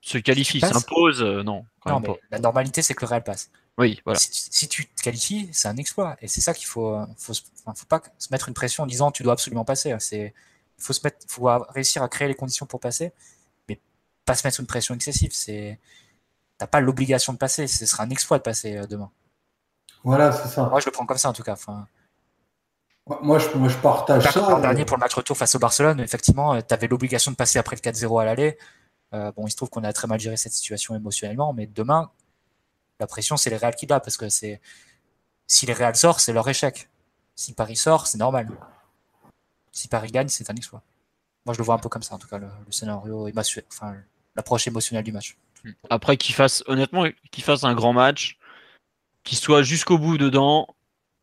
Se 0.00 0.18
qualifie, 0.18 0.60
s'impose, 0.60 1.22
euh, 1.22 1.42
non. 1.42 1.64
non 1.86 2.00
mais 2.00 2.08
la 2.30 2.38
normalité, 2.38 2.82
c'est 2.82 2.94
que 2.94 3.04
le 3.04 3.10
Real 3.10 3.24
passe. 3.24 3.50
Oui, 3.78 4.00
voilà. 4.04 4.18
Si, 4.20 4.68
tu 4.68 4.86
te 4.86 5.02
qualifies, 5.02 5.48
c'est 5.52 5.68
un 5.68 5.76
exploit. 5.76 6.16
Et 6.20 6.28
c'est 6.28 6.40
ça 6.40 6.54
qu'il 6.54 6.66
faut, 6.66 6.98
faut, 7.16 7.32
faut 7.34 7.86
pas 7.88 8.02
se 8.18 8.28
mettre 8.30 8.48
une 8.48 8.54
pression 8.54 8.84
en 8.84 8.86
disant 8.86 9.10
tu 9.10 9.22
dois 9.22 9.32
absolument 9.32 9.64
passer. 9.64 9.94
C'est, 9.98 10.34
faut 10.82 10.92
se 10.92 11.00
mettre, 11.04 11.18
faut 11.28 11.48
réussir 11.70 12.02
à 12.02 12.08
créer 12.08 12.28
les 12.28 12.34
conditions 12.34 12.66
pour 12.66 12.80
passer, 12.80 13.12
mais 13.68 13.80
pas 14.24 14.34
se 14.34 14.46
mettre 14.46 14.56
sous 14.56 14.62
une 14.62 14.66
pression 14.66 14.94
excessive. 14.94 15.32
C'est, 15.32 15.78
t'as 16.58 16.66
pas 16.66 16.80
l'obligation 16.80 17.32
de 17.32 17.38
passer. 17.38 17.66
Ce 17.66 17.86
sera 17.86 18.04
un 18.04 18.10
exploit 18.10 18.38
de 18.38 18.42
passer 18.42 18.76
euh, 18.76 18.86
demain. 18.86 19.10
Voilà, 20.04 20.32
c'est 20.32 20.48
ça. 20.48 20.68
Moi, 20.68 20.80
je 20.80 20.86
le 20.86 20.92
prends 20.92 21.06
comme 21.06 21.18
ça 21.18 21.28
en 21.28 21.32
tout 21.32 21.42
cas. 21.42 21.52
Enfin, 21.52 21.86
moi, 23.06 23.38
je, 23.38 23.48
moi, 23.56 23.68
je 23.68 23.76
partage 23.78 24.24
ça. 24.24 24.40
L'an 24.40 24.60
dernier, 24.60 24.84
pour 24.84 24.96
le 24.96 25.00
match 25.00 25.14
retour 25.14 25.36
face 25.36 25.54
au 25.54 25.58
Barcelone, 25.58 26.00
effectivement, 26.00 26.54
euh, 26.54 26.60
tu 26.66 26.74
avais 26.74 26.88
l'obligation 26.88 27.30
de 27.30 27.36
passer 27.36 27.58
après 27.58 27.76
le 27.76 27.80
4-0 27.80 28.20
à 28.20 28.24
l'aller. 28.24 28.58
Euh, 29.14 29.30
bon, 29.32 29.46
il 29.46 29.50
se 29.50 29.56
trouve 29.56 29.70
qu'on 29.70 29.84
a 29.84 29.92
très 29.92 30.08
mal 30.08 30.18
géré 30.18 30.36
cette 30.36 30.52
situation 30.52 30.94
émotionnellement, 30.94 31.52
mais 31.52 31.66
demain, 31.66 32.10
la 32.98 33.06
pression, 33.06 33.36
c'est 33.36 33.50
les 33.50 33.56
Real 33.56 33.74
qui 33.74 33.86
l'a, 33.86 34.00
parce 34.00 34.16
que 34.16 34.28
c'est 34.28 34.60
si 35.46 35.66
les 35.66 35.74
Real 35.74 35.94
sortent, 35.94 36.20
c'est 36.20 36.32
leur 36.32 36.48
échec. 36.48 36.88
Si 37.34 37.52
Paris 37.52 37.76
sort, 37.76 38.06
c'est 38.06 38.18
normal 38.18 38.48
si 39.72 39.88
Paris 39.88 40.10
gagne, 40.10 40.28
c'est 40.28 40.48
un 40.50 40.54
exploit. 40.54 40.82
Moi, 41.44 41.54
je 41.54 41.58
le 41.58 41.64
vois 41.64 41.74
un 41.74 41.78
peu 41.78 41.88
comme 41.88 42.02
ça, 42.02 42.14
en 42.14 42.18
tout 42.18 42.28
cas, 42.28 42.38
le, 42.38 42.48
scénario, 42.70 43.28
enfin, 43.72 43.96
l'approche 44.36 44.66
émotionnelle 44.66 45.04
du 45.04 45.12
match. 45.12 45.36
Après, 45.90 46.16
qu'il 46.16 46.34
fasse, 46.34 46.62
honnêtement, 46.66 47.06
qu'il 47.30 47.42
fasse 47.42 47.64
un 47.64 47.74
grand 47.74 47.92
match, 47.92 48.38
qu'il 49.24 49.38
soit 49.38 49.62
jusqu'au 49.62 49.98
bout 49.98 50.18
dedans, 50.18 50.68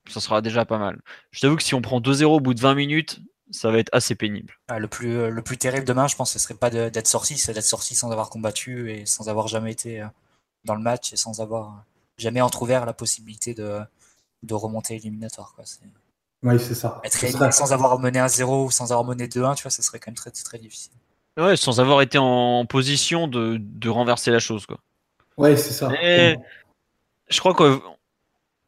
ça 0.09 0.19
sera 0.19 0.41
déjà 0.41 0.65
pas 0.65 0.77
mal. 0.77 0.99
Je 1.31 1.41
t'avoue 1.41 1.55
que 1.55 1.63
si 1.63 1.75
on 1.75 1.81
prend 1.81 2.01
2-0 2.01 2.25
au 2.25 2.39
bout 2.39 2.53
de 2.53 2.59
20 2.59 2.75
minutes, 2.75 3.21
ça 3.51 3.71
va 3.71 3.79
être 3.79 3.89
assez 3.93 4.15
pénible. 4.15 4.57
Ah, 4.67 4.79
le, 4.79 4.87
plus, 4.87 5.17
euh, 5.17 5.29
le 5.29 5.41
plus 5.41 5.57
terrible 5.57 5.85
demain, 5.85 6.07
je 6.07 6.15
pense, 6.15 6.31
ce 6.31 6.39
serait 6.39 6.53
pas 6.53 6.69
d'être 6.69 7.07
sorti, 7.07 7.37
c'est 7.37 7.53
d'être 7.53 7.63
sorti 7.63 7.95
sans 7.95 8.11
avoir 8.11 8.29
combattu 8.29 8.91
et 8.91 9.05
sans 9.05 9.29
avoir 9.29 9.47
jamais 9.47 9.71
été 9.71 10.01
euh, 10.01 10.07
dans 10.65 10.75
le 10.75 10.81
match 10.81 11.13
et 11.13 11.17
sans 11.17 11.41
avoir 11.41 11.83
jamais 12.17 12.41
entrouvert 12.41 12.85
la 12.85 12.93
possibilité 12.93 13.53
de, 13.53 13.79
de 14.43 14.53
remonter 14.53 14.95
éliminatoire. 14.95 15.53
Quoi. 15.55 15.65
Oui, 16.43 16.59
c'est 16.59 16.75
ça. 16.75 17.01
Être 17.03 17.53
sans 17.53 17.73
avoir 17.73 17.99
mené 17.99 18.19
un 18.19 18.27
0 18.27 18.65
ou 18.65 18.71
sans 18.71 18.91
avoir 18.91 19.05
mené 19.05 19.27
2-1, 19.27 19.55
tu 19.55 19.63
vois, 19.63 19.71
ça 19.71 19.81
serait 19.81 19.99
quand 19.99 20.11
même 20.11 20.15
très, 20.15 20.31
très 20.31 20.57
difficile. 20.57 20.93
Ouais, 21.37 21.55
sans 21.55 21.79
avoir 21.79 22.01
été 22.01 22.17
en 22.17 22.65
position 22.65 23.27
de, 23.27 23.57
de 23.59 23.89
renverser 23.89 24.31
la 24.31 24.39
chose, 24.39 24.65
quoi. 24.65 24.79
Ouais, 25.37 25.55
c'est 25.55 25.73
ça. 25.73 25.89
je 27.29 27.39
crois 27.39 27.53
qu'on 27.53 27.81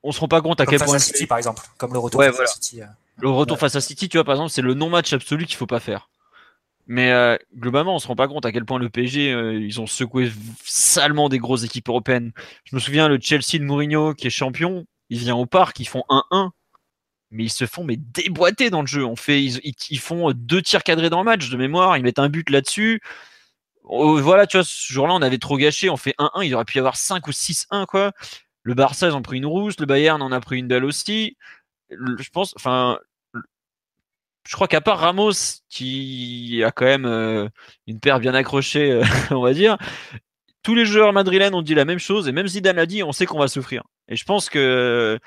on 0.03 0.11
se 0.11 0.19
rend 0.19 0.27
pas 0.27 0.41
compte 0.41 0.61
à 0.61 0.65
quel 0.65 0.79
face 0.79 0.87
point. 0.87 0.95
À 0.95 0.99
City, 0.99 1.27
par 1.27 1.37
exemple, 1.37 1.63
comme 1.77 1.93
le 1.93 1.99
retour 1.99 2.23
face 2.23 2.39
à 2.39 2.45
City. 2.45 2.81
Euh. 2.81 2.85
Le 3.17 3.29
retour 3.29 3.59
face 3.59 3.75
à 3.75 3.81
City, 3.81 4.09
tu 4.09 4.17
vois, 4.17 4.23
par 4.23 4.35
exemple, 4.35 4.51
c'est 4.51 4.61
le 4.61 4.73
non-match 4.73 5.11
absolu 5.13 5.45
qu'il 5.45 5.57
faut 5.57 5.67
pas 5.67 5.79
faire. 5.79 6.09
Mais 6.87 7.11
euh, 7.11 7.37
globalement, 7.55 7.95
on 7.95 7.99
se 7.99 8.07
rend 8.07 8.15
pas 8.15 8.27
compte 8.27 8.45
à 8.45 8.51
quel 8.51 8.65
point 8.65 8.79
le 8.79 8.89
PSG, 8.89 9.31
euh, 9.31 9.53
ils 9.53 9.79
ont 9.79 9.85
secoué 9.85 10.31
salement 10.63 11.29
des 11.29 11.37
grosses 11.37 11.63
équipes 11.63 11.89
européennes. 11.89 12.31
Je 12.63 12.75
me 12.75 12.81
souviens, 12.81 13.07
le 13.07 13.19
Chelsea 13.21 13.59
de 13.59 13.63
Mourinho, 13.63 14.13
qui 14.13 14.27
est 14.27 14.31
champion, 14.31 14.85
il 15.09 15.19
vient 15.19 15.35
au 15.35 15.45
parc, 15.45 15.79
ils 15.79 15.87
font 15.87 16.03
1-1 16.09 16.51
mais 17.31 17.45
ils 17.45 17.49
se 17.49 17.65
font 17.65 17.83
mais 17.83 17.97
déboîter 17.97 18.69
dans 18.69 18.81
le 18.81 18.87
jeu. 18.87 19.05
On 19.05 19.15
fait, 19.15 19.43
ils, 19.43 19.99
font 19.99 20.31
deux 20.33 20.61
tirs 20.61 20.83
cadrés 20.83 21.09
dans 21.09 21.19
le 21.19 21.25
match 21.25 21.49
de 21.49 21.57
mémoire, 21.57 21.97
ils 21.97 22.03
mettent 22.03 22.19
un 22.19 22.29
but 22.29 22.49
là-dessus. 22.49 23.01
Oh, 23.83 24.17
voilà, 24.21 24.47
tu 24.47 24.57
vois, 24.57 24.63
ce 24.63 24.93
jour-là, 24.93 25.13
on 25.13 25.21
avait 25.21 25.37
trop 25.37 25.57
gâché. 25.57 25.89
On 25.89 25.97
fait 25.97 26.15
1-1, 26.19 26.45
il 26.45 26.55
aurait 26.55 26.65
pu 26.65 26.77
y 26.77 26.79
avoir 26.79 26.97
5 26.97 27.27
ou 27.27 27.31
6-1, 27.31 27.85
quoi. 27.85 28.11
Le 28.63 28.73
Barça, 28.75 29.07
ils 29.07 29.15
ont 29.15 29.21
pris 29.21 29.37
une 29.37 29.45
rousse, 29.45 29.79
le 29.79 29.85
Bayern 29.85 30.21
en 30.21 30.31
a 30.31 30.39
pris 30.39 30.59
une 30.59 30.67
belle 30.67 30.85
aussi. 30.85 31.35
je 31.89 32.29
pense, 32.31 32.53
enfin, 32.57 32.99
je 34.47 34.55
crois 34.55 34.67
qu'à 34.67 34.81
part 34.81 34.99
Ramos, 34.99 35.31
qui 35.69 36.61
a 36.63 36.71
quand 36.71 36.85
même 36.85 37.05
euh, 37.05 37.47
une 37.87 37.99
paire 37.99 38.19
bien 38.19 38.33
accrochée, 38.33 38.91
euh, 38.91 39.03
on 39.31 39.41
va 39.41 39.53
dire, 39.53 39.77
tous 40.63 40.75
les 40.75 40.85
joueurs 40.85 41.13
madrilènes 41.13 41.55
ont 41.55 41.61
dit 41.61 41.75
la 41.75 41.85
même 41.85 41.99
chose, 41.99 42.27
et 42.27 42.31
même 42.31 42.47
Zidane 42.47 42.75
l'a 42.75 42.85
dit, 42.85 43.03
on 43.03 43.11
sait 43.11 43.25
qu'on 43.25 43.39
va 43.39 43.47
souffrir. 43.47 43.83
Et 44.07 44.15
je 44.15 44.25
pense 44.25 44.49
que 44.49 45.19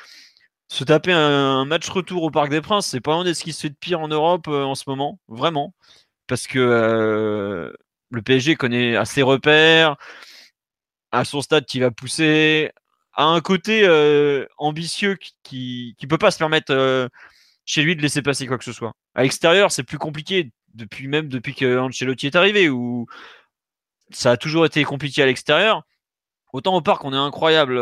se 0.68 0.84
taper 0.84 1.12
un, 1.12 1.64
match 1.64 1.88
retour 1.88 2.22
au 2.22 2.30
Parc 2.30 2.50
des 2.50 2.60
Princes, 2.60 2.86
c'est 2.86 3.00
pas 3.00 3.14
un 3.14 3.24
de 3.24 3.32
ce 3.32 3.44
qui 3.44 3.52
se 3.52 3.62
fait 3.62 3.70
de 3.70 3.76
pire 3.76 4.00
en 4.00 4.08
Europe 4.08 4.48
euh, 4.48 4.64
en 4.64 4.74
ce 4.74 4.84
moment, 4.88 5.20
vraiment. 5.28 5.74
Parce 6.26 6.46
que 6.46 6.58
euh, 6.58 7.72
le 8.10 8.22
PSG 8.22 8.56
connaît 8.56 8.96
assez 8.96 9.22
repères, 9.22 9.96
à 11.12 11.24
son 11.24 11.40
stade 11.42 11.66
qui 11.66 11.80
va 11.80 11.90
pousser, 11.90 12.72
a 13.14 13.24
un 13.24 13.40
côté 13.40 13.86
euh, 13.86 14.46
ambitieux 14.58 15.16
qui, 15.42 15.94
qui 15.98 16.06
peut 16.06 16.18
pas 16.18 16.30
se 16.30 16.38
permettre 16.38 17.08
chez 17.66 17.82
lui 17.82 17.96
de 17.96 18.02
laisser 18.02 18.22
passer 18.22 18.46
quoi 18.46 18.58
que 18.58 18.64
ce 18.64 18.72
soit. 18.72 18.94
À 19.14 19.22
l'extérieur, 19.22 19.70
c'est 19.72 19.84
plus 19.84 19.98
compliqué 19.98 20.50
depuis 20.74 21.08
même 21.08 21.28
depuis 21.28 21.54
que 21.54 21.78
Ancelotti 21.78 22.26
est 22.26 22.36
arrivé 22.36 22.68
où 22.68 23.06
ça 24.10 24.32
a 24.32 24.36
toujours 24.36 24.66
été 24.66 24.84
compliqué 24.84 25.22
à 25.22 25.26
l'extérieur. 25.26 25.82
Autant 26.52 26.74
au 26.76 26.82
parc, 26.82 27.04
on 27.04 27.12
est 27.12 27.16
incroyable 27.16 27.78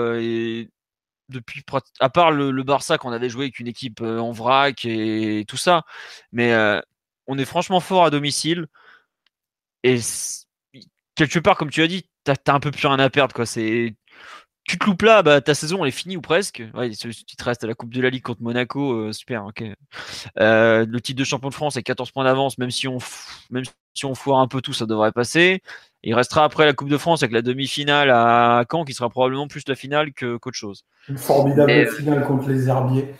depuis, 1.33 1.65
à 2.01 2.09
part 2.11 2.31
le, 2.31 2.63
Barça 2.63 2.99
qu'on 2.99 3.13
avait 3.13 3.29
joué 3.29 3.47
avec 3.47 3.59
une 3.59 3.69
équipe 3.69 4.01
euh, 4.01 4.19
en 4.19 4.33
vrac 4.33 4.85
et 4.85 5.45
tout 5.49 5.57
ça, 5.57 5.83
mais 6.33 6.53
euh, 6.53 6.81
on 7.27 7.39
est 7.39 7.45
franchement 7.45 7.81
fort 7.81 8.05
à 8.05 8.11
domicile. 8.11 8.67
Et 9.83 9.99
quelque 11.15 11.39
part, 11.39 11.57
comme 11.57 11.71
tu 11.71 11.83
as 11.83 11.89
dit, 11.89 12.09
t'as 12.25 12.35
as 12.47 12.53
un 12.55 12.61
peu 12.61 12.71
plus 12.71 12.87
rien 12.87 12.99
à 12.99 13.11
perdre. 13.11 13.45
C'est 13.45 13.95
tu 14.65 14.79
te 14.79 14.85
loupes 14.85 15.03
là, 15.03 15.23
bah, 15.23 15.41
ta 15.41 15.55
saison 15.55 15.83
elle 15.83 15.89
est 15.89 15.93
finie 15.93 16.17
ou 16.17 16.21
presque. 16.21 16.63
Ouais, 16.75 16.91
tu 16.91 17.15
te 17.15 17.45
restes 17.45 17.65
à 17.65 17.67
la 17.67 17.75
Coupe 17.75 17.93
de 17.93 18.01
la 18.01 18.11
Ligue 18.11 18.23
contre 18.23 18.43
Monaco, 18.43 18.93
euh, 18.93 19.13
super. 19.13 19.45
ok 19.47 19.65
le 20.37 20.99
titre 20.99 21.19
de 21.19 21.25
champion 21.25 21.49
de 21.49 21.55
France 21.55 21.77
est 21.77 21.83
14 21.83 22.11
points 22.11 22.25
d'avance, 22.25 22.59
même 22.59 22.71
si 22.71 22.89
on 22.89 22.99
même 23.51 23.65
si 23.95 24.07
on 24.07 24.15
foire 24.15 24.41
un 24.41 24.49
peu 24.49 24.61
tout, 24.61 24.73
ça 24.73 24.87
devrait 24.87 25.13
passer. 25.13 25.63
Il 26.05 26.15
restera 26.15 26.45
après 26.45 26.65
la 26.65 26.73
Coupe 26.73 26.89
de 26.89 26.99
France 26.99 27.23
avec 27.23 27.33
la 27.33 27.43
demi-finale 27.43 28.11
à 28.11 28.65
Caen, 28.71 28.85
qui 28.85 28.93
sera 28.93 29.09
probablement 29.09 29.47
plus 29.47 29.63
la 29.69 29.77
finale 29.77 30.13
qu'autre 30.13 30.57
chose. 30.57 30.85
Une 31.09 31.19
formidable 31.19 31.87
finale 31.93 32.27
contre 32.27 32.49
les 32.49 32.69
Herbiers. 32.69 33.15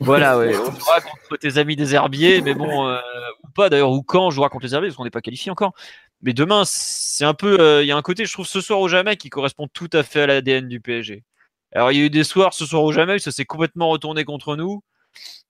Voilà, 0.00 0.38
ouais. 0.38 0.54
On 0.56 0.70
jouera 0.70 1.00
contre 1.00 1.36
tes 1.40 1.58
amis 1.58 1.76
des 1.76 1.94
Herbiers, 1.94 2.40
mais 2.42 2.54
bon, 2.54 2.86
euh, 2.86 2.98
ou 3.42 3.48
pas 3.48 3.68
d'ailleurs, 3.68 3.90
ou 3.90 4.02
quand 4.02 4.26
on 4.26 4.30
jouera 4.30 4.48
contre 4.48 4.66
les 4.66 4.74
Herbiers, 4.74 4.90
parce 4.90 4.96
qu'on 4.96 5.04
n'est 5.04 5.10
pas 5.10 5.22
qualifié 5.22 5.50
encore. 5.50 5.74
Mais 6.22 6.32
demain, 6.32 6.64
c'est 6.66 7.24
un 7.24 7.34
peu. 7.34 7.60
Euh, 7.60 7.82
il 7.82 7.86
y 7.86 7.92
a 7.92 7.96
un 7.96 8.02
côté, 8.02 8.24
je 8.26 8.32
trouve, 8.32 8.46
ce 8.46 8.60
soir 8.60 8.80
au 8.80 8.88
jamais 8.88 9.16
qui 9.16 9.30
correspond 9.30 9.68
tout 9.68 9.90
à 9.92 10.02
fait 10.02 10.22
à 10.22 10.26
l'ADN 10.26 10.68
du 10.68 10.80
PSG. 10.80 11.24
Alors, 11.72 11.92
il 11.92 11.98
y 11.98 12.02
a 12.02 12.04
eu 12.06 12.10
des 12.10 12.24
soirs, 12.24 12.54
ce 12.54 12.66
soir 12.66 12.82
ou 12.84 12.92
jamais, 12.92 13.18
ça 13.18 13.30
s'est 13.32 13.44
complètement 13.44 13.88
retourné 13.90 14.24
contre 14.24 14.56
nous. 14.56 14.82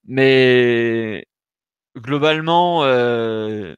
Mais 0.05 1.25
globalement, 1.97 2.83
euh, 2.85 3.75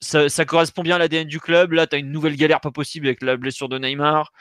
ça, 0.00 0.28
correspond 0.46 0.82
bien 0.82 0.96
à 0.96 0.98
l'ADN 0.98 1.26
du 1.28 1.40
club. 1.40 1.72
Là, 1.72 1.86
tu 1.86 1.96
as 1.96 1.98
une 1.98 2.12
nouvelle 2.12 2.36
galère 2.36 2.60
pas 2.60 2.72
possible 2.72 3.06
avec 3.06 3.22
la 3.22 3.36
blessure 3.36 3.68
de 3.68 3.78
Neymar. 3.78 4.32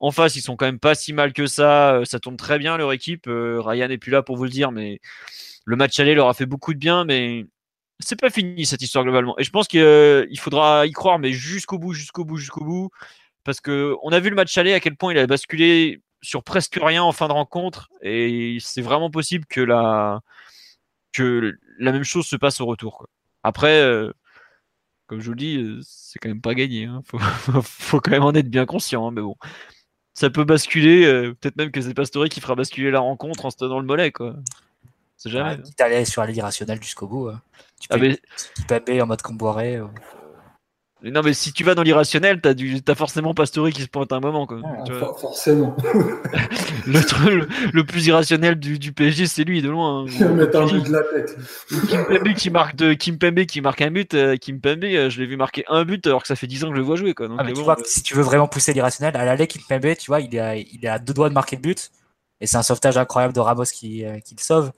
En 0.00 0.10
face, 0.10 0.36
ils 0.36 0.42
sont 0.42 0.56
quand 0.56 0.66
même 0.66 0.80
pas 0.80 0.94
si 0.94 1.12
mal 1.12 1.32
que 1.32 1.46
ça. 1.46 1.96
Euh, 1.96 2.04
ça 2.04 2.20
tourne 2.20 2.36
très 2.36 2.58
bien 2.58 2.76
leur 2.76 2.92
équipe. 2.92 3.26
Ryan 3.28 3.88
n'est 3.88 3.98
plus 3.98 4.12
là 4.12 4.22
pour 4.22 4.36
vous 4.36 4.44
le 4.44 4.50
dire, 4.50 4.72
mais 4.72 5.00
le 5.64 5.76
match 5.76 5.98
aller 6.00 6.14
leur 6.14 6.28
a 6.28 6.34
fait 6.34 6.46
beaucoup 6.46 6.74
de 6.74 6.78
bien. 6.78 7.04
Mais 7.04 7.46
c'est 7.98 8.20
pas 8.20 8.30
fini 8.30 8.66
cette 8.66 8.82
histoire 8.82 9.04
globalement. 9.04 9.38
Et 9.38 9.44
je 9.44 9.50
pense 9.50 9.68
qu'il 9.68 10.38
faudra 10.38 10.86
y 10.86 10.92
croire, 10.92 11.18
mais 11.18 11.32
jusqu'au 11.32 11.78
bout, 11.78 11.92
jusqu'au 11.92 12.24
bout, 12.24 12.36
jusqu'au 12.36 12.64
bout. 12.64 12.90
Parce 13.44 13.60
que 13.60 13.94
on 14.02 14.10
a 14.10 14.20
vu 14.20 14.30
le 14.30 14.36
match 14.36 14.56
aller 14.58 14.74
à 14.74 14.80
quel 14.80 14.96
point 14.96 15.12
il 15.12 15.18
a 15.18 15.26
basculé 15.26 16.02
sur 16.22 16.42
presque 16.42 16.78
rien 16.82 17.02
en 17.02 17.12
fin 17.12 17.28
de 17.28 17.32
rencontre. 17.32 17.88
Et 18.02 18.58
c'est 18.60 18.82
vraiment 18.82 19.10
possible 19.10 19.46
que 19.46 19.60
la, 19.60 20.20
que 21.12 21.56
la 21.78 21.92
même 21.92 22.04
chose 22.04 22.26
se 22.26 22.36
passe 22.36 22.60
au 22.60 22.66
retour. 22.66 23.06
Après, 23.42 23.80
euh, 23.80 24.12
comme 25.06 25.20
je 25.20 25.26
vous 25.26 25.32
le 25.32 25.38
dis, 25.38 25.56
euh, 25.58 25.80
c'est 25.82 26.18
quand 26.18 26.28
même 26.28 26.40
pas 26.40 26.54
gagné. 26.54 26.84
Hein. 26.84 27.02
Faut, 27.62 28.00
quand 28.00 28.10
même 28.10 28.24
en 28.24 28.34
être 28.34 28.50
bien 28.50 28.66
conscient. 28.66 29.06
Hein, 29.08 29.12
mais 29.12 29.22
bon, 29.22 29.36
ça 30.14 30.30
peut 30.30 30.44
basculer. 30.44 31.04
Euh, 31.06 31.34
peut-être 31.34 31.56
même 31.56 31.70
que 31.70 31.80
c'est 31.80 31.94
Pastore 31.94 32.28
qui 32.28 32.40
fera 32.40 32.54
basculer 32.54 32.90
la 32.90 33.00
rencontre 33.00 33.44
en 33.46 33.50
se 33.50 33.56
tenant 33.56 33.80
le 33.80 33.86
mollet. 33.86 34.12
Quoi. 34.12 34.34
C'est 35.16 35.30
jamais. 35.30 35.58
Ah, 35.78 35.84
aller 35.84 36.04
sur 36.04 36.24
l'irrationnel 36.24 36.82
jusqu'au 36.82 37.06
bout. 37.06 37.30
Tu 37.80 37.88
peux 37.88 37.96
ah, 38.70 38.80
mais... 38.86 39.00
en 39.00 39.06
mode 39.06 39.22
comboiré. 39.22 39.80
Non, 41.02 41.20
mais 41.22 41.34
si 41.34 41.52
tu 41.52 41.62
vas 41.62 41.74
dans 41.74 41.82
l'irrationnel, 41.82 42.40
t'as, 42.40 42.54
du... 42.54 42.80
as 42.86 42.94
forcément 42.94 43.34
Pastore 43.34 43.68
qui 43.68 43.82
se 43.82 43.86
pointe 43.86 44.12
un 44.12 44.20
moment. 44.20 44.46
Quoi. 44.46 44.60
forcément. 45.18 45.76
le, 46.86 47.46
le, 47.72 47.84
plus 47.84 48.06
irrationnel 48.06 48.54
du, 48.56 48.78
du 48.78 48.92
PSG, 48.92 49.26
c'est 49.26 49.44
lui, 49.44 49.60
de 49.60 49.68
loin. 49.68 50.06
Hein. 50.06 50.28
mettre 50.30 50.58
un 50.58 50.66
but 50.66 50.86
de 50.86 50.92
la 50.92 51.02
tête. 51.02 51.36
Kimpembe 51.90 52.34
qui 52.34 52.50
marque, 52.50 52.76
de... 52.76 52.94
Kimpembe 52.94 53.44
qui 53.44 53.60
marque 53.60 53.82
un 53.82 53.90
but. 53.90 54.14
Euh, 54.14 54.36
Kimpembe, 54.36 54.84
euh, 54.84 55.10
je 55.10 55.20
l'ai 55.20 55.26
vu 55.26 55.36
marquer 55.36 55.64
un 55.68 55.84
but 55.84 56.04
alors 56.06 56.22
que 56.22 56.28
ça 56.28 56.34
fait 56.34 56.46
10 56.46 56.64
ans 56.64 56.68
que 56.68 56.74
je 56.74 56.80
le 56.80 56.86
vois 56.86 56.96
jouer. 56.96 57.12
Quoi. 57.12 57.28
Ah, 57.38 57.44
tu 57.44 57.52
vois, 57.60 57.76
si 57.84 58.02
tu 58.02 58.14
veux 58.14 58.22
vraiment 58.22 58.48
pousser 58.48 58.72
l'irrationnel, 58.72 59.14
à 59.16 59.24
l'aller, 59.26 59.46
Kimpembe, 59.46 59.96
tu 59.96 60.06
vois, 60.06 60.20
il 60.20 60.34
est, 60.34 60.40
à, 60.40 60.56
il 60.56 60.78
est 60.82 60.88
à 60.88 60.98
deux 60.98 61.12
doigts 61.12 61.28
de 61.28 61.34
marquer 61.34 61.56
le 61.56 61.62
but. 61.62 61.90
Et 62.40 62.46
c'est 62.46 62.56
un 62.56 62.62
sauvetage 62.62 62.96
incroyable 62.96 63.34
de 63.34 63.40
Ramos 63.40 63.64
qui, 63.64 64.04
euh, 64.04 64.18
qui 64.20 64.34
le 64.34 64.42
sauve. 64.42 64.72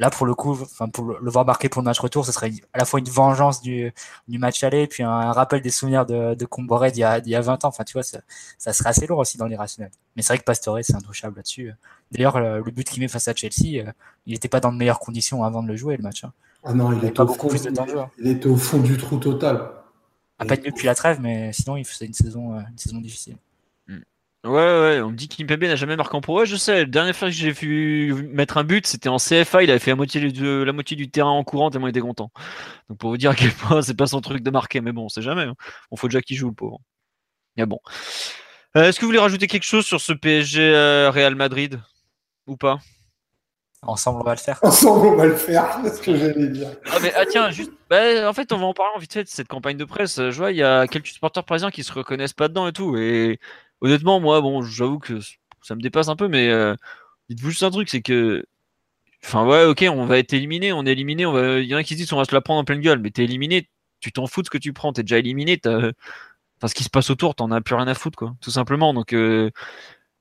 Là, 0.00 0.08
pour 0.08 0.24
le 0.24 0.34
coup, 0.34 0.52
enfin, 0.52 0.88
pour 0.88 1.18
le 1.20 1.30
voir 1.30 1.44
marquer 1.44 1.68
pour 1.68 1.82
le 1.82 1.84
match 1.84 2.00
retour, 2.00 2.24
ce 2.24 2.32
serait 2.32 2.50
à 2.72 2.78
la 2.78 2.86
fois 2.86 3.00
une 3.00 3.08
vengeance 3.10 3.60
du, 3.60 3.92
du 4.28 4.38
match 4.38 4.64
aller, 4.64 4.86
puis 4.86 5.02
un, 5.02 5.30
rappel 5.30 5.60
des 5.60 5.68
souvenirs 5.68 6.06
de, 6.06 6.34
de 6.34 6.44
Comboré 6.46 6.90
d'il 6.90 7.00
y, 7.00 7.04
a, 7.04 7.18
y 7.18 7.34
a 7.34 7.40
20 7.42 7.66
ans. 7.66 7.68
Enfin, 7.68 7.84
tu 7.84 7.92
vois, 7.92 8.02
ça, 8.02 8.20
ça 8.56 8.72
serait 8.72 8.88
assez 8.88 9.06
lourd 9.06 9.18
aussi 9.18 9.36
dans 9.36 9.44
l'irrationnel. 9.44 9.92
Mais 10.16 10.22
c'est 10.22 10.32
vrai 10.32 10.38
que 10.38 10.44
Pastore, 10.44 10.78
c'est 10.80 10.94
intouchable 10.94 11.36
là-dessus. 11.36 11.74
D'ailleurs, 12.12 12.40
le, 12.40 12.62
but 12.62 12.88
qu'il 12.88 13.02
met 13.02 13.08
face 13.08 13.28
à 13.28 13.34
Chelsea, 13.34 13.86
euh, 13.86 13.92
il 14.24 14.32
n'était 14.32 14.48
pas 14.48 14.60
dans 14.60 14.72
de 14.72 14.78
meilleures 14.78 15.00
conditions 15.00 15.44
avant 15.44 15.62
de 15.62 15.68
le 15.68 15.76
jouer, 15.76 15.98
le 15.98 16.02
match. 16.02 16.24
Hein. 16.24 16.32
Ah 16.64 16.72
non, 16.72 16.92
il, 16.92 17.04
était, 17.04 17.22
fond, 17.26 17.48
il 18.18 18.26
était 18.26 18.46
au 18.46 18.56
fond 18.56 18.78
du 18.78 18.96
trou 18.96 19.18
total. 19.18 19.70
À 20.38 20.46
pas 20.46 20.56
depuis 20.56 20.86
la 20.86 20.94
trêve, 20.94 21.20
mais 21.20 21.52
sinon, 21.52 21.76
il 21.76 21.84
faisait 21.84 22.06
une 22.06 22.14
saison, 22.14 22.54
euh, 22.54 22.60
une 22.70 22.78
saison 22.78 23.00
difficile. 23.00 23.36
Ouais, 24.42 24.52
ouais, 24.52 25.00
on 25.02 25.10
me 25.10 25.16
dit 25.16 25.28
qu'Impembe 25.28 25.64
n'a 25.64 25.76
jamais 25.76 25.96
marqué 25.96 26.16
en 26.16 26.22
pro. 26.22 26.38
Ouais, 26.38 26.46
je 26.46 26.56
sais, 26.56 26.78
la 26.78 26.84
dernière 26.86 27.14
fois 27.14 27.28
que 27.28 27.34
j'ai 27.34 27.50
vu 27.50 28.14
mettre 28.32 28.56
un 28.56 28.64
but, 28.64 28.86
c'était 28.86 29.10
en 29.10 29.18
CFA, 29.18 29.62
il 29.62 29.70
avait 29.70 29.78
fait 29.78 29.90
la 29.90 29.96
moitié, 29.96 30.32
de, 30.32 30.62
la 30.62 30.72
moitié 30.72 30.96
du 30.96 31.10
terrain 31.10 31.30
en 31.30 31.44
courant 31.44 31.70
tellement 31.70 31.88
il 31.88 31.90
était 31.90 32.00
content. 32.00 32.30
Donc 32.88 32.98
pour 32.98 33.10
vous 33.10 33.18
dire 33.18 33.32
à 33.32 33.34
quel 33.34 33.52
point 33.52 33.82
c'est 33.82 33.96
pas 33.96 34.06
son 34.06 34.22
truc 34.22 34.42
de 34.42 34.50
marquer, 34.50 34.80
mais 34.80 34.92
bon, 34.92 35.04
on 35.04 35.08
sait 35.10 35.20
jamais. 35.20 35.42
Hein. 35.42 35.56
On 35.90 35.96
faut 35.96 36.08
déjà 36.08 36.22
qu'il 36.22 36.38
joue 36.38 36.48
le 36.48 36.54
pauvre. 36.54 36.80
Mais 37.58 37.66
bon. 37.66 37.80
Euh, 38.76 38.88
est-ce 38.88 38.98
que 38.98 39.02
vous 39.02 39.08
voulez 39.08 39.18
rajouter 39.18 39.46
quelque 39.46 39.64
chose 39.64 39.84
sur 39.84 40.00
ce 40.00 40.14
PSG 40.14 40.74
euh, 40.74 41.10
Real 41.10 41.34
Madrid? 41.34 41.78
Ou 42.46 42.56
pas? 42.56 42.78
Ensemble, 43.82 44.20
on 44.22 44.24
va 44.24 44.34
le 44.34 44.40
faire. 44.40 44.58
Ensemble, 44.62 45.06
on 45.06 45.16
va 45.16 45.26
le 45.26 45.36
faire, 45.36 45.80
c'est 45.84 45.96
ce 45.96 46.00
que 46.00 46.16
j'allais 46.16 46.48
dire. 46.48 46.68
Ah, 46.90 46.98
mais, 47.02 47.12
ah 47.14 47.26
tiens, 47.26 47.50
juste. 47.50 47.72
Bah, 47.90 48.28
en 48.28 48.32
fait, 48.32 48.52
on 48.52 48.58
va 48.58 48.66
en 48.66 48.74
parler 48.74 48.92
vite 49.00 49.12
fait 49.12 49.24
de 49.24 49.28
cette 49.28 49.48
campagne 49.48 49.76
de 49.76 49.84
presse. 49.84 50.16
Je 50.16 50.36
vois, 50.36 50.50
il 50.50 50.56
y 50.56 50.62
a 50.62 50.86
quelques 50.86 51.08
supporters 51.08 51.44
parisiens 51.44 51.70
qui 51.70 51.82
se 51.82 51.92
reconnaissent 51.92 52.32
pas 52.32 52.48
dedans 52.48 52.68
et 52.68 52.72
tout. 52.72 52.96
Et 52.96 53.38
honnêtement, 53.80 54.20
moi, 54.20 54.40
bon, 54.40 54.62
j'avoue 54.62 54.98
que 54.98 55.20
ça 55.62 55.74
me 55.74 55.80
dépasse 55.80 56.08
un 56.08 56.16
peu, 56.16 56.28
mais 56.28 56.48
euh, 56.48 56.74
dites-vous 57.28 57.50
juste 57.50 57.62
un 57.62 57.70
truc, 57.70 57.88
c'est 57.88 58.02
que. 58.02 58.44
Enfin, 59.24 59.46
ouais, 59.46 59.64
ok, 59.64 59.84
on 59.90 60.06
va 60.06 60.18
être 60.18 60.32
éliminé, 60.32 60.72
on 60.72 60.86
est 60.86 60.92
éliminé, 60.92 61.26
on 61.26 61.32
va... 61.32 61.58
il 61.58 61.66
y 61.66 61.74
en 61.74 61.78
a 61.78 61.84
qui 61.84 61.94
se 61.94 61.98
disent 61.98 62.12
on 62.12 62.16
va 62.16 62.24
se 62.24 62.34
la 62.34 62.40
prendre 62.40 62.60
en 62.60 62.64
pleine 62.64 62.80
gueule, 62.80 63.00
mais 63.00 63.10
t'es 63.10 63.24
éliminé, 63.24 63.68
tu 64.00 64.12
t'en 64.12 64.26
fous 64.26 64.40
de 64.42 64.46
ce 64.46 64.50
que 64.50 64.58
tu 64.58 64.72
prends, 64.72 64.92
t'es 64.92 65.02
déjà 65.02 65.18
éliminé, 65.18 65.60
Enfin, 66.62 66.68
ce 66.68 66.74
qui 66.74 66.84
se 66.84 66.90
passe 66.90 67.08
autour, 67.10 67.34
t'en 67.34 67.50
as 67.52 67.62
plus 67.62 67.74
rien 67.74 67.88
à 67.88 67.94
foutre, 67.94 68.18
quoi, 68.18 68.34
tout 68.42 68.50
simplement. 68.50 68.92
Donc, 68.92 69.14
euh, 69.14 69.50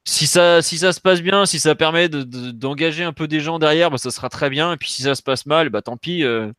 si 0.05 0.27
ça, 0.27 0.61
se 0.61 0.99
passe 0.99 1.21
bien, 1.21 1.45
si 1.45 1.59
ça 1.59 1.75
permet 1.75 2.09
d'engager 2.09 3.03
un 3.03 3.13
peu 3.13 3.27
des 3.27 3.39
gens 3.39 3.59
derrière, 3.59 3.91
bah, 3.91 3.97
ça 3.97 4.11
sera 4.11 4.29
très 4.29 4.49
bien. 4.49 4.73
Et 4.73 4.77
puis 4.77 4.89
si 4.89 5.03
ça 5.03 5.15
se 5.15 5.21
passe 5.21 5.45
mal, 5.45 5.69
bah 5.69 5.81
tant 5.81 5.97
pis. 5.97 6.23
Euh, 6.23 6.51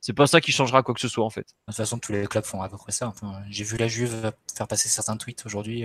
c'est 0.00 0.12
pas 0.12 0.26
ça 0.26 0.40
qui 0.40 0.52
changera 0.52 0.82
quoi 0.82 0.94
que 0.94 1.00
ce 1.00 1.08
soit 1.08 1.24
en 1.24 1.30
fait. 1.30 1.40
De 1.40 1.46
toute 1.66 1.76
façon, 1.76 1.98
tous 1.98 2.12
les 2.12 2.26
clubs 2.26 2.44
font 2.44 2.62
à 2.62 2.68
peu 2.68 2.76
près 2.76 2.92
ça. 2.92 3.12
J'ai 3.48 3.64
vu 3.64 3.76
la 3.76 3.88
Juve 3.88 4.32
faire 4.56 4.68
passer 4.68 4.88
certains 4.88 5.16
tweets 5.16 5.44
aujourd'hui 5.46 5.84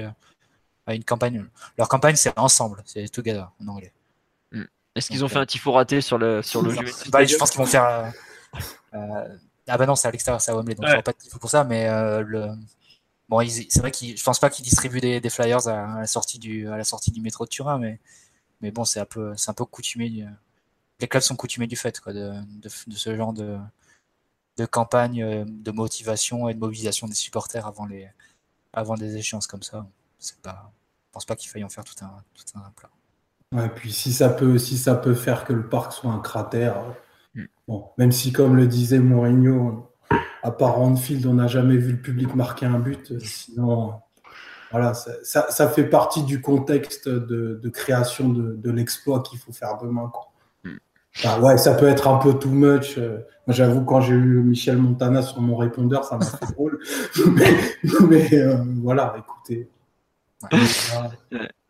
à 0.86 0.96
une 0.96 1.04
campagne. 1.04 1.46
Leur 1.78 1.88
campagne, 1.88 2.16
c'est 2.16 2.38
ensemble, 2.38 2.82
c'est 2.86 3.08
together 3.10 3.52
en 3.62 3.68
anglais. 3.68 3.94
Hmm. 4.52 4.64
Est-ce 4.96 5.08
qu'ils 5.08 5.24
ont 5.24 5.28
fait 5.28 5.40
un 5.40 5.46
tifo 5.46 5.72
raté 5.72 6.02
sur 6.02 6.18
le, 6.18 6.42
sur 6.42 6.62
le 6.62 6.72
jeu 6.74 6.92
bah, 7.10 7.24
Je 7.24 7.36
pense 7.36 7.52
qu'ils 7.52 7.60
vont 7.60 7.66
faire. 7.66 7.86
Euh, 7.86 8.10
euh, 8.96 9.38
ah 9.68 9.78
bah 9.78 9.86
non, 9.86 9.96
c'est 9.96 10.08
à 10.08 10.12
l'extérieur, 10.12 10.42
c'est 10.42 10.52
à 10.52 10.56
Wembley, 10.56 10.76
donc 10.76 10.86
ouais. 10.86 11.02
pas 11.02 11.14
de 11.14 11.18
tifo 11.18 11.40
pour 11.40 11.50
ça, 11.50 11.64
mais 11.64 11.88
euh, 11.88 12.22
le. 12.22 12.50
Bon, 13.30 13.42
c'est 13.48 13.80
vrai 13.80 13.92
qu'ils, 13.92 14.18
je 14.18 14.24
pense 14.24 14.40
pas 14.40 14.50
qu'ils 14.50 14.66
distribuent 14.66 15.00
des, 15.00 15.22
des 15.22 15.30
flyers 15.30 15.66
à, 15.70 16.02
la 16.02 16.08
sortie 16.08 16.38
du, 16.38 16.68
à 16.68 16.76
la 16.76 16.84
sortie 16.84 17.12
du 17.12 17.22
métro 17.22 17.46
de 17.46 17.50
Turin, 17.50 17.80
mais, 17.80 17.98
mais 18.60 18.72
bon, 18.72 18.84
c'est 18.84 19.00
un 19.00 19.06
peu, 19.06 19.34
c'est 19.38 19.50
un 19.50 19.54
peu 19.54 19.64
coutumé. 19.64 20.28
les 21.00 21.08
clubs 21.08 21.24
sont 21.24 21.38
coutumés 21.38 21.68
du 21.68 21.78
fait, 21.78 22.02
quoi, 22.02 22.12
de, 22.12 22.34
de, 22.62 22.70
de 22.88 22.96
ce 22.98 23.16
genre 23.16 23.32
de, 23.32 23.58
de 24.58 24.66
campagne 24.66 25.46
de 25.46 25.72
motivation 25.72 26.50
et 26.50 26.54
de 26.54 26.60
mobilisation 26.60 27.08
des 27.08 27.14
supporters 27.14 27.66
avant 27.66 27.86
les, 27.86 28.10
avant 28.74 28.96
des 28.96 29.16
échéances 29.16 29.48
comme 29.48 29.64
ça 29.64 29.88
c'est 30.22 30.40
pas, 30.40 30.72
je 31.08 31.12
pense 31.12 31.26
pas 31.26 31.36
qu'il 31.36 31.50
faille 31.50 31.64
en 31.66 31.70
faire 31.70 31.84
tout 31.84 32.06
un, 32.06 32.24
tout 32.34 32.46
un 32.56 32.72
plat. 32.76 32.90
Ouais, 33.54 33.68
puis 33.68 33.92
si 33.92 34.14
ça 34.14 34.30
peut, 34.30 34.58
si 34.58 34.78
ça 34.78 34.96
peut 34.96 35.14
faire 35.14 35.44
que 35.44 35.52
le 35.52 35.68
parc 35.68 35.92
soit 35.92 36.12
un 36.12 36.20
cratère, 36.20 36.78
mm. 37.36 37.44
bon, 37.68 37.86
même 37.98 38.14
si 38.14 38.32
comme 38.32 38.56
le 38.56 38.68
disait 38.68 39.00
Mourinho, 39.00 39.92
à 40.44 40.52
part 40.52 40.80
Anfield, 40.80 41.26
on 41.26 41.34
n'a 41.34 41.48
jamais 41.48 41.76
vu 41.76 41.92
le 41.92 42.02
public 42.02 42.34
marquer 42.36 42.66
un 42.66 42.80
but. 42.80 43.20
Sinon, 43.20 43.96
voilà, 44.72 44.94
ça, 44.94 45.12
ça, 45.24 45.68
fait 45.68 45.84
partie 45.84 46.24
du 46.24 46.40
contexte 46.40 47.10
de, 47.10 47.60
de 47.62 47.70
création 47.70 48.30
de, 48.30 48.56
de 48.56 48.72
l'exploit 48.72 49.22
qu'il 49.22 49.38
faut 49.38 49.52
faire 49.52 49.78
demain. 49.80 50.10
Quoi. 50.14 50.32
Mm. 50.64 51.44
ouais, 51.44 51.58
ça 51.58 51.74
peut 51.74 51.88
être 51.88 52.08
un 52.08 52.18
peu 52.18 52.34
too 52.36 52.50
much. 52.50 52.98
Moi, 52.98 53.56
j'avoue, 53.56 53.84
quand 53.84 54.02
j'ai 54.02 54.14
eu 54.14 54.44
Michel 54.44 54.78
Montana 54.78 55.24
sur 55.24 55.42
mon 55.42 55.58
répondeur, 55.58 56.06
ça 56.06 56.18
m'a 56.18 56.26
fait 56.26 56.54
drôle. 56.54 56.80
mais, 57.28 57.54
mais 58.08 58.34
euh, 58.34 58.64
voilà, 58.82 59.16
écoutez. 59.18 59.68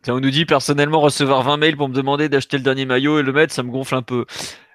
On 0.08 0.20
nous 0.20 0.30
dit 0.30 0.46
personnellement 0.46 1.00
recevoir 1.00 1.42
20 1.42 1.56
mails 1.58 1.76
pour 1.76 1.88
me 1.88 1.94
demander 1.94 2.28
d'acheter 2.28 2.56
le 2.56 2.64
dernier 2.64 2.86
maillot 2.86 3.20
et 3.20 3.22
le 3.22 3.32
mettre, 3.32 3.54
ça 3.54 3.62
me 3.62 3.70
gonfle 3.70 3.94
un 3.94 4.02
peu. 4.02 4.26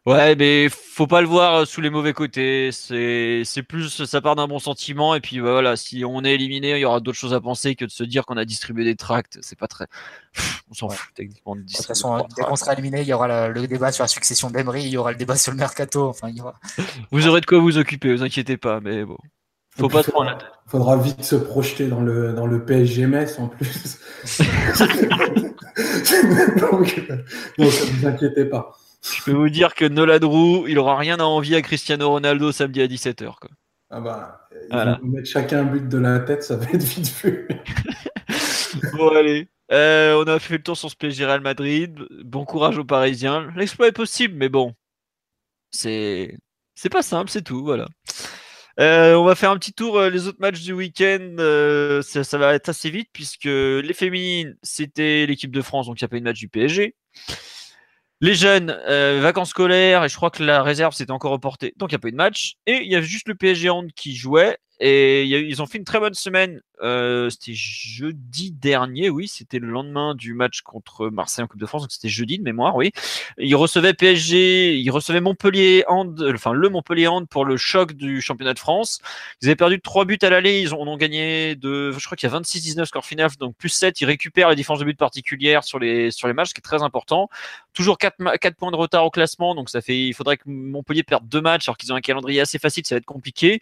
Ouais, 0.08 0.38
mais 0.38 0.70
faut 0.70 1.06
pas 1.06 1.20
le 1.20 1.28
voir 1.28 1.54
euh, 1.54 1.66
sous 1.66 1.82
les 1.82 1.90
mauvais 1.90 2.14
côtés. 2.14 2.70
C'est, 2.72 3.42
c'est 3.44 3.62
plus, 3.62 4.06
ça 4.06 4.22
part 4.22 4.38
d'un 4.38 4.48
bon 4.48 4.58
sentiment. 4.58 5.16
Et 5.16 5.20
puis 5.20 5.42
bah, 5.42 5.52
voilà, 5.52 5.76
si 5.76 6.06
on 6.06 6.24
est 6.24 6.34
éliminé, 6.34 6.78
il 6.78 6.80
y 6.80 6.86
aura 6.86 7.02
d'autres 7.02 7.18
choses 7.18 7.34
à 7.34 7.42
penser 7.42 7.76
que 7.76 7.84
de 7.84 7.90
se 7.90 8.06
dire 8.06 8.26
qu'on 8.26 8.38
a 8.38 8.46
distribué 8.46 8.86
des 8.86 8.96
tracts. 8.96 9.38
C'est 9.42 9.60
pas 9.60 9.68
très. 9.68 9.88
on 10.72 10.74
s'en 10.74 10.88
fout 10.88 11.14
techniquement 11.14 11.58
de 11.58 11.64
De 11.64 11.68
toute 11.68 11.86
façon, 11.86 12.26
dès 12.38 12.44
qu'on 12.44 12.56
sera 12.56 12.72
éliminé, 12.72 13.02
il 13.02 13.08
y 13.08 13.12
aura 13.12 13.50
le 13.50 13.68
débat 13.68 13.92
sur 13.92 14.06
la 14.06 14.08
succession 14.08 14.50
d'Emery, 14.50 14.84
il 14.84 14.92
y 14.92 14.98
aura 14.98 15.12
le 15.12 15.18
débat 15.18 15.36
sur 15.36 15.52
le 15.52 15.58
mercato. 15.58 16.08
Enfin, 16.08 16.30
il 16.30 16.38
y 16.38 16.42
aura... 16.42 16.54
Vous 17.12 17.28
aurez 17.28 17.42
de 17.42 17.46
quoi 17.46 17.60
vous 17.60 17.78
occuper, 17.78 18.16
vous 18.16 18.24
inquiétez 18.24 18.56
pas. 18.56 18.80
Mais 18.80 19.04
bon. 19.04 19.18
Faut 19.78 19.90
pas 19.90 20.04
trop 20.04 20.24
Il 20.24 20.36
faudra 20.66 20.98
vite 20.98 21.24
se 21.24 21.36
projeter 21.36 21.88
dans 21.88 22.02
le, 22.02 22.34
dans 22.34 22.48
le 22.48 22.66
PSGMS 22.66 23.40
en 23.40 23.48
plus. 23.48 24.00
donc, 26.60 27.10
ne 27.58 27.66
vous 27.66 28.08
inquiétez 28.08 28.46
pas. 28.46 28.78
Je 29.04 29.24
peux 29.24 29.32
vous 29.32 29.50
dire 29.50 29.76
que 29.76 29.86
Noladrou, 29.86 30.66
il 30.68 30.80
aura 30.80 30.98
rien 30.98 31.20
à 31.20 31.24
envier 31.24 31.58
à 31.58 31.62
Cristiano 31.62 32.10
Ronaldo 32.10 32.52
samedi 32.52 32.82
à 32.82 32.88
17h. 32.88 33.32
Ah 33.90 34.02
bah, 34.02 34.42
ils 34.70 34.76
vont 34.76 35.08
mettre 35.08 35.30
chacun 35.30 35.60
un 35.60 35.64
but 35.64 35.88
de 35.88 35.98
la 35.98 36.20
tête, 36.20 36.44
ça 36.44 36.58
va 36.58 36.66
être 36.66 36.84
vite 36.84 37.14
vu. 37.24 37.48
bon, 38.98 39.10
allez. 39.16 39.48
Euh, 39.72 40.22
on 40.24 40.28
a 40.28 40.40
fait 40.40 40.58
le 40.58 40.64
tour 40.64 40.76
sur 40.78 40.90
ce 40.90 40.96
PSG 40.96 41.26
Real 41.26 41.42
Madrid. 41.42 41.98
Bon 42.24 42.46
courage 42.46 42.78
aux 42.78 42.86
Parisiens. 42.86 43.50
L'exploit 43.56 43.88
est 43.88 43.94
possible, 43.94 44.34
mais 44.36 44.50
bon, 44.50 44.74
c'est 45.72 46.38
c'est 46.76 46.90
pas 46.90 47.02
simple, 47.02 47.30
c'est 47.30 47.44
tout. 47.44 47.64
Voilà. 47.64 47.88
Euh, 48.80 49.16
on 49.16 49.24
va 49.24 49.34
faire 49.34 49.50
un 49.50 49.58
petit 49.58 49.74
tour 49.74 49.98
euh, 49.98 50.10
les 50.10 50.28
autres 50.28 50.40
matchs 50.40 50.62
du 50.62 50.74
week-end. 50.74 51.36
Euh, 51.40 52.02
ça, 52.04 52.38
va 52.38 52.54
être 52.54 52.70
assez 52.70 52.90
vite 52.92 53.10
puisque 53.12 53.46
les 53.46 53.94
féminines, 53.94 54.56
c'était 54.62 55.26
l'équipe 55.26 55.52
de 55.52 55.62
France, 55.62 55.88
donc 55.88 56.00
il 56.00 56.04
n'y 56.04 56.06
a 56.06 56.10
pas 56.10 56.18
eu 56.18 56.20
de 56.20 56.26
match 56.26 56.40
du 56.40 56.48
PSG. 56.48 56.96
Les 58.20 58.34
jeunes, 58.34 58.76
vacances 59.22 59.50
scolaires, 59.50 60.04
et 60.04 60.10
je 60.10 60.16
crois 60.16 60.32
que 60.32 60.44
la 60.44 60.64
réserve 60.64 60.96
s'était 60.96 61.12
encore 61.12 61.32
reportée, 61.32 61.74
donc 61.78 61.92
il 61.92 61.94
n'y 61.94 61.98
a 61.98 62.00
pas 62.00 62.08
eu 62.08 62.12
de 62.12 62.18
match. 62.18 62.56
Et 62.66 62.82
il 62.84 62.92
y 62.92 62.96
avait 62.96 63.06
juste 63.06 63.28
le 63.28 63.36
PSG 63.36 63.70
Hand 63.70 63.92
qui 63.96 64.16
jouait, 64.16 64.58
et 64.80 65.24
ils 65.24 65.62
ont 65.62 65.68
fait 65.68 65.78
une 65.78 65.84
très 65.84 66.00
bonne 66.00 66.16
semaine 66.16 66.62
euh, 66.82 67.30
c'était 67.30 67.54
jeudi 67.54 68.52
dernier, 68.52 69.10
oui, 69.10 69.28
c'était 69.28 69.60
le 69.60 69.68
lendemain 69.68 70.16
du 70.16 70.34
match 70.34 70.62
contre 70.62 71.10
Marseille 71.10 71.44
en 71.44 71.48
Coupe 71.48 71.60
de 71.60 71.66
France, 71.66 71.84
donc 71.84 71.92
c'était 71.92 72.10
jeudi 72.10 72.38
de 72.38 72.44
mémoire, 72.44 72.76
oui. 72.76 72.92
Il 73.38 73.56
recevait 73.56 73.94
PSG, 73.94 74.78
il 74.78 74.90
recevait 74.92 75.22
Montpellier 75.22 75.84
Hand, 75.88 76.32
enfin 76.34 76.54
le 76.54 76.70
Montpellier 76.70 77.08
Hand 77.08 77.28
pour 77.28 77.46
le 77.46 77.58
choc 77.58 77.94
du 77.94 78.22
championnat 78.22 78.54
de 78.54 78.60
France. 78.60 79.00
Ils 79.42 79.48
avaient 79.48 79.56
perdu 79.56 79.80
3 79.80 80.06
buts 80.06 80.20
à 80.22 80.30
l'aller, 80.30 80.62
ils 80.62 80.76
ont, 80.76 80.98
gagné 80.98 81.56
de, 81.56 81.92
je 81.92 82.06
crois 82.06 82.16
qu'il 82.16 82.30
y 82.30 82.34
a 82.34 82.40
26-19 82.40 82.86
score 82.86 83.06
final, 83.06 83.30
donc 83.40 83.56
plus 83.56 83.70
7, 83.70 84.02
ils 84.02 84.06
récupèrent 84.06 84.50
la 84.50 84.56
différence 84.56 84.80
de 84.80 84.86
but 84.86 84.98
particulière 84.98 85.64
sur 85.64 85.80
les, 85.80 86.12
sur 86.12 86.28
les 86.28 86.34
matchs, 86.34 86.50
ce 86.50 86.54
qui 86.54 86.60
est 86.60 86.62
très 86.62 86.84
important. 86.84 87.30
Toujours 87.74 87.98
4, 87.98 88.38
4 88.40 88.56
points 88.56 88.72
de 88.72 88.76
retard 88.76 89.06
au 89.06 89.12
classement, 89.12 89.56
donc 89.56 89.70
ça 89.70 89.82
fait, 89.82 89.98
il 89.98 90.14
faudrait 90.14 90.38
que 90.38 90.44
Montpellier 90.48 91.04
perde 91.04 91.28
deux 91.28 91.42
matchs 91.42 91.68
alors 91.68 91.78
qu'ils 91.78 91.92
ont 91.94 91.96
un 91.96 92.02
calendrier 92.02 92.42
assez 92.42 92.60
facile, 92.60 92.86
ça 92.86 92.96
va 92.96 92.98
être 92.98 93.06
compliqué. 93.06 93.62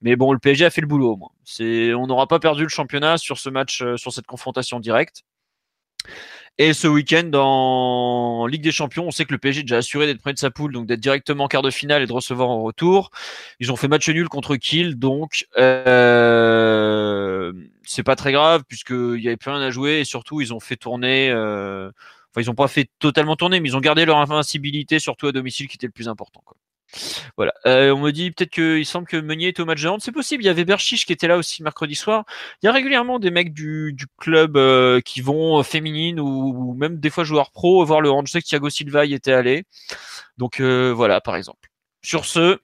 Mais 0.00 0.16
bon, 0.16 0.32
le 0.32 0.38
PSG 0.38 0.64
a 0.64 0.70
fait 0.70 0.80
le 0.80 0.86
boulot 0.86 1.12
au. 1.12 1.32
C'est, 1.44 1.92
on 1.94 2.06
n'aura 2.06 2.26
pas 2.26 2.38
perdu 2.38 2.51
le 2.60 2.68
championnat 2.68 3.18
sur 3.18 3.38
ce 3.38 3.48
match, 3.48 3.82
euh, 3.82 3.96
sur 3.96 4.12
cette 4.12 4.26
confrontation 4.26 4.80
directe. 4.80 5.24
Et 6.58 6.74
ce 6.74 6.86
week-end, 6.86 7.30
en 7.34 8.46
Ligue 8.46 8.62
des 8.62 8.72
Champions, 8.72 9.06
on 9.06 9.10
sait 9.10 9.24
que 9.24 9.32
le 9.32 9.38
PSG 9.38 9.60
est 9.60 9.62
déjà 9.62 9.78
assuré 9.78 10.06
d'être 10.06 10.20
près 10.20 10.34
de 10.34 10.38
sa 10.38 10.50
poule, 10.50 10.72
donc 10.72 10.86
d'être 10.86 11.00
directement 11.00 11.44
en 11.44 11.48
quart 11.48 11.62
de 11.62 11.70
finale 11.70 12.02
et 12.02 12.06
de 12.06 12.12
recevoir 12.12 12.50
en 12.50 12.62
retour. 12.62 13.10
Ils 13.58 13.72
ont 13.72 13.76
fait 13.76 13.88
match 13.88 14.06
nul 14.10 14.28
contre 14.28 14.56
Kiel, 14.56 14.96
donc 14.98 15.46
euh, 15.56 17.52
c'est 17.84 18.02
pas 18.02 18.16
très 18.16 18.32
grave 18.32 18.64
puisqu'il 18.68 19.20
y 19.20 19.28
avait 19.28 19.38
plus 19.38 19.50
rien 19.50 19.62
à 19.62 19.70
jouer 19.70 20.00
et 20.00 20.04
surtout 20.04 20.42
ils 20.42 20.52
ont 20.52 20.60
fait 20.60 20.76
tourner. 20.76 21.30
Euh, 21.30 21.90
enfin, 22.30 22.42
ils 22.42 22.50
ont 22.50 22.54
pas 22.54 22.68
fait 22.68 22.90
totalement 22.98 23.36
tourner, 23.36 23.60
mais 23.60 23.70
ils 23.70 23.76
ont 23.76 23.80
gardé 23.80 24.04
leur 24.04 24.18
invincibilité, 24.18 24.98
surtout 24.98 25.28
à 25.28 25.32
domicile, 25.32 25.68
qui 25.68 25.76
était 25.76 25.86
le 25.86 25.92
plus 25.92 26.08
important. 26.08 26.42
Voilà. 27.36 27.52
Euh, 27.66 27.90
on 27.94 28.00
me 28.00 28.10
dit 28.10 28.30
peut-être 28.30 28.50
qu'il 28.50 28.84
semble 28.86 29.06
que 29.06 29.16
Meunier 29.16 29.48
est 29.48 29.60
au 29.60 29.64
match 29.64 29.82
de 29.82 29.88
hand. 29.88 30.00
C'est 30.00 30.12
possible. 30.12 30.42
Il 30.42 30.46
y 30.46 30.50
avait 30.50 30.64
Berchiche 30.64 31.06
qui 31.06 31.12
était 31.12 31.28
là 31.28 31.36
aussi 31.36 31.62
mercredi 31.62 31.94
soir. 31.94 32.24
Il 32.62 32.66
y 32.66 32.68
a 32.68 32.72
régulièrement 32.72 33.18
des 33.18 33.30
mecs 33.30 33.52
du, 33.52 33.96
club 34.18 34.56
euh, 34.56 35.00
qui 35.00 35.20
vont 35.20 35.58
euh, 35.58 35.62
féminine 35.62 36.20
ou, 36.20 36.74
même 36.74 36.98
des 36.98 37.10
fois 37.10 37.24
joueurs 37.24 37.50
pro 37.50 37.84
voir 37.84 38.00
le 38.00 38.10
hand. 38.10 38.26
Je 38.26 38.32
sais 38.32 38.40
que 38.40 38.46
Thiago 38.46 38.70
Silva 38.70 39.04
y 39.06 39.14
était 39.14 39.32
allé. 39.32 39.64
Donc 40.38 40.60
voilà, 40.60 41.20
par 41.20 41.36
exemple. 41.36 41.68
Sur 42.04 42.24
ce, 42.24 42.58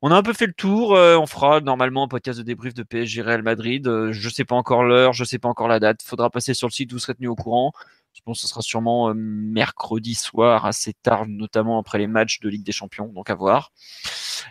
on 0.00 0.10
a 0.10 0.16
un 0.16 0.22
peu 0.22 0.32
fait 0.32 0.46
le 0.46 0.54
tour. 0.54 0.92
On 0.92 1.26
fera 1.26 1.60
normalement 1.60 2.04
un 2.04 2.08
podcast 2.08 2.38
de 2.38 2.44
débrief 2.44 2.74
de 2.74 2.82
PSG 2.82 3.22
Real 3.22 3.42
Madrid. 3.42 3.86
Je 4.10 4.28
sais 4.28 4.44
pas 4.44 4.54
encore 4.54 4.84
l'heure, 4.84 5.12
je 5.12 5.24
sais 5.24 5.38
pas 5.38 5.48
encore 5.48 5.68
la 5.68 5.80
date. 5.80 6.02
Faudra 6.02 6.30
passer 6.30 6.54
sur 6.54 6.68
le 6.68 6.72
site, 6.72 6.92
vous 6.92 6.98
serez 6.98 7.14
tenu 7.14 7.28
au 7.28 7.34
courant. 7.34 7.72
Je 8.14 8.20
pense 8.24 8.38
que 8.38 8.42
ce 8.42 8.48
sera 8.48 8.62
sûrement 8.62 9.08
euh, 9.08 9.14
mercredi 9.14 10.14
soir, 10.14 10.66
assez 10.66 10.92
tard, 10.92 11.26
notamment 11.26 11.78
après 11.78 11.98
les 11.98 12.06
matchs 12.06 12.40
de 12.40 12.48
Ligue 12.48 12.64
des 12.64 12.72
Champions, 12.72 13.08
donc 13.08 13.30
à 13.30 13.34
voir. 13.34 13.72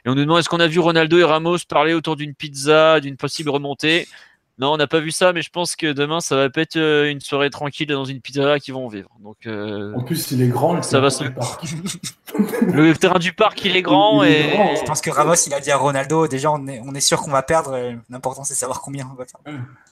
Et 0.03 0.09
on 0.09 0.15
nous 0.15 0.21
demande 0.21 0.39
est-ce 0.39 0.49
qu'on 0.49 0.59
a 0.59 0.67
vu 0.67 0.79
Ronaldo 0.79 1.17
et 1.19 1.23
Ramos 1.23 1.59
parler 1.67 1.93
autour 1.93 2.15
d'une 2.15 2.33
pizza, 2.33 2.99
d'une 2.99 3.17
possible 3.17 3.49
remontée? 3.49 4.07
Non, 4.59 4.73
on 4.73 4.77
n'a 4.77 4.85
pas 4.87 4.99
vu 4.99 5.11
ça, 5.11 5.33
mais 5.33 5.41
je 5.41 5.49
pense 5.49 5.75
que 5.75 5.91
demain, 5.91 6.19
ça 6.19 6.35
va 6.35 6.49
pas 6.49 6.61
être 6.61 6.75
euh, 6.77 7.09
une 7.09 7.19
soirée 7.19 7.49
tranquille 7.49 7.87
dans 7.87 8.05
une 8.05 8.21
pizzeria 8.21 8.59
qu'ils 8.59 8.73
vont 8.75 8.87
vivre. 8.87 9.09
Donc, 9.23 9.37
euh, 9.47 9.93
En 9.95 10.03
plus, 10.03 10.31
il 10.31 10.41
est 10.41 10.47
grand. 10.49 10.75
le 10.75 10.81
ça 10.83 10.99
va 10.99 11.09
terrain 11.09 11.17
se- 11.19 11.23
du 11.23 11.31
parc. 11.31 11.63
le 12.73 12.93
terrain 12.93 13.19
du 13.19 13.33
parc, 13.33 13.63
il 13.65 13.75
est 13.75 13.81
grand 13.81 14.23
Il 14.23 14.31
est 14.31 14.49
et 14.49 14.51
grand. 14.55 14.75
Je 14.75 14.83
pense 14.83 15.01
que 15.01 15.09
Ramos, 15.09 15.33
il 15.47 15.53
a 15.53 15.59
dit 15.59 15.71
à 15.71 15.77
Ronaldo, 15.77 16.27
déjà, 16.27 16.51
on 16.51 16.67
est, 16.67 16.79
on 16.85 16.93
est 16.93 16.99
sûr 17.01 17.21
qu'on 17.21 17.31
va 17.31 17.41
perdre. 17.43 17.75
L'important, 18.09 18.43
c'est 18.43 18.53
de 18.53 18.59
savoir 18.59 18.81
combien 18.81 19.09
on 19.11 19.15
va 19.15 19.25
faire. 19.25 19.39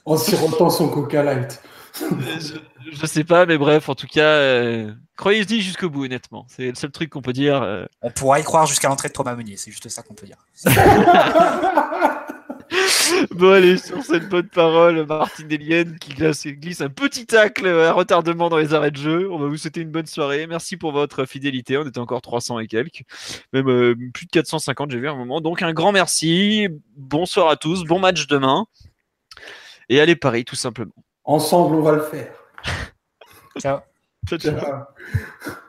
En 0.04 0.16
sirotant 0.16 0.70
son 0.70 0.88
Coca 0.88 1.22
Light. 1.24 1.60
je, 2.00 2.54
je 2.92 3.06
sais 3.06 3.24
pas, 3.24 3.46
mais 3.46 3.58
bref, 3.58 3.88
en 3.88 3.96
tout 3.96 4.06
cas, 4.06 4.20
euh, 4.22 4.92
croyez-y 5.16 5.60
jusqu'au 5.60 5.90
bout, 5.90 6.04
honnêtement. 6.04 6.46
C'est 6.48 6.68
le 6.68 6.74
seul 6.76 6.92
truc 6.92 7.10
qu'on 7.10 7.20
peut 7.22 7.32
dire. 7.32 7.60
euh. 7.62 7.84
On 8.02 8.10
pourra 8.12 8.38
y 8.38 8.44
croire 8.44 8.66
jusqu'à 8.66 8.88
l'entrée 8.88 9.08
de 9.08 9.12
Thomas 9.14 9.34
Meunier, 9.34 9.56
c'est 9.56 9.72
juste 9.72 9.88
ça 9.88 10.02
qu'on 10.02 10.14
peut 10.14 10.26
dire. 10.26 10.36
Bon, 13.30 13.52
allez, 13.52 13.76
sur 13.76 14.02
cette 14.02 14.28
bonne 14.28 14.48
parole, 14.48 15.04
Martin 15.06 15.44
Delienne 15.44 15.98
qui 15.98 16.14
glisse, 16.14 16.46
glisse 16.46 16.80
un 16.80 16.88
petit 16.88 17.26
tacle 17.26 17.66
à 17.66 17.92
retardement 17.92 18.48
dans 18.48 18.56
les 18.56 18.74
arrêts 18.74 18.90
de 18.90 18.96
jeu. 18.96 19.30
On 19.30 19.38
va 19.38 19.48
vous 19.48 19.56
souhaiter 19.56 19.80
une 19.80 19.90
bonne 19.90 20.06
soirée. 20.06 20.46
Merci 20.46 20.76
pour 20.76 20.92
votre 20.92 21.24
fidélité. 21.24 21.76
On 21.76 21.86
était 21.86 21.98
encore 21.98 22.22
300 22.22 22.60
et 22.60 22.66
quelques. 22.66 23.02
Même 23.52 23.68
euh, 23.68 23.94
plus 24.12 24.26
de 24.26 24.30
450, 24.30 24.90
j'ai 24.90 24.98
vu 24.98 25.08
à 25.08 25.12
un 25.12 25.16
moment. 25.16 25.40
Donc, 25.40 25.62
un 25.62 25.72
grand 25.72 25.92
merci. 25.92 26.68
Bonsoir 26.96 27.48
à 27.48 27.56
tous. 27.56 27.84
Bon 27.84 27.98
match 27.98 28.26
demain. 28.26 28.66
Et 29.88 30.00
allez, 30.00 30.16
Paris, 30.16 30.44
tout 30.44 30.56
simplement. 30.56 30.94
Ensemble, 31.24 31.76
on 31.76 31.82
va 31.82 31.92
le 31.92 32.02
faire. 32.02 32.32
Ciao. 33.58 33.80
Ciao, 34.28 34.38
ciao. 34.38 34.58
Ciao. 34.58 35.60